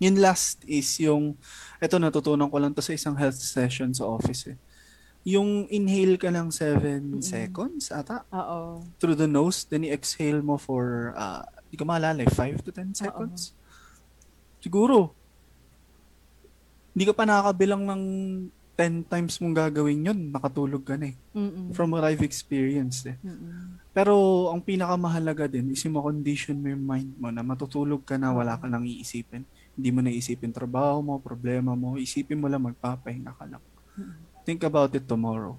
yun 0.00 0.16
last 0.16 0.64
is 0.64 0.88
yung, 0.96 1.36
eto 1.76 2.00
natutunan 2.00 2.48
ko 2.48 2.56
lang 2.56 2.72
to 2.72 2.80
sa 2.80 2.96
isang 2.96 3.12
health 3.20 3.36
session 3.36 3.92
sa 3.92 4.08
office 4.08 4.48
eh. 4.48 4.56
Yung 5.28 5.68
inhale 5.68 6.16
ka 6.16 6.32
lang 6.32 6.48
7 6.48 6.80
Mm-mm. 6.80 7.20
seconds 7.20 7.92
ata 7.92 8.24
Oo. 8.32 8.80
through 8.96 9.16
the 9.16 9.28
nose, 9.28 9.68
then 9.68 9.84
i-exhale 9.84 10.40
mo 10.40 10.56
for, 10.56 11.12
uh, 11.12 11.44
di 11.68 11.76
ko 11.76 11.84
maalala, 11.84 12.24
5 12.32 12.64
to 12.64 12.72
10 12.72 12.96
seconds. 12.96 13.52
Siguro, 14.64 15.12
hindi 16.96 17.04
ka 17.04 17.12
pa 17.12 17.28
nakakabilang 17.28 17.84
ng 17.84 18.02
10 18.74 19.06
times 19.06 19.38
mong 19.38 19.54
gagawin 19.54 20.08
yun, 20.08 20.18
nakatulog 20.32 20.82
ka 20.82 20.96
na 20.96 21.12
eh. 21.12 21.16
Mm-mm. 21.36 21.70
From 21.76 21.92
what 21.94 22.02
I've 22.02 22.24
experienced 22.24 23.06
eh. 23.06 23.20
Mm-mm. 23.20 23.78
Pero 23.92 24.14
ang 24.50 24.58
pinakamahalaga 24.58 25.46
din 25.46 25.70
is 25.70 25.84
yung 25.84 25.94
condition 25.94 26.58
mo 26.58 26.72
yung 26.72 26.82
mind 26.82 27.12
mo 27.14 27.28
na 27.30 27.44
matutulog 27.44 28.02
ka 28.02 28.16
na 28.16 28.34
wala 28.34 28.58
ka 28.58 28.66
nang 28.66 28.82
iisipin. 28.82 29.46
Hindi 29.76 29.88
mo 29.92 30.00
na 30.02 30.10
iisipin 30.10 30.50
trabaho 30.50 31.04
mo, 31.04 31.14
problema 31.20 31.76
mo. 31.76 31.94
Isipin 31.94 32.40
mo 32.40 32.50
lang 32.50 32.64
magpapahinga 32.64 33.36
ka 33.36 33.46
lang. 33.46 33.62
Think 34.42 34.66
about 34.66 34.90
it 34.90 35.06
tomorrow. 35.06 35.54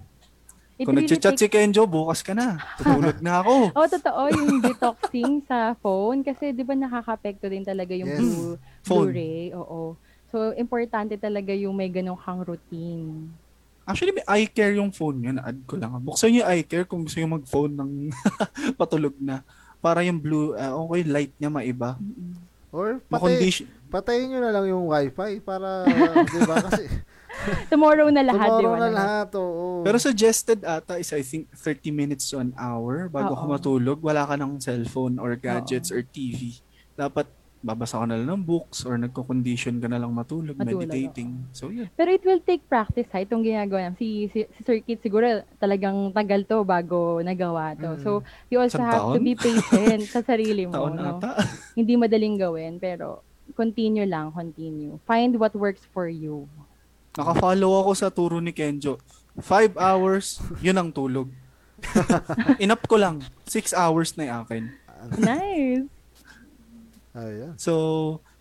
It 0.75 0.83
Kung 0.83 0.99
really 0.99 1.07
nagchat-chat 1.07 1.39
si 1.39 1.47
takes- 1.47 1.55
Kenjo, 1.55 1.87
bukas 1.87 2.19
ka 2.19 2.35
na. 2.35 2.59
Tutulog 2.75 3.23
na 3.23 3.39
ako. 3.39 3.53
Oh, 3.79 3.87
totoo 3.87 4.27
yung 4.27 4.59
detoxing 4.59 5.39
sa 5.47 5.71
phone 5.79 6.19
kasi 6.19 6.51
'di 6.51 6.67
ba 6.67 6.75
nakakapekto 6.75 7.47
din 7.47 7.63
talaga 7.63 7.95
yung 7.95 8.11
Yes. 8.11 8.19
blue, 8.19 8.51
Phone. 8.85 9.09
Blu-ray. 9.11 9.51
Oo. 9.57 9.97
So 10.29 10.53
importante 10.53 11.17
talaga 11.17 11.51
yung 11.51 11.73
may 11.73 11.89
ganong 11.89 12.19
kang 12.21 12.45
routine. 12.45 13.33
Actually, 13.85 14.17
may 14.17 14.25
eye 14.25 14.49
care 14.49 14.73
yung 14.73 14.89
phone 14.89 15.21
yun. 15.21 15.37
Add 15.37 15.61
ko 15.69 15.77
lang. 15.77 15.93
Buksan 16.01 16.33
niyo 16.33 16.41
yung 16.41 16.49
eye 16.49 16.65
care 16.65 16.85
kung 16.89 17.05
gusto 17.05 17.21
yung 17.21 17.37
mag-phone 17.37 17.73
ng 17.73 17.91
patulog 18.81 19.13
na. 19.21 19.45
Para 19.77 20.01
yung 20.01 20.17
blue, 20.17 20.57
ah, 20.57 20.73
okay, 20.73 21.05
light 21.05 21.33
niya 21.37 21.53
maiba. 21.53 21.93
Or 22.73 22.97
patay, 23.05 23.45
patayin 23.93 24.33
nyo 24.33 24.39
na 24.41 24.51
lang 24.51 24.65
yung 24.73 24.89
wifi 24.89 25.37
para, 25.37 25.85
di 26.33 26.41
ba? 26.49 26.65
Kasi 26.65 26.89
Tomorrow 27.71 28.07
na 28.09 28.23
lahat, 28.25 28.47
di 28.47 28.51
Tomorrow 28.51 28.73
ba? 28.73 28.79
na 28.79 28.89
lahat, 28.89 29.29
oo. 29.37 29.83
Pero 29.85 29.97
suggested 30.01 30.59
ata 30.65 30.97
is 30.97 31.11
I 31.13 31.21
think 31.21 31.51
30 31.53 31.91
minutes 31.91 32.25
to 32.31 32.41
an 32.41 32.55
hour 32.57 33.07
bago 33.11 33.35
Oo. 33.35 33.39
ka 33.39 33.45
matulog. 33.45 33.99
Wala 34.01 34.25
ka 34.25 34.35
ng 34.39 34.57
cellphone 34.59 35.21
or 35.21 35.35
gadgets 35.37 35.91
Oo. 35.91 35.99
or 35.99 36.01
TV. 36.01 36.57
Dapat 36.95 37.27
babasa 37.65 37.97
ka 37.97 38.05
na 38.05 38.21
lang 38.21 38.29
ng 38.29 38.45
books 38.45 38.85
or 38.85 38.93
nagko-condition 39.01 39.81
ka 39.81 39.89
na 39.89 39.97
lang 39.97 40.13
matulog, 40.13 40.53
Matulog, 40.53 40.85
meditating. 40.85 41.49
So 41.49 41.73
yun. 41.73 41.89
Pero 41.97 42.13
it 42.13 42.21
will 42.21 42.37
take 42.45 42.61
practice 42.69 43.09
ha, 43.09 43.25
itong 43.25 43.41
ginagawa 43.41 43.89
namin. 43.89 43.97
Si, 43.97 44.29
si, 44.29 44.45
si 44.45 44.59
Sir 44.61 44.85
Kit 44.85 45.01
siguro 45.01 45.41
talagang 45.57 46.13
tagal 46.13 46.45
to 46.45 46.61
bago 46.61 47.17
nagawa 47.25 47.73
to. 47.73 47.97
Mm. 47.97 48.01
So, 48.05 48.21
you 48.53 48.61
also 48.61 48.77
Isang 48.77 48.85
have 48.85 49.01
to 49.01 49.17
taon? 49.17 49.25
be 49.25 49.33
patient 49.33 50.05
sa 50.05 50.21
sarili 50.21 50.63
mo. 50.69 50.77
Taon 50.77 50.93
no? 50.93 51.17
ata. 51.17 51.41
Hindi 51.77 51.97
madaling 51.97 52.37
gawin, 52.37 52.77
pero 52.77 53.25
continue 53.57 54.05
lang, 54.05 54.29
continue. 54.29 55.01
Find 55.09 55.33
what 55.41 55.57
works 55.57 55.81
for 55.89 56.05
you. 56.05 56.45
Naka-follow 57.17 57.81
ako 57.81 57.91
sa 57.97 58.13
turo 58.13 58.37
ni 58.37 58.53
Kenjo. 58.53 59.01
Five 59.41 59.73
hours, 59.81 60.37
yun 60.61 60.77
ang 60.77 60.93
tulog. 60.93 61.33
Inap 62.63 62.85
ko 62.85 63.01
lang. 63.01 63.25
Six 63.47 63.73
hours 63.73 64.13
na 64.13 64.29
yung 64.29 64.39
akin. 64.45 64.63
Nice! 65.17 65.94
Ayun. 67.15 67.55
So, 67.55 67.73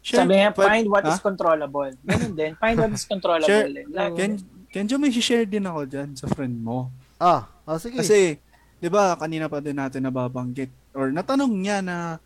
share, 0.02 0.26
Sabi 0.26 0.42
nga, 0.42 0.50
pwede- 0.50 0.70
find 0.74 0.86
what 0.90 1.04
is 1.06 1.18
Ha? 1.18 1.22
controllable. 1.22 1.92
Ganun 2.02 2.34
din. 2.34 2.52
Find 2.58 2.76
what 2.82 2.90
is 2.90 3.06
controllable. 3.06 3.48
Share-. 3.48 3.86
Like, 3.86 4.14
Ken, 4.18 4.32
Kenjo, 4.74 4.98
may 4.98 5.14
share 5.14 5.46
din 5.46 5.62
ako 5.62 5.86
dyan 5.86 6.18
sa 6.18 6.26
friend 6.26 6.58
mo. 6.58 6.90
Ah, 7.14 7.46
oh, 7.62 7.78
sige. 7.78 8.02
Kasi, 8.02 8.42
di 8.82 8.88
ba, 8.90 9.14
kanina 9.14 9.46
pa 9.46 9.62
din 9.62 9.78
natin 9.78 10.02
nababanggit 10.02 10.74
or 10.90 11.14
natanong 11.14 11.54
niya 11.54 11.78
na 11.78 12.18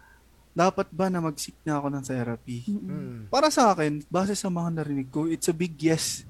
dapat 0.56 0.88
ba 0.90 1.06
na 1.12 1.20
mag-seek 1.20 1.54
na 1.62 1.76
ako 1.78 1.86
ng 1.92 2.04
therapy? 2.08 2.58
Mm. 2.66 3.28
Para 3.28 3.52
sa 3.52 3.76
akin, 3.76 4.02
base 4.08 4.32
sa 4.32 4.48
mga 4.48 4.80
narinig 4.80 5.06
ko, 5.12 5.28
it's 5.28 5.46
a 5.46 5.54
big 5.54 5.76
yes. 5.78 6.24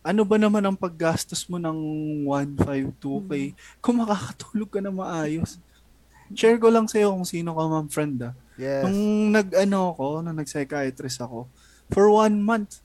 Ano 0.00 0.22
ba 0.24 0.38
naman 0.40 0.62
ang 0.64 0.78
paggastos 0.78 1.44
mo 1.50 1.60
ng 1.60 1.76
1.5, 2.24 2.94
2K 2.96 3.52
kung 3.82 4.00
makakatulog 4.00 4.70
ka 4.72 4.80
na 4.80 4.94
maayos? 4.94 5.60
Share 6.32 6.58
ko 6.60 6.68
lang 6.68 6.86
sa'yo 6.88 7.12
kung 7.12 7.24
sino 7.24 7.56
ka 7.56 7.62
ma'am 7.64 7.88
friend 7.88 8.16
ah. 8.26 8.34
Yes. 8.58 8.82
Nung 8.84 9.30
nag-ano 9.30 9.94
ako, 9.94 10.06
nung 10.20 10.36
nag-psychiatrist 10.36 11.22
ako, 11.22 11.46
for 11.88 12.10
one 12.10 12.42
month, 12.42 12.82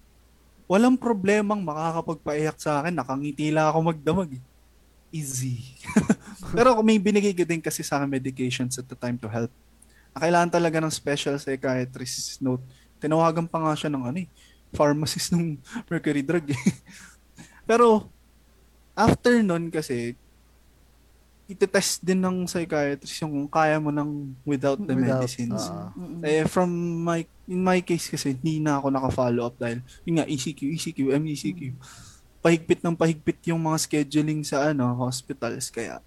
walang 0.69 0.95
problemang 0.95 1.65
makakapagpaiyak 1.65 2.57
sa 2.61 2.79
akin. 2.79 2.93
Nakangiti 2.93 3.49
lang 3.49 3.67
ako 3.73 3.91
magdamag. 3.91 4.37
eh. 4.37 4.43
Easy. 5.13 5.61
Pero 6.57 6.77
may 6.81 6.97
binigay 6.97 7.33
din 7.33 7.61
kasi 7.61 7.81
sa 7.81 7.97
akin 8.01 8.09
medications 8.09 8.77
at 8.77 8.87
the 8.87 8.97
time 8.97 9.17
to 9.17 9.29
help. 9.29 9.51
Na 10.13 10.21
Kailangan 10.21 10.49
talaga 10.53 10.77
ng 10.81 10.93
special 10.93 11.37
psychiatrist 11.41 12.37
note. 12.41 12.61
Tinawagan 13.01 13.45
pa 13.49 13.59
nga 13.61 13.73
siya 13.73 13.89
ng 13.93 14.03
ano 14.09 14.17
eh, 14.23 14.29
pharmacist 14.73 15.33
ng 15.33 15.57
mercury 15.89 16.21
drug 16.21 16.47
eh. 16.53 16.57
Pero, 17.69 18.07
after 18.93 19.41
nun 19.41 19.69
kasi, 19.69 20.13
itetest 21.43 21.99
din 21.99 22.23
ng 22.23 22.47
psychiatrist 22.47 23.19
yung 23.19 23.31
kung 23.35 23.51
kaya 23.51 23.75
mo 23.75 23.91
ng 23.91 24.31
without 24.47 24.79
the 24.79 24.95
Without, 24.95 25.19
medicines. 25.19 25.67
Mm-mm. 25.91 26.23
Eh, 26.23 26.47
from 26.47 26.71
my, 27.03 27.27
in 27.47 27.59
my 27.59 27.83
case 27.83 28.07
kasi, 28.07 28.31
hindi 28.31 28.63
na 28.63 28.79
ako 28.79 28.87
naka-follow 28.87 29.43
up 29.51 29.55
dahil, 29.59 29.83
yun 30.07 30.23
nga, 30.23 30.27
ECQ, 30.27 30.59
ECQ, 30.79 30.99
MECQ. 31.19 31.61
Pahigpit 32.39 32.79
ng 32.83 32.95
pahigpit 32.95 33.39
yung 33.51 33.59
mga 33.59 33.77
scheduling 33.83 34.41
sa 34.47 34.71
ano 34.71 34.95
hospitals. 34.95 35.67
Kaya, 35.67 35.99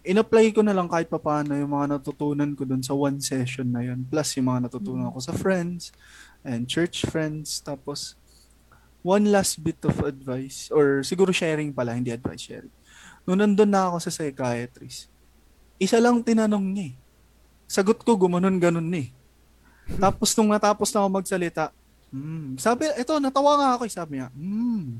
in-apply 0.00 0.48
ko 0.56 0.64
na 0.64 0.72
lang 0.72 0.88
kahit 0.88 1.12
papaano 1.12 1.52
yung 1.52 1.76
mga 1.76 2.00
natutunan 2.00 2.50
ko 2.56 2.64
dun 2.64 2.80
sa 2.80 2.96
one 2.96 3.20
session 3.20 3.68
na 3.68 3.84
yun. 3.84 4.00
Plus, 4.08 4.32
yung 4.40 4.48
mga 4.48 4.72
natutunan 4.72 5.12
ko 5.12 5.20
sa 5.20 5.36
friends 5.36 5.92
and 6.40 6.64
church 6.64 7.04
friends. 7.04 7.60
Tapos, 7.60 8.16
one 9.04 9.28
last 9.28 9.60
bit 9.60 9.80
of 9.84 9.96
advice, 10.04 10.72
or 10.72 11.04
siguro 11.04 11.32
sharing 11.32 11.72
pala, 11.72 11.96
hindi 11.96 12.12
advice, 12.12 12.48
sharing. 12.48 12.72
Nung 13.24 13.38
nandun 13.38 13.70
na 13.70 13.90
ako 13.90 13.96
sa 14.02 14.10
psychiatrist, 14.12 15.08
isa 15.80 15.96
lang 15.96 16.20
tinanong 16.20 16.66
niya 16.72 16.84
eh. 16.92 16.94
Sagot 17.70 18.02
ko, 18.02 18.18
gumanon 18.18 18.58
ganon 18.58 18.90
eh. 18.92 19.14
Tapos 19.96 20.34
nung 20.34 20.50
natapos 20.50 20.90
na 20.90 21.06
ako 21.06 21.08
magsalita, 21.22 21.70
hmm, 22.10 22.58
sabi, 22.58 22.90
ito, 22.98 23.14
natawa 23.22 23.56
nga 23.58 23.68
ako. 23.78 23.82
eh. 23.86 23.92
Sabi 23.92 24.12
niya, 24.18 24.28
hmm, 24.34 24.98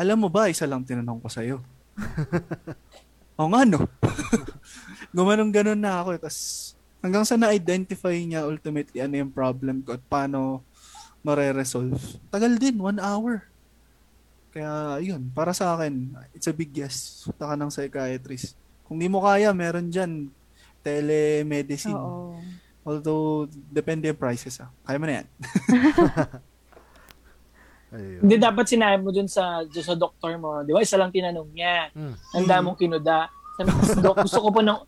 alam 0.00 0.16
mo 0.16 0.32
ba, 0.32 0.48
isa 0.48 0.64
lang 0.64 0.82
tinanong 0.82 1.20
ko 1.20 1.28
sa'yo. 1.28 1.60
o 3.40 3.48
nga, 3.52 3.62
no? 3.68 3.84
Gumanon 5.16 5.52
ganon 5.52 5.76
na 5.76 6.00
ako. 6.00 6.16
Tapos 6.16 6.40
hanggang 7.04 7.24
sa 7.28 7.36
na-identify 7.36 8.16
niya 8.16 8.48
ultimately 8.48 9.00
ano 9.00 9.20
yung 9.20 9.32
problem 9.32 9.84
ko 9.84 9.96
at 9.96 10.04
paano 10.08 10.64
mare-resolve. 11.20 12.00
Tagal 12.32 12.56
din, 12.56 12.80
one 12.80 12.96
hour. 12.96 13.49
Kaya, 14.50 14.98
yun, 14.98 15.30
para 15.30 15.54
sa 15.54 15.78
akin, 15.78 16.14
it's 16.34 16.50
a 16.50 16.54
big 16.54 16.74
yes. 16.74 17.26
Punta 17.30 17.54
ka 17.54 17.54
ng 17.54 17.70
psychiatrist. 17.70 18.58
Kung 18.82 18.98
di 18.98 19.06
mo 19.06 19.22
kaya, 19.22 19.54
meron 19.54 19.86
dyan 19.90 20.26
telemedicine. 20.82 21.94
Oo. 21.94 22.34
Although, 22.82 23.46
depende 23.70 24.10
yung 24.10 24.18
prices 24.18 24.58
ah. 24.58 24.70
Kaya 24.82 24.98
mo 24.98 25.06
na 25.06 25.22
yan. 25.22 25.26
Ayun. 27.90 28.20
Hindi 28.22 28.36
dapat 28.38 28.66
sinabi 28.70 29.02
mo 29.02 29.10
dun 29.10 29.26
sa, 29.26 29.66
dun 29.66 29.82
sa 29.86 29.98
doktor 29.98 30.38
mo. 30.38 30.62
Di 30.62 30.70
ba? 30.70 30.82
Isa 30.82 30.98
lang 30.98 31.10
tinanong 31.10 31.50
niya. 31.50 31.90
Mm. 31.94 32.14
Ang 32.38 32.46
damong 32.46 32.78
kinuda. 32.78 33.26
Sabi 33.58 33.70
Dok, 33.98 34.26
gusto 34.26 34.38
ko 34.42 34.48
po 34.54 34.60
ng... 34.62 34.78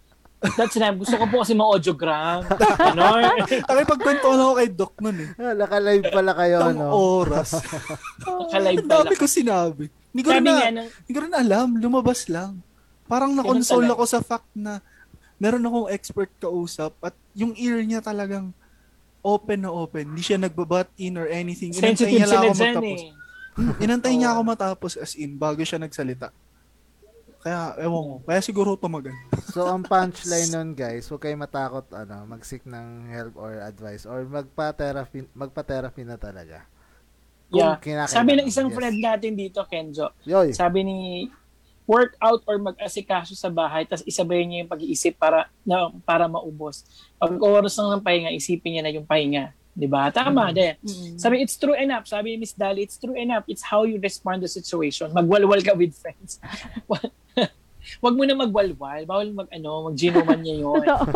Dahil 0.43 0.70
sinabi, 0.70 0.94
gusto 0.98 1.14
ko 1.14 1.24
po 1.24 1.36
kasi 1.40 1.52
mga 1.52 1.70
audiogram. 1.70 2.40
Ano? 2.77 3.02
Taki 3.69 3.82
pagkwento 3.85 4.27
lang 4.28 4.43
ako 4.43 4.55
kay 4.55 4.69
Doc 4.70 4.93
nun 4.98 5.16
eh. 5.16 5.31
Ah, 5.36 5.55
Naka-live 5.55 6.06
pala 6.09 6.32
kayo, 6.35 6.56
Isang 6.60 6.77
no? 6.77 6.89
oras. 6.93 7.51
Kalive 8.52 8.77
Ang 8.77 8.85
pala. 8.85 8.94
dami 9.01 9.14
ko 9.14 9.24
sinabi. 9.24 9.85
Hindi 9.86 10.20
ko, 10.20 10.28
rin 10.28 10.36
Sabi 10.36 10.47
na, 10.47 10.55
nga 10.59 10.70
ng, 10.73 10.89
hindi 10.93 11.12
ko 11.12 11.20
rin 11.20 11.35
alam. 11.36 11.69
Lumabas 11.77 12.20
lang. 12.27 12.52
Parang 13.05 13.32
na-console 13.32 13.86
talaga. 13.86 13.94
ako 13.94 14.05
sa 14.05 14.20
fact 14.20 14.51
na 14.52 14.82
meron 15.36 15.62
akong 15.62 15.89
expert 15.89 16.31
kausap 16.36 16.93
at 17.01 17.14
yung 17.32 17.55
ear 17.55 17.78
niya 17.81 17.98
talagang 17.98 18.51
open 19.20 19.60
na 19.60 19.70
open. 19.70 20.10
Hindi 20.10 20.23
siya 20.23 20.36
nagbabat 20.36 20.90
in 20.97 21.14
or 21.14 21.27
anything. 21.27 21.70
Inantay 21.70 21.86
sensitive 21.97 22.12
niya 22.12 22.27
lang 22.27 22.28
sila 22.28 22.43
ako 22.43 22.52
dyan 22.52 22.74
magtapos. 22.74 23.01
eh. 23.01 23.10
Hmm, 23.52 23.73
Inantay 23.78 24.12
niya 24.14 24.31
ako 24.32 24.40
matapos 24.52 24.93
as 24.97 25.12
in 25.14 25.32
bago 25.32 25.60
siya 25.60 25.78
nagsalita. 25.78 26.35
Kaya, 27.43 27.74
ewan 27.82 28.02
ko. 28.06 28.14
Kaya 28.23 28.40
siguro 28.40 28.78
tumagal. 28.78 29.14
So, 29.51 29.66
ang 29.66 29.82
punchline 29.82 30.55
nun, 30.55 30.78
guys, 30.78 31.10
huwag 31.10 31.27
kayo 31.27 31.35
matakot, 31.35 31.90
ano, 31.90 32.23
mag-seek 32.24 32.62
ng 32.62 33.10
help 33.10 33.35
or 33.35 33.59
advice 33.59 34.06
or 34.06 34.23
magpa-therapy, 34.23 35.27
magpa-therapy 35.35 36.06
na 36.06 36.14
talaga. 36.14 36.62
Kung 37.51 37.77
Yeah. 37.82 38.09
Sabi 38.09 38.39
ng 38.39 38.48
isang 38.48 38.70
Yes. 38.70 38.77
friend 38.78 38.97
natin 38.97 39.32
dito, 39.36 39.60
Kenjo, 39.69 40.14
Yoy. 40.24 40.56
sabi 40.56 40.86
ni 40.86 40.98
work 41.85 42.14
out 42.23 42.40
or 42.47 42.56
mag-asikaso 42.56 43.35
sa 43.35 43.51
bahay 43.51 43.85
tapos 43.85 44.06
isabay 44.06 44.47
niya 44.47 44.64
yung 44.64 44.73
pag-iisip 44.73 45.19
para 45.19 45.51
na, 45.66 45.90
para 46.06 46.31
maubos. 46.31 46.86
Pag 47.19 47.36
oras 47.43 47.74
lang 47.77 47.98
ng 47.98 48.05
pahinga, 48.06 48.31
isipin 48.32 48.78
niya 48.78 48.82
na 48.86 48.94
yung 48.94 49.05
pahinga. 49.05 49.52
'Di 49.73 49.89
ba? 49.89 50.12
Tama 50.12 50.53
din. 50.53 50.77
Mm-mm. 50.85 51.16
Sabi, 51.16 51.40
it's 51.40 51.57
true 51.57 51.73
enough. 51.73 52.05
Sabi 52.05 52.36
ni 52.36 52.44
Miss 52.44 52.53
Dali, 52.53 52.85
it's 52.85 53.01
true 53.01 53.16
enough. 53.16 53.44
It's 53.49 53.65
how 53.65 53.89
you 53.89 53.97
respond 53.97 54.44
to 54.44 54.49
situation. 54.49 55.09
Magwalwal 55.11 55.65
ka 55.65 55.73
with 55.73 55.97
friends. 55.97 56.36
Wag 58.05 58.15
mo 58.15 58.23
na 58.23 58.36
magwalwal. 58.36 59.03
Bawal 59.09 59.32
mag, 59.35 59.49
ano, 59.51 59.90
mag-ginoman 59.90 60.39
niya 60.39 60.57
yun. 60.62 60.82
Totoo. 60.86 61.09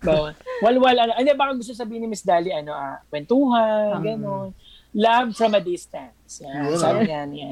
Bawal. 0.00 0.32
Walwal, 0.64 0.96
ano. 0.96 1.12
Ano, 1.12 1.28
baka 1.36 1.52
gusto 1.58 1.76
sabihin 1.76 2.06
ni 2.06 2.08
Miss 2.08 2.24
Dali, 2.24 2.54
ano, 2.54 2.72
ah, 2.72 3.02
kwentuhan, 3.12 4.00
Um, 4.00 4.04
gano'n. 4.04 4.48
Love 4.90 5.38
from 5.38 5.54
a 5.54 5.62
distance. 5.62 6.42
Yan, 6.42 6.66
Yeah. 6.66 6.78
Sabi 6.78 7.02
nga 7.06 7.22
niya. 7.22 7.50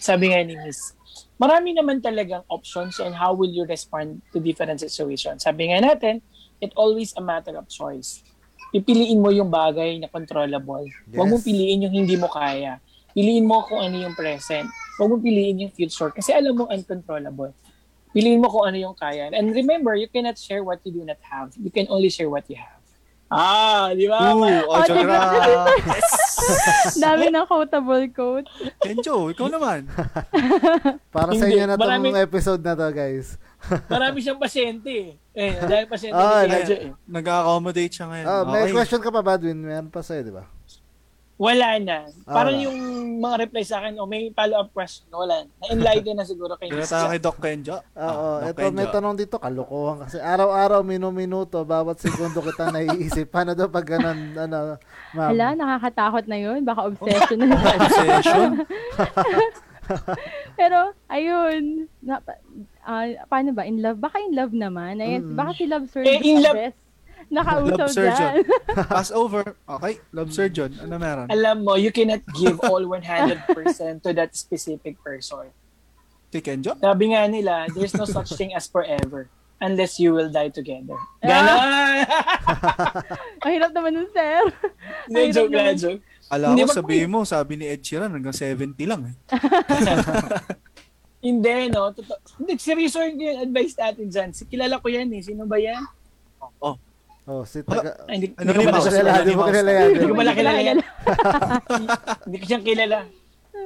sabi 0.00 0.24
nga 0.32 0.40
ni 0.40 0.56
Miss. 0.56 0.96
Marami 1.36 1.76
naman 1.76 2.00
talagang 2.00 2.44
options 2.48 2.96
and 2.96 3.12
how 3.12 3.36
will 3.36 3.50
you 3.52 3.68
respond 3.68 4.24
to 4.32 4.40
different 4.40 4.80
situations. 4.80 5.44
Sabi 5.44 5.68
nga 5.68 5.84
natin, 5.84 6.24
it 6.60 6.72
always 6.72 7.12
a 7.12 7.20
matter 7.20 7.52
of 7.60 7.68
choice. 7.68 8.24
Pipiliin 8.68 9.18
mo 9.18 9.30
yung 9.30 9.48
bagay 9.48 9.96
na 9.96 10.06
controllable. 10.06 10.84
Huwag 11.08 11.26
Yes. 11.26 11.32
mong 11.32 11.44
piliin 11.44 11.84
yung 11.84 11.94
hindi 11.94 12.14
mo 12.14 12.26
kaya. 12.26 12.78
Piliin 13.10 13.46
mo 13.46 13.64
kung 13.64 13.80
ano 13.80 13.96
yung 13.96 14.12
present. 14.12 14.66
Huwag 14.96 15.08
mong 15.08 15.22
piliin 15.22 15.62
yung 15.62 15.72
future 15.72 16.10
kasi 16.10 16.30
alam 16.30 16.52
mo 16.52 16.68
uncontrollable. 16.68 17.54
Piliin 18.10 18.40
mo 18.40 18.48
kung 18.48 18.64
ano 18.64 18.76
yung 18.76 18.92
kaya. 18.92 19.28
And 19.28 19.52
remember, 19.52 19.92
you 19.92 20.08
cannot 20.08 20.36
share 20.36 20.60
what 20.60 20.80
you 20.82 20.90
do 20.90 21.04
not 21.04 21.20
have. 21.22 21.52
You 21.54 21.68
can 21.68 21.86
only 21.88 22.08
share 22.08 22.28
what 22.28 22.44
you 22.48 22.56
have. 22.56 22.74
Ah, 23.26 23.90
di 23.90 24.06
ba? 24.06 24.22
Ooh, 24.30 24.46
autograph. 24.70 25.66
Dami 27.02 27.26
ng 27.26 27.42
quotable 27.44 28.06
quote. 28.08 28.46
Kenjo, 28.78 29.34
ikaw 29.34 29.50
naman. 29.50 29.90
Para 31.14 31.34
sa 31.34 31.44
inyo 31.44 31.64
na 31.66 31.74
tong 31.74 31.90
Maraming- 31.90 32.14
episode 32.16 32.62
na 32.62 32.78
to, 32.78 32.86
guys. 32.88 33.34
Marami 33.86 34.18
siyang 34.18 34.36
pasyente 34.36 34.90
eh. 34.90 35.10
Eh, 35.32 35.52
dahil 35.58 35.84
pasyente 35.84 36.14
Ah, 36.14 36.42
ni 36.42 36.48
Kenjo 36.54 36.74
eh. 36.74 36.90
Nag-accommodate 37.04 37.92
siya 37.92 38.06
ngayon. 38.06 38.26
May 38.46 38.60
Okay. 38.62 38.72
question 38.74 38.98
ka 38.98 39.08
pa, 39.08 39.20
Badwin? 39.20 39.56
Meron 39.56 39.88
pa 39.88 40.00
sa'yo, 40.00 40.22
di 40.22 40.30
ba? 40.30 40.42
Wala 41.36 41.76
na. 41.76 42.08
Parang 42.24 42.54
Ah. 42.54 42.62
yung 42.64 42.76
mga 43.18 43.34
reply 43.38 43.60
sa 43.60 43.78
akin, 43.78 43.96
oh, 43.96 44.04
may 44.04 44.32
follow-up 44.32 44.72
question. 44.72 45.04
Wala. 45.10 45.44
Na-enlighten 45.60 46.16
na 46.16 46.24
siguro 46.24 46.56
kay 46.56 46.66
Kaya 46.66 46.82
tayo 46.82 47.06
kay 47.06 47.20
Doc 47.20 47.36
Kenjo. 47.36 47.76
Oo, 47.92 48.26
Ah, 48.40 48.48
Doc 48.48 48.56
ito 48.56 48.72
may 48.72 48.86
tanong 48.88 49.14
dito, 49.14 49.36
kalokohan 49.36 50.00
kasi 50.00 50.16
araw-araw, 50.16 50.80
minu-minuto, 50.80 51.60
bawat 51.62 51.98
segundo 51.98 52.40
kita 52.40 52.70
naiisip. 52.72 53.28
Paano 53.28 53.52
daw 53.52 53.68
pag 53.68 53.84
ganun, 53.86 54.32
ano, 54.34 54.56
ma'am? 55.12 55.28
Hala, 55.28 55.46
nakakatakot 55.54 56.24
na 56.24 56.36
yun. 56.38 56.58
Baka 56.62 56.80
obsession 56.88 57.36
na 57.38 57.46
yun. 57.46 57.60
Obsession. 57.76 58.50
Pero, 60.56 60.78
ayun. 61.06 61.86
Na, 62.00 62.18
ah, 62.86 63.02
paano 63.26 63.50
ba? 63.50 63.62
In 63.62 63.78
love? 63.78 63.98
Baka 63.98 64.16
in 64.20 64.32
love 64.32 64.50
naman. 64.50 64.98
Ayun, 64.98 65.22
Mm. 65.24 65.34
Baka 65.34 65.50
si 65.52 65.64
Love 65.66 65.86
Sir 65.88 66.02
Eh, 66.02 66.22
in 66.22 66.38
love- 66.40 66.54
Best. 66.56 66.78
Nakausap 67.26 67.74
Love 67.76 67.90
surgeon. 67.90 68.14
dyan. 68.14 68.34
Pass 68.94 69.10
over. 69.10 69.42
Okay, 69.66 69.98
love 70.12 70.30
surgeon. 70.30 70.70
Ano 70.78 70.94
meron? 70.94 71.26
Alam 71.26 71.56
mo, 71.60 71.74
you 71.74 71.90
cannot 71.90 72.22
give 72.32 72.54
all 72.62 72.86
100% 72.86 73.42
to 74.00 74.14
that 74.14 74.30
specific 74.32 74.94
person. 75.02 75.50
Si 76.30 76.38
Kenjo? 76.38 76.78
Sabi 76.78 77.10
nga 77.10 77.26
nila, 77.26 77.66
there's 77.72 77.90
no 77.92 78.06
such 78.06 78.30
thing 78.32 78.54
as 78.54 78.66
forever 78.66 79.26
unless 79.58 79.98
you 79.98 80.12
will 80.12 80.30
die 80.30 80.48
together. 80.48 80.94
Ganon! 81.18 82.06
Mahirap 83.42 83.70
naman 83.72 83.90
nun, 83.96 84.08
sir. 84.08 84.46
Hindi, 85.10 85.34
joke 85.34 85.50
lang, 85.50 85.74
naman. 85.74 85.82
joke. 85.82 86.02
Ala 86.26 86.44
Hindi, 86.50 86.62
ko 86.62 86.74
sabihin 86.76 87.08
mo, 87.08 87.18
sabi 87.22 87.52
ni 87.54 87.66
Ed 87.66 87.80
Sheeran, 87.80 88.10
hanggang 88.10 88.34
70 88.34 88.74
lang 88.84 89.02
eh. 89.04 89.14
Hindi, 91.26 91.56
no? 91.68 91.90
Totoo. 91.90 92.18
Hindi, 92.38 92.52
seryoso 92.56 93.02
yung 93.02 93.18
advice 93.42 93.74
natin 93.74 94.06
dyan. 94.06 94.28
Si, 94.30 94.46
kilala 94.46 94.78
ko 94.78 94.86
yan 94.86 95.10
eh. 95.10 95.20
Sino 95.20 95.42
ba 95.42 95.58
yan? 95.58 95.82
Oh, 97.26 97.42
si 97.42 97.58
taga... 97.60 97.98
Ay, 98.06 98.22
hindi, 98.22 98.26
Ano 98.38 98.54
hindi 98.54 98.70
ko 98.70 98.78
kilala, 98.78 98.86
kilala. 98.86 99.18
di 99.18 99.32
mo 99.34 99.42
Mouse. 99.42 99.50
kilala 99.50 99.70
yan. 99.72 99.88
Hindi 99.90 100.06
ko 100.06 100.14
pala 100.14 100.32
kilala 100.32 100.60
yan. 100.62 100.78
Hindi 102.22 102.36
ko 102.38 102.44
siyang 102.46 102.62
kilala. 102.64 102.98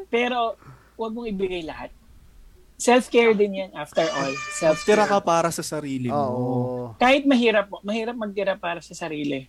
Pero, 0.09 0.39
huwag 0.97 1.13
mong 1.13 1.29
ibigay 1.29 1.63
lahat. 1.63 1.93
Self-care 2.81 3.37
din 3.37 3.61
yan 3.61 3.71
after 3.77 4.09
all. 4.09 4.33
Tira 4.33 4.73
Self-care. 4.73 5.05
ka 5.05 5.21
para 5.21 5.53
sa 5.53 5.61
sarili 5.61 6.09
mo. 6.09 6.17
Oo. 6.17 6.97
Kahit 6.97 7.29
mahirap 7.29 7.69
mo, 7.69 7.85
mahirap 7.85 8.17
magtira 8.17 8.57
para 8.57 8.81
sa 8.81 8.97
sarili. 8.97 9.45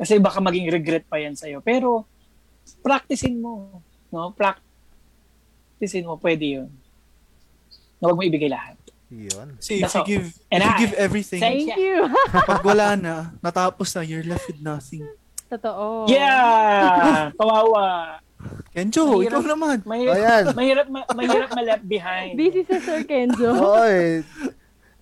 Kasi 0.00 0.16
baka 0.16 0.40
maging 0.40 0.72
regret 0.72 1.04
pa 1.04 1.20
yan 1.20 1.36
sa'yo. 1.36 1.60
Pero, 1.60 2.08
practicein 2.80 3.36
mo. 3.36 3.84
No? 4.08 4.32
Practicein 4.32 6.08
mo. 6.08 6.16
Pwede 6.16 6.56
yun. 6.56 6.72
Na 8.00 8.08
huwag 8.08 8.16
mo 8.16 8.24
ibigay 8.24 8.48
lahat. 8.48 8.76
Yun. 9.10 9.58
See, 9.58 9.78
if 9.78 9.90
That's 9.90 9.94
you 9.94 10.00
all. 10.00 10.06
give, 10.06 10.24
if 10.26 10.48
And 10.48 10.60
you 10.62 10.70
I- 10.70 10.78
give 10.78 10.92
everything, 10.96 11.40
Thank 11.42 11.76
you. 11.76 12.06
pag 12.48 12.62
wala 12.62 12.94
na, 12.94 13.14
natapos 13.38 13.92
na, 13.92 14.02
you're 14.02 14.22
left 14.22 14.46
with 14.46 14.62
nothing. 14.62 15.02
Totoo. 15.50 16.06
Yeah! 16.06 17.28
Kawawa. 17.38 18.22
Kenjo, 18.70 19.18
Mahirap. 19.18 19.26
ikaw 19.26 19.42
naman. 19.44 19.76
Mahirap, 19.82 20.14
Ayan. 20.14 20.44
mahirap, 20.54 20.86
ma- 20.88 21.10
mahirap 21.10 21.50
ma-left 21.52 21.84
behind. 21.84 22.38
Busy 22.38 22.62
si 22.62 22.76
Sir 22.78 23.02
Kenzo. 23.02 23.50
Oo 23.50 23.82
eh. 23.82 24.22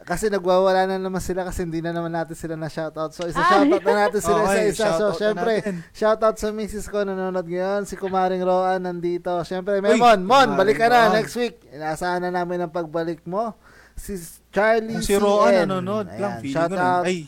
Kasi 0.09 0.32
nagwawala 0.32 0.89
na 0.89 0.97
naman 0.97 1.20
sila 1.20 1.44
kasi 1.44 1.68
hindi 1.68 1.85
na 1.85 1.93
naman 1.93 2.09
natin 2.09 2.32
sila 2.32 2.56
na 2.56 2.64
shoutout. 2.66 3.12
So 3.12 3.28
isa 3.28 3.36
Ay. 3.36 3.68
shoutout 3.68 3.85
na 3.85 3.94
natin 4.01 4.20
sila 4.24 4.40
Okay, 4.43 4.72
isa-isa. 4.72 4.72
So 4.72 4.89
shoutout 4.89 5.12
na 5.12 5.20
syempre, 5.20 5.52
natin. 5.60 5.74
shoutout 5.93 6.36
sa 6.36 6.48
misis 6.48 6.86
ko 6.86 7.05
nanonood 7.05 7.44
ngayon. 7.44 7.85
Si 7.85 7.93
Kumaring 7.93 8.40
Roan 8.40 8.80
nandito. 8.80 9.28
Syempre, 9.44 9.76
Uy, 9.76 9.85
Memon, 9.85 10.24
Mon, 10.24 10.48
Kumaring 10.48 10.56
balik 10.56 10.76
ka 10.76 10.89
na 10.89 10.98
Roan. 11.05 11.12
next 11.12 11.36
week. 11.36 11.60
Inaasahan 11.68 12.24
na 12.24 12.32
namin 12.32 12.56
ang 12.59 12.72
pagbalik 12.72 13.20
mo. 13.22 13.52
Si 13.93 14.16
Charlie 14.48 14.97
Kung 14.97 15.05
si 15.05 15.12
Roan 15.14 15.52
CN. 15.52 15.68
nanonood 15.68 16.09
Ayan, 16.09 16.16
lang, 16.18 16.32
feeling 16.40 16.55
shout 16.56 16.72
na, 16.72 16.80
out. 16.80 17.05
ay, 17.05 17.18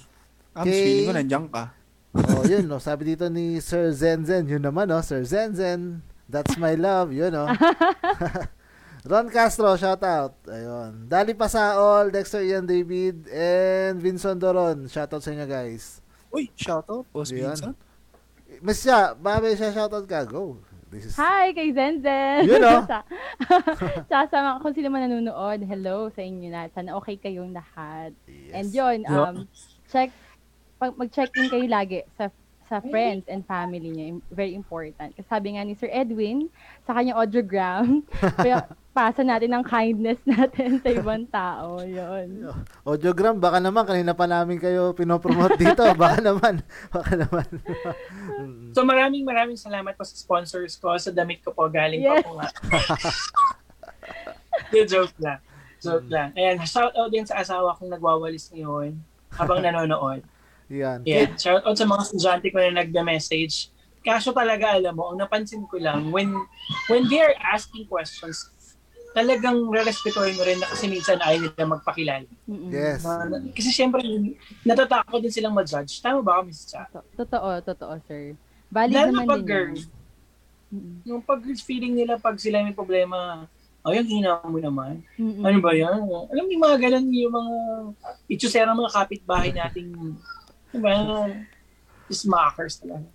Ams, 0.50 0.64
kay- 0.64 0.80
feeling 0.80 1.04
ko 1.04 1.12
nandiyan 1.12 1.44
ka. 1.46 1.64
oh, 2.16 2.42
yun, 2.42 2.64
no. 2.64 2.80
Sabi 2.80 3.02
dito 3.06 3.28
ni 3.28 3.60
Sir 3.60 3.92
Zenzen. 3.92 4.48
Yun 4.48 4.64
naman, 4.64 4.88
no. 4.88 5.04
Sir 5.04 5.20
Zenzen. 5.20 6.00
That's 6.26 6.56
my 6.56 6.80
love. 6.80 7.12
Yun, 7.12 7.28
no. 7.28 7.44
Ron 9.00 9.32
Castro, 9.32 9.72
shout 9.76 10.02
out. 10.04 10.36
Ayun. 10.44 11.08
Dali 11.08 11.32
pa 11.32 11.48
sa 11.48 11.72
all, 11.72 12.12
Dexter 12.12 12.44
Ian 12.44 12.68
David, 12.68 13.24
and 13.32 13.96
Vincent 13.96 14.36
Doron. 14.36 14.84
Shout 14.86 15.08
out 15.08 15.24
sa 15.24 15.32
inyo, 15.32 15.48
guys. 15.48 16.04
Uy, 16.28 16.52
shoutout, 16.52 17.08
Boss 17.08 17.32
Ayan. 17.32 17.56
Vincent. 17.56 17.76
Miss 18.60 18.84
siya, 18.84 19.14
babe 19.14 19.56
siya 19.56 19.72
shout 19.72 19.88
out 19.88 20.04
ka. 20.04 20.26
Go. 20.28 20.60
This 20.90 21.06
is 21.06 21.14
Hi 21.14 21.54
kay 21.54 21.70
Zenzen. 21.70 22.50
Oh. 22.60 22.82
Sa- 22.90 23.06
Tsaka 24.10 24.24
sa 24.26 24.38
mga 24.42 24.58
kung 24.58 24.74
sino 24.74 24.90
man 24.90 25.06
nanonood, 25.06 25.62
hello 25.62 26.10
sa 26.10 26.18
inyo 26.20 26.50
na. 26.50 26.66
Sana 26.68 26.98
okay 26.98 27.14
kayong 27.14 27.54
lahat. 27.54 28.10
Yes. 28.26 28.52
And 28.52 28.68
yun, 28.74 28.98
um, 29.06 29.46
check, 29.86 30.10
pag, 30.76 30.98
mag-check 30.98 31.30
in 31.38 31.46
kayo 31.46 31.62
lagi 31.70 32.02
sa 32.18 32.26
sa 32.70 32.78
friends 32.78 33.26
and 33.26 33.42
family 33.50 33.90
niya. 33.90 34.22
Very 34.30 34.54
important. 34.54 35.10
Kasi 35.18 35.26
sabi 35.26 35.58
nga 35.58 35.66
ni 35.66 35.74
Sir 35.74 35.90
Edwin, 35.90 36.46
sa 36.86 36.94
kanyang 36.94 37.18
audiogram, 37.18 38.06
kaya 38.38 38.62
pasa 38.94 39.26
natin 39.26 39.50
ang 39.50 39.66
kindness 39.66 40.22
natin 40.22 40.78
sa 40.78 40.88
ibang 40.94 41.26
tao. 41.26 41.82
Yun. 41.82 42.46
Audiogram, 42.86 43.42
baka 43.42 43.58
naman, 43.58 43.82
kanina 43.82 44.14
pa 44.14 44.30
namin 44.30 44.62
kayo 44.62 44.94
pinopromote 44.94 45.58
dito. 45.58 45.82
Baka 45.98 46.22
naman. 46.22 46.62
Baka 46.94 47.12
naman. 47.18 47.46
Mm. 48.38 48.70
So 48.70 48.86
maraming 48.86 49.26
maraming 49.26 49.58
salamat 49.58 49.98
po 49.98 50.06
sa 50.06 50.14
sponsors 50.14 50.78
ko. 50.78 50.94
Sa 50.94 51.10
damit 51.10 51.42
ko 51.42 51.50
po, 51.50 51.66
galing 51.66 52.02
Yes. 52.02 52.22
pa 52.22 52.26
po 52.26 52.32
nga. 52.38 52.48
Joke 54.86 55.16
lang. 55.18 55.40
Joke 55.82 56.06
lang. 56.06 56.30
Ayan, 56.38 56.62
shout 56.66 56.94
out 56.94 57.10
din 57.10 57.26
sa 57.26 57.42
asawa 57.42 57.74
kong 57.78 57.90
nagwawalis 57.90 58.50
ngayon 58.54 58.94
habang 59.34 59.58
nanonood. 59.62 60.22
Yan. 60.70 61.02
Yeah, 61.02 61.34
shout 61.34 61.66
out 61.66 61.74
sa 61.74 61.84
mga 61.84 62.02
estudyante 62.06 62.46
ko 62.54 62.62
na 62.62 62.80
nagda-message. 62.80 63.74
Kaso 64.00 64.30
talaga, 64.32 64.78
alam 64.78 64.94
mo, 64.96 65.12
ang 65.12 65.18
napansin 65.20 65.66
ko 65.66 65.76
lang, 65.76 66.08
when 66.14 66.32
when 66.88 67.04
they 67.10 67.20
are 67.20 67.34
asking 67.52 67.84
questions, 67.84 68.48
talagang 69.10 69.66
re-respetuhin 69.66 70.38
mo 70.38 70.46
rin 70.46 70.56
na 70.56 70.70
kasi 70.70 70.86
minsan 70.86 71.18
ayaw 71.18 71.50
nila 71.50 71.66
magpakilala. 71.66 72.24
Yes. 72.70 73.02
Ma- 73.02 73.26
kasi 73.52 73.74
syempre, 73.74 74.00
natatakot 74.62 75.18
din 75.18 75.34
silang 75.34 75.52
ma-judge. 75.52 75.98
Tama 75.98 76.22
ba 76.22 76.38
ako, 76.38 76.48
Miss 76.48 76.64
Cha? 76.64 76.86
To- 76.94 77.04
Totoo, 77.18 77.60
totoo, 77.66 77.94
sir. 78.06 78.38
Valid 78.70 78.94
Lalo 78.94 79.10
naman 79.10 79.26
pag 79.26 79.42
din 79.42 79.50
girls, 79.50 79.82
yun. 79.84 79.98
Yung 81.02 81.20
pag 81.26 81.42
feeling 81.42 81.98
nila 81.98 82.14
pag 82.22 82.38
sila 82.38 82.62
may 82.62 82.70
problema, 82.70 83.50
ay, 83.82 83.98
ang 83.98 84.06
hina 84.06 84.38
mo 84.46 84.60
naman. 84.62 85.02
Mm-mm. 85.18 85.42
Ano 85.42 85.58
ba 85.58 85.72
yan? 85.74 85.98
Alam 86.06 86.42
mo 86.46 86.50
yung 86.52 86.64
mga 86.68 86.78
ganun, 86.78 87.06
yung 87.10 87.34
mga 87.34 87.52
itsusera 88.30 88.70
mga 88.70 88.92
kapitbahay 88.94 89.50
nating, 89.50 89.90
diba, 90.72 90.92
smackers 92.10 92.82
talaga. 92.82 93.06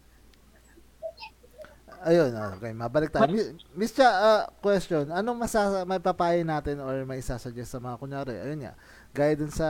Ayun, 2.05 2.37
ah, 2.37 2.53
okay, 2.53 2.69
mabalik 2.69 3.09
tayo. 3.09 3.25
Mi- 3.33 3.57
Miss 3.73 3.89
Cha, 3.89 4.05
ah, 4.05 4.41
question, 4.61 5.09
anong 5.09 5.41
masasa 5.41 5.89
may 5.89 5.97
papayo 5.97 6.37
natin 6.45 6.77
or 6.77 7.01
may 7.01 7.17
isasuggest 7.17 7.73
sa 7.73 7.81
mga 7.81 7.97
kunyari? 7.97 8.37
Ayun 8.37 8.61
nga, 8.61 8.77
gaya 9.09 9.33
dun 9.33 9.49
sa 9.49 9.65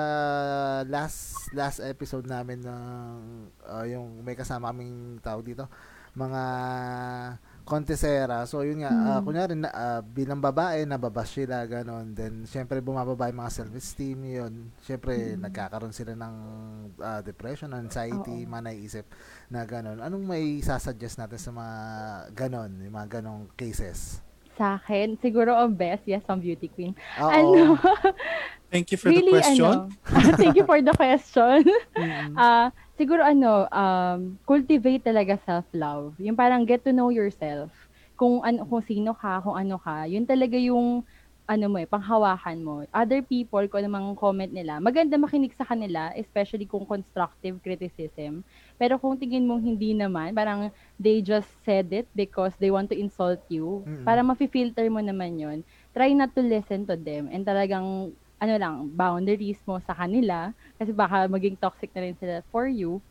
last 0.84 1.48
last 1.56 1.80
episode 1.80 2.28
namin 2.28 2.60
ng 2.60 3.16
ah, 3.64 3.88
yung 3.88 4.20
may 4.20 4.36
kasama 4.36 4.76
kaming 4.76 5.16
tawag 5.24 5.48
dito, 5.48 5.64
mga 6.12 6.42
kontesera. 7.66 8.46
So 8.46 8.62
yun 8.62 8.86
nga, 8.86 8.94
ah, 8.94 9.20
kunyari 9.26 9.58
na, 9.58 9.70
ah, 9.74 10.02
bilang 10.06 10.38
babae, 10.38 10.86
nababas 10.86 11.34
sila, 11.34 11.66
ganon. 11.66 12.14
Then, 12.14 12.46
syempre 12.46 12.80
bumababa 12.80 13.28
yung 13.28 13.42
mga 13.42 13.66
self-esteem, 13.66 14.20
yun. 14.22 14.54
Syempre, 14.86 15.34
nagkakaroon 15.36 15.92
sila 15.92 16.14
ng 16.14 16.36
ah, 17.02 17.20
depression, 17.26 17.74
anxiety, 17.74 18.46
Oo. 18.46 18.50
mga 18.54 18.64
naiisip 18.72 19.06
na 19.50 19.66
ganon. 19.66 19.98
Anong 20.00 20.24
may 20.24 20.62
sasuggest 20.62 21.18
natin 21.18 21.42
sa 21.42 21.52
mga 21.52 21.76
ganon, 22.38 22.72
yung 22.86 22.96
mga 22.96 23.20
ganong 23.20 23.50
cases? 23.58 24.22
Sa 24.56 24.80
akin, 24.80 25.20
siguro 25.20 25.52
ang 25.52 25.76
best, 25.76 26.08
yes, 26.08 26.24
ang 26.30 26.40
beauty 26.40 26.72
queen. 26.72 26.94
Oo. 27.20 27.28
Ano? 27.34 27.76
Thank 28.72 28.94
you 28.94 28.98
for 29.02 29.10
really, 29.10 29.34
the 29.34 29.42
question. 29.42 29.66
ano? 29.66 29.90
Thank 30.40 30.56
you 30.56 30.66
for 30.66 30.80
the 30.80 30.94
question. 30.94 31.66
Mm. 31.98 32.34
Ah, 32.38 32.70
siguro 32.98 33.22
ano, 33.24 33.68
um, 33.70 34.40
cultivate 34.48 35.04
talaga 35.06 35.38
self-love. 35.44 36.16
Yung 36.20 36.36
parang 36.36 36.64
get 36.68 36.84
to 36.84 36.92
know 36.96 37.12
yourself. 37.12 37.72
Kung 38.16 38.40
ano 38.44 38.64
kung 38.68 38.84
sino 38.84 39.12
ka, 39.16 39.44
kung 39.44 39.56
ano 39.60 39.76
ka, 39.80 40.08
yun 40.08 40.24
talaga 40.24 40.56
yung 40.56 41.04
ano 41.46 41.70
mo 41.70 41.78
eh, 41.78 41.86
panghawakan 41.86 42.58
mo. 42.66 42.76
Other 42.90 43.22
people, 43.22 43.62
kung 43.70 43.86
ano 43.86 43.90
mang 43.94 44.18
comment 44.18 44.50
nila, 44.50 44.82
maganda 44.82 45.14
makinig 45.14 45.54
sa 45.54 45.62
kanila, 45.62 46.10
especially 46.18 46.66
kung 46.66 46.90
constructive 46.90 47.62
criticism. 47.62 48.42
Pero 48.82 48.98
kung 48.98 49.14
tingin 49.14 49.46
mong 49.46 49.62
hindi 49.62 49.94
naman, 49.94 50.34
parang 50.34 50.74
they 50.98 51.22
just 51.22 51.46
said 51.62 51.86
it 51.94 52.10
because 52.18 52.58
they 52.58 52.74
want 52.74 52.90
to 52.90 52.98
insult 52.98 53.46
you, 53.46 53.86
Mm-mm. 53.86 54.02
para 54.02 54.26
mafi-filter 54.26 54.90
mo 54.90 55.06
naman 55.06 55.38
yon 55.38 55.58
try 55.94 56.18
not 56.18 56.34
to 56.34 56.42
listen 56.42 56.82
to 56.90 56.98
them 56.98 57.30
and 57.30 57.46
talagang 57.46 58.10
ano 58.46 58.56
lang, 58.62 58.76
boundaries 58.94 59.60
mo 59.66 59.82
sa 59.82 59.98
kanila 59.98 60.54
kasi 60.78 60.94
baka 60.94 61.26
maging 61.26 61.58
toxic 61.58 61.90
na 61.98 62.06
rin 62.06 62.16
sila 62.22 62.46
for 62.54 62.70
you. 62.70 63.02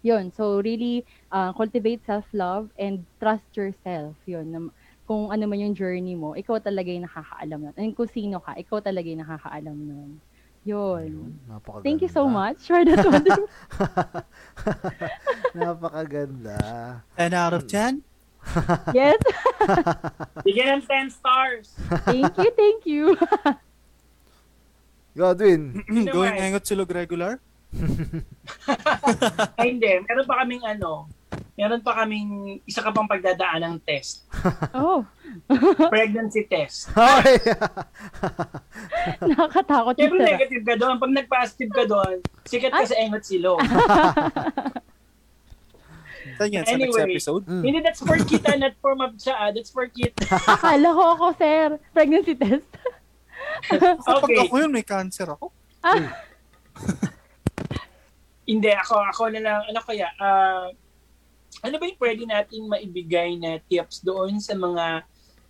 Yun. 0.00 0.32
So, 0.32 0.64
really, 0.64 1.04
uh, 1.28 1.52
cultivate 1.52 2.00
self-love 2.08 2.72
and 2.80 3.04
trust 3.20 3.44
yourself. 3.52 4.16
Yun. 4.24 4.48
Na- 4.48 4.72
kung 5.04 5.28
ano 5.28 5.44
man 5.44 5.60
yung 5.60 5.74
journey 5.76 6.16
mo, 6.16 6.32
ikaw 6.38 6.62
talaga 6.62 6.88
yung 6.88 7.04
nakakaalam 7.04 7.58
nun. 7.68 7.74
And 7.76 7.92
kung 7.92 8.08
sino 8.08 8.40
ka, 8.40 8.56
ikaw 8.56 8.80
talaga 8.80 9.10
yung 9.10 9.26
nakakaalam 9.26 9.76
nun. 9.76 10.10
Yun. 10.64 11.34
Napakaganda. 11.50 11.84
Thank 11.84 12.00
you 12.06 12.10
so 12.12 12.28
much 12.30 12.62
for 12.64 12.80
that 12.84 13.02
wonderful. 13.02 13.48
Napakaganda. 15.58 16.58
10 17.18 17.34
out 17.34 17.52
of 17.52 17.66
10? 17.66 18.06
Yes. 18.94 19.20
Bigyan 20.46 20.80
ng 20.80 20.84
10 20.86 21.10
stars. 21.10 21.76
Thank 22.08 22.38
you, 22.38 22.50
thank 22.56 22.86
you. 22.86 23.04
Godwin. 25.20 25.84
Going 26.08 26.34
engot 26.34 26.64
silog 26.64 26.88
regular? 26.88 27.36
Ay, 29.54 29.70
hindi. 29.70 29.92
Meron 30.02 30.24
pa 30.24 30.40
kaming 30.40 30.64
ano, 30.64 31.06
meron 31.54 31.78
pa 31.78 31.92
kaming 31.94 32.28
isa 32.64 32.80
ka 32.80 32.90
pang 32.90 33.06
pagdadaan 33.06 33.60
ng 33.62 33.76
test. 33.84 34.24
Oh, 34.72 35.04
Pregnancy 35.86 36.42
test. 36.44 36.88
Okay. 36.96 37.36
nakakatakot 39.22 39.94
yun. 39.94 40.00
Siyempre 40.00 40.20
negative 40.24 40.62
ka 40.64 40.74
doon. 40.74 40.96
Pag 40.96 41.12
nag-positive 41.14 41.70
ka 41.70 41.84
doon, 41.84 42.14
sikat 42.42 42.72
ka 42.72 42.82
sa 42.82 42.96
engot 42.98 43.22
silo. 43.22 43.54
Saan 46.36 46.50
yan? 46.50 46.64
Sa 46.64 46.72
next 46.72 46.96
Anyway. 46.96 47.14
episode? 47.14 47.42
Mm. 47.46 47.62
Hindi, 47.62 47.78
that's 47.80 48.00
for 48.00 48.16
kita, 48.18 48.56
not 48.56 48.74
for 48.78 48.92
mab 48.94 49.14
siya. 49.14 49.34
ah. 49.36 49.50
That's 49.50 49.68
for 49.68 49.84
kita. 49.86 50.24
Akala 50.26 50.88
ko 50.90 51.02
ako, 51.14 51.26
sir. 51.36 51.64
Pregnancy 51.92 52.34
test. 52.34 52.64
Okay. 54.20 54.48
ako 54.48 54.54
yun, 54.60 54.72
may 54.72 54.84
cancer 54.84 55.32
ako. 55.32 55.52
Hindi, 58.50 58.70
ako, 58.74 58.94
ako 59.14 59.22
na 59.30 59.40
lang, 59.40 59.60
ano 59.70 59.80
kaya, 59.84 60.10
ah, 60.18 60.68
ano 61.62 61.74
ba 61.76 61.84
yung 61.86 62.00
pwede 62.00 62.22
nating 62.26 62.64
maibigay 62.66 63.36
na 63.36 63.60
tips 63.68 64.02
doon 64.02 64.40
sa 64.40 64.56
mga 64.56 65.04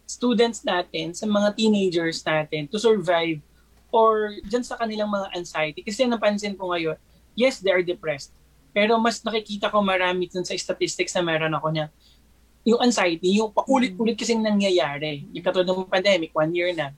students 0.04 0.66
natin, 0.66 1.14
sa 1.14 1.24
mga 1.24 1.54
teenagers 1.54 2.20
natin 2.26 2.66
to 2.66 2.82
survive 2.82 3.38
or 3.94 4.34
dyan 4.46 4.66
sa 4.66 4.76
kanilang 4.76 5.08
mga 5.08 5.32
anxiety? 5.38 5.80
Kasi 5.86 6.04
napansin 6.04 6.58
ko 6.58 6.74
ngayon, 6.74 6.98
yes, 7.38 7.62
they 7.62 7.70
are 7.70 7.84
depressed. 7.84 8.34
Pero 8.70 8.98
mas 8.98 9.22
nakikita 9.22 9.70
ko 9.70 9.82
marami 9.82 10.30
dun 10.30 10.46
sa 10.46 10.54
statistics 10.54 11.14
na 11.14 11.26
meron 11.26 11.54
ako 11.54 11.74
na 11.74 11.90
yung 12.62 12.80
anxiety, 12.84 13.40
yung 13.40 13.50
paulit-ulit 13.50 14.14
kasing 14.14 14.44
nangyayari. 14.44 15.24
Yung 15.32 15.44
katulad 15.44 15.66
ng 15.66 15.88
pandemic, 15.88 16.30
one 16.36 16.52
year 16.52 16.70
na. 16.76 16.92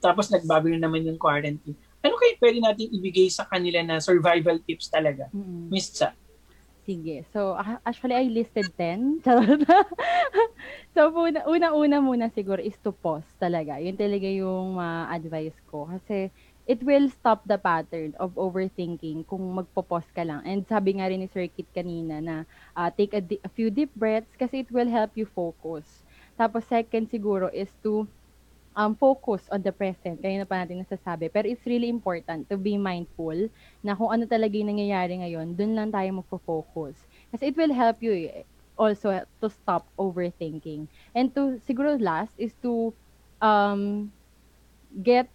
Tapos 0.00 0.32
nagbago 0.32 0.66
na 0.72 0.80
naman 0.80 1.04
yung 1.04 1.20
quarantine. 1.20 1.76
Ano 2.00 2.16
kayo 2.16 2.32
pwede 2.40 2.58
natin 2.64 2.88
ibigay 2.88 3.28
sa 3.28 3.44
kanila 3.44 3.84
na 3.84 4.00
survival 4.00 4.56
tips 4.64 4.88
talaga? 4.88 5.28
Mm-mm. 5.30 5.68
Miss 5.68 5.92
Cha. 5.92 6.16
Sige. 6.80 7.28
So, 7.28 7.52
a- 7.54 7.78
actually, 7.84 8.16
I 8.16 8.24
listed 8.32 8.72
10. 8.74 9.20
Charot. 9.24 9.62
so, 10.96 11.12
una- 11.12 11.44
una-una 11.44 12.00
muna 12.00 12.32
siguro 12.32 12.58
is 12.58 12.74
to 12.80 12.90
pause 12.90 13.28
talaga. 13.36 13.76
Yun 13.76 14.00
talaga 14.00 14.26
yung 14.26 14.80
ma-advise 14.80 15.60
ko. 15.68 15.86
Kasi, 15.92 16.32
it 16.64 16.80
will 16.80 17.12
stop 17.12 17.44
the 17.44 17.60
pattern 17.60 18.16
of 18.16 18.32
overthinking 18.34 19.28
kung 19.28 19.44
magpo-pause 19.54 20.08
ka 20.16 20.24
lang. 20.24 20.40
And 20.48 20.64
sabi 20.64 20.96
nga 20.96 21.12
rin 21.12 21.20
ni 21.20 21.28
Sir 21.28 21.52
Kit 21.52 21.68
kanina 21.70 22.22
na 22.24 22.36
ah, 22.72 22.88
take 22.88 23.12
a, 23.12 23.20
di- 23.20 23.42
a 23.44 23.50
few 23.52 23.68
deep 23.68 23.92
breaths 23.92 24.32
kasi 24.40 24.64
it 24.64 24.70
will 24.72 24.88
help 24.88 25.12
you 25.20 25.28
focus. 25.28 25.84
Tapos, 26.40 26.64
second 26.64 27.12
siguro 27.12 27.52
is 27.52 27.68
to 27.84 28.08
um, 28.76 28.94
focus 28.94 29.42
on 29.50 29.62
the 29.62 29.72
present. 29.72 30.22
Kaya 30.22 30.42
na 30.42 30.48
pa 30.48 30.62
natin 30.62 30.82
nasasabi. 30.82 31.30
Pero 31.32 31.46
it's 31.48 31.66
really 31.66 31.88
important 31.90 32.46
to 32.48 32.56
be 32.56 32.78
mindful 32.78 33.34
na 33.82 33.94
kung 33.94 34.10
ano 34.10 34.24
talaga 34.26 34.54
yung 34.54 34.70
nangyayari 34.76 35.18
ngayon, 35.20 35.54
dun 35.58 35.74
lang 35.74 35.90
tayo 35.90 36.22
magpo-focus. 36.22 36.96
Kasi 37.34 37.50
it 37.50 37.56
will 37.56 37.74
help 37.74 37.98
you 38.02 38.12
eh, 38.30 38.46
also 38.78 39.12
to 39.42 39.48
stop 39.50 39.86
overthinking. 39.98 40.86
And 41.14 41.34
to, 41.34 41.58
siguro 41.66 41.98
last, 42.00 42.32
is 42.38 42.54
to 42.62 42.94
um, 43.42 44.12
get 45.02 45.28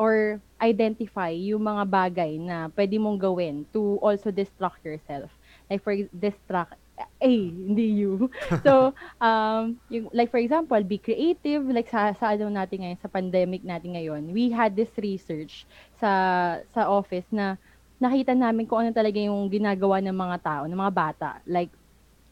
or 0.00 0.40
identify 0.60 1.28
yung 1.28 1.68
mga 1.68 1.84
bagay 1.88 2.40
na 2.40 2.72
pwede 2.72 2.96
mong 2.96 3.20
gawin 3.20 3.68
to 3.72 4.00
also 4.00 4.32
distract 4.32 4.80
yourself. 4.80 5.28
Like 5.68 5.84
for 5.84 5.92
distract, 6.16 6.80
eh, 7.20 7.48
hindi 7.52 8.04
you. 8.04 8.28
so, 8.66 8.92
um, 9.20 9.78
yung, 9.88 10.08
like 10.12 10.30
for 10.30 10.40
example, 10.40 10.80
be 10.82 10.98
creative, 10.98 11.64
like 11.68 11.88
sa, 11.88 12.12
sa 12.16 12.34
ano 12.34 12.48
natin 12.50 12.84
ngayon, 12.84 12.98
sa 13.00 13.10
pandemic 13.10 13.62
natin 13.62 13.96
ngayon, 13.96 14.32
we 14.32 14.50
had 14.50 14.74
this 14.74 14.90
research 14.98 15.64
sa, 16.00 16.10
sa 16.74 16.88
office 16.90 17.26
na 17.30 17.56
nakita 18.00 18.32
namin 18.32 18.64
kung 18.64 18.84
ano 18.84 18.92
talaga 18.96 19.20
yung 19.20 19.48
ginagawa 19.52 20.00
ng 20.00 20.16
mga 20.16 20.36
tao, 20.40 20.62
ng 20.64 20.80
mga 20.80 20.94
bata. 20.94 21.30
Like, 21.44 21.70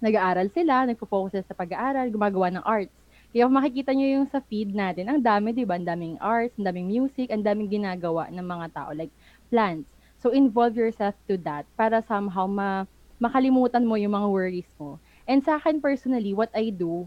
nag-aaral 0.01 0.49
sila, 0.55 0.89
nagpo-focus 0.89 1.37
sila 1.37 1.45
sa 1.45 1.59
pag-aaral, 1.59 2.09
gumagawa 2.09 2.49
ng 2.55 2.65
arts. 2.65 2.95
Kaya 3.29 3.45
kung 3.45 3.61
makikita 3.61 3.93
nyo 3.93 4.09
yung 4.09 4.27
sa 4.33 4.41
feed 4.41 4.73
natin, 4.73 5.13
ang 5.13 5.21
dami, 5.21 5.53
di 5.53 5.69
ba? 5.69 5.77
Ang 5.77 5.85
daming 5.85 6.17
arts, 6.17 6.57
ang 6.57 6.65
daming 6.65 6.89
music, 6.89 7.29
ang 7.29 7.45
daming 7.45 7.69
ginagawa 7.69 8.33
ng 8.33 8.41
mga 8.41 8.67
tao, 8.73 8.91
like 8.97 9.13
plants. 9.53 9.85
So, 10.19 10.33
involve 10.33 10.75
yourself 10.75 11.15
to 11.29 11.37
that 11.45 11.69
para 11.77 12.01
somehow 12.09 12.49
ma 12.49 12.89
makalimutan 13.19 13.85
mo 13.85 13.99
yung 13.99 14.15
mga 14.15 14.29
worries 14.31 14.71
mo. 14.79 14.99
And 15.29 15.43
sa 15.45 15.59
akin 15.59 15.83
personally, 15.83 16.33
what 16.33 16.51
I 16.55 16.71
do, 16.71 17.07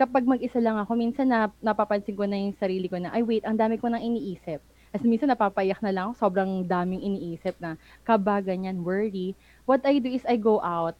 kapag 0.00 0.24
mag-isa 0.24 0.58
lang 0.58 0.80
ako, 0.80 0.96
minsan 0.96 1.28
na, 1.28 1.52
napapansin 1.60 2.16
ko 2.16 2.24
na 2.24 2.40
yung 2.40 2.56
sarili 2.56 2.88
ko 2.88 2.96
na, 2.96 3.12
ay 3.12 3.20
wait, 3.20 3.44
ang 3.44 3.60
dami 3.60 3.76
ko 3.76 3.86
nang 3.92 4.00
iniisip. 4.00 4.64
As 4.90 5.04
minsan 5.04 5.30
napapayak 5.30 5.78
na 5.84 5.92
lang, 5.92 6.04
ako, 6.10 6.26
sobrang 6.26 6.66
daming 6.66 7.04
iniisip 7.04 7.54
na 7.60 7.76
kaba, 8.02 8.42
ganyan, 8.42 8.82
worry. 8.82 9.36
What 9.68 9.84
I 9.84 10.00
do 10.02 10.10
is 10.10 10.24
I 10.26 10.40
go 10.40 10.58
out, 10.64 10.96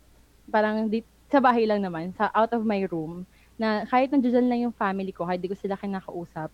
parang 0.52 0.92
di, 0.92 1.02
sa 1.32 1.40
bahay 1.40 1.64
lang 1.64 1.80
naman, 1.82 2.12
sa 2.14 2.28
out 2.36 2.52
of 2.54 2.62
my 2.62 2.84
room, 2.86 3.24
na 3.56 3.88
kahit 3.88 4.12
nandiyan 4.12 4.46
lang 4.46 4.60
yung 4.68 4.76
family 4.76 5.10
ko, 5.10 5.26
kahit 5.26 5.42
di 5.42 5.50
ko 5.50 5.56
sila 5.58 5.80
kinakausap, 5.80 6.52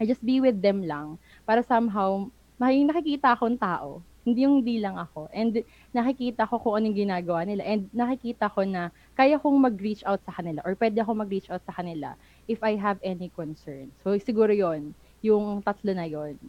I 0.00 0.02
just 0.08 0.24
be 0.24 0.42
with 0.42 0.58
them 0.58 0.82
lang 0.82 1.22
para 1.46 1.62
somehow 1.62 2.26
may 2.58 2.82
nakikita 2.82 3.36
akong 3.36 3.54
tao. 3.60 4.02
Hindi 4.24 4.40
yung 4.42 4.64
di 4.64 4.80
lang 4.80 4.96
ako. 4.96 5.28
And 5.30 5.60
nakikita 5.92 6.48
ko 6.48 6.56
kung 6.56 6.80
anong 6.80 6.96
ginagawa 6.96 7.44
nila. 7.44 7.60
And 7.62 7.92
nakikita 7.92 8.48
ko 8.48 8.64
na 8.64 8.88
kaya 9.12 9.36
kong 9.36 9.60
mag-reach 9.60 10.00
out 10.02 10.24
sa 10.24 10.32
kanila 10.32 10.64
or 10.64 10.72
pwede 10.74 10.96
ako 10.98 11.12
mag-reach 11.14 11.48
out 11.48 11.60
sa 11.62 11.72
kanila 11.72 12.16
if 12.44 12.58
I 12.60 12.74
have 12.74 12.96
any 13.00 13.28
concern. 13.28 13.92
So 14.00 14.16
siguro 14.16 14.50
yon 14.50 14.96
yung 15.20 15.60
tatlo 15.60 15.92
na 15.92 16.04
yon 16.04 16.40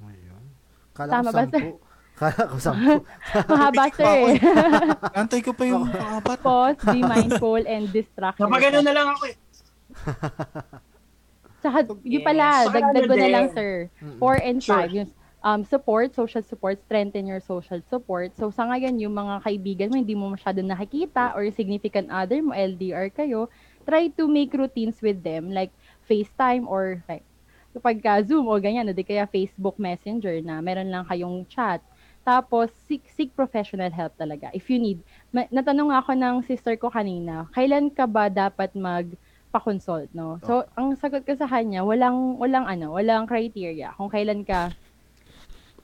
Ayun. 0.00 0.44
Kala 0.90 1.10
Tama 1.12 1.30
ko 1.30 1.32
ba, 1.32 1.42
sampu. 1.46 1.70
Kala 2.20 2.40
ko 2.44 2.56
sampu. 2.58 2.94
Mahaba 3.50 3.84
sir 3.88 4.14
eh. 4.26 4.34
Antay 5.22 5.40
ko 5.40 5.54
pa 5.54 5.64
yung 5.64 5.86
apat. 5.88 6.38
Pause, 6.42 6.80
be 6.90 7.00
mindful, 7.00 7.62
and 7.62 7.86
distract 7.88 8.36
Kapag 8.36 8.50
yourself. 8.60 8.66
ganun 8.76 8.84
na 8.84 8.92
lang 8.92 9.08
ako 9.08 9.22
eh. 9.24 9.36
Tsaka, 11.60 11.78
yun 12.02 12.20
Yes. 12.20 12.26
pala, 12.26 12.46
dagdag 12.66 13.04
ko 13.04 13.14
na 13.14 13.28
lang, 13.28 13.46
sir. 13.52 13.72
Mm-mm. 14.00 14.16
Four 14.16 14.36
and 14.40 14.58
Sure. 14.58 14.80
five, 14.80 14.90
yung 14.90 15.08
um, 15.42 15.64
support, 15.64 16.14
social 16.14 16.42
support, 16.44 16.80
strengthen 16.84 17.26
your 17.26 17.40
social 17.40 17.80
support. 17.88 18.36
So, 18.36 18.52
sa 18.52 18.68
ngayon, 18.68 19.00
yung 19.00 19.16
mga 19.16 19.44
kaibigan 19.44 19.88
mo, 19.90 19.96
hindi 19.96 20.14
mo 20.16 20.32
masyado 20.32 20.60
nakikita 20.60 21.32
or 21.32 21.48
significant 21.52 22.12
other 22.12 22.44
mo, 22.44 22.52
LDR 22.52 23.08
kayo, 23.12 23.48
try 23.88 24.12
to 24.12 24.28
make 24.28 24.52
routines 24.52 25.00
with 25.00 25.24
them, 25.24 25.50
like 25.50 25.72
FaceTime 26.04 26.68
or 26.68 27.00
like, 27.08 27.24
kapag 27.72 28.02
ka 28.02 28.20
Zoom 28.26 28.50
o 28.50 28.60
ganyan, 28.60 28.88
o 28.88 28.92
di 28.92 29.06
kaya 29.06 29.24
Facebook 29.30 29.80
Messenger 29.80 30.42
na 30.44 30.60
meron 30.60 30.92
lang 30.92 31.06
kayong 31.08 31.48
chat. 31.48 31.80
Tapos, 32.20 32.68
seek, 32.84 33.08
seek 33.08 33.32
professional 33.32 33.88
help 33.88 34.12
talaga. 34.20 34.52
If 34.52 34.68
you 34.68 34.76
need, 34.76 35.00
ma- 35.32 35.48
natanong 35.48 35.88
ako 35.96 36.12
ng 36.12 36.36
sister 36.44 36.76
ko 36.76 36.92
kanina, 36.92 37.48
kailan 37.56 37.88
ka 37.88 38.04
ba 38.04 38.28
dapat 38.28 38.76
mag 38.76 39.08
pa-consult, 39.50 40.06
no? 40.14 40.38
So, 40.46 40.62
ang 40.78 40.94
sagot 40.94 41.26
ko 41.26 41.34
sa 41.34 41.50
kanya, 41.50 41.82
walang, 41.82 42.38
walang 42.38 42.70
ano, 42.70 42.94
walang 42.94 43.26
criteria 43.26 43.90
kung 43.98 44.06
kailan 44.06 44.46
ka 44.46 44.70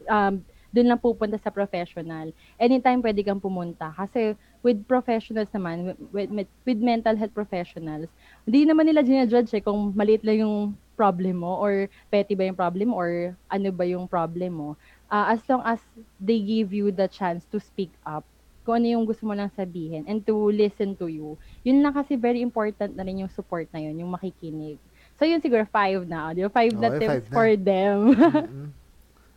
um, 0.09 0.43
doon 0.75 0.93
lang 0.93 1.01
pupunta 1.01 1.41
sa 1.41 1.49
professional. 1.49 2.29
Anytime 2.61 3.01
pwede 3.01 3.25
kang 3.25 3.41
pumunta. 3.41 3.97
Kasi 3.97 4.37
with 4.61 4.85
professionals 4.85 5.49
naman, 5.55 5.97
with, 6.13 6.29
with, 6.29 6.51
with 6.69 6.81
mental 6.83 7.17
health 7.17 7.33
professionals, 7.33 8.13
hindi 8.45 8.69
naman 8.69 8.91
nila 8.91 9.01
ginajudge 9.01 9.57
eh 9.57 9.65
kung 9.65 9.97
maliit 9.97 10.21
lang 10.27 10.45
yung 10.45 10.57
problem 10.97 11.45
mo 11.45 11.61
or 11.61 11.89
petty 12.09 12.33
ba 12.37 12.49
yung 12.49 12.57
problem 12.57 12.93
or 12.93 13.37
ano 13.49 13.69
ba 13.73 13.85
yung 13.89 14.05
problem 14.05 14.53
mo. 14.53 14.69
Ah, 15.09 15.33
as 15.33 15.41
long 15.49 15.63
as 15.65 15.81
they 16.21 16.43
give 16.43 16.75
you 16.75 16.91
the 16.93 17.07
chance 17.09 17.47
to 17.49 17.57
speak 17.63 17.93
up 18.05 18.27
kung 18.67 18.83
ano 18.83 18.99
yung 18.99 19.07
gusto 19.07 19.23
mo 19.23 19.31
lang 19.31 19.47
sabihin 19.55 20.03
and 20.11 20.27
to 20.27 20.35
listen 20.51 20.99
to 20.99 21.07
you. 21.07 21.39
Yun 21.63 21.87
lang 21.87 21.95
kasi 21.95 22.19
very 22.19 22.43
important 22.43 22.99
na 22.99 23.07
rin 23.07 23.23
yung 23.23 23.31
support 23.31 23.71
na 23.71 23.79
yun, 23.79 23.95
yung 24.03 24.11
makikinig. 24.11 24.77
So 25.17 25.23
yun 25.23 25.39
siguro 25.39 25.63
five 25.71 26.03
na. 26.05 26.35
Di 26.35 26.43
ba? 26.43 26.51
Five 26.51 26.75
na 26.75 26.91
Okay, 26.91 26.99
tips 26.99 27.09
five 27.09 27.27
na. 27.31 27.33
for 27.33 27.49
them. 27.55 27.99
Mm-mm. 28.13 28.69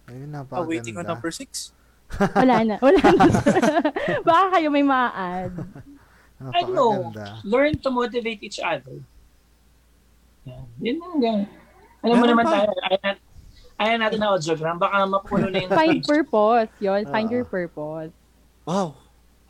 Ayun, 0.10 0.30
napakaganda. 0.34 0.65
Awaiting 0.65 0.95
on 0.98 1.06
number 1.06 1.31
six. 1.31 1.72
wala 2.34 2.65
na. 2.65 2.76
Wala 2.81 3.02
na. 3.06 3.30
Baka 4.27 4.45
kayo 4.57 4.68
may 4.73 4.81
ma-add. 4.81 5.53
Ano? 6.41 7.14
Napakaganda. 7.14 7.26
Learn 7.45 7.73
to 7.77 7.90
motivate 7.94 8.41
each 8.41 8.57
other. 8.57 8.98
Yan. 10.49 10.65
Yun 10.81 10.98
lang 10.98 11.15
yan. 11.22 11.40
Alam 11.99 12.15
mo 12.15 12.26
naman 12.26 12.45
tayo, 12.48 12.72
ayaw 12.90 12.99
natin, 13.03 13.23
ayaw 13.77 13.95
natin 13.99 14.19
na 14.23 14.27
audiogram. 14.34 14.76
Baka 14.80 14.95
mapuno 15.06 15.45
na 15.52 15.57
yung 15.61 15.72
Find 15.72 16.02
page. 16.02 16.07
purpose. 16.07 16.72
Yun. 16.80 17.02
Find 17.11 17.27
Oo. 17.30 17.36
your 17.36 17.45
purpose. 17.45 18.14
Wow. 18.65 18.95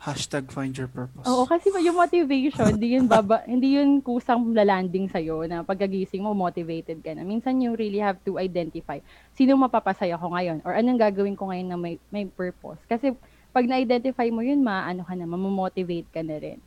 Hashtag 0.00 0.48
find 0.48 0.72
your 0.72 0.88
purpose. 0.88 1.28
Oo, 1.28 1.44
kasi 1.44 1.68
yung 1.84 2.00
motivation, 2.00 2.72
hindi 2.72 2.96
yun 2.96 3.04
baba, 3.04 3.44
hindi 3.52 3.76
yun 3.76 4.00
kusang 4.00 4.56
lalanding 4.56 5.12
sa'yo 5.12 5.44
na 5.44 5.60
pagkagising 5.60 6.24
mo, 6.24 6.32
motivated 6.32 7.04
ka 7.04 7.12
na. 7.12 7.20
Minsan 7.20 7.60
you 7.60 7.76
really 7.76 8.00
have 8.00 8.16
to 8.24 8.40
identify 8.40 8.96
sino 9.36 9.60
mapapasaya 9.60 10.16
ko 10.16 10.32
ngayon 10.32 10.64
or 10.64 10.72
anong 10.72 10.96
gagawin 10.96 11.36
ko 11.36 11.52
ngayon 11.52 11.68
na 11.68 11.76
may, 11.76 12.00
may 12.08 12.24
purpose. 12.24 12.80
Kasi 12.88 13.12
pag 13.52 13.68
na-identify 13.68 14.32
mo 14.32 14.40
yun, 14.40 14.64
maano 14.64 15.04
ka 15.04 15.12
na, 15.12 15.28
mamomotivate 15.28 16.08
ka 16.08 16.24
na 16.24 16.40
rin. 16.40 16.64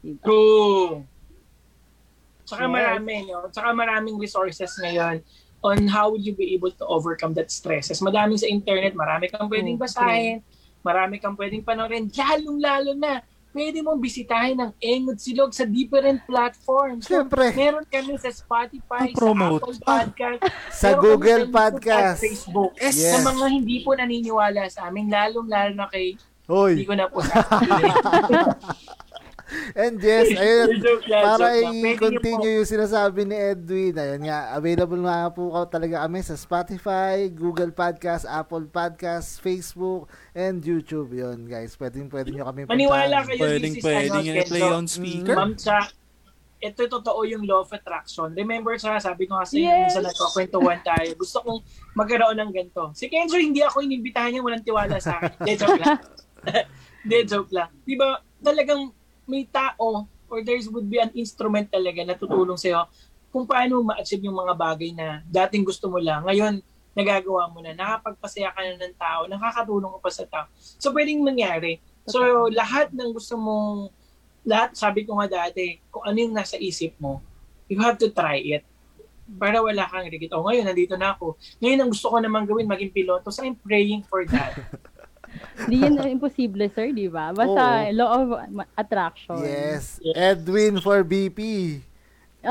Diba? 0.00 0.24
True. 0.24 1.04
Tsaka 2.48 2.64
Yes. 2.64 2.72
marami, 2.72 3.14
no? 3.28 3.44
Tsaka 3.52 3.76
maraming 3.76 4.16
resources 4.16 4.72
ngayon 4.80 5.20
on 5.60 5.84
how 5.92 6.08
would 6.08 6.24
you 6.24 6.32
be 6.32 6.56
able 6.56 6.72
to 6.72 6.84
overcome 6.88 7.36
that 7.36 7.52
stresses. 7.52 8.00
Madami 8.00 8.40
sa 8.40 8.48
internet, 8.48 8.96
marami 8.96 9.28
kang 9.28 9.52
pwedeng 9.52 9.76
Mm, 9.76 9.84
basahin, 9.84 10.40
marami 10.80 11.20
kang 11.20 11.36
pwedeng 11.36 11.64
panoorin, 11.64 12.08
lalong-lalo 12.08 12.92
na, 12.96 13.20
pwede 13.50 13.82
mong 13.82 13.98
bisitahin 13.98 14.58
ang 14.62 14.72
Engod 14.78 15.18
Silog 15.18 15.50
sa 15.50 15.66
different 15.66 16.22
platforms. 16.24 17.06
So, 17.06 17.22
Siyempre, 17.22 17.50
meron 17.54 17.86
kami 17.86 18.14
sa 18.18 18.30
Spotify, 18.30 19.10
sa. 19.10 19.58
Apple 19.58 19.78
Podcast, 19.82 20.40
sa 20.70 20.90
Google 20.94 21.50
sa 21.50 21.52
Podcast. 21.52 22.18
at 22.18 22.22
Facebook. 22.22 22.72
Yes. 22.78 22.98
Sa 22.98 23.18
mga 23.26 23.46
hindi 23.50 23.82
po 23.82 23.98
naniniwala 23.98 24.70
sa 24.70 24.86
amin, 24.88 25.10
lalong-lalo 25.10 25.72
na 25.74 25.88
kay, 25.90 26.14
hindi 26.50 26.82
Hoy. 26.82 26.82
ko 26.82 26.94
na 26.98 27.06
po. 27.06 27.22
And 29.74 29.98
yes, 29.98 30.30
ayun. 30.30 30.78
Para 31.06 31.58
i-continue 31.58 32.62
yung 32.62 32.68
sinasabi 32.68 33.26
ni 33.26 33.34
Edwin, 33.34 33.94
ayun 33.98 34.22
nga, 34.26 34.54
available 34.54 35.02
nga 35.02 35.26
po 35.30 35.50
ka 35.50 35.78
talaga 35.78 36.06
kami 36.06 36.22
sa 36.22 36.38
Spotify, 36.38 37.26
Google 37.28 37.74
Podcast, 37.74 38.24
Apple 38.26 38.70
Podcast, 38.70 39.42
Facebook, 39.42 40.06
and 40.32 40.62
YouTube. 40.62 41.10
Yun, 41.10 41.50
guys. 41.50 41.74
Pwede, 41.74 41.98
pwede 42.06 42.30
nyo 42.30 42.46
kami 42.46 42.66
Maniwala 42.66 43.26
kayo, 43.26 43.42
Pwedeng 43.42 43.74
this 43.74 43.82
is 43.82 43.84
pwedeng 43.84 44.22
ano, 44.22 44.38
i-play 44.38 44.62
Kenzo. 44.62 44.78
on 44.78 44.86
speaker. 44.86 45.36
Ma'am 45.36 45.54
Cha, 45.58 45.80
ito 46.60 46.82
totoo 46.84 47.24
yung 47.24 47.42
law 47.48 47.64
of 47.64 47.72
attraction. 47.72 48.36
Remember 48.36 48.76
sa 48.76 49.00
sabi 49.00 49.24
ko 49.24 49.40
kasi 49.40 49.64
Yes. 49.64 49.96
minsan 49.96 50.04
nagkakwentuhan 50.04 50.78
tayo. 50.84 51.08
Gusto 51.16 51.40
kong 51.40 51.58
magkaroon 51.96 52.36
ng 52.36 52.50
ganito. 52.52 52.92
Si 52.92 53.08
Kenzo, 53.08 53.40
hindi 53.40 53.64
ako 53.64 53.80
inimbitahan 53.80 54.28
niya, 54.30 54.44
walang 54.44 54.60
tiwala 54.62 55.00
sa 55.00 55.16
akin. 55.18 55.32
Hindi, 55.40 55.54
joke 55.56 55.80
lang. 55.80 55.98
Hindi, 57.00 57.18
joke 57.24 57.52
lang. 57.52 57.72
Di 57.80 57.96
ba, 57.96 58.20
talagang 58.44 58.92
may 59.30 59.46
tao 59.46 60.10
or 60.30 60.38
there 60.42 60.58
would 60.74 60.90
be 60.90 60.98
an 60.98 61.14
instrument 61.14 61.70
talaga 61.70 62.02
na 62.02 62.14
tutulong 62.18 62.58
sa'yo 62.58 62.86
kung 63.30 63.46
paano 63.46 63.86
ma-achieve 63.86 64.26
yung 64.26 64.34
mga 64.34 64.54
bagay 64.58 64.90
na 64.90 65.22
dating 65.26 65.62
gusto 65.62 65.86
mo 65.86 66.02
lang. 66.02 66.26
Ngayon, 66.26 66.58
nagagawa 66.98 67.46
mo 67.46 67.62
na, 67.62 67.70
nakapagpasaya 67.74 68.50
ka 68.50 68.60
na 68.62 68.74
ng 68.74 68.96
tao, 68.98 69.30
nakakatulong 69.30 69.90
ka 69.98 70.00
pa 70.02 70.10
sa 70.10 70.24
tao. 70.26 70.46
So, 70.58 70.90
pwedeng 70.90 71.22
mangyari. 71.22 71.78
So, 72.10 72.50
lahat 72.50 72.90
ng 72.90 73.14
gusto 73.14 73.38
mong, 73.38 73.94
lahat, 74.42 74.74
sabi 74.74 75.06
ko 75.06 75.14
nga 75.22 75.30
dati, 75.30 75.78
kung 75.94 76.02
ano 76.02 76.18
yung 76.18 76.34
nasa 76.34 76.58
isip 76.58 76.98
mo, 76.98 77.22
you 77.70 77.78
have 77.78 77.94
to 78.02 78.10
try 78.10 78.42
it. 78.42 78.66
Para 79.30 79.62
wala 79.62 79.86
kang 79.86 80.10
regret. 80.10 80.34
Oh, 80.34 80.42
ngayon, 80.42 80.66
nandito 80.66 80.98
na 80.98 81.14
ako. 81.14 81.38
Ngayon, 81.62 81.78
ang 81.86 81.90
gusto 81.94 82.10
ko 82.10 82.18
naman 82.18 82.42
gawin, 82.50 82.66
maging 82.66 82.90
piloto. 82.90 83.30
So, 83.30 83.46
I'm 83.46 83.54
praying 83.54 84.02
for 84.10 84.26
that. 84.26 84.58
Hindi 85.60 85.76
yan 85.80 85.94
imposible, 86.08 86.66
sir, 86.68 86.90
di 86.90 87.06
ba? 87.06 87.30
Basta 87.30 87.86
Oo. 87.86 87.92
law 87.92 88.10
of 88.16 88.28
attraction. 88.74 89.38
Yes. 89.40 90.00
Edwin 90.12 90.78
for 90.78 91.02
BP. 91.02 91.40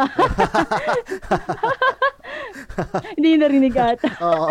Hindi 3.17 3.29
narinig 3.35 3.73
ata. 3.73 4.09
Oo. 4.21 4.49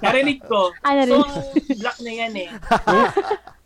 Narinig 0.00 0.40
ko. 0.42 0.72
Ah, 0.80 0.96
So, 0.96 1.20
narinig. 1.20 1.28
black 1.76 1.98
na 2.00 2.10
yan 2.10 2.32
eh. 2.34 2.48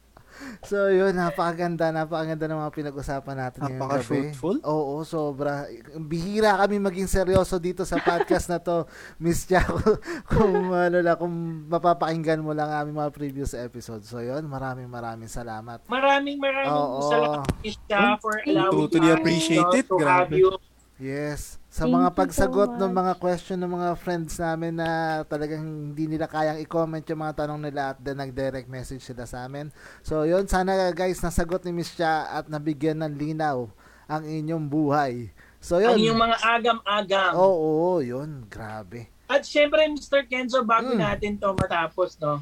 so, 0.64 0.89
yun. 0.89 1.12
Napakaganda. 1.12 1.90
Napakaganda 1.90 2.44
ng 2.48 2.60
mga 2.62 2.72
pinag-usapan 2.72 3.36
natin 3.39 3.59
ngayong 3.62 3.78
gabi. 3.78 3.86
Napaka-fruitful. 3.86 4.56
Oo, 4.64 5.02
sobra. 5.06 5.68
Bihira 5.94 6.59
kami 6.59 6.80
maging 6.80 7.06
seryoso 7.06 7.60
dito 7.60 7.86
sa 7.86 8.01
podcast 8.01 8.51
na 8.51 8.59
to. 8.59 8.89
Miss 9.22 9.47
Jack, 9.47 9.68
kung 10.32 10.72
ano 10.72 10.98
lang, 10.98 11.16
kung 11.20 11.34
mapapakinggan 11.68 12.40
mo 12.40 12.56
lang 12.56 12.72
ang 12.72 12.89
aming 12.89 12.98
mga 13.02 13.12
previous 13.12 13.52
episodes. 13.52 14.09
So, 14.09 14.24
yun. 14.24 14.48
Maraming 14.48 14.89
maraming 14.89 15.30
salamat. 15.30 15.84
Maraming 15.86 16.40
maraming 16.40 16.72
Oo. 16.72 17.10
salamat 17.10 17.47
Isha 17.62 18.16
for 18.18 18.40
allowing 18.43 18.74
Totally 18.89 19.10
us, 19.12 19.16
appreciate 19.20 19.72
it. 19.78 19.86
to 19.86 19.98
have 20.02 20.26
Grabe. 20.30 20.40
you. 20.40 20.72
Yes. 21.02 21.58
Sa 21.66 21.82
Thank 21.82 21.98
mga 21.98 22.06
you 22.06 22.14
so 22.14 22.18
pagsagot 22.22 22.70
ng 22.78 22.92
mga 22.94 23.12
question 23.18 23.58
ng 23.58 23.72
mga 23.74 23.90
friends 23.98 24.38
namin 24.38 24.78
na 24.78 24.88
talagang 25.26 25.58
hindi 25.58 26.06
nila 26.06 26.30
kayang 26.30 26.62
i-comment 26.62 27.02
yung 27.02 27.18
mga 27.18 27.42
tanong 27.42 27.58
nila 27.58 27.90
at 27.90 27.98
then 27.98 28.22
nag-direct 28.22 28.70
message 28.70 29.02
sila 29.02 29.26
sa 29.26 29.42
amin. 29.42 29.74
So, 30.06 30.22
yun. 30.22 30.46
Sana 30.46 30.94
guys, 30.94 31.18
nasagot 31.18 31.66
ni 31.66 31.74
Miss 31.74 31.90
Cha 31.90 32.30
at 32.30 32.46
nabigyan 32.46 33.02
ng 33.02 33.18
linaw 33.18 33.66
ang 34.06 34.22
inyong 34.22 34.70
buhay. 34.70 35.34
So, 35.58 35.82
Ang 35.82 35.98
yun. 35.98 36.14
yung 36.14 36.20
mga 36.22 36.38
agam-agam. 36.38 37.32
Oo, 37.34 37.50
oo, 37.50 37.98
yun. 37.98 38.46
Grabe. 38.46 39.10
At 39.26 39.42
syempre, 39.42 39.82
Mr. 39.88 40.22
Kenzo, 40.22 40.62
bago 40.62 40.94
Mm. 40.94 41.02
natin 41.02 41.32
to 41.34 41.50
matapos, 41.56 42.14
no? 42.22 42.38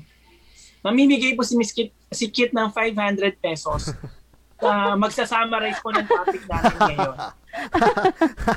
Mamimigay 0.83 1.33
po 1.33 1.45
si 1.45 1.57
Miss 1.57 1.73
Kit, 1.73 1.97
si 2.11 2.29
Kit 2.29 2.53
ng 2.53 2.69
500 2.69 3.41
pesos. 3.41 3.89
Uh, 4.61 4.93
magsasummarize 4.97 5.81
po 5.81 5.89
ng 5.91 6.05
topic 6.05 6.45
natin 6.45 6.77
ngayon. 6.77 7.17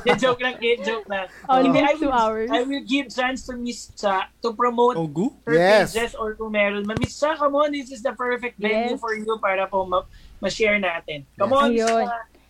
Joke 0.22 0.42
lang, 0.44 0.56
Kit, 0.60 0.84
joke 0.86 1.08
lang. 1.10 1.26
Oh, 1.50 1.58
Hindi, 1.64 1.80
I 1.82 1.96
two 1.98 2.08
will, 2.08 2.14
hours. 2.14 2.50
I 2.52 2.62
will 2.64 2.84
give 2.84 3.10
chance 3.10 3.48
to 3.50 3.58
Miss 3.58 3.90
Cha 3.96 4.30
to 4.44 4.54
promote 4.54 4.96
Ogu? 5.00 5.34
her 5.48 5.56
Yes. 5.56 5.96
pages 5.96 6.14
or 6.14 6.36
kung 6.36 6.54
meron. 6.54 6.86
Miss 7.00 7.16
Cha, 7.18 7.36
come 7.36 7.56
on, 7.56 7.72
this 7.72 7.90
is 7.90 8.04
the 8.04 8.14
perfect 8.14 8.60
venue 8.60 8.94
Yes. 8.96 9.02
for 9.02 9.16
you 9.16 9.26
para 9.42 9.66
po 9.66 9.88
ma- 9.88 10.06
ma-share 10.40 10.78
natin. 10.78 11.26
Come 11.40 11.52
on, 11.56 11.72
Miss. 11.74 11.88
Cha. 11.88 12.06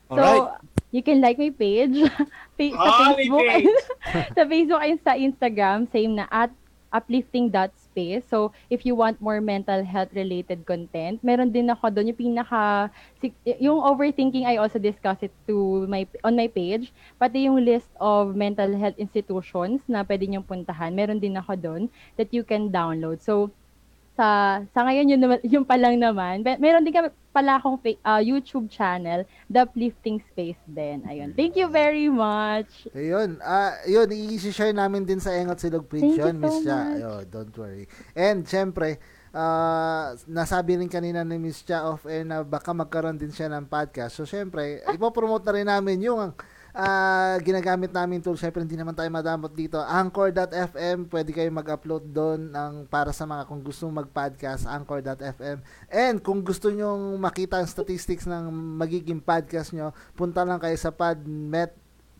So, 0.09 0.19
Alright. 0.19 0.59
you 0.91 1.01
can 1.01 1.21
like 1.21 1.38
my 1.39 1.49
page. 1.49 1.95
Pa- 2.59 2.75
sa 2.75 2.85
Ah, 2.85 3.13
Facebook. 3.15 3.47
page. 3.47 3.69
sa 4.35 4.41
Facebook 4.45 4.81
and 4.84 4.99
sa 5.01 5.13
Instagram, 5.15 5.77
same 5.89 6.13
na 6.17 6.25
at 6.30 6.51
uplifting.space. 6.94 8.24
So, 8.30 8.53
if 8.70 8.86
you 8.86 8.94
want 8.94 9.20
more 9.20 9.41
mental 9.41 9.82
health 9.84 10.14
related 10.14 10.64
content, 10.64 11.20
meron 11.26 11.49
din 11.49 11.68
ako 11.74 11.90
doon 11.90 12.14
yung 12.14 12.22
pinaka 12.22 12.94
yung 13.60 13.82
overthinking 13.82 14.45
I 14.45 14.61
also 14.61 14.78
discuss 14.78 15.26
it 15.26 15.34
to 15.49 15.90
my 15.90 16.06
on 16.22 16.38
my 16.38 16.48
page, 16.48 16.94
pati 17.18 17.49
yung 17.49 17.60
list 17.65 17.90
of 17.98 18.38
mental 18.38 18.72
health 18.78 18.95
institutions 19.02 19.82
na 19.90 20.06
pwede 20.06 20.30
niyong 20.30 20.45
puntahan. 20.45 20.94
Meron 20.94 21.18
din 21.18 21.36
ako 21.36 21.57
doon 21.57 21.84
that 22.15 22.30
you 22.30 22.45
can 22.45 22.70
download. 22.70 23.20
So, 23.20 23.49
sa 24.14 24.61
sa 24.73 24.80
ngayon 24.85 25.10
yun 25.10 25.22
naman 25.22 25.38
yung 25.45 25.65
pa 25.65 25.73
lang 25.77 25.98
naman. 25.98 26.45
Be- 26.45 26.61
Meron 26.61 26.85
din 26.85 26.94
kami 26.94 27.10
pala 27.34 27.57
akong 27.57 27.81
ah, 28.06 28.22
YouTube 28.22 28.69
channel, 28.69 29.26
The 29.49 29.65
Uplifting 29.65 30.22
Space 30.30 30.61
din. 30.69 31.02
Ayun. 31.10 31.34
Thank 31.34 31.57
you 31.57 31.65
very 31.65 32.06
much. 32.07 32.85
Ayun. 32.94 33.41
Ah, 33.41 33.73
yun, 33.90 34.06
i-share 34.14 34.72
namin 34.72 35.02
din 35.02 35.18
sa 35.18 35.34
Engot 35.34 35.57
Silog 35.57 35.90
you 35.90 36.14
yun, 36.14 36.38
so 36.38 36.41
Miss 36.45 36.61
Cha. 36.61 36.77
much. 36.77 37.02
Ayun, 37.02 37.23
don't 37.34 37.56
worry. 37.57 37.90
And, 38.14 38.45
syempre, 38.45 39.02
ah, 39.34 40.14
nasabi 40.30 40.77
rin 40.77 40.88
kanina 40.94 41.26
ni 41.26 41.41
Miss 41.41 41.65
Cha 41.65 41.81
off 41.90 42.06
air 42.06 42.22
na 42.22 42.45
baka 42.45 42.69
magkaroon 42.69 43.18
din 43.18 43.34
siya 43.34 43.49
ng 43.49 43.65
podcast. 43.65 44.14
So, 44.14 44.30
syempre, 44.30 44.85
ipopromote 44.94 45.41
na 45.49 45.53
rin 45.57 45.68
namin 45.68 46.06
yung 46.06 46.38
ah, 46.74 47.38
ginagamit 47.40 47.94
namin 47.94 48.20
tool. 48.20 48.36
Syempre, 48.36 48.66
hindi 48.66 48.74
naman 48.74 48.98
tayo 48.98 49.08
madamot 49.14 49.54
dito. 49.54 49.78
Anchor.fm, 49.80 51.08
pwede 51.08 51.30
kayo 51.32 51.50
mag-upload 51.54 52.04
doon 52.10 52.50
ng, 52.50 52.74
para 52.90 53.14
sa 53.14 53.30
mga 53.30 53.45
kung 53.45 53.62
gusto 53.62 53.86
mag-podcast, 53.88 54.66
Anchor.fm. 54.66 55.62
And 55.94 56.18
kung 56.20 56.41
gusto 56.41 56.74
nyong 56.74 57.22
makita 57.22 57.62
ang 57.62 57.70
statistics 57.70 58.26
ng 58.26 58.50
magiging 58.82 59.22
podcast 59.22 59.72
nyo, 59.72 59.94
punta 60.18 60.41
lang 60.41 60.58
kayo 60.58 60.76
sa 60.76 60.90
Padmet, 60.90 61.72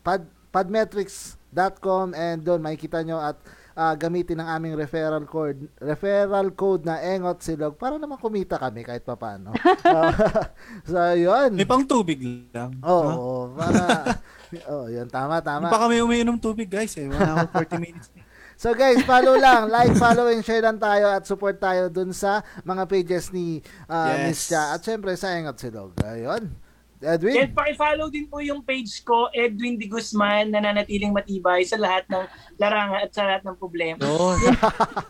Pad, 0.06 0.30
padmetrics.com 0.54 2.14
and 2.14 2.46
doon 2.46 2.62
makikita 2.62 3.02
nyo 3.02 3.18
at 3.18 3.42
ah, 3.74 3.94
gamitin 3.94 4.38
ang 4.38 4.50
aming 4.56 4.74
referral 4.74 5.26
code 5.26 5.70
referral 5.78 6.50
code 6.52 6.86
na 6.86 7.02
Engot 7.02 7.41
Silog 7.41 7.76
para 7.76 7.98
naman 7.98 8.18
kumita 8.18 8.58
kami 8.58 8.82
kahit 8.82 9.02
papaano. 9.02 9.54
Ah, 9.84 10.14
so, 10.90 10.98
yun. 11.14 11.54
May 11.54 11.66
pang 11.66 11.84
tubig 11.84 12.22
lang. 12.50 12.78
Oo, 12.82 13.02
Ha? 13.04 13.14
oo, 13.14 13.41
para 13.54 13.82
Oh, 14.70 14.86
yun 14.86 15.10
tama 15.10 15.41
tama. 15.41 15.66
Hindi 15.66 15.74
pa 15.74 15.82
kami 15.82 15.95
umiinom 16.00 16.38
tubig, 16.38 16.70
guys. 16.70 16.94
Eh. 16.94 17.10
Wala 17.10 17.50
ako 17.50 17.66
40 17.66 17.82
minutes. 17.82 18.08
So 18.54 18.72
guys, 18.72 19.02
follow 19.02 19.34
lang, 19.36 19.68
like, 19.68 19.98
follow 19.98 20.30
and 20.30 20.45
share 20.45 20.62
lang 20.62 20.78
tayo 20.78 21.10
at 21.10 21.26
support 21.26 21.58
tayo 21.58 21.90
dun 21.90 22.14
sa 22.14 22.45
mga 22.62 22.86
pages 22.86 23.34
ni 23.34 23.60
ah, 23.90 24.14
Yes. 24.14 24.22
Miss 24.30 24.40
Cha 24.48 24.78
at 24.78 24.82
syempre 24.86 25.18
sa 25.18 25.34
Engot 25.34 25.58
Silog. 25.58 25.98
Ayun. 26.00 26.54
And 27.04 27.20
Edwin. 27.20 27.52
paki-follow 27.52 28.08
din 28.08 28.32
po 28.32 28.40
yung 28.40 28.64
page 28.64 29.04
ko, 29.04 29.28
Edwin 29.36 29.76
De 29.76 29.92
Guzman, 29.92 30.56
nananatiling 30.56 31.12
matibay 31.12 31.68
sa 31.68 31.76
lahat 31.76 32.08
ng 32.08 32.24
larangan 32.56 33.00
at 33.04 33.12
sa 33.12 33.28
lahat 33.28 33.44
ng 33.44 33.56
problema. 33.60 34.00
Yun. 34.00 34.40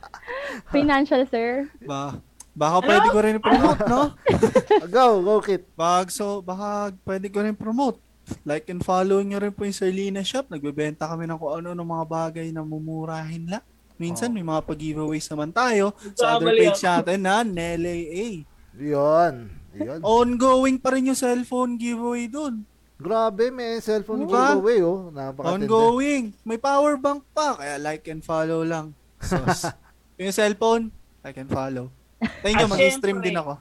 Financial, 0.73 1.21
sir. 1.29 1.69
Ba, 1.85 2.17
baka 2.57 2.77
pwede 2.81 3.07
ko 3.13 3.19
rin 3.21 3.37
promote, 3.37 3.81
no? 3.85 4.09
Go, 4.93 5.21
go 5.21 5.35
Kit. 5.45 5.69
Bag, 5.77 6.09
so, 6.09 6.41
baka 6.41 6.89
pwede 7.05 7.29
ko 7.29 7.45
rin 7.45 7.53
promote. 7.53 8.01
Like 8.47 8.71
and 8.71 8.81
follow 8.81 9.19
nyo 9.21 9.37
rin 9.37 9.53
po 9.53 9.67
yung 9.67 9.75
Serlina 9.75 10.23
Shop. 10.25 10.47
Nagbebenta 10.49 11.05
kami 11.05 11.27
ng 11.27 11.37
kung 11.37 11.61
ano 11.61 11.75
ng 11.75 11.89
mga 11.93 12.05
bagay 12.07 12.47
na 12.55 12.63
mumurahin 12.63 13.45
lang. 13.45 13.63
Minsan 13.99 14.31
Oh. 14.31 14.35
may 14.35 14.41
mga 14.41 14.65
pag-giveaways 14.65 15.27
naman 15.29 15.53
tayo 15.53 15.93
sa 16.17 16.39
other 16.39 16.55
page 16.57 16.81
natin 16.81 17.19
na 17.21 17.45
Nele 17.45 18.09
A. 18.09 18.27
Yun. 18.73 19.62
Yun. 19.73 19.99
Ongoing 20.05 20.77
pa 20.77 20.93
rin 20.93 21.09
yung 21.09 21.17
cellphone 21.17 21.75
giveaway 21.75 22.29
dun. 22.29 22.65
Grabe, 23.01 23.49
may 23.49 23.81
cellphone 23.81 24.23
Diba? 24.23 24.55
giveaway 24.55 24.79
oh. 24.85 25.09
Napakatindi. 25.09 25.65
Ongoing. 25.65 26.23
May 26.45 26.61
power 26.61 26.95
bank 26.95 27.25
pa. 27.33 27.57
Kaya 27.57 27.75
like 27.81 28.05
and 28.07 28.21
follow 28.23 28.61
lang. 28.61 28.93
So, 29.19 29.41
yung 30.21 30.31
cellphone, 30.31 30.93
like 31.25 31.35
and 31.35 31.49
follow. 31.49 31.89
Thank 32.39 32.61
you, 32.61 32.69
mag-stream 32.69 33.19
din 33.19 33.35
ako. 33.35 33.59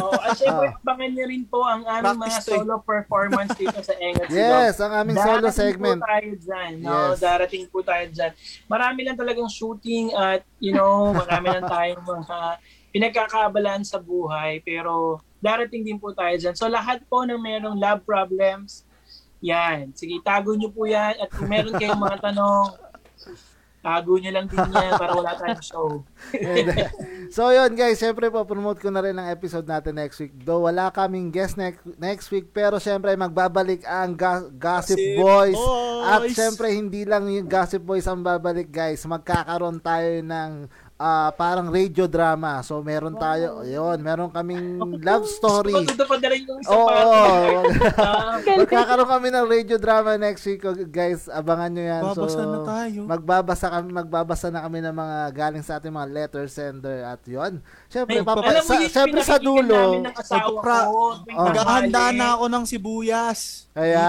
Oh, 0.00 0.16
at 0.16 0.32
syempre, 0.40 0.72
abangan 0.80 1.10
niyo 1.12 1.24
rin 1.28 1.44
po 1.44 1.60
ang 1.60 1.84
aming 1.84 2.16
mga 2.16 2.32
Practice 2.32 2.48
eh. 2.48 2.56
solo 2.56 2.74
performance 2.80 3.52
dito 3.60 3.78
sa 3.84 3.92
Silog. 3.92 4.28
Yes, 4.32 4.74
ang 4.80 4.92
aming 5.04 5.16
solo 5.20 5.36
Darating 5.44 5.52
segment. 5.52 6.00
po 6.00 6.08
tayo 6.08 6.30
dyan. 6.40 6.72
No? 6.80 6.92
Yes. 6.96 7.16
Darating 7.20 7.64
po 7.68 7.78
tayo 7.84 8.04
dyan. 8.08 8.32
Marami 8.72 9.00
lang 9.04 9.16
talagang 9.20 9.48
shooting 9.52 10.16
at, 10.16 10.40
you 10.64 10.72
know, 10.72 11.12
marami 11.12 11.46
lang 11.52 11.64
tayong 11.68 12.04
mga 12.08 12.38
pinagkakabalaan 12.96 13.84
sa 13.84 14.00
buhay. 14.00 14.64
Pero 14.64 15.20
darating 15.44 15.84
din 15.84 16.00
po 16.00 16.16
tayo 16.16 16.32
dyan. 16.32 16.56
So 16.56 16.64
lahat 16.72 17.04
po 17.04 17.28
ng 17.28 17.36
merong 17.36 17.76
love 17.76 18.00
problems, 18.08 18.88
yan. 19.44 19.92
Sige, 19.92 20.16
tago 20.24 20.56
nyo 20.56 20.72
po 20.72 20.88
yan. 20.88 21.20
At 21.20 21.28
kung 21.28 21.52
meron 21.52 21.76
kayong 21.76 22.00
mga 22.00 22.32
tanong, 22.32 22.72
tago 23.86 24.18
nyo 24.18 24.30
lang 24.34 24.50
din 24.50 24.66
yan 24.66 24.98
para 24.98 25.12
wala 25.14 25.36
tayong 25.38 25.62
show. 25.62 25.88
So 27.26 27.50
yun 27.50 27.74
guys, 27.74 27.98
syempre 27.98 28.30
po 28.30 28.46
promote 28.46 28.78
ko 28.78 28.86
na 28.86 29.02
rin 29.02 29.18
ang 29.18 29.26
episode 29.26 29.66
natin 29.66 29.98
next 29.98 30.22
week. 30.22 30.30
Though 30.46 30.62
wala 30.70 30.94
kaming 30.94 31.34
guest 31.34 31.58
next 31.58 31.82
next 31.98 32.30
week, 32.30 32.54
pero 32.54 32.78
syempre 32.78 33.10
magbabalik 33.18 33.82
ang 33.82 34.14
Ga- 34.14 34.46
Gossip, 34.46 34.94
Gossip 34.94 35.18
Boys. 35.18 35.58
Boys. 35.58 36.06
At 36.06 36.22
syempre 36.30 36.70
hindi 36.70 37.02
lang 37.02 37.26
yung 37.26 37.50
Gossip 37.50 37.82
Boys 37.82 38.06
ang 38.06 38.22
babalik 38.22 38.70
guys. 38.70 39.02
Magkakaroon 39.02 39.82
tayo 39.82 40.22
ng 40.22 40.70
ah, 40.96 41.28
parang 41.30 41.68
radio 41.68 42.08
drama. 42.08 42.64
So 42.64 42.80
meron 42.80 43.16
tayo, 43.16 43.60
yun, 43.62 44.00
meron 44.00 44.32
kaming 44.32 44.80
love 45.00 45.28
story. 45.28 45.72
Yung 45.72 45.88
isa 46.60 46.72
Oo. 46.72 47.64
Ah, 47.96 48.38
Magkakaroon 48.38 49.08
kami 49.08 49.28
ng 49.30 49.46
radio 49.46 49.76
drama 49.76 50.16
next 50.16 50.44
week, 50.44 50.62
guys. 50.88 51.28
Abangan 51.28 51.72
nyo 51.72 51.84
yan. 51.84 52.02
Babasa 52.02 52.38
so, 52.38 52.44
na 52.44 52.58
tayo. 52.62 53.00
Magbabasa 53.04 53.66
kami, 53.68 53.88
magbabasa 53.92 54.48
na 54.48 54.60
kami 54.62 54.78
ng 54.80 54.94
mga 54.94 55.18
galing 55.32 55.64
sa 55.64 55.76
ating 55.76 55.92
mga 55.92 56.08
letter 56.08 56.44
sender 56.46 57.04
at 57.04 57.20
yon. 57.24 57.60
Syempre, 57.88 58.20
Ay, 58.20 58.24
papa, 58.24 58.48
sa, 58.62 58.74
syempre 58.86 59.20
sa 59.20 59.36
dulo. 59.36 60.00
ko, 60.00 61.00
tuwing 61.24 61.36
Oh. 61.36 61.52
Tanghali. 61.52 62.16
na 62.16 62.26
ako 62.36 62.44
ng 62.46 62.64
sibuyas. 62.64 63.40
Kaya, 63.76 64.04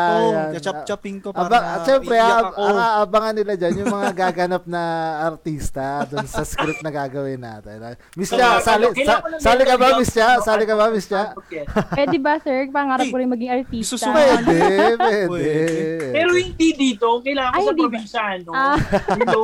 kachap-chapin 0.56 1.20
ko 1.20 1.36
para 1.36 1.52
Aba, 1.52 1.58
at 1.60 1.80
syempre, 1.84 2.16
ab- 2.16 2.56
ako. 2.56 2.62
ang 2.64 2.80
aabangan 2.80 3.36
nila 3.36 3.54
dyan, 3.60 3.74
yung 3.84 3.92
mga 3.92 4.10
gaganap 4.16 4.64
na 4.64 4.84
artista 5.28 6.08
doon 6.08 6.24
sa 6.24 6.48
script 6.48 6.77
na 6.80 6.90
gagawin 6.90 7.38
natin. 7.38 7.78
Miss 8.14 8.28
So, 8.28 8.36
Cha, 8.36 8.60
sali, 8.60 8.86
sa, 9.02 9.20
lang 9.20 9.40
sali 9.40 9.64
ka 9.64 9.76
ba, 9.76 9.88
Miss 9.96 10.12
Cha? 10.12 10.28
Sali 10.40 10.64
ka 10.64 10.74
ba, 10.74 10.86
Miss 10.90 11.06
Cha? 11.06 11.34
Pwede 11.92 12.18
ba, 12.18 12.38
sir? 12.38 12.68
Pangarap 12.68 13.06
ko 13.06 13.16
rin 13.16 13.28
maging 13.28 13.52
artista. 13.54 13.96
isusunod. 13.96 14.16
Pwede, 14.44 14.58
pwede. 14.96 15.28
Pwede. 15.28 16.12
Pero 16.12 16.30
hindi 16.34 16.68
dito, 16.72 17.08
kailangan 17.20 17.52
ko 17.52 17.58
sa 17.58 17.64
hindi 17.64 17.74
ba? 17.74 17.86
probinsyano. 17.88 18.50
Ah. 18.52 18.78
Hello. 19.14 19.44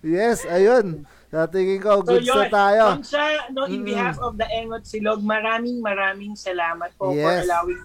Yes, 0.00 0.44
ayun. 0.44 1.02
Sa 1.26 1.44
tingin 1.44 1.82
ko, 1.82 1.98
So 1.98 2.06
goods 2.06 2.22
na 2.24 2.34
yun, 2.38 2.46
tayo. 2.48 2.84
Cha, 3.02 3.24
no, 3.50 3.66
in 3.66 3.82
Mm. 3.82 3.88
behalf 3.88 4.16
of 4.20 4.38
the 4.38 4.46
Engot 4.48 4.86
Silog, 4.86 5.20
maraming 5.20 5.82
maraming 5.82 6.32
salamat 6.32 6.94
po 6.94 7.10
for 7.10 7.18
Yes. 7.18 7.42
allowing 7.44 7.82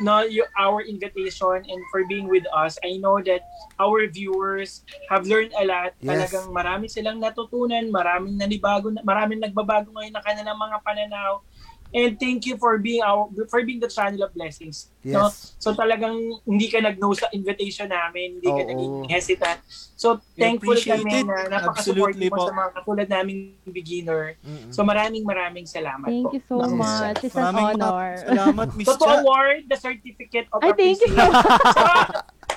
no 0.00 0.22
you, 0.24 0.46
our 0.56 0.80
invitation 0.80 1.60
and 1.66 1.80
for 1.90 2.06
being 2.08 2.28
with 2.28 2.46
us. 2.54 2.78
I 2.80 2.96
know 2.96 3.20
that 3.24 3.44
our 3.76 4.06
viewers 4.08 4.84
have 5.10 5.26
learned 5.26 5.52
a 5.58 5.64
lot. 5.66 5.92
Yes. 6.00 6.32
Talagang 6.32 6.46
marami 6.54 6.86
silang 6.88 7.20
natutunan, 7.20 7.92
maraming 7.92 8.40
nanibago, 8.40 8.94
maraming 9.04 9.42
nagbabago 9.42 9.92
ngayon 9.92 10.14
na 10.14 10.22
kanilang 10.24 10.56
mga 10.56 10.76
pananaw. 10.80 11.44
And 11.92 12.16
thank 12.16 12.48
you 12.48 12.56
for 12.56 12.80
being 12.80 13.04
our 13.04 13.28
for 13.52 13.60
being 13.62 13.76
the 13.76 13.88
channel 13.88 14.24
of 14.24 14.32
blessings. 14.32 14.88
No? 15.04 15.28
Yes. 15.28 15.52
So 15.60 15.76
talagang 15.76 16.16
hindi 16.48 16.72
ka 16.72 16.80
nag-no 16.80 17.12
sa 17.12 17.28
invitation 17.30 17.92
namin, 17.92 18.40
hindi 18.40 18.48
ka 18.48 18.62
Oo. 18.64 18.70
naging 18.72 18.94
hesitant. 19.12 19.60
So 19.94 20.18
thankful 20.34 20.74
kami 20.74 21.20
it. 21.20 21.28
na 21.28 21.52
napaka-supportive 21.52 22.16
Absolutely 22.16 22.28
mo 22.32 22.36
po. 22.40 22.48
sa 22.48 22.52
mga 22.56 22.70
katulad 22.74 23.06
naming 23.12 23.38
beginner. 23.68 24.40
Mm-mm. 24.40 24.72
So 24.72 24.82
maraming 24.82 25.22
maraming 25.22 25.68
salamat 25.68 26.08
Thank 26.08 26.26
po. 26.26 26.34
you 26.34 26.42
so 26.48 26.56
Yes. 26.64 26.72
much. 26.72 27.18
It's 27.22 27.36
an 27.36 27.44
Maraming 27.44 27.66
honor. 27.76 28.08
Salamat, 28.24 28.68
Miss 28.72 28.86
So 28.88 28.92
to 28.96 29.04
Cha. 29.04 29.12
award 29.20 29.58
the 29.68 29.76
certificate 29.76 30.48
of 30.48 30.64
Ay, 30.64 30.72
thank 30.72 30.98
you. 31.04 31.12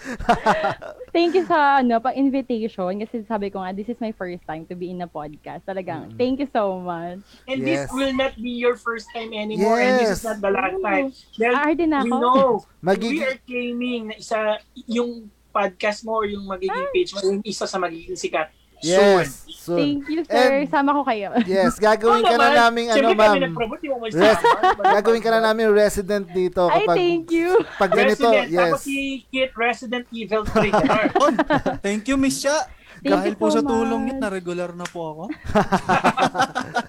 Thank 1.16 1.34
you 1.34 1.46
sa 1.46 1.80
ano, 1.80 1.98
pa 1.98 2.12
invitation 2.12 2.92
kasi 3.00 3.24
sabi 3.26 3.50
ko 3.50 3.60
nga 3.60 3.72
this 3.72 3.88
is 3.88 3.98
my 4.00 4.12
first 4.12 4.44
time 4.44 4.68
to 4.68 4.76
be 4.76 4.92
in 4.92 5.02
a 5.02 5.10
podcast. 5.10 5.64
Talagang 5.64 6.12
Mm. 6.12 6.18
thank 6.18 6.36
you 6.40 6.50
so 6.52 6.78
much. 6.78 7.24
And 7.48 7.64
Yes. 7.64 7.88
this 7.88 7.96
will 7.96 8.14
not 8.14 8.36
be 8.36 8.52
your 8.52 8.76
first 8.76 9.08
time 9.12 9.32
anymore 9.32 9.80
and 9.80 9.98
this 9.98 10.12
Yes. 10.12 10.18
is 10.22 10.26
not 10.26 10.40
the 10.40 10.52
last 10.52 10.78
time. 10.80 11.10
Dahil 11.36 11.56
Ah, 11.56 11.72
din 11.74 11.92
we 11.92 12.00
ako. 12.04 12.16
know, 12.20 12.44
Magig- 12.84 13.16
we 13.16 13.24
are 13.24 13.40
claiming 13.44 14.02
na 14.12 14.16
isa, 14.20 14.60
yung 14.86 15.32
podcast 15.50 16.04
mo 16.04 16.20
or 16.20 16.28
yung 16.28 16.44
magiging 16.44 16.88
page 16.92 17.16
mo, 17.16 17.24
yung 17.24 17.40
isa 17.42 17.64
sa 17.64 17.80
magiging 17.80 18.20
sikat. 18.20 18.52
Yes. 18.86 19.46
Soon. 19.66 19.82
Thank 19.82 20.04
you, 20.14 20.22
sir. 20.22 20.62
And- 20.62 20.70
Sama 20.70 20.94
ko 20.94 21.02
kayo. 21.02 21.34
Yes, 21.50 21.82
gagawin 21.82 22.22
ka 22.22 22.38
na 22.38 22.54
namin 22.54 22.94
ano, 22.94 22.98
Siyempre 23.02 23.18
kami 23.18 23.40
ma'am. 23.50 23.58
Res- 24.14 24.46
gagawin 24.78 25.22
ka 25.26 25.30
na 25.34 25.42
namin 25.42 25.66
resident 25.74 26.26
dito 26.30 26.70
Ay, 26.70 26.86
kapag 26.86 26.98
thank 27.02 27.26
you. 27.34 27.50
pag 27.82 27.90
ganito, 27.90 28.30
Resident, 28.30 28.54
yes. 28.54 28.70
Ako 28.70 28.78
si 28.78 28.96
Kit, 29.34 29.50
Resident 29.58 30.06
Evil 30.14 30.44
3. 30.46 30.70
Oh, 31.18 31.30
thank 31.86 32.06
you, 32.06 32.16
Miss 32.16 32.46
Cha. 32.46 32.70
Thank 33.06 33.22
Dahil 33.22 33.34
po 33.38 33.54
so 33.54 33.62
sa 33.62 33.62
tulong 33.62 34.02
niyo, 34.10 34.16
na-regular 34.18 34.74
na 34.74 34.86
po 34.90 35.02
ako. 35.14 35.24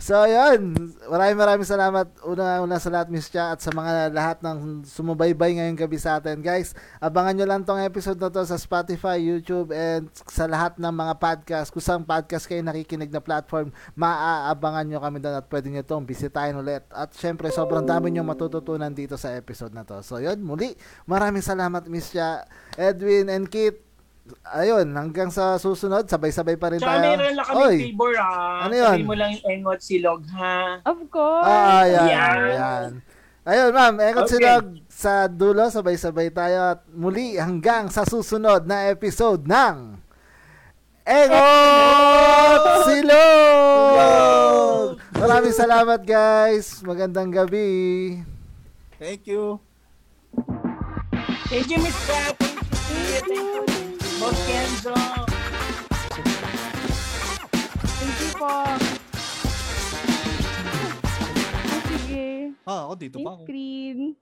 So, 0.00 0.24
ayun. 0.24 0.74
Maraming 1.06 1.38
maraming 1.38 1.68
salamat 1.68 2.08
una-una 2.24 2.80
sa 2.80 2.88
lahat, 2.88 3.12
Miss 3.12 3.28
Cha, 3.28 3.52
at 3.52 3.60
sa 3.60 3.68
mga 3.68 4.08
lahat 4.10 4.38
ng 4.40 4.82
sumubaybay 4.88 5.60
ngayong 5.60 5.76
gabi 5.76 6.00
sa 6.00 6.16
atin. 6.16 6.40
Guys, 6.40 6.72
abangan 6.98 7.36
nyo 7.36 7.46
lang 7.46 7.62
tong 7.68 7.78
episode 7.78 8.16
na 8.16 8.32
to 8.32 8.40
sa 8.42 8.56
Spotify, 8.56 9.20
YouTube, 9.20 9.70
and 9.76 10.08
sa 10.24 10.48
lahat 10.48 10.80
ng 10.80 10.88
mga 10.88 11.14
podcast. 11.20 11.68
Kung 11.68 11.84
saan 11.84 12.02
podcast 12.08 12.48
kayo 12.48 12.64
nakikinig 12.64 13.12
na 13.12 13.20
platform, 13.20 13.76
maaabangan 13.92 14.88
nyo 14.88 14.98
kami 15.04 15.18
doon 15.20 15.36
at 15.36 15.46
pwede 15.52 15.68
nyo 15.68 15.84
itong 15.84 16.08
bisitahin 16.08 16.56
ulit. 16.56 16.86
At 16.88 17.12
syempre, 17.12 17.52
sobrang 17.52 17.84
dami 17.84 18.08
nyo 18.14 18.24
matututunan 18.24 18.96
dito 18.96 19.20
sa 19.20 19.36
episode 19.36 19.76
na 19.76 19.84
to. 19.84 20.00
So, 20.00 20.16
yun, 20.16 20.40
muli, 20.40 20.72
maraming 21.04 21.44
salamat, 21.44 21.86
Miss 21.92 22.14
Cha, 22.14 22.48
Edwin, 22.80 23.28
and 23.28 23.52
Kit. 23.52 23.89
Ayun, 24.44 24.86
hanggang 24.90 25.28
sa 25.28 25.56
susunod, 25.56 26.04
sabay-sabay 26.04 26.54
pa 26.54 26.68
rin 26.68 26.78
Tsaka 26.78 26.90
tayo. 26.92 27.02
meron 27.10 27.32
lang 27.32 27.46
kami 27.46 27.60
Oy. 27.60 27.76
favor 27.88 28.12
ah. 28.16 28.64
Ano 28.64 28.74
yun? 28.74 28.86
Sabi 28.92 29.04
mo 29.04 29.14
lang 29.14 29.30
yung 29.32 29.44
engot 29.46 29.80
silog 29.80 30.22
ha. 30.30 30.78
Of 30.82 31.00
course. 31.06 31.44
Ah, 31.44 31.82
ayan, 31.82 32.06
Yan. 32.06 32.38
ayan. 32.46 32.90
Ayun, 33.40 33.70
ma'am. 33.72 33.94
Ekot 33.98 34.24
Okay. 34.24 34.34
silog 34.36 34.64
sa 34.86 35.12
dulo. 35.24 35.64
Sabay-sabay 35.66 36.28
tayo. 36.28 36.58
At 36.70 36.84
muli 36.88 37.34
hanggang 37.34 37.88
sa 37.88 38.04
susunod 38.04 38.62
na 38.62 38.86
episode 38.86 39.42
ng 39.42 39.96
Ekot 41.02 42.84
Silog! 42.84 43.96
Maraming 45.16 45.50
salamat, 45.52 46.00
guys. 46.02 46.84
Magandang 46.84 47.32
gabi. 47.32 48.20
Thank 48.94 49.26
you. 49.26 49.58
Thank 51.46 51.66
you, 51.66 51.78
Miss 51.80 51.96
Pat. 52.04 52.36
Thank 52.36 53.26
you, 53.26 53.64
Thank 53.64 53.70
you. 53.70 53.79
Boss 54.20 54.36
Kenzo. 54.44 54.92
Thank 57.88 58.16
you 58.20 58.30
po. 58.36 58.52
Oh, 61.64 61.80
sige. 61.88 62.52
Ah, 62.68 62.84
ako 62.84 62.94
dito 63.00 63.16
pa 63.24 63.32
ako. 63.32 63.48
screen. 63.48 64.12